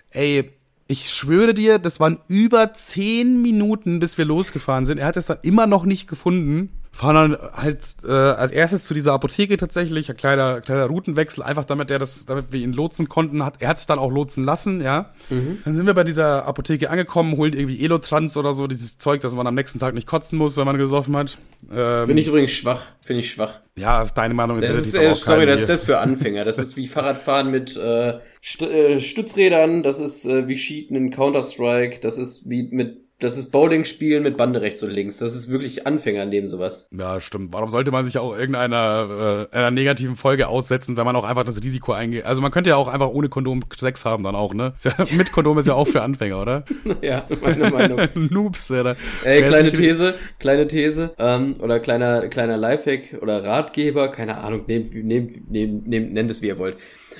Ey, 0.09 0.51
ich 0.87 1.11
schwöre 1.11 1.53
dir, 1.53 1.79
das 1.79 1.99
waren 1.99 2.19
über 2.27 2.73
zehn 2.73 3.41
Minuten, 3.41 3.99
bis 3.99 4.17
wir 4.17 4.25
losgefahren 4.25 4.85
sind. 4.85 4.99
Er 4.99 5.07
hat 5.07 5.17
es 5.17 5.25
dann 5.25 5.39
immer 5.41 5.65
noch 5.65 5.85
nicht 5.85 6.07
gefunden 6.07 6.69
fahren 6.95 7.31
dann 7.31 7.51
halt 7.51 7.79
äh, 8.07 8.11
als 8.11 8.53
erstes 8.53 8.85
zu 8.85 8.93
dieser 8.93 9.11
Apotheke 9.11 9.57
tatsächlich, 9.57 10.09
ein 10.09 10.15
kleiner, 10.15 10.61
kleiner 10.61 10.85
Routenwechsel, 10.85 11.43
einfach 11.43 11.65
damit 11.65 11.91
er 11.91 11.99
das, 11.99 12.25
damit 12.25 12.53
wir 12.53 12.61
ihn 12.61 12.71
lotsen 12.71 13.09
konnten, 13.09 13.43
hat 13.43 13.55
er 13.59 13.67
hat 13.67 13.77
es 13.79 13.85
dann 13.85 13.99
auch 13.99 14.09
lotsen 14.09 14.45
lassen, 14.45 14.79
ja. 14.79 15.11
Mhm. 15.29 15.59
Dann 15.65 15.75
sind 15.75 15.85
wir 15.87 15.93
bei 15.93 16.05
dieser 16.05 16.45
Apotheke 16.45 16.89
angekommen, 16.89 17.35
holen 17.35 17.51
irgendwie 17.51 17.83
Elotrans 17.83 18.37
oder 18.37 18.53
so, 18.53 18.67
dieses 18.67 18.97
Zeug, 18.97 19.19
dass 19.19 19.35
man 19.35 19.45
am 19.45 19.55
nächsten 19.55 19.77
Tag 19.77 19.93
nicht 19.93 20.07
kotzen 20.07 20.39
muss, 20.39 20.55
wenn 20.55 20.65
man 20.65 20.77
gesoffen 20.77 21.17
hat. 21.17 21.37
Ähm, 21.69 22.05
finde 22.05 22.21
ich 22.21 22.29
übrigens 22.29 22.51
schwach, 22.51 22.81
finde 23.01 23.19
ich 23.19 23.29
schwach. 23.29 23.59
Ja, 23.75 24.05
deine 24.05 24.33
Meinung 24.33 24.61
das 24.61 24.77
ist, 24.77 24.97
äh, 24.97 25.13
sorry, 25.13 25.45
das 25.45 25.61
ist 25.61 25.69
das 25.69 25.83
für 25.83 25.97
Anfänger. 25.97 26.45
Das 26.45 26.57
ist 26.57 26.77
wie 26.77 26.87
Fahrradfahren 26.87 27.51
mit 27.51 27.75
äh, 27.75 28.19
St 28.41 28.61
äh, 28.61 29.01
Stützrädern, 29.01 29.83
das 29.83 29.99
ist 29.99 30.25
äh, 30.25 30.47
wie 30.47 30.55
Cheaten 30.55 30.95
in 30.95 31.11
Counter-Strike, 31.11 31.99
das 31.99 32.17
ist 32.17 32.49
wie 32.49 32.69
mit 32.71 33.04
das 33.19 33.37
ist 33.37 33.51
Bowling 33.51 33.85
spielen 33.85 34.23
mit 34.23 34.35
Bande 34.35 34.61
rechts 34.61 34.83
und 34.83 34.89
links. 34.89 35.19
Das 35.19 35.33
ist 35.33 35.49
wirklich 35.49 35.87
Anfängerleben 35.87 36.49
sowas. 36.49 36.89
Ja, 36.91 37.21
stimmt. 37.21 37.53
Warum 37.53 37.69
sollte 37.69 37.91
man 37.91 38.03
sich 38.03 38.17
auch 38.17 38.37
irgendeiner 38.37 39.47
äh, 39.51 39.55
einer 39.55 39.71
negativen 39.71 40.17
Folge 40.17 40.49
aussetzen, 40.49 40.97
wenn 40.97 41.05
man 41.05 41.15
auch 41.15 41.23
einfach 41.23 41.45
das 41.45 41.63
Risiko 41.63 41.93
eingeht? 41.93 42.25
Also 42.25 42.41
man 42.41 42.51
könnte 42.51 42.71
ja 42.71 42.75
auch 42.75 42.89
einfach 42.89 43.07
ohne 43.07 43.29
Kondom 43.29 43.63
Sex 43.77 44.03
haben 44.03 44.23
dann 44.23 44.35
auch, 44.35 44.53
ne? 44.53 44.73
Ja, 44.83 44.93
mit 45.11 45.31
Kondom 45.31 45.57
ist 45.57 45.67
ja 45.67 45.75
auch 45.75 45.87
für 45.87 46.01
Anfänger, 46.01 46.41
oder? 46.41 46.65
ja, 47.01 47.25
meine 47.41 47.69
Meinung. 47.69 48.01
Noobs, 48.15 48.69
oder? 48.71 48.97
Ey, 49.23 49.41
Wer 49.41 49.47
kleine 49.47 49.71
These, 49.71 50.15
kleine 50.39 50.67
These, 50.67 51.13
ähm, 51.17 51.55
oder 51.59 51.79
kleiner 51.79 52.27
kleiner 52.27 52.57
Lifehack 52.57 53.21
oder 53.21 53.45
Ratgeber, 53.45 54.09
keine 54.09 54.37
Ahnung, 54.37 54.65
nehmt 54.67 54.93
nehmt 54.93 55.49
nehmt 55.49 55.87
nehmt 55.87 56.13
nennt 56.13 56.31
es 56.31 56.41
wie 56.41 56.47
ihr 56.47 56.59
wollt. 56.59 56.75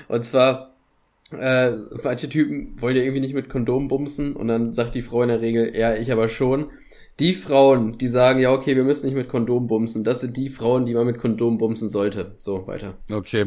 Und 0.10 0.26
zwar 0.26 0.75
äh, 1.32 1.72
manche 2.04 2.30
Typen 2.30 2.80
wollen 2.80 2.96
ja 2.96 3.04
irgendwie 3.04 3.22
nicht 3.22 3.34
mit 3.34 3.50
Kondom 3.50 3.88
bumsen 3.88 4.36
und 4.36 4.48
dann 4.48 4.74
sagt 4.74 4.96
die 4.96 5.02
Frau 5.02 5.24
in 5.24 5.30
der 5.30 5.42
Regel, 5.42 5.76
ja, 5.76 5.96
ich 5.96 6.12
aber 6.12 6.30
schon. 6.30 6.72
Die 7.20 7.34
Frauen, 7.34 7.98
die 7.98 8.10
sagen, 8.10 8.42
ja, 8.42 8.52
okay, 8.52 8.76
wir 8.76 8.84
müssen 8.84 9.06
nicht 9.06 9.16
mit 9.16 9.30
Kondom 9.30 9.68
bumsen, 9.68 10.04
das 10.04 10.22
sind 10.22 10.36
die 10.36 10.50
Frauen, 10.50 10.86
die 10.86 10.94
man 10.94 11.06
mit 11.06 11.18
Kondom 11.18 11.58
bumsen 11.58 11.90
sollte. 11.90 12.36
So, 12.40 12.68
weiter. 12.68 12.98
Okay. 13.10 13.46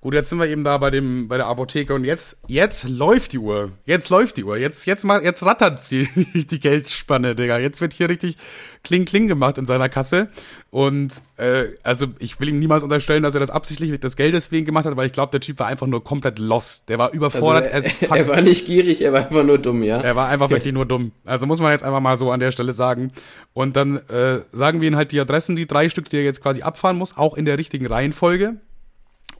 Gut, 0.00 0.14
jetzt 0.14 0.28
sind 0.30 0.38
wir 0.38 0.46
eben 0.46 0.62
da 0.62 0.78
bei 0.78 0.90
dem, 0.90 1.26
bei 1.26 1.36
der 1.36 1.46
Apotheke 1.46 1.94
und 1.94 2.04
jetzt, 2.04 2.38
jetzt 2.46 2.84
läuft 2.84 3.32
die 3.32 3.38
Uhr. 3.38 3.72
Jetzt 3.86 4.10
läuft 4.10 4.36
die 4.36 4.44
Uhr. 4.44 4.56
Jetzt, 4.56 4.86
jetzt 4.86 5.04
mal, 5.04 5.22
jetzt 5.24 5.44
rattert 5.44 5.90
die, 5.90 6.06
die 6.50 6.60
Geldspanne, 6.60 7.34
Digga. 7.34 7.58
Jetzt 7.58 7.80
wird 7.80 7.92
hier 7.92 8.08
richtig 8.08 8.36
kling 8.84 9.04
kling 9.04 9.26
gemacht 9.26 9.58
in 9.58 9.66
seiner 9.66 9.88
Kasse. 9.88 10.28
Und, 10.70 11.10
äh, 11.38 11.68
also, 11.82 12.06
ich 12.18 12.38
will 12.38 12.50
ihm 12.50 12.58
niemals 12.58 12.84
unterstellen, 12.84 13.22
dass 13.22 13.34
er 13.34 13.40
das 13.40 13.50
absichtlich 13.50 13.98
das 13.98 14.16
Geld 14.16 14.34
deswegen 14.34 14.66
gemacht 14.66 14.84
hat, 14.84 14.96
weil 14.96 15.06
ich 15.06 15.12
glaube, 15.12 15.32
der 15.32 15.40
Typ 15.40 15.58
war 15.58 15.66
einfach 15.66 15.86
nur 15.86 16.04
komplett 16.04 16.38
lost. 16.38 16.88
Der 16.88 16.98
war 16.98 17.12
überfordert. 17.12 17.72
Also, 17.72 17.90
er, 18.02 18.16
er 18.16 18.28
war 18.28 18.40
nicht 18.42 18.66
gierig, 18.66 19.02
er 19.02 19.12
war 19.12 19.20
einfach 19.20 19.44
nur 19.44 19.58
dumm, 19.58 19.82
ja. 19.82 20.00
Er 20.00 20.14
war 20.14 20.28
einfach 20.28 20.50
wirklich 20.50 20.74
nur 20.74 20.86
dumm. 20.86 21.12
Also 21.24 21.46
muss 21.46 21.58
man 21.58 21.72
jetzt 21.72 21.82
einfach 21.82 22.00
mal 22.00 22.16
so 22.16 22.30
an 22.30 22.40
der 22.40 22.52
Stelle 22.52 22.72
sagen. 22.72 23.12
Und 23.54 23.76
dann, 23.76 23.96
äh, 24.08 24.40
sagen 24.52 24.80
wir 24.80 24.88
ihm 24.88 24.96
halt 24.96 25.10
die 25.12 25.20
Adressen, 25.20 25.56
die 25.56 25.66
drei 25.66 25.88
Stück, 25.88 26.08
die 26.10 26.18
er 26.18 26.24
jetzt 26.24 26.42
quasi 26.42 26.62
abfahren 26.62 26.96
muss, 26.96 27.16
auch 27.16 27.34
in 27.34 27.44
der 27.44 27.58
richtigen 27.58 27.86
Reihenfolge. 27.86 28.56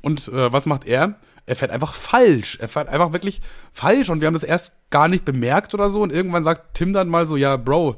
Und 0.01 0.29
äh, 0.29 0.53
was 0.53 0.67
macht 0.67 0.87
er? 0.87 1.17
Er 1.47 1.57
fährt 1.57 1.71
einfach 1.71 1.95
falsch. 1.95 2.59
Er 2.61 2.69
fährt 2.69 2.89
einfach 2.89 3.13
wirklich 3.13 3.41
falsch. 3.73 4.11
Und 4.11 4.21
wir 4.21 4.27
haben 4.27 4.35
das 4.35 4.45
erst 4.45 4.75
gar 4.91 5.09
nicht 5.09 5.25
bemerkt 5.25 5.75
oder 5.75 5.91
so. 5.91 6.03
Und 6.03 6.13
irgendwann 6.13 6.45
sagt 6.45 6.75
Tim 6.75 6.93
dann 6.93 7.09
mal 7.09 7.27
so, 7.27 7.37
ja, 7.37 7.57
Bro, 7.57 7.97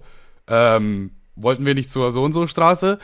ähm, 0.48 1.12
wollten 1.34 1.66
wir 1.66 1.74
nicht 1.74 1.90
zur 1.90 2.12
so 2.12 2.22
und 2.22 2.32
so 2.32 2.46
Straße? 2.46 2.98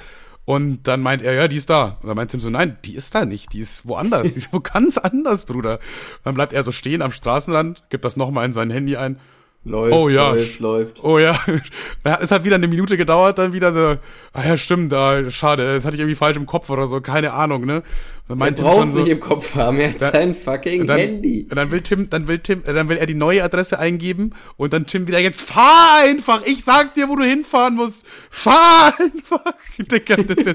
Und 0.45 0.83
dann 0.87 1.01
meint 1.01 1.23
er, 1.23 1.33
ja, 1.33 1.49
die 1.49 1.57
ist 1.57 1.71
da. 1.71 1.97
Und 2.03 2.09
dann 2.09 2.17
meint 2.17 2.31
Tim 2.31 2.41
so, 2.41 2.51
nein, 2.51 2.77
die 2.85 2.95
ist 2.95 3.15
da 3.15 3.25
nicht, 3.25 3.55
die 3.55 3.61
ist 3.61 3.89
woanders, 3.89 4.31
die 4.33 4.39
ist 4.39 4.53
wo 4.53 4.61
ganz 4.63 4.99
anders, 4.99 5.47
Bruder. 5.47 5.75
Und 5.79 6.25
dann 6.25 6.35
bleibt 6.35 6.53
er 6.53 6.63
so 6.63 6.73
stehen 6.73 7.01
am 7.01 7.13
Straßenrand, 7.13 7.85
gibt 7.89 8.05
das 8.05 8.17
nochmal 8.17 8.45
in 8.45 8.53
sein 8.53 8.71
Handy 8.71 8.97
ein 8.97 9.19
Läuft, 9.67 9.95
oh 9.95 10.11
ja, 10.11 10.33
läuft, 10.33 10.61
läuft. 10.61 11.05
Oh 11.05 11.19
ja. 11.19 11.41
Es 12.21 12.31
hat 12.31 12.45
wieder 12.45 12.57
eine 12.57 12.69
Minute 12.69 12.99
gedauert, 12.99 13.39
dann 13.39 13.55
wieder 13.55 13.73
so, 13.73 13.97
ah 14.35 14.47
ja, 14.47 14.59
stimmt, 14.59 14.93
ah, 14.93 15.31
schade, 15.31 15.75
das 15.75 15.87
hatte 15.87 15.95
ich 15.95 16.01
irgendwie 16.01 16.17
falsch 16.17 16.37
im 16.37 16.45
Kopf 16.45 16.69
oder 16.69 16.87
so, 16.87 17.01
keine 17.01 17.33
Ahnung, 17.33 17.65
ne? 17.65 17.83
Er 18.27 18.37
braucht 18.37 18.89
so, 18.89 18.99
nicht 18.99 19.09
im 19.09 19.21
Kopf 19.21 19.55
haben, 19.55 19.79
er 19.79 19.91
hat 19.91 20.01
da, 20.01 20.11
sein 20.11 20.35
fucking 20.35 20.87
dann, 20.87 20.99
Handy. 20.99 21.47
Dann 21.49 21.71
will 21.71 21.83
Tim, 21.83 22.09
dann 22.09 22.27
will 22.27 22.39
Tim, 22.39 22.63
dann 22.65 22.89
will 22.89 22.97
er 22.97 23.05
die 23.05 23.15
neue 23.15 23.45
Adresse 23.45 23.79
eingeben 23.79 24.33
und 24.57 24.73
dann 24.73 24.87
Tim 24.87 25.07
wieder, 25.07 25.19
jetzt 25.19 25.43
fahr 25.43 25.99
einfach, 26.03 26.43
ich 26.47 26.65
sag 26.65 26.95
dir, 26.95 27.11
wo 27.11 27.17
du 27.17 27.25
hinfahren 27.25 27.75
musst, 27.75 28.07
fahr 28.31 28.95
einfach. 28.99 29.53
Digga, 29.79 30.17
der, 30.17 30.55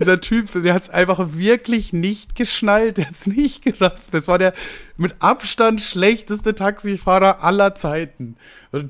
dieser 0.00 0.20
Typ, 0.20 0.50
der 0.62 0.74
hat's 0.74 0.90
einfach 0.90 1.34
wirklich 1.34 1.92
nicht 1.92 2.34
geschnallt, 2.34 2.96
der 2.96 3.06
hat's 3.06 3.26
nicht 3.26 3.62
gerafft. 3.62 4.02
Das 4.10 4.26
war 4.26 4.38
der 4.38 4.52
mit 4.96 5.14
Abstand 5.20 5.80
schlechteste 5.80 6.54
Taxifahrer 6.54 7.42
aller 7.42 7.74
Zeiten. 7.74 8.36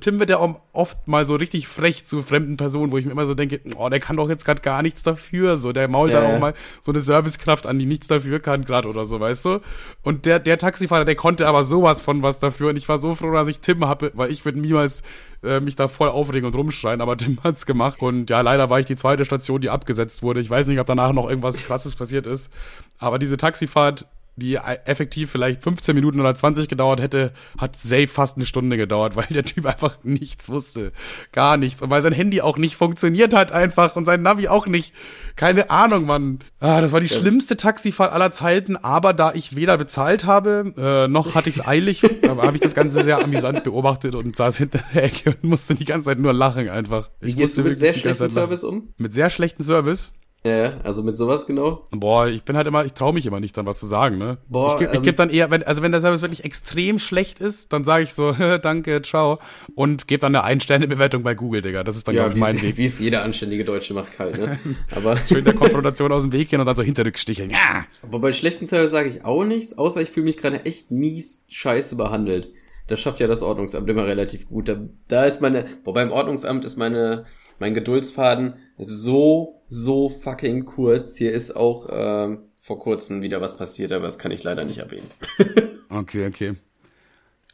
Tim 0.00 0.18
wird 0.18 0.28
ja 0.28 0.36
auch 0.38 0.60
oft 0.74 1.08
mal 1.08 1.24
so 1.24 1.36
richtig 1.36 1.66
frech 1.66 2.04
zu 2.04 2.22
fremden 2.22 2.58
Personen, 2.58 2.92
wo 2.92 2.98
ich 2.98 3.06
mir 3.06 3.12
immer 3.12 3.24
so 3.24 3.32
denke, 3.32 3.60
oh, 3.76 3.88
der 3.88 3.98
kann 3.98 4.16
doch 4.16 4.28
jetzt 4.28 4.44
gerade 4.44 4.60
gar 4.60 4.82
nichts 4.82 5.02
dafür, 5.02 5.56
so, 5.56 5.72
der 5.72 5.88
mault 5.88 6.12
ja, 6.12 6.20
da 6.20 6.34
auch 6.34 6.38
mal 6.38 6.54
so 6.82 6.92
eine 6.92 7.00
Servicekraft 7.00 7.66
an, 7.66 7.78
die 7.78 7.86
nichts 7.86 8.06
dafür 8.06 8.40
kann 8.40 8.66
gerade 8.66 8.88
oder 8.88 9.06
so, 9.06 9.18
weißt 9.18 9.44
du? 9.46 9.60
Und 10.02 10.26
der, 10.26 10.38
der 10.38 10.58
Taxifahrer, 10.58 11.06
der 11.06 11.14
konnte 11.14 11.46
aber 11.46 11.64
sowas 11.64 12.02
von 12.02 12.22
was 12.22 12.38
dafür 12.38 12.68
und 12.68 12.76
ich 12.76 12.90
war 12.90 12.98
so 12.98 13.14
froh, 13.14 13.32
dass 13.32 13.48
ich 13.48 13.60
Tim 13.60 13.86
habe, 13.86 14.12
weil 14.14 14.30
ich 14.30 14.44
würde 14.44 14.60
niemals 14.60 15.02
äh, 15.42 15.60
mich 15.60 15.76
da 15.76 15.88
voll 15.88 16.10
aufregen 16.10 16.46
und 16.46 16.54
rumschreien, 16.54 17.00
aber 17.00 17.16
Tim 17.16 17.38
hat's 17.42 17.64
gemacht 17.64 18.02
und 18.02 18.28
ja, 18.28 18.42
leider 18.42 18.68
war 18.68 18.80
ich 18.80 18.86
die 18.86 18.96
zweite 18.96 19.24
Station, 19.24 19.62
die 19.62 19.70
abgesetzt 19.70 20.22
wurde. 20.22 20.40
Ich 20.40 20.50
weiß 20.50 20.66
nicht, 20.66 20.78
ob 20.78 20.86
danach 20.86 21.14
noch 21.14 21.28
irgendwas 21.28 21.62
krasses 21.62 21.94
passiert 21.94 22.26
ist, 22.26 22.52
aber 22.98 23.18
diese 23.18 23.38
Taxifahrt 23.38 24.04
die 24.40 24.56
effektiv 24.56 25.30
vielleicht 25.30 25.62
15 25.62 25.94
Minuten 25.94 26.18
oder 26.18 26.34
20 26.34 26.66
gedauert 26.66 27.00
hätte, 27.00 27.32
hat 27.56 27.76
safe 27.76 28.08
fast 28.08 28.36
eine 28.36 28.46
Stunde 28.46 28.76
gedauert, 28.76 29.14
weil 29.16 29.28
der 29.30 29.44
Typ 29.44 29.66
einfach 29.66 29.98
nichts 30.02 30.48
wusste. 30.48 30.92
Gar 31.30 31.56
nichts. 31.56 31.82
Und 31.82 31.90
weil 31.90 32.02
sein 32.02 32.12
Handy 32.12 32.40
auch 32.40 32.58
nicht 32.58 32.74
funktioniert 32.74 33.32
hat 33.34 33.52
einfach 33.52 33.94
und 33.94 34.04
sein 34.04 34.22
Navi 34.22 34.48
auch 34.48 34.66
nicht. 34.66 34.92
Keine 35.36 35.70
Ahnung, 35.70 36.06
Mann. 36.06 36.40
Ah, 36.58 36.80
das 36.80 36.92
war 36.92 37.00
die 37.00 37.06
ja. 37.06 37.18
schlimmste 37.18 37.56
Taxifahrt 37.56 38.12
aller 38.12 38.32
Zeiten, 38.32 38.76
aber 38.76 39.12
da 39.12 39.32
ich 39.32 39.54
weder 39.54 39.78
bezahlt 39.78 40.24
habe, 40.24 40.74
äh, 40.76 41.08
noch 41.08 41.34
hatte 41.34 41.48
ich 41.48 41.58
es 41.58 41.66
eilig, 41.66 42.02
habe 42.28 42.56
ich 42.56 42.62
das 42.62 42.74
Ganze 42.74 43.04
sehr 43.04 43.22
amüsant 43.22 43.62
beobachtet 43.62 44.14
und 44.14 44.34
saß 44.34 44.56
hinter 44.58 44.80
der 44.92 45.04
Ecke 45.04 45.30
und 45.30 45.44
musste 45.44 45.74
die 45.74 45.84
ganze 45.84 46.06
Zeit 46.06 46.18
nur 46.18 46.32
lachen 46.32 46.68
einfach. 46.68 47.10
Wie 47.20 47.34
gehst 47.34 47.56
du 47.56 47.62
mit 47.62 47.76
sehr 47.76 47.94
schlechtem 47.94 48.28
Service 48.28 48.64
um? 48.64 48.94
Mit 48.98 49.14
sehr 49.14 49.30
schlechten 49.30 49.62
Service? 49.62 50.12
Ja, 50.42 50.80
also 50.84 51.02
mit 51.02 51.18
sowas 51.18 51.46
genau. 51.46 51.86
Boah, 51.90 52.26
ich 52.26 52.44
bin 52.44 52.56
halt 52.56 52.66
immer, 52.66 52.86
ich 52.86 52.94
traue 52.94 53.12
mich 53.12 53.26
immer 53.26 53.40
nicht 53.40 53.58
dann 53.58 53.66
was 53.66 53.78
zu 53.78 53.86
sagen, 53.86 54.16
ne? 54.16 54.38
Boah, 54.48 54.80
ich, 54.80 54.88
ich 54.88 54.94
ähm, 54.94 55.02
gebe 55.02 55.16
dann 55.16 55.28
eher, 55.28 55.50
wenn, 55.50 55.62
also 55.62 55.82
wenn 55.82 55.92
der 55.92 56.00
Service 56.00 56.22
wirklich 56.22 56.44
extrem 56.44 56.98
schlecht 56.98 57.40
ist, 57.40 57.74
dann 57.74 57.84
sage 57.84 58.04
ich 58.04 58.14
so, 58.14 58.32
danke, 58.62 59.02
ciao 59.02 59.38
und 59.74 60.08
gebe 60.08 60.22
dann 60.22 60.34
eine 60.34 60.42
Ein-Sterne-Bewertung 60.44 61.22
bei 61.24 61.34
Google, 61.34 61.60
Digga. 61.60 61.84
Das 61.84 61.96
ist 61.96 62.08
dann, 62.08 62.14
ja, 62.14 62.22
glaube 62.22 62.38
ich, 62.38 62.40
mein 62.40 62.62
Weg. 62.62 62.78
Wie 62.78 62.86
es 62.86 62.98
jeder 62.98 63.22
anständige 63.22 63.64
Deutsche 63.64 63.92
macht 63.92 64.18
halt, 64.18 64.38
ne? 64.38 64.58
Aber 64.96 65.18
Schön 65.18 65.44
der 65.44 65.54
Konfrontation 65.54 66.10
aus 66.10 66.22
dem 66.22 66.32
Weg 66.32 66.48
gehen 66.48 66.60
und 66.60 66.66
dann 66.66 66.76
so 66.76 66.82
hinterrücksticheln. 66.82 67.50
Ja! 67.50 67.84
Aber 68.02 68.20
bei 68.20 68.32
schlechten 68.32 68.64
Service 68.64 68.92
sage 68.92 69.10
ich 69.10 69.26
auch 69.26 69.44
nichts, 69.44 69.76
außer 69.76 70.00
ich 70.00 70.08
fühle 70.08 70.24
mich 70.24 70.38
gerade 70.38 70.64
echt 70.64 70.90
mies 70.90 71.44
scheiße 71.50 71.96
behandelt. 71.96 72.50
Das 72.88 72.98
schafft 72.98 73.20
ja 73.20 73.26
das 73.26 73.42
Ordnungsamt 73.42 73.88
immer 73.90 74.06
relativ 74.06 74.48
gut. 74.48 74.68
Da, 74.68 74.80
da 75.06 75.24
ist 75.24 75.42
meine, 75.42 75.66
boah, 75.84 75.92
beim 75.92 76.10
Ordnungsamt 76.10 76.64
ist 76.64 76.78
meine, 76.78 77.26
mein 77.58 77.74
Geduldsfaden 77.74 78.54
so, 78.78 79.59
so 79.70 80.08
fucking 80.08 80.64
kurz. 80.64 81.16
Hier 81.16 81.32
ist 81.32 81.56
auch 81.56 81.88
äh, 81.88 82.36
vor 82.58 82.78
kurzem 82.78 83.22
wieder 83.22 83.40
was 83.40 83.56
passiert, 83.56 83.92
aber 83.92 84.04
das 84.04 84.18
kann 84.18 84.32
ich 84.32 84.42
leider 84.42 84.64
nicht 84.64 84.78
erwähnen. 84.78 85.06
okay, 85.88 86.26
okay. 86.26 86.56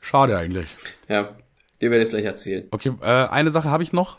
Schade 0.00 0.36
eigentlich. 0.36 0.74
Ja, 1.08 1.36
dir 1.80 1.90
werde 1.90 1.98
ich 1.98 2.04
es 2.04 2.10
gleich 2.10 2.24
erzählen. 2.24 2.64
Okay, 2.70 2.92
äh, 3.02 3.04
eine 3.04 3.50
Sache 3.50 3.70
habe 3.70 3.82
ich 3.82 3.92
noch. 3.92 4.16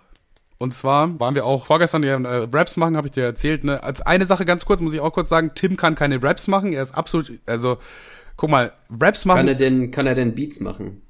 Und 0.60 0.74
zwar 0.74 1.20
waren 1.20 1.36
wir 1.36 1.45
auch 1.45 1.66
vorgestern 1.66 2.02
die 2.02 2.08
äh, 2.08 2.48
Raps 2.52 2.78
machen, 2.78 2.98
habe 2.98 3.08
ich 3.08 3.14
dir 3.14 3.24
erzählt. 3.24 3.64
Ne? 3.64 3.82
Als 3.84 4.02
eine 4.02 4.26
Sache 4.26 4.45
ganz 4.45 4.66
kurz 4.66 4.80
muss 4.80 4.93
ich 4.93 5.00
auch 5.00 5.12
kurz 5.12 5.30
sagen, 5.30 5.52
Tim 5.56 5.76
kann 5.76 5.95
keine 5.95 6.22
Raps 6.22 6.48
machen. 6.48 6.74
Er 6.74 6.82
ist 6.82 6.95
absolut, 6.95 7.32
also 7.45 7.78
guck 8.38 8.50
mal, 8.50 8.74
Raps 8.89 9.26
machen. 9.26 9.38
Kann 9.38 9.48
er 9.48 9.56
denn, 9.56 9.91
kann 9.91 10.08
er 10.08 10.16
denn 10.16 10.36
Beats 10.36 10.60
machen? 10.60 11.02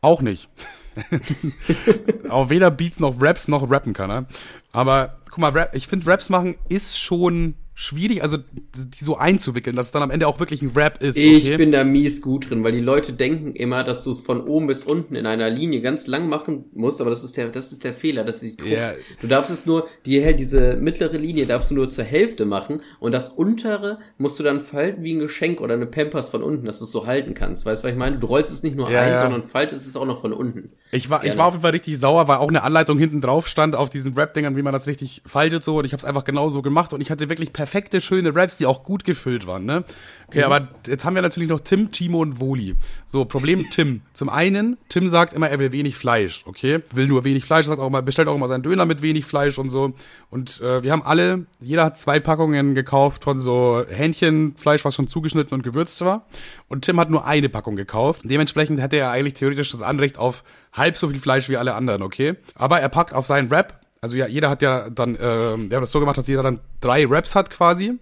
Auch 0.00 0.22
nicht. 0.22 0.48
auch 2.28 2.50
weder 2.50 2.70
Beats 2.70 3.00
noch 3.00 3.20
Raps 3.20 3.48
noch 3.48 3.70
rappen 3.70 3.92
kann 3.92 4.10
er. 4.10 4.26
Aber 4.72 5.19
guck 5.30 5.38
mal, 5.38 5.52
Rap, 5.52 5.74
ich 5.74 5.86
finde 5.86 6.06
Raps 6.06 6.28
machen 6.28 6.56
ist 6.68 6.98
schon 6.98 7.54
schwierig, 7.80 8.22
also 8.22 8.36
die 8.36 9.02
so 9.02 9.16
einzuwickeln, 9.16 9.74
dass 9.74 9.86
es 9.86 9.92
dann 9.92 10.02
am 10.02 10.10
Ende 10.10 10.28
auch 10.28 10.38
wirklich 10.38 10.60
ein 10.60 10.72
Rap 10.74 11.02
ist. 11.02 11.16
Okay? 11.16 11.36
Ich 11.36 11.56
bin 11.56 11.70
da 11.70 11.82
mies 11.82 12.20
gut 12.20 12.50
drin, 12.50 12.62
weil 12.62 12.72
die 12.72 12.80
Leute 12.80 13.14
denken 13.14 13.54
immer, 13.54 13.84
dass 13.84 14.04
du 14.04 14.10
es 14.10 14.20
von 14.20 14.42
oben 14.46 14.66
bis 14.66 14.84
unten 14.84 15.14
in 15.14 15.24
einer 15.24 15.48
Linie 15.48 15.80
ganz 15.80 16.06
lang 16.06 16.28
machen 16.28 16.66
musst, 16.74 17.00
aber 17.00 17.08
das 17.08 17.24
ist 17.24 17.38
der, 17.38 17.48
das 17.48 17.72
ist 17.72 17.82
der 17.82 17.94
Fehler, 17.94 18.22
dass 18.24 18.40
du 18.40 18.48
guckst. 18.48 18.66
Yeah. 18.66 18.94
Du 19.22 19.28
darfst 19.28 19.50
es 19.50 19.64
nur, 19.64 19.88
die, 20.04 20.36
diese 20.36 20.76
mittlere 20.76 21.16
Linie 21.16 21.46
darfst 21.46 21.70
du 21.70 21.74
nur 21.74 21.88
zur 21.88 22.04
Hälfte 22.04 22.44
machen 22.44 22.82
und 22.98 23.12
das 23.12 23.30
untere 23.30 23.98
musst 24.18 24.38
du 24.38 24.42
dann 24.42 24.60
falten 24.60 25.02
wie 25.02 25.14
ein 25.14 25.20
Geschenk 25.20 25.62
oder 25.62 25.72
eine 25.72 25.86
Pampers 25.86 26.28
von 26.28 26.42
unten, 26.42 26.66
dass 26.66 26.80
du 26.80 26.84
es 26.84 26.90
so 26.90 27.06
halten 27.06 27.32
kannst. 27.32 27.64
Weißt 27.64 27.82
du, 27.82 27.86
was 27.86 27.92
ich 27.92 27.98
meine? 27.98 28.18
Du 28.18 28.26
rollst 28.26 28.52
es 28.52 28.62
nicht 28.62 28.76
nur 28.76 28.90
ja, 28.90 29.00
ein, 29.00 29.12
ja. 29.12 29.22
sondern 29.22 29.42
faltest 29.42 29.88
es 29.88 29.96
auch 29.96 30.06
noch 30.06 30.20
von 30.20 30.34
unten. 30.34 30.72
Ich 30.92 31.08
war, 31.08 31.20
Gerne. 31.20 31.32
ich 31.32 31.38
war 31.38 31.46
auf 31.46 31.54
jeden 31.54 31.62
Fall 31.62 31.70
richtig 31.70 31.98
sauer, 31.98 32.28
weil 32.28 32.38
auch 32.38 32.48
eine 32.48 32.62
Anleitung 32.62 32.98
hinten 32.98 33.20
drauf 33.20 33.48
stand 33.48 33.74
auf 33.76 33.90
diesen 33.90 34.14
Rap-Dingern, 34.14 34.56
wie 34.56 34.62
man 34.62 34.72
das 34.72 34.86
richtig 34.86 35.22
faltet 35.24 35.64
so 35.64 35.78
und 35.78 35.84
ich 35.84 35.92
habe 35.92 36.00
es 36.00 36.04
einfach 36.04 36.24
genauso 36.24 36.62
gemacht 36.62 36.92
und 36.92 37.00
ich 37.00 37.10
hatte 37.10 37.28
wirklich 37.28 37.52
perfekte, 37.52 38.00
schöne 38.00 38.34
Raps 38.34 38.50
Raps, 38.50 38.56
die 38.56 38.66
auch 38.66 38.82
gut 38.82 39.04
gefüllt 39.04 39.46
waren, 39.46 39.64
ne? 39.64 39.84
Okay, 40.28 40.38
mhm. 40.38 40.44
aber 40.44 40.68
jetzt 40.86 41.04
haben 41.04 41.14
wir 41.14 41.22
natürlich 41.22 41.48
noch 41.48 41.60
Tim, 41.60 41.90
Timo 41.90 42.20
und 42.20 42.40
Woli. 42.40 42.76
So, 43.06 43.24
Problem 43.24 43.66
Tim. 43.70 44.02
Zum 44.12 44.28
einen, 44.28 44.78
Tim 44.88 45.08
sagt 45.08 45.34
immer, 45.34 45.48
er 45.48 45.58
will 45.58 45.72
wenig 45.72 45.96
Fleisch, 45.96 46.44
okay? 46.46 46.80
Will 46.92 47.06
nur 47.06 47.24
wenig 47.24 47.44
Fleisch, 47.44 47.66
sagt 47.66 47.80
auch 47.80 47.86
immer, 47.86 48.02
bestellt 48.02 48.28
auch 48.28 48.34
immer 48.34 48.48
seinen 48.48 48.62
Döner 48.62 48.86
mit 48.86 49.02
wenig 49.02 49.24
Fleisch 49.24 49.58
und 49.58 49.68
so. 49.68 49.94
Und 50.30 50.60
äh, 50.60 50.82
wir 50.82 50.92
haben 50.92 51.02
alle, 51.02 51.46
jeder 51.60 51.84
hat 51.84 51.98
zwei 51.98 52.20
Packungen 52.20 52.74
gekauft 52.74 53.24
von 53.24 53.38
so 53.38 53.84
Hähnchenfleisch, 53.88 54.84
was 54.84 54.94
schon 54.94 55.08
zugeschnitten 55.08 55.54
und 55.54 55.62
gewürzt 55.62 56.00
war. 56.04 56.26
Und 56.68 56.84
Tim 56.84 56.98
hat 57.00 57.10
nur 57.10 57.26
eine 57.26 57.48
Packung 57.48 57.76
gekauft. 57.76 58.22
Dementsprechend 58.24 58.80
hätte 58.80 58.96
er 58.96 59.10
eigentlich 59.10 59.34
theoretisch 59.34 59.72
das 59.72 59.82
Anrecht 59.82 60.18
auf 60.18 60.44
halb 60.72 60.96
so 60.96 61.08
viel 61.08 61.18
Fleisch 61.18 61.48
wie 61.48 61.56
alle 61.56 61.74
anderen, 61.74 62.02
okay? 62.02 62.36
Aber 62.54 62.80
er 62.80 62.88
packt 62.88 63.14
auf 63.14 63.26
seinen 63.26 63.48
Rap 63.48 63.80
also 64.02 64.16
ja, 64.16 64.26
jeder 64.26 64.48
hat 64.48 64.62
ja 64.62 64.88
dann, 64.88 65.14
äh, 65.16 65.20
wir 65.20 65.76
haben 65.76 65.82
das 65.82 65.90
so 65.90 66.00
gemacht, 66.00 66.16
dass 66.16 66.26
jeder 66.26 66.42
dann 66.42 66.60
drei 66.80 67.04
Raps 67.06 67.34
hat 67.34 67.50
quasi. 67.50 67.98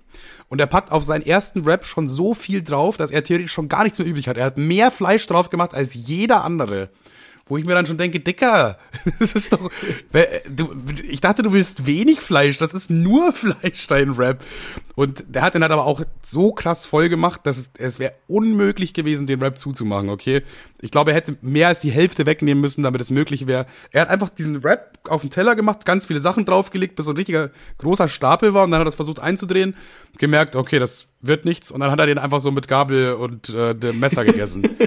Und 0.48 0.60
er 0.60 0.66
packt 0.66 0.92
auf 0.92 1.02
seinen 1.02 1.26
ersten 1.26 1.64
Rap 1.64 1.84
schon 1.84 2.08
so 2.08 2.34
viel 2.34 2.62
drauf, 2.62 2.96
dass 2.96 3.10
er 3.10 3.24
theoretisch 3.24 3.52
schon 3.52 3.68
gar 3.68 3.82
nichts 3.82 3.98
mehr 3.98 4.06
übrig 4.06 4.28
hat. 4.28 4.36
Er 4.36 4.46
hat 4.46 4.58
mehr 4.58 4.90
Fleisch 4.90 5.26
drauf 5.26 5.50
gemacht 5.50 5.74
als 5.74 5.94
jeder 5.94 6.44
andere 6.44 6.90
wo 7.48 7.56
ich 7.56 7.64
mir 7.64 7.74
dann 7.74 7.86
schon 7.86 7.98
denke, 7.98 8.20
Dicker, 8.20 8.78
das 9.18 9.32
ist 9.32 9.52
doch, 9.52 9.70
du, 10.48 10.74
ich 11.02 11.20
dachte, 11.20 11.42
du 11.42 11.52
willst 11.52 11.86
wenig 11.86 12.20
Fleisch, 12.20 12.58
das 12.58 12.74
ist 12.74 12.90
nur 12.90 13.32
Fleisch, 13.34 13.86
dein 13.86 14.10
Rap. 14.12 14.44
Und 14.94 15.24
der 15.28 15.42
hat 15.42 15.54
den 15.54 15.62
halt 15.62 15.72
aber 15.72 15.84
auch 15.84 16.02
so 16.24 16.52
krass 16.52 16.84
voll 16.84 17.08
gemacht, 17.08 17.42
dass 17.44 17.56
es, 17.56 17.70
es 17.78 17.98
wäre 17.98 18.14
unmöglich 18.26 18.94
gewesen, 18.94 19.26
den 19.26 19.40
Rap 19.40 19.56
zuzumachen, 19.56 20.10
okay? 20.10 20.42
Ich 20.80 20.90
glaube, 20.90 21.12
er 21.12 21.16
hätte 21.16 21.36
mehr 21.40 21.68
als 21.68 21.80
die 21.80 21.90
Hälfte 21.90 22.26
wegnehmen 22.26 22.60
müssen, 22.60 22.82
damit 22.82 23.00
es 23.00 23.10
möglich 23.10 23.46
wäre. 23.46 23.66
Er 23.92 24.02
hat 24.02 24.08
einfach 24.08 24.28
diesen 24.28 24.56
Rap 24.56 24.98
auf 25.04 25.20
den 25.20 25.30
Teller 25.30 25.54
gemacht, 25.54 25.84
ganz 25.84 26.06
viele 26.06 26.20
Sachen 26.20 26.44
draufgelegt, 26.44 26.96
bis 26.96 27.06
so 27.06 27.12
ein 27.12 27.16
richtiger 27.16 27.50
großer 27.78 28.08
Stapel 28.08 28.54
war 28.54 28.64
und 28.64 28.70
dann 28.70 28.80
hat 28.80 28.86
er 28.86 28.90
das 28.90 28.96
versucht 28.96 29.20
einzudrehen, 29.20 29.76
gemerkt, 30.18 30.56
okay, 30.56 30.78
das 30.78 31.06
wird 31.20 31.44
nichts 31.44 31.70
und 31.70 31.80
dann 31.80 31.90
hat 31.90 31.98
er 31.98 32.06
den 32.06 32.18
einfach 32.18 32.40
so 32.40 32.50
mit 32.50 32.68
Gabel 32.68 33.14
und 33.14 33.48
äh, 33.50 33.74
dem 33.74 34.00
Messer 34.00 34.24
gegessen. 34.24 34.68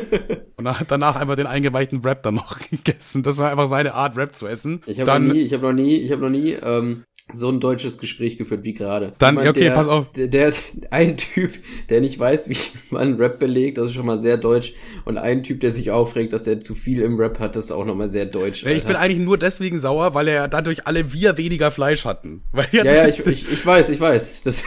und 0.68 0.86
danach 0.88 1.16
einfach 1.16 1.36
den 1.36 1.48
eingeweichten 1.48 2.02
Rap 2.02 2.24
dann 2.24 2.36
noch 2.36 2.60
gegessen. 2.70 3.24
Das 3.24 3.38
war 3.38 3.52
einfach 3.52 3.68
seine 3.68 3.94
Art, 3.94 4.18
Rap 4.18 4.36
zu 4.36 4.48
essen. 4.48 4.82
Ich 4.86 5.00
habe 5.00 5.20
noch 5.20 5.34
nie, 5.34 5.42
ich 5.42 5.54
habe 5.54 5.68
noch 5.68 5.74
nie, 5.74 5.98
ich 5.98 6.12
habe 6.12 6.22
noch 6.22 6.30
nie 6.30 6.52
ähm, 6.52 7.04
so 7.34 7.50
ein 7.50 7.60
deutsches 7.60 7.98
Gespräch 7.98 8.38
geführt 8.38 8.64
wie 8.64 8.74
gerade. 8.74 9.14
Dann, 9.18 9.36
Jemand, 9.36 9.50
okay, 9.50 9.66
der, 9.66 9.72
pass 9.72 9.88
auf. 9.88 10.12
Der, 10.14 10.28
der, 10.28 10.54
ein 10.92 11.18
Typ, 11.18 11.54
der 11.90 12.02
nicht 12.02 12.20
weiß, 12.20 12.50
wie 12.50 12.58
man 12.90 13.16
Rap 13.16 13.40
belegt, 13.40 13.78
das 13.78 13.88
ist 13.88 13.94
schon 13.94 14.06
mal 14.06 14.18
sehr 14.18 14.38
deutsch. 14.38 14.74
Und 15.06 15.18
ein 15.18 15.44
Typ, 15.44 15.60
der 15.62 15.72
sich 15.72 15.92
aufregt, 15.92 16.34
dass 16.34 16.48
er 16.48 16.60
zu 16.60 16.76
viel 16.76 17.02
im 17.02 17.18
Rap 17.18 17.40
hat, 17.40 17.56
das 17.56 17.66
ist 17.66 17.72
auch 17.72 17.86
nochmal 17.86 18.10
sehr 18.10 18.26
deutsch. 18.26 18.66
Ich 18.66 18.84
bin 18.84 18.96
eigentlich 18.96 19.26
nur 19.26 19.38
deswegen 19.38 19.80
sauer, 19.80 20.14
weil 20.14 20.28
er 20.28 20.48
dadurch 20.48 20.88
alle 20.88 21.14
wir 21.14 21.38
weniger 21.38 21.72
Fleisch 21.72 22.06
hatten. 22.06 22.44
Ja, 22.72 22.84
ja, 22.84 23.08
ich, 23.10 23.20
ich, 23.20 23.52
ich 23.52 23.66
weiß, 23.66 23.90
ich 23.90 24.00
weiß. 24.00 24.44
Das 24.44 24.66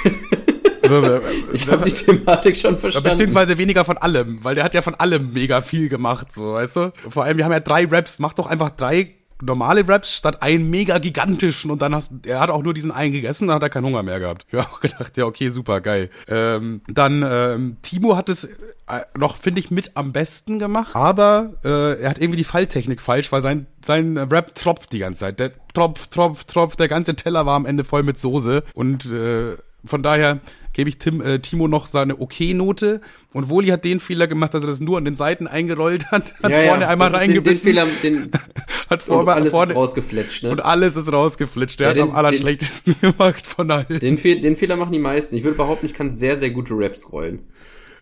so, 0.89 1.03
äh, 1.03 1.20
ich 1.53 1.68
habe 1.68 1.85
die 1.85 1.95
Thematik 1.95 2.57
schon 2.57 2.78
verstanden. 2.78 3.11
Beziehungsweise 3.11 3.59
weniger 3.59 3.85
von 3.85 3.99
allem, 3.99 4.39
weil 4.43 4.55
der 4.55 4.64
hat 4.64 4.74
ja 4.74 4.82
von 4.82 4.95
allem 4.95 5.32
mega 5.32 5.61
viel 5.61 5.89
gemacht, 5.89 6.32
so, 6.32 6.55
weißt 6.55 6.76
du? 6.76 6.93
Vor 7.09 7.24
allem, 7.24 7.37
wir 7.37 7.45
haben 7.45 7.53
ja 7.53 7.61
drei 7.61 7.87
Raps, 7.87 8.18
mach 8.18 8.35
doch 8.35 8.47
einfach 8.47 8.70
drei 8.70 9.14
normale 9.43 9.87
Raps 9.87 10.16
statt 10.16 10.43
einen 10.43 10.70
mega 10.70 10.99
gigantischen 10.99 11.70
und 11.70 11.82
dann 11.82 11.95
hast 11.95 12.12
er 12.26 12.41
hat 12.41 12.51
auch 12.51 12.62
nur 12.62 12.74
diesen 12.74 12.93
einen 12.93 13.12
gegessen, 13.12 13.49
dann 13.49 13.57
hat 13.57 13.62
er 13.62 13.70
keinen 13.70 13.85
Hunger 13.85 14.03
mehr 14.03 14.20
gehabt. 14.20 14.47
Ich 14.49 14.59
habe 14.59 14.70
auch 14.70 14.80
gedacht, 14.80 15.16
ja, 15.16 15.24
okay, 15.24 15.51
super, 15.51 15.80
geil. 15.80 16.11
Ähm, 16.28 16.82
dann 16.89 17.24
ähm, 17.26 17.76
Timo 17.82 18.16
hat 18.16 18.28
es 18.28 18.45
äh, 18.45 19.01
noch, 19.16 19.37
finde 19.37 19.61
ich, 19.61 19.70
mit 19.70 19.93
am 19.95 20.12
besten 20.12 20.59
gemacht, 20.59 20.95
aber 20.95 21.55
äh, 21.64 22.01
er 22.01 22.11
hat 22.11 22.18
irgendwie 22.18 22.39
die 22.39 22.45
Falltechnik 22.45 23.03
falsch, 23.03 23.30
weil 23.32 23.43
sein, 23.43 23.66
sein 23.85 24.16
Rap 24.16 24.55
tropft 24.55 24.93
die 24.93 24.99
ganze 24.99 25.20
Zeit. 25.20 25.41
Der 25.41 25.51
tropft, 25.72 26.12
tropft, 26.12 26.49
tropft, 26.49 26.80
der 26.80 26.89
ganze 26.89 27.16
Teller 27.16 27.47
war 27.47 27.57
am 27.57 27.66
Ende 27.66 27.85
voll 27.85 28.03
mit 28.03 28.18
Soße 28.18 28.62
und 28.74 29.07
äh, 29.07 29.57
von 29.85 30.03
daher 30.03 30.41
gebe 30.75 30.91
ich 30.91 30.99
Tim, 30.99 31.22
äh, 31.22 31.39
Timo 31.39 31.66
noch 31.66 31.87
seine 31.87 32.20
Okay-Note. 32.20 33.01
Und 33.33 33.49
Woli 33.49 33.68
hat 33.68 33.85
den 33.87 33.99
Fehler 34.01 34.27
gemacht, 34.27 34.53
dass 34.53 34.62
er 34.62 34.66
das 34.66 34.81
nur 34.81 34.99
an 34.99 35.07
den 35.07 35.14
Seiten 35.14 35.47
eingerollt 35.47 36.11
hat, 36.11 36.35
hat 36.43 36.51
ja, 36.53 36.66
vorne 36.68 36.83
ja, 36.83 36.89
einmal 36.89 37.09
ist 37.09 37.14
den, 37.14 37.20
den 37.20 37.29
reingebissen. 37.31 37.62
Fehler, 37.62 37.87
den, 38.03 38.31
hat 38.91 38.91
und 38.91 39.03
vorne, 39.03 39.33
alles 39.33 39.53
vorne 39.53 39.72
ist 39.72 39.77
rausgefletscht, 39.79 40.43
ne? 40.43 40.51
und 40.51 40.61
alles 40.64 40.97
ist 40.97 41.11
rausgeflitscht. 41.11 41.81
Der 41.81 41.87
Ja, 41.87 41.91
hat's 41.93 42.01
am 42.03 42.09
den- 42.11 42.16
allerschlechtesten 42.16 42.97
gemacht 43.01 43.47
von 43.47 43.70
allen. 43.70 43.99
Den, 44.01 44.18
Fe 44.18 44.39
den 44.39 44.57
Fehler 44.57 44.77
machen 44.77 44.93
die 44.93 44.99
meisten. 44.99 45.35
Ich 45.37 45.45
würde 45.45 45.57
behaupten, 45.57 45.87
ich 45.87 45.95
kann 45.95 46.11
sehr, 46.11 46.37
sehr 46.37 46.51
gute 46.51 46.75
Raps 46.77 47.11
rollen. 47.12 47.47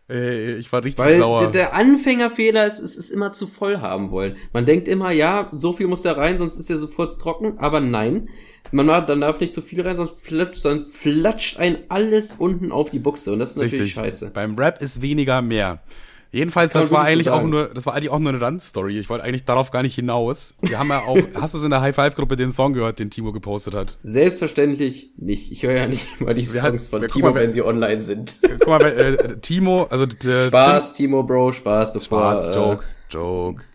Ey, 0.09 0.57
ich 0.57 0.70
war 0.73 0.83
richtig 0.85 1.05
Weil 1.05 1.16
sauer. 1.18 1.41
der, 1.43 1.51
der 1.51 1.75
Anfängerfehler 1.75 2.66
ist, 2.66 2.81
ist, 2.81 2.97
ist 2.97 3.11
immer 3.11 3.33
zu 3.33 3.47
voll 3.47 3.79
haben 3.79 4.11
wollen. 4.11 4.37
Man 4.53 4.66
denkt 4.66 4.89
immer, 4.89 5.11
ja, 5.12 5.49
so 5.53 5.73
viel 5.73 5.87
muss 5.87 6.03
da 6.03 6.12
rein, 6.12 6.39
sonst 6.39 6.59
ist 6.59 6.68
er 6.68 6.77
sofort 6.77 7.18
trocken. 7.20 7.59
Aber 7.59 7.81
nein, 7.81 8.29
man 8.73 8.87
dann 8.87 9.20
darf 9.20 9.39
nicht 9.41 9.55
zu 9.55 9.62
viel 9.62 9.81
rein, 9.83 9.97
sonst 9.97 10.18
flatscht, 10.20 10.61
sonst 10.61 10.97
flatscht 10.97 11.59
ein 11.59 11.79
alles 11.89 12.35
unten 12.37 12.73
auf 12.73 12.91
die 12.91 12.99
Buchse. 12.99 13.33
Und 13.33 13.39
das 13.39 13.51
ist 13.51 13.57
natürlich 13.57 13.93
scheiße. 13.93 14.31
Beim 14.35 14.57
Rap 14.57 14.81
ist 14.83 15.01
weniger 15.03 15.41
mehr. 15.43 15.81
Jedenfalls, 16.35 16.73
Das 16.73 16.85
das, 16.85 16.91
war 16.93 17.05
eigentlich 17.05 17.27
so 17.27 17.33
auch 17.33 17.43
nur, 17.43 17.68
das 17.75 17.85
war 17.85 17.93
eigentlich 17.93 18.09
auch 18.09 18.18
nur 18.18 18.31
eine 18.31 18.41
Randstory. 18.41 18.99
Ich 18.99 19.11
wollte 19.11 19.23
eigentlich 19.23 19.45
darauf 19.45 19.70
gar 19.70 19.83
nicht 19.83 19.95
hinaus. 19.95 20.55
Wir 20.62 20.79
haben 20.79 20.89
ja 20.89 21.01
auch, 21.01 21.18
hast 21.35 21.53
du 21.53 21.59
es 21.59 21.64
in 21.64 21.68
der 21.68 21.83
High 21.83 21.95
Five 21.95 22.14
Gruppe 22.14 22.37
den 22.37 22.53
Song 22.53 22.73
gehört, 22.73 22.99
den 23.01 23.11
Timo 23.11 23.33
gepostet 23.33 23.75
hat? 23.75 23.99
Selbstverständlich 24.03 25.11
nicht. 25.18 25.53
Ich 25.53 25.62
höre 25.62 25.75
ja 25.75 25.87
nicht 25.87 26.23
mal 26.23 26.33
die 26.35 26.43
Songs 26.43 26.89
von 26.89 27.03
wir- 27.03 27.09
guck 27.09 27.16
Timo, 27.16 27.29
mal, 27.33 27.35
wenn 27.35 27.53
sie 27.53 27.61
online 27.62 28.01
sind. 28.01 28.37
Guck 28.61 28.66
mal, 28.66 28.83
äh, 28.83 29.37
Timo, 29.43 29.85
also 29.91 30.07
der 30.07 30.45
Spaß, 30.45 30.95
Timo, 30.95 31.23
Bro, 31.23 31.53
Spaß, 31.53 31.93
Tim, 31.93 32.01
bevor 32.01 32.20
Spaß, 32.20 32.55
Joke, 32.57 32.85
Joke. 33.11 33.62
äh, 33.62 33.66
Mac 33.66 33.72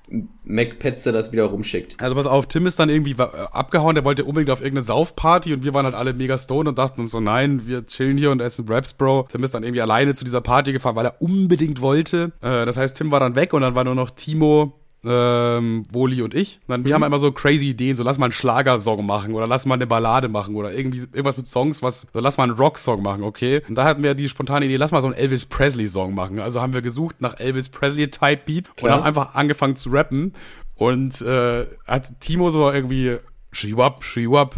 Petze 0.80 1.12
das 1.12 1.32
wieder 1.32 1.46
rumschickt. 1.46 1.96
Also 2.00 2.16
pass 2.16 2.26
auf, 2.26 2.48
Tim 2.48 2.66
ist 2.66 2.80
dann 2.80 2.90
irgendwie 2.90 3.12
äh, 3.12 3.28
abgehauen, 3.52 3.96
der 3.96 4.06
wollte 4.06 4.26
unbedingt 4.26 4.50
auf 4.50 4.62
irgendeine 4.62 4.84
Saufparty 4.84 5.54
und 5.54 5.64
wir 5.64 5.74
waren 5.74 5.86
halt 5.86 5.96
alle 5.96 6.14
mega 6.14 6.38
stoned 6.38 6.68
und 6.68 6.78
dachten 6.78 7.02
uns 7.02 7.12
so, 7.12 7.20
nein, 7.20 7.68
wir 7.68 7.86
chillen 7.86 8.18
hier 8.18 8.32
und 8.32 8.42
essen 8.42 8.66
Raps, 8.68 8.94
Bro. 8.94 9.28
Tim 9.30 9.44
ist 9.44 9.54
dann 9.54 9.64
irgendwie 9.64 9.82
alleine 9.82 10.14
zu 10.14 10.24
dieser 10.24 10.42
Party 10.42 10.74
gefahren, 10.74 10.96
weil 10.96 11.06
er 11.06 11.22
unbedingt 11.22 11.82
wollte. 11.82 12.32
Äh, 12.42 12.66
das 12.66 12.78
heißt, 12.78 12.96
Tim 12.98 13.12
war 13.12 13.20
dann 13.20 13.36
weg 13.36 13.54
und 13.54 13.62
dann 13.62 13.76
war 13.76 13.84
nur 13.84 13.96
noch 13.96 14.10
Timo, 14.12 14.80
ähm, 15.08 15.86
Woli 15.92 16.22
und 16.22 16.34
ich. 16.34 16.60
Dann, 16.68 16.86
wir 16.86 16.94
haben 16.94 17.04
immer 17.04 17.20
so 17.20 17.32
crazy 17.32 17.70
Ideen, 17.70 17.96
so 17.96 18.04
lass 18.04 18.18
mal 18.18 18.26
einen 18.26 18.34
Schlagersong 18.34 19.06
machen 19.06 19.34
oder 19.34 19.48
lass 19.48 19.66
mal 19.66 19.76
eine 19.76 19.88
Ballade 19.88 20.28
machen 20.28 20.56
oder 20.56 20.74
irgendwie 20.74 21.00
irgendwas 21.00 21.38
mit 21.38 21.48
Songs, 21.48 21.82
was, 21.82 22.08
so 22.14 22.20
lass 22.20 22.38
mal 22.38 22.44
einen 22.44 22.54
Rocksong 22.54 23.02
machen, 23.02 23.24
okay? 23.24 23.62
Und 23.68 23.76
da 23.76 23.86
hatten 23.86 24.04
wir 24.04 24.14
die 24.16 24.30
spontane 24.30 24.66
Idee, 24.66 24.76
lass 24.76 24.92
mal 24.92 25.02
so 25.02 25.08
einen 25.08 25.16
Elvis 25.16 25.46
Presley 25.46 25.88
Song 25.88 26.14
machen. 26.14 26.40
Also 26.40 26.62
haben 26.62 26.74
wir 26.74 26.82
gesucht 26.82 27.22
nach 27.22 27.40
Elvis 27.40 27.70
Presley 27.70 28.10
Type 28.10 28.42
Beat 28.46 28.70
und 28.82 28.92
haben 28.92 29.04
einfach 29.04 29.36
angefangen 29.36 29.76
zu 29.76 29.90
rappen 29.90 30.34
und 30.76 31.22
äh, 31.22 31.66
hat 31.86 32.20
Timo 32.20 32.50
so 32.50 32.70
irgendwie 32.70 33.18
Shiwap, 33.52 34.04
Shiwap, 34.04 34.56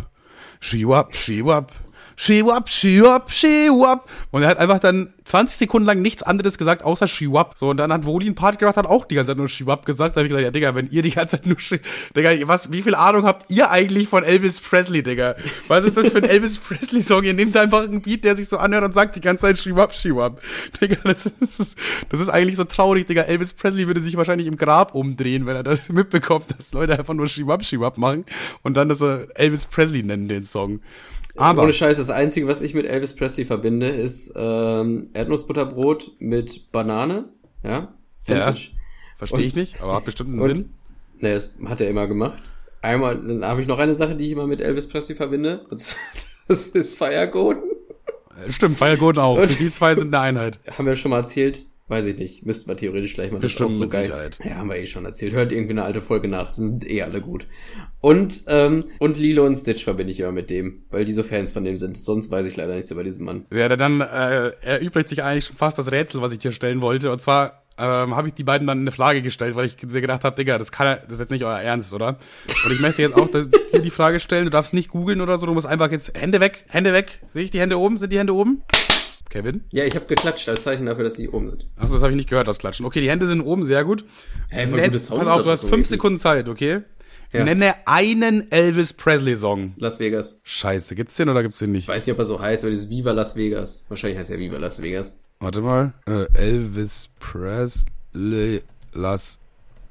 Shiwap, 0.59 1.15
Shiwap, 1.15 1.71
Shiwap, 2.21 2.69
Shiwap, 2.69 3.31
Shiwap. 3.31 4.09
Und 4.31 4.43
er 4.43 4.49
hat 4.49 4.57
einfach 4.57 4.79
dann 4.79 5.13
20 5.23 5.57
Sekunden 5.57 5.85
lang 5.85 6.01
nichts 6.01 6.21
anderes 6.21 6.57
gesagt, 6.57 6.83
außer 6.83 7.07
Shiwap. 7.07 7.57
So, 7.57 7.69
und 7.69 7.77
dann 7.77 7.93
hat 7.93 8.05
Woli 8.05 8.25
einen 8.25 8.35
Part 8.35 8.59
gemacht, 8.59 8.75
hat 8.75 8.87
auch 8.87 9.05
die 9.05 9.15
ganze 9.15 9.31
Zeit 9.31 9.37
nur 9.37 9.47
Shiwap 9.47 9.85
gesagt. 9.85 10.17
Da 10.17 10.19
habe 10.19 10.27
ich 10.27 10.31
gesagt, 10.31 10.43
ja, 10.43 10.51
Digga, 10.51 10.75
wenn 10.75 10.89
ihr 10.91 11.01
die 11.01 11.11
ganze 11.11 11.37
Zeit 11.37 11.45
nur 11.45 11.57
Shi 11.61 11.79
Digga, 12.17 12.45
was, 12.45 12.73
wie 12.73 12.81
viel 12.81 12.93
Ahnung 12.93 13.23
habt 13.23 13.49
ihr 13.49 13.71
eigentlich 13.71 14.09
von 14.09 14.25
Elvis 14.25 14.59
Presley, 14.59 15.01
Digga? 15.01 15.35
Was 15.69 15.85
ist 15.85 15.95
das 15.95 16.09
für 16.09 16.17
ein 16.17 16.23
Elvis 16.29 16.57
Presley-Song? 16.57 17.23
Ihr 17.23 17.33
nehmt 17.33 17.55
einfach 17.55 17.83
einen 17.83 18.01
Beat, 18.01 18.25
der 18.25 18.35
sich 18.35 18.49
so 18.49 18.57
anhört 18.57 18.83
und 18.83 18.93
sagt 18.93 19.15
die 19.15 19.21
ganze 19.21 19.43
Zeit 19.43 19.57
Shiwap, 19.57 19.93
Shiwap. 19.93 20.41
Digga, 20.81 20.97
das 21.05 21.25
ist, 21.25 21.77
das 22.09 22.19
ist 22.19 22.29
eigentlich 22.29 22.57
so 22.57 22.65
traurig, 22.65 23.07
Digga. 23.07 23.21
Elvis 23.21 23.53
Presley 23.53 23.87
würde 23.87 24.01
sich 24.01 24.17
wahrscheinlich 24.17 24.47
im 24.47 24.57
Grab 24.57 24.93
umdrehen, 24.93 25.45
wenn 25.45 25.55
er 25.55 25.63
das 25.63 25.87
mitbekommt, 25.93 26.47
dass 26.57 26.73
Leute 26.73 26.99
einfach 26.99 27.13
nur 27.13 27.27
Shiwap, 27.27 27.63
Shiwap 27.63 27.97
machen 27.97 28.25
und 28.61 28.75
dann 28.75 28.89
das 28.89 28.99
so 28.99 29.07
Elvis 29.07 29.67
Presley 29.67 30.03
nennen, 30.03 30.27
den 30.27 30.43
Song. 30.43 30.81
Aber, 31.39 31.63
Ohne 31.63 31.73
Scheiß, 31.73 31.97
das 31.97 32.09
Einzige, 32.09 32.47
was 32.47 32.61
ich 32.61 32.73
mit 32.73 32.85
Elvis 32.85 33.15
Presley 33.15 33.45
verbinde, 33.45 33.87
ist 33.89 34.33
ähm, 34.35 35.07
Erdnussbutterbrot 35.13 36.11
mit 36.19 36.71
Banane. 36.71 37.29
Ja, 37.63 37.93
Sandwich. 38.17 38.75
verstehe 39.17 39.45
ich 39.45 39.55
nicht, 39.55 39.81
aber 39.81 39.95
hat 39.95 40.05
bestimmt 40.05 40.29
einen 40.31 40.39
Und, 40.41 40.55
Sinn. 40.55 40.69
Ne, 41.19 41.33
das 41.33 41.55
hat 41.65 41.81
er 41.81 41.89
immer 41.89 42.07
gemacht. 42.07 42.41
Einmal, 42.81 43.17
dann 43.17 43.43
habe 43.43 43.61
ich 43.61 43.67
noch 43.67 43.79
eine 43.79 43.95
Sache, 43.95 44.15
die 44.15 44.25
ich 44.25 44.31
immer 44.31 44.47
mit 44.47 44.61
Elvis 44.61 44.87
Presley 44.87 45.15
verbinde. 45.15 45.65
Und 45.69 45.77
zwar, 45.79 45.95
das 46.47 46.67
ist 46.67 46.97
Feiergoten. 46.97 47.63
Stimmt, 48.49 48.77
Feiergoten 48.77 49.21
auch. 49.21 49.37
Und- 49.37 49.59
die 49.59 49.69
zwei 49.69 49.95
sind 49.95 50.13
eine 50.13 50.19
Einheit. 50.23 50.59
Haben 50.77 50.85
wir 50.85 50.95
schon 50.95 51.11
mal 51.11 51.19
erzählt? 51.19 51.65
Weiß 51.89 52.05
ich 52.05 52.17
nicht. 52.17 52.45
Müssten 52.45 52.69
wir 52.69 52.77
theoretisch 52.77 53.15
gleich 53.15 53.31
mal. 53.31 53.39
Das 53.39 53.51
Bestimmt, 53.51 53.71
auch 53.71 53.73
so 53.73 53.83
mit 53.85 53.91
geil. 53.91 54.03
Sicherheit. 54.03 54.39
Ja, 54.43 54.55
haben 54.57 54.69
wir 54.69 54.77
eh 54.77 54.85
schon 54.85 55.05
erzählt. 55.05 55.33
Hört 55.33 55.51
irgendwie 55.51 55.71
eine 55.71 55.83
alte 55.83 56.03
Folge 56.03 56.27
nach. 56.27 56.51
Sind 56.51 56.87
eh 56.89 57.01
alle 57.01 57.19
gut. 57.19 57.47
Und, 57.99 58.43
ähm, 58.47 58.85
und 58.99 59.17
Lilo 59.17 59.43
und 59.43 59.55
Stitch 59.55 59.83
verbinde 59.83 60.13
ich 60.13 60.19
immer 60.19 60.31
mit 60.31 60.51
dem, 60.51 60.83
weil 60.91 61.03
die 61.03 61.13
so 61.13 61.23
Fans 61.23 61.51
von 61.51 61.63
dem 61.63 61.79
sind. 61.79 61.97
Sonst 61.97 62.29
weiß 62.29 62.45
ich 62.45 62.55
leider 62.55 62.75
nichts 62.75 62.91
über 62.91 63.03
diesen 63.03 63.25
Mann. 63.25 63.47
Ja, 63.51 63.67
dann 63.75 64.01
äh, 64.01 64.51
erübrigt 64.61 65.09
sich 65.09 65.23
eigentlich 65.23 65.45
schon 65.45 65.57
fast 65.57 65.79
das 65.79 65.91
Rätsel, 65.91 66.21
was 66.21 66.31
ich 66.31 66.37
dir 66.37 66.51
stellen 66.51 66.81
wollte. 66.81 67.11
Und 67.11 67.19
zwar 67.21 67.63
ähm, 67.79 68.15
habe 68.15 68.27
ich 68.27 68.35
die 68.35 68.43
beiden 68.43 68.67
dann 68.67 68.81
eine 68.81 68.91
Frage 68.91 69.23
gestellt, 69.23 69.55
weil 69.55 69.65
ich 69.65 69.77
dir 69.77 70.01
gedacht 70.01 70.23
habe, 70.23 70.35
Digga, 70.35 70.59
das 70.59 70.71
kann 70.71 70.99
das 71.05 71.13
ist 71.13 71.19
jetzt 71.21 71.31
nicht 71.31 71.43
euer 71.43 71.59
Ernst, 71.59 71.91
oder? 71.91 72.19
Und 72.65 72.71
ich 72.71 72.81
möchte 72.81 73.01
jetzt 73.01 73.15
auch 73.15 73.29
das, 73.29 73.49
dir 73.49 73.79
die 73.79 73.89
Frage 73.89 74.19
stellen. 74.19 74.45
Du 74.45 74.51
darfst 74.51 74.75
nicht 74.75 74.89
googeln 74.89 75.21
oder 75.21 75.39
so. 75.39 75.47
Du 75.47 75.55
musst 75.55 75.65
einfach 75.65 75.89
jetzt 75.89 76.15
Hände 76.15 76.39
weg, 76.39 76.65
Hände 76.67 76.93
weg. 76.93 77.19
Sehe 77.31 77.41
ich 77.41 77.49
die 77.49 77.59
Hände 77.59 77.79
oben? 77.79 77.97
Sind 77.97 78.13
die 78.13 78.19
Hände 78.19 78.35
oben? 78.35 78.61
Kevin? 79.29 79.61
Ja, 79.71 79.83
ich 79.85 79.95
habe 79.95 80.05
geklatscht 80.05 80.49
als 80.49 80.63
Zeichen 80.63 80.85
dafür, 80.85 81.03
dass 81.03 81.15
die 81.15 81.29
oben 81.29 81.49
sind. 81.49 81.67
Achso, 81.77 81.93
das 81.93 82.01
habe 82.01 82.11
ich 82.11 82.17
nicht 82.17 82.29
gehört, 82.29 82.47
das 82.47 82.57
Klatschen. 82.57 82.85
Okay, 82.85 83.01
die 83.01 83.09
Hände 83.09 83.27
sind 83.27 83.41
oben, 83.41 83.63
sehr 83.63 83.83
gut. 83.83 84.03
Hey, 84.49 84.67
voll 84.67 84.79
Nenn, 84.79 84.91
gutes 84.91 85.05
Sound 85.05 85.19
pass 85.19 85.27
auf, 85.27 85.43
du 85.43 85.51
hast 85.51 85.61
so 85.61 85.67
fünf 85.67 85.79
irgendwie. 85.81 85.89
Sekunden 85.89 86.19
Zeit, 86.19 86.49
okay? 86.49 86.81
Ja. 87.31 87.43
Nenne 87.43 87.75
einen 87.85 88.51
Elvis 88.51 88.91
Presley-Song. 88.93 89.73
Las 89.77 89.99
Vegas. 89.99 90.41
Scheiße, 90.43 90.95
gibt's 90.95 91.15
den 91.15 91.29
oder 91.29 91.43
gibt's 91.43 91.59
den 91.59 91.71
nicht? 91.71 91.83
Ich 91.83 91.87
weiß 91.87 92.07
nicht, 92.07 92.13
ob 92.13 92.19
er 92.19 92.25
so 92.25 92.39
heißt, 92.39 92.63
aber 92.63 92.71
das 92.71 92.81
ist 92.81 92.89
Viva 92.89 93.11
Las 93.11 93.35
Vegas. 93.35 93.85
Wahrscheinlich 93.87 94.17
heißt 94.17 94.31
er 94.31 94.39
Viva 94.39 94.57
Las 94.57 94.81
Vegas. 94.81 95.23
Warte 95.39 95.61
mal. 95.61 95.93
Äh, 96.07 96.25
Elvis 96.33 97.09
Presley 97.19 98.63
Las 98.93 99.37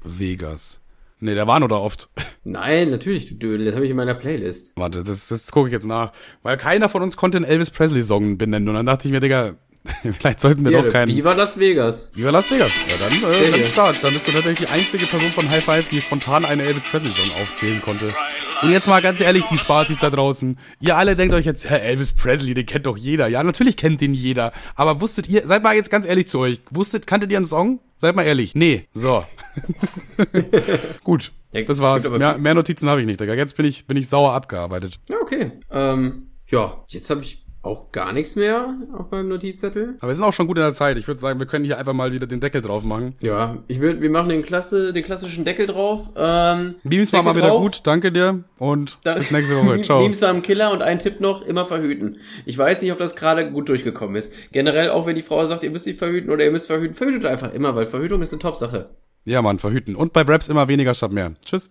Vegas. 0.03 0.78
Nee, 1.21 1.35
der 1.35 1.47
war 1.47 1.59
nur 1.59 1.67
da 1.69 1.75
oft. 1.75 2.09
Nein, 2.43 2.89
natürlich, 2.91 3.27
du 3.27 3.35
Dödel. 3.35 3.65
Das 3.65 3.75
habe 3.75 3.85
ich 3.85 3.91
in 3.91 3.97
meiner 3.97 4.15
Playlist. 4.15 4.73
Warte, 4.77 5.03
das, 5.03 5.27
das 5.27 5.51
gucke 5.51 5.67
ich 5.67 5.73
jetzt 5.73 5.85
nach. 5.85 6.13
Weil 6.43 6.55
keiner 6.57 6.87
von 6.89 7.01
uns 7.01 7.17
konnte 7.17 7.37
einen 7.37 7.45
Elvis 7.45 7.71
Presley-Song 7.71 8.37
benennen. 8.37 8.69
Und 8.69 8.75
dann 8.75 8.85
dachte 8.85 9.07
ich 9.07 9.11
mir, 9.11 9.19
Digga, 9.19 9.55
vielleicht 10.17 10.39
sollten 10.39 10.63
wir 10.63 10.71
Ja, 10.71 10.81
doch 10.81 10.91
keinen. 10.91 11.09
Viva 11.09 11.33
Las 11.33 11.59
Vegas. 11.59 12.11
Viva 12.13 12.29
Las 12.29 12.49
Vegas. 12.49 12.71
Ja, 12.87 12.95
dann, 12.97 13.31
äh, 13.31 13.43
Ja, 13.45 13.51
dann 13.51 13.59
ja. 13.59 13.65
stark. 13.67 14.01
Dann 14.01 14.13
bist 14.13 14.27
du 14.27 14.31
tatsächlich 14.31 14.69
die 14.69 14.73
einzige 14.73 15.05
Person 15.07 15.29
von 15.31 15.49
High 15.49 15.63
Five, 15.63 15.89
die 15.89 15.99
spontan 16.01 16.45
einen 16.45 16.61
Elvis 16.61 16.83
Presley-Song 16.83 17.41
aufzählen 17.41 17.81
konnte. 17.81 18.05
Und 18.61 18.71
jetzt 18.71 18.87
mal 18.87 19.01
ganz 19.01 19.21
ehrlich, 19.21 19.43
die 19.51 19.57
Spazis 19.57 19.99
da 19.99 20.09
draußen. 20.09 20.57
Ihr 20.81 20.97
alle 20.97 21.15
denkt 21.15 21.33
euch 21.33 21.45
jetzt, 21.45 21.69
hä, 21.69 21.75
Elvis 21.79 22.13
Presley, 22.13 22.53
den 22.53 22.65
kennt 22.65 22.85
doch 22.87 22.97
jeder. 22.97 23.27
Ja, 23.27 23.41
natürlich 23.43 23.77
kennt 23.77 24.01
den 24.01 24.13
jeder. 24.13 24.51
Aber 24.75 24.99
wusstet 25.01 25.29
ihr, 25.29 25.47
seid 25.47 25.63
mal 25.63 25.75
jetzt 25.75 25.89
ganz 25.89 26.05
ehrlich 26.05 26.27
zu 26.27 26.39
euch. 26.39 26.59
Wusstet, 26.69 27.07
kanntet 27.07 27.31
ihr 27.31 27.37
einen 27.37 27.45
Song? 27.45 27.79
Seid 27.95 28.15
mal 28.17 28.23
ehrlich. 28.23 28.55
Nee. 28.55 28.87
So. 28.93 29.25
Gut. 31.03 31.31
Ja, 31.51 31.61
Das 31.63 31.79
war's. 31.79 32.09
Mehr, 32.09 32.37
mehr 32.37 32.53
Notizen 32.53 32.89
habe 32.89 33.01
ich 33.01 33.07
nicht, 33.07 33.19
Digga. 33.19 33.33
Jetzt 33.33 33.55
bin 33.57 33.65
ich, 33.65 33.87
bin 33.87 33.97
ich 33.97 34.07
sauer 34.09 34.33
abgearbeitet. 34.33 34.99
Ja, 35.09 35.17
okay. 35.21 35.51
Ähm, 35.71 36.27
ja, 36.47 36.83
jetzt 36.87 37.09
habe 37.09 37.21
ich 37.21 37.43
auch 37.61 37.91
gar 37.91 38.13
nichts 38.13 38.37
mehr 38.37 38.73
auf 38.97 39.11
meinem 39.11 39.27
Notizzettel. 39.27 39.95
Aber 39.99 40.07
wir 40.09 40.15
sind 40.15 40.23
auch 40.23 40.31
schon 40.31 40.47
gut 40.47 40.55
in 40.57 40.63
der 40.63 40.71
Zeit. 40.71 40.97
Ich 40.97 41.07
würde 41.07 41.19
sagen, 41.19 41.39
wir 41.39 41.45
können 41.45 41.65
hier 41.65 41.77
einfach 41.77 41.91
mal 41.93 42.13
wieder 42.13 42.25
den 42.25 42.39
Deckel 42.39 42.61
drauf 42.61 42.85
machen. 42.85 43.15
Ja, 43.19 43.57
ich 43.67 43.81
würde, 43.81 43.99
wir 44.01 44.09
machen 44.09 44.29
den 44.29 44.43
Klasse, 44.43 44.93
den 44.93 45.03
klassischen 45.03 45.43
Deckel 45.43 45.67
drauf. 45.67 46.09
Ähm, 46.15 46.75
Beams 46.83 47.11
war 47.11 47.21
mal 47.21 47.35
wieder 47.35 47.47
drauf. 47.49 47.61
gut. 47.61 47.81
Danke 47.85 48.11
dir. 48.13 48.43
Und 48.59 48.97
Da- 49.03 49.15
bis 49.15 49.31
nächste 49.31 49.57
Woche. 49.57 49.81
Ciao. 49.81 50.01
Memes 50.01 50.23
am 50.23 50.41
Killer 50.41 50.71
und 50.71 50.81
ein 50.83 50.99
Tipp 50.99 51.19
noch, 51.19 51.41
immer 51.45 51.65
verhüten. 51.65 52.19
Ich 52.45 52.57
weiß 52.57 52.81
nicht, 52.81 52.93
ob 52.93 52.97
das 52.99 53.15
gerade 53.17 53.51
gut 53.51 53.67
durchgekommen 53.67 54.15
ist. 54.15 54.33
Generell, 54.53 54.91
auch 54.91 55.05
wenn 55.05 55.15
die 55.17 55.21
Frau 55.21 55.45
sagt, 55.45 55.63
ihr 55.63 55.71
müsst 55.71 55.85
nicht 55.87 55.99
verhüten 55.99 56.29
oder 56.29 56.45
ihr 56.45 56.51
müsst 56.51 56.67
verhüten, 56.67 56.93
verhütet 56.95 57.25
einfach 57.25 57.53
immer, 57.53 57.75
weil 57.75 57.87
Verhütung 57.87 58.21
ist 58.21 58.31
eine 58.31 58.41
Top-Sache. 58.41 58.91
Ja, 59.25 59.41
Mann, 59.41 59.59
verhüten. 59.59 59.95
Und 59.95 60.13
bei 60.13 60.21
Raps 60.21 60.47
immer 60.47 60.67
weniger 60.67 60.93
statt 60.93 61.11
mehr. 61.11 61.33
Tschüss. 61.45 61.69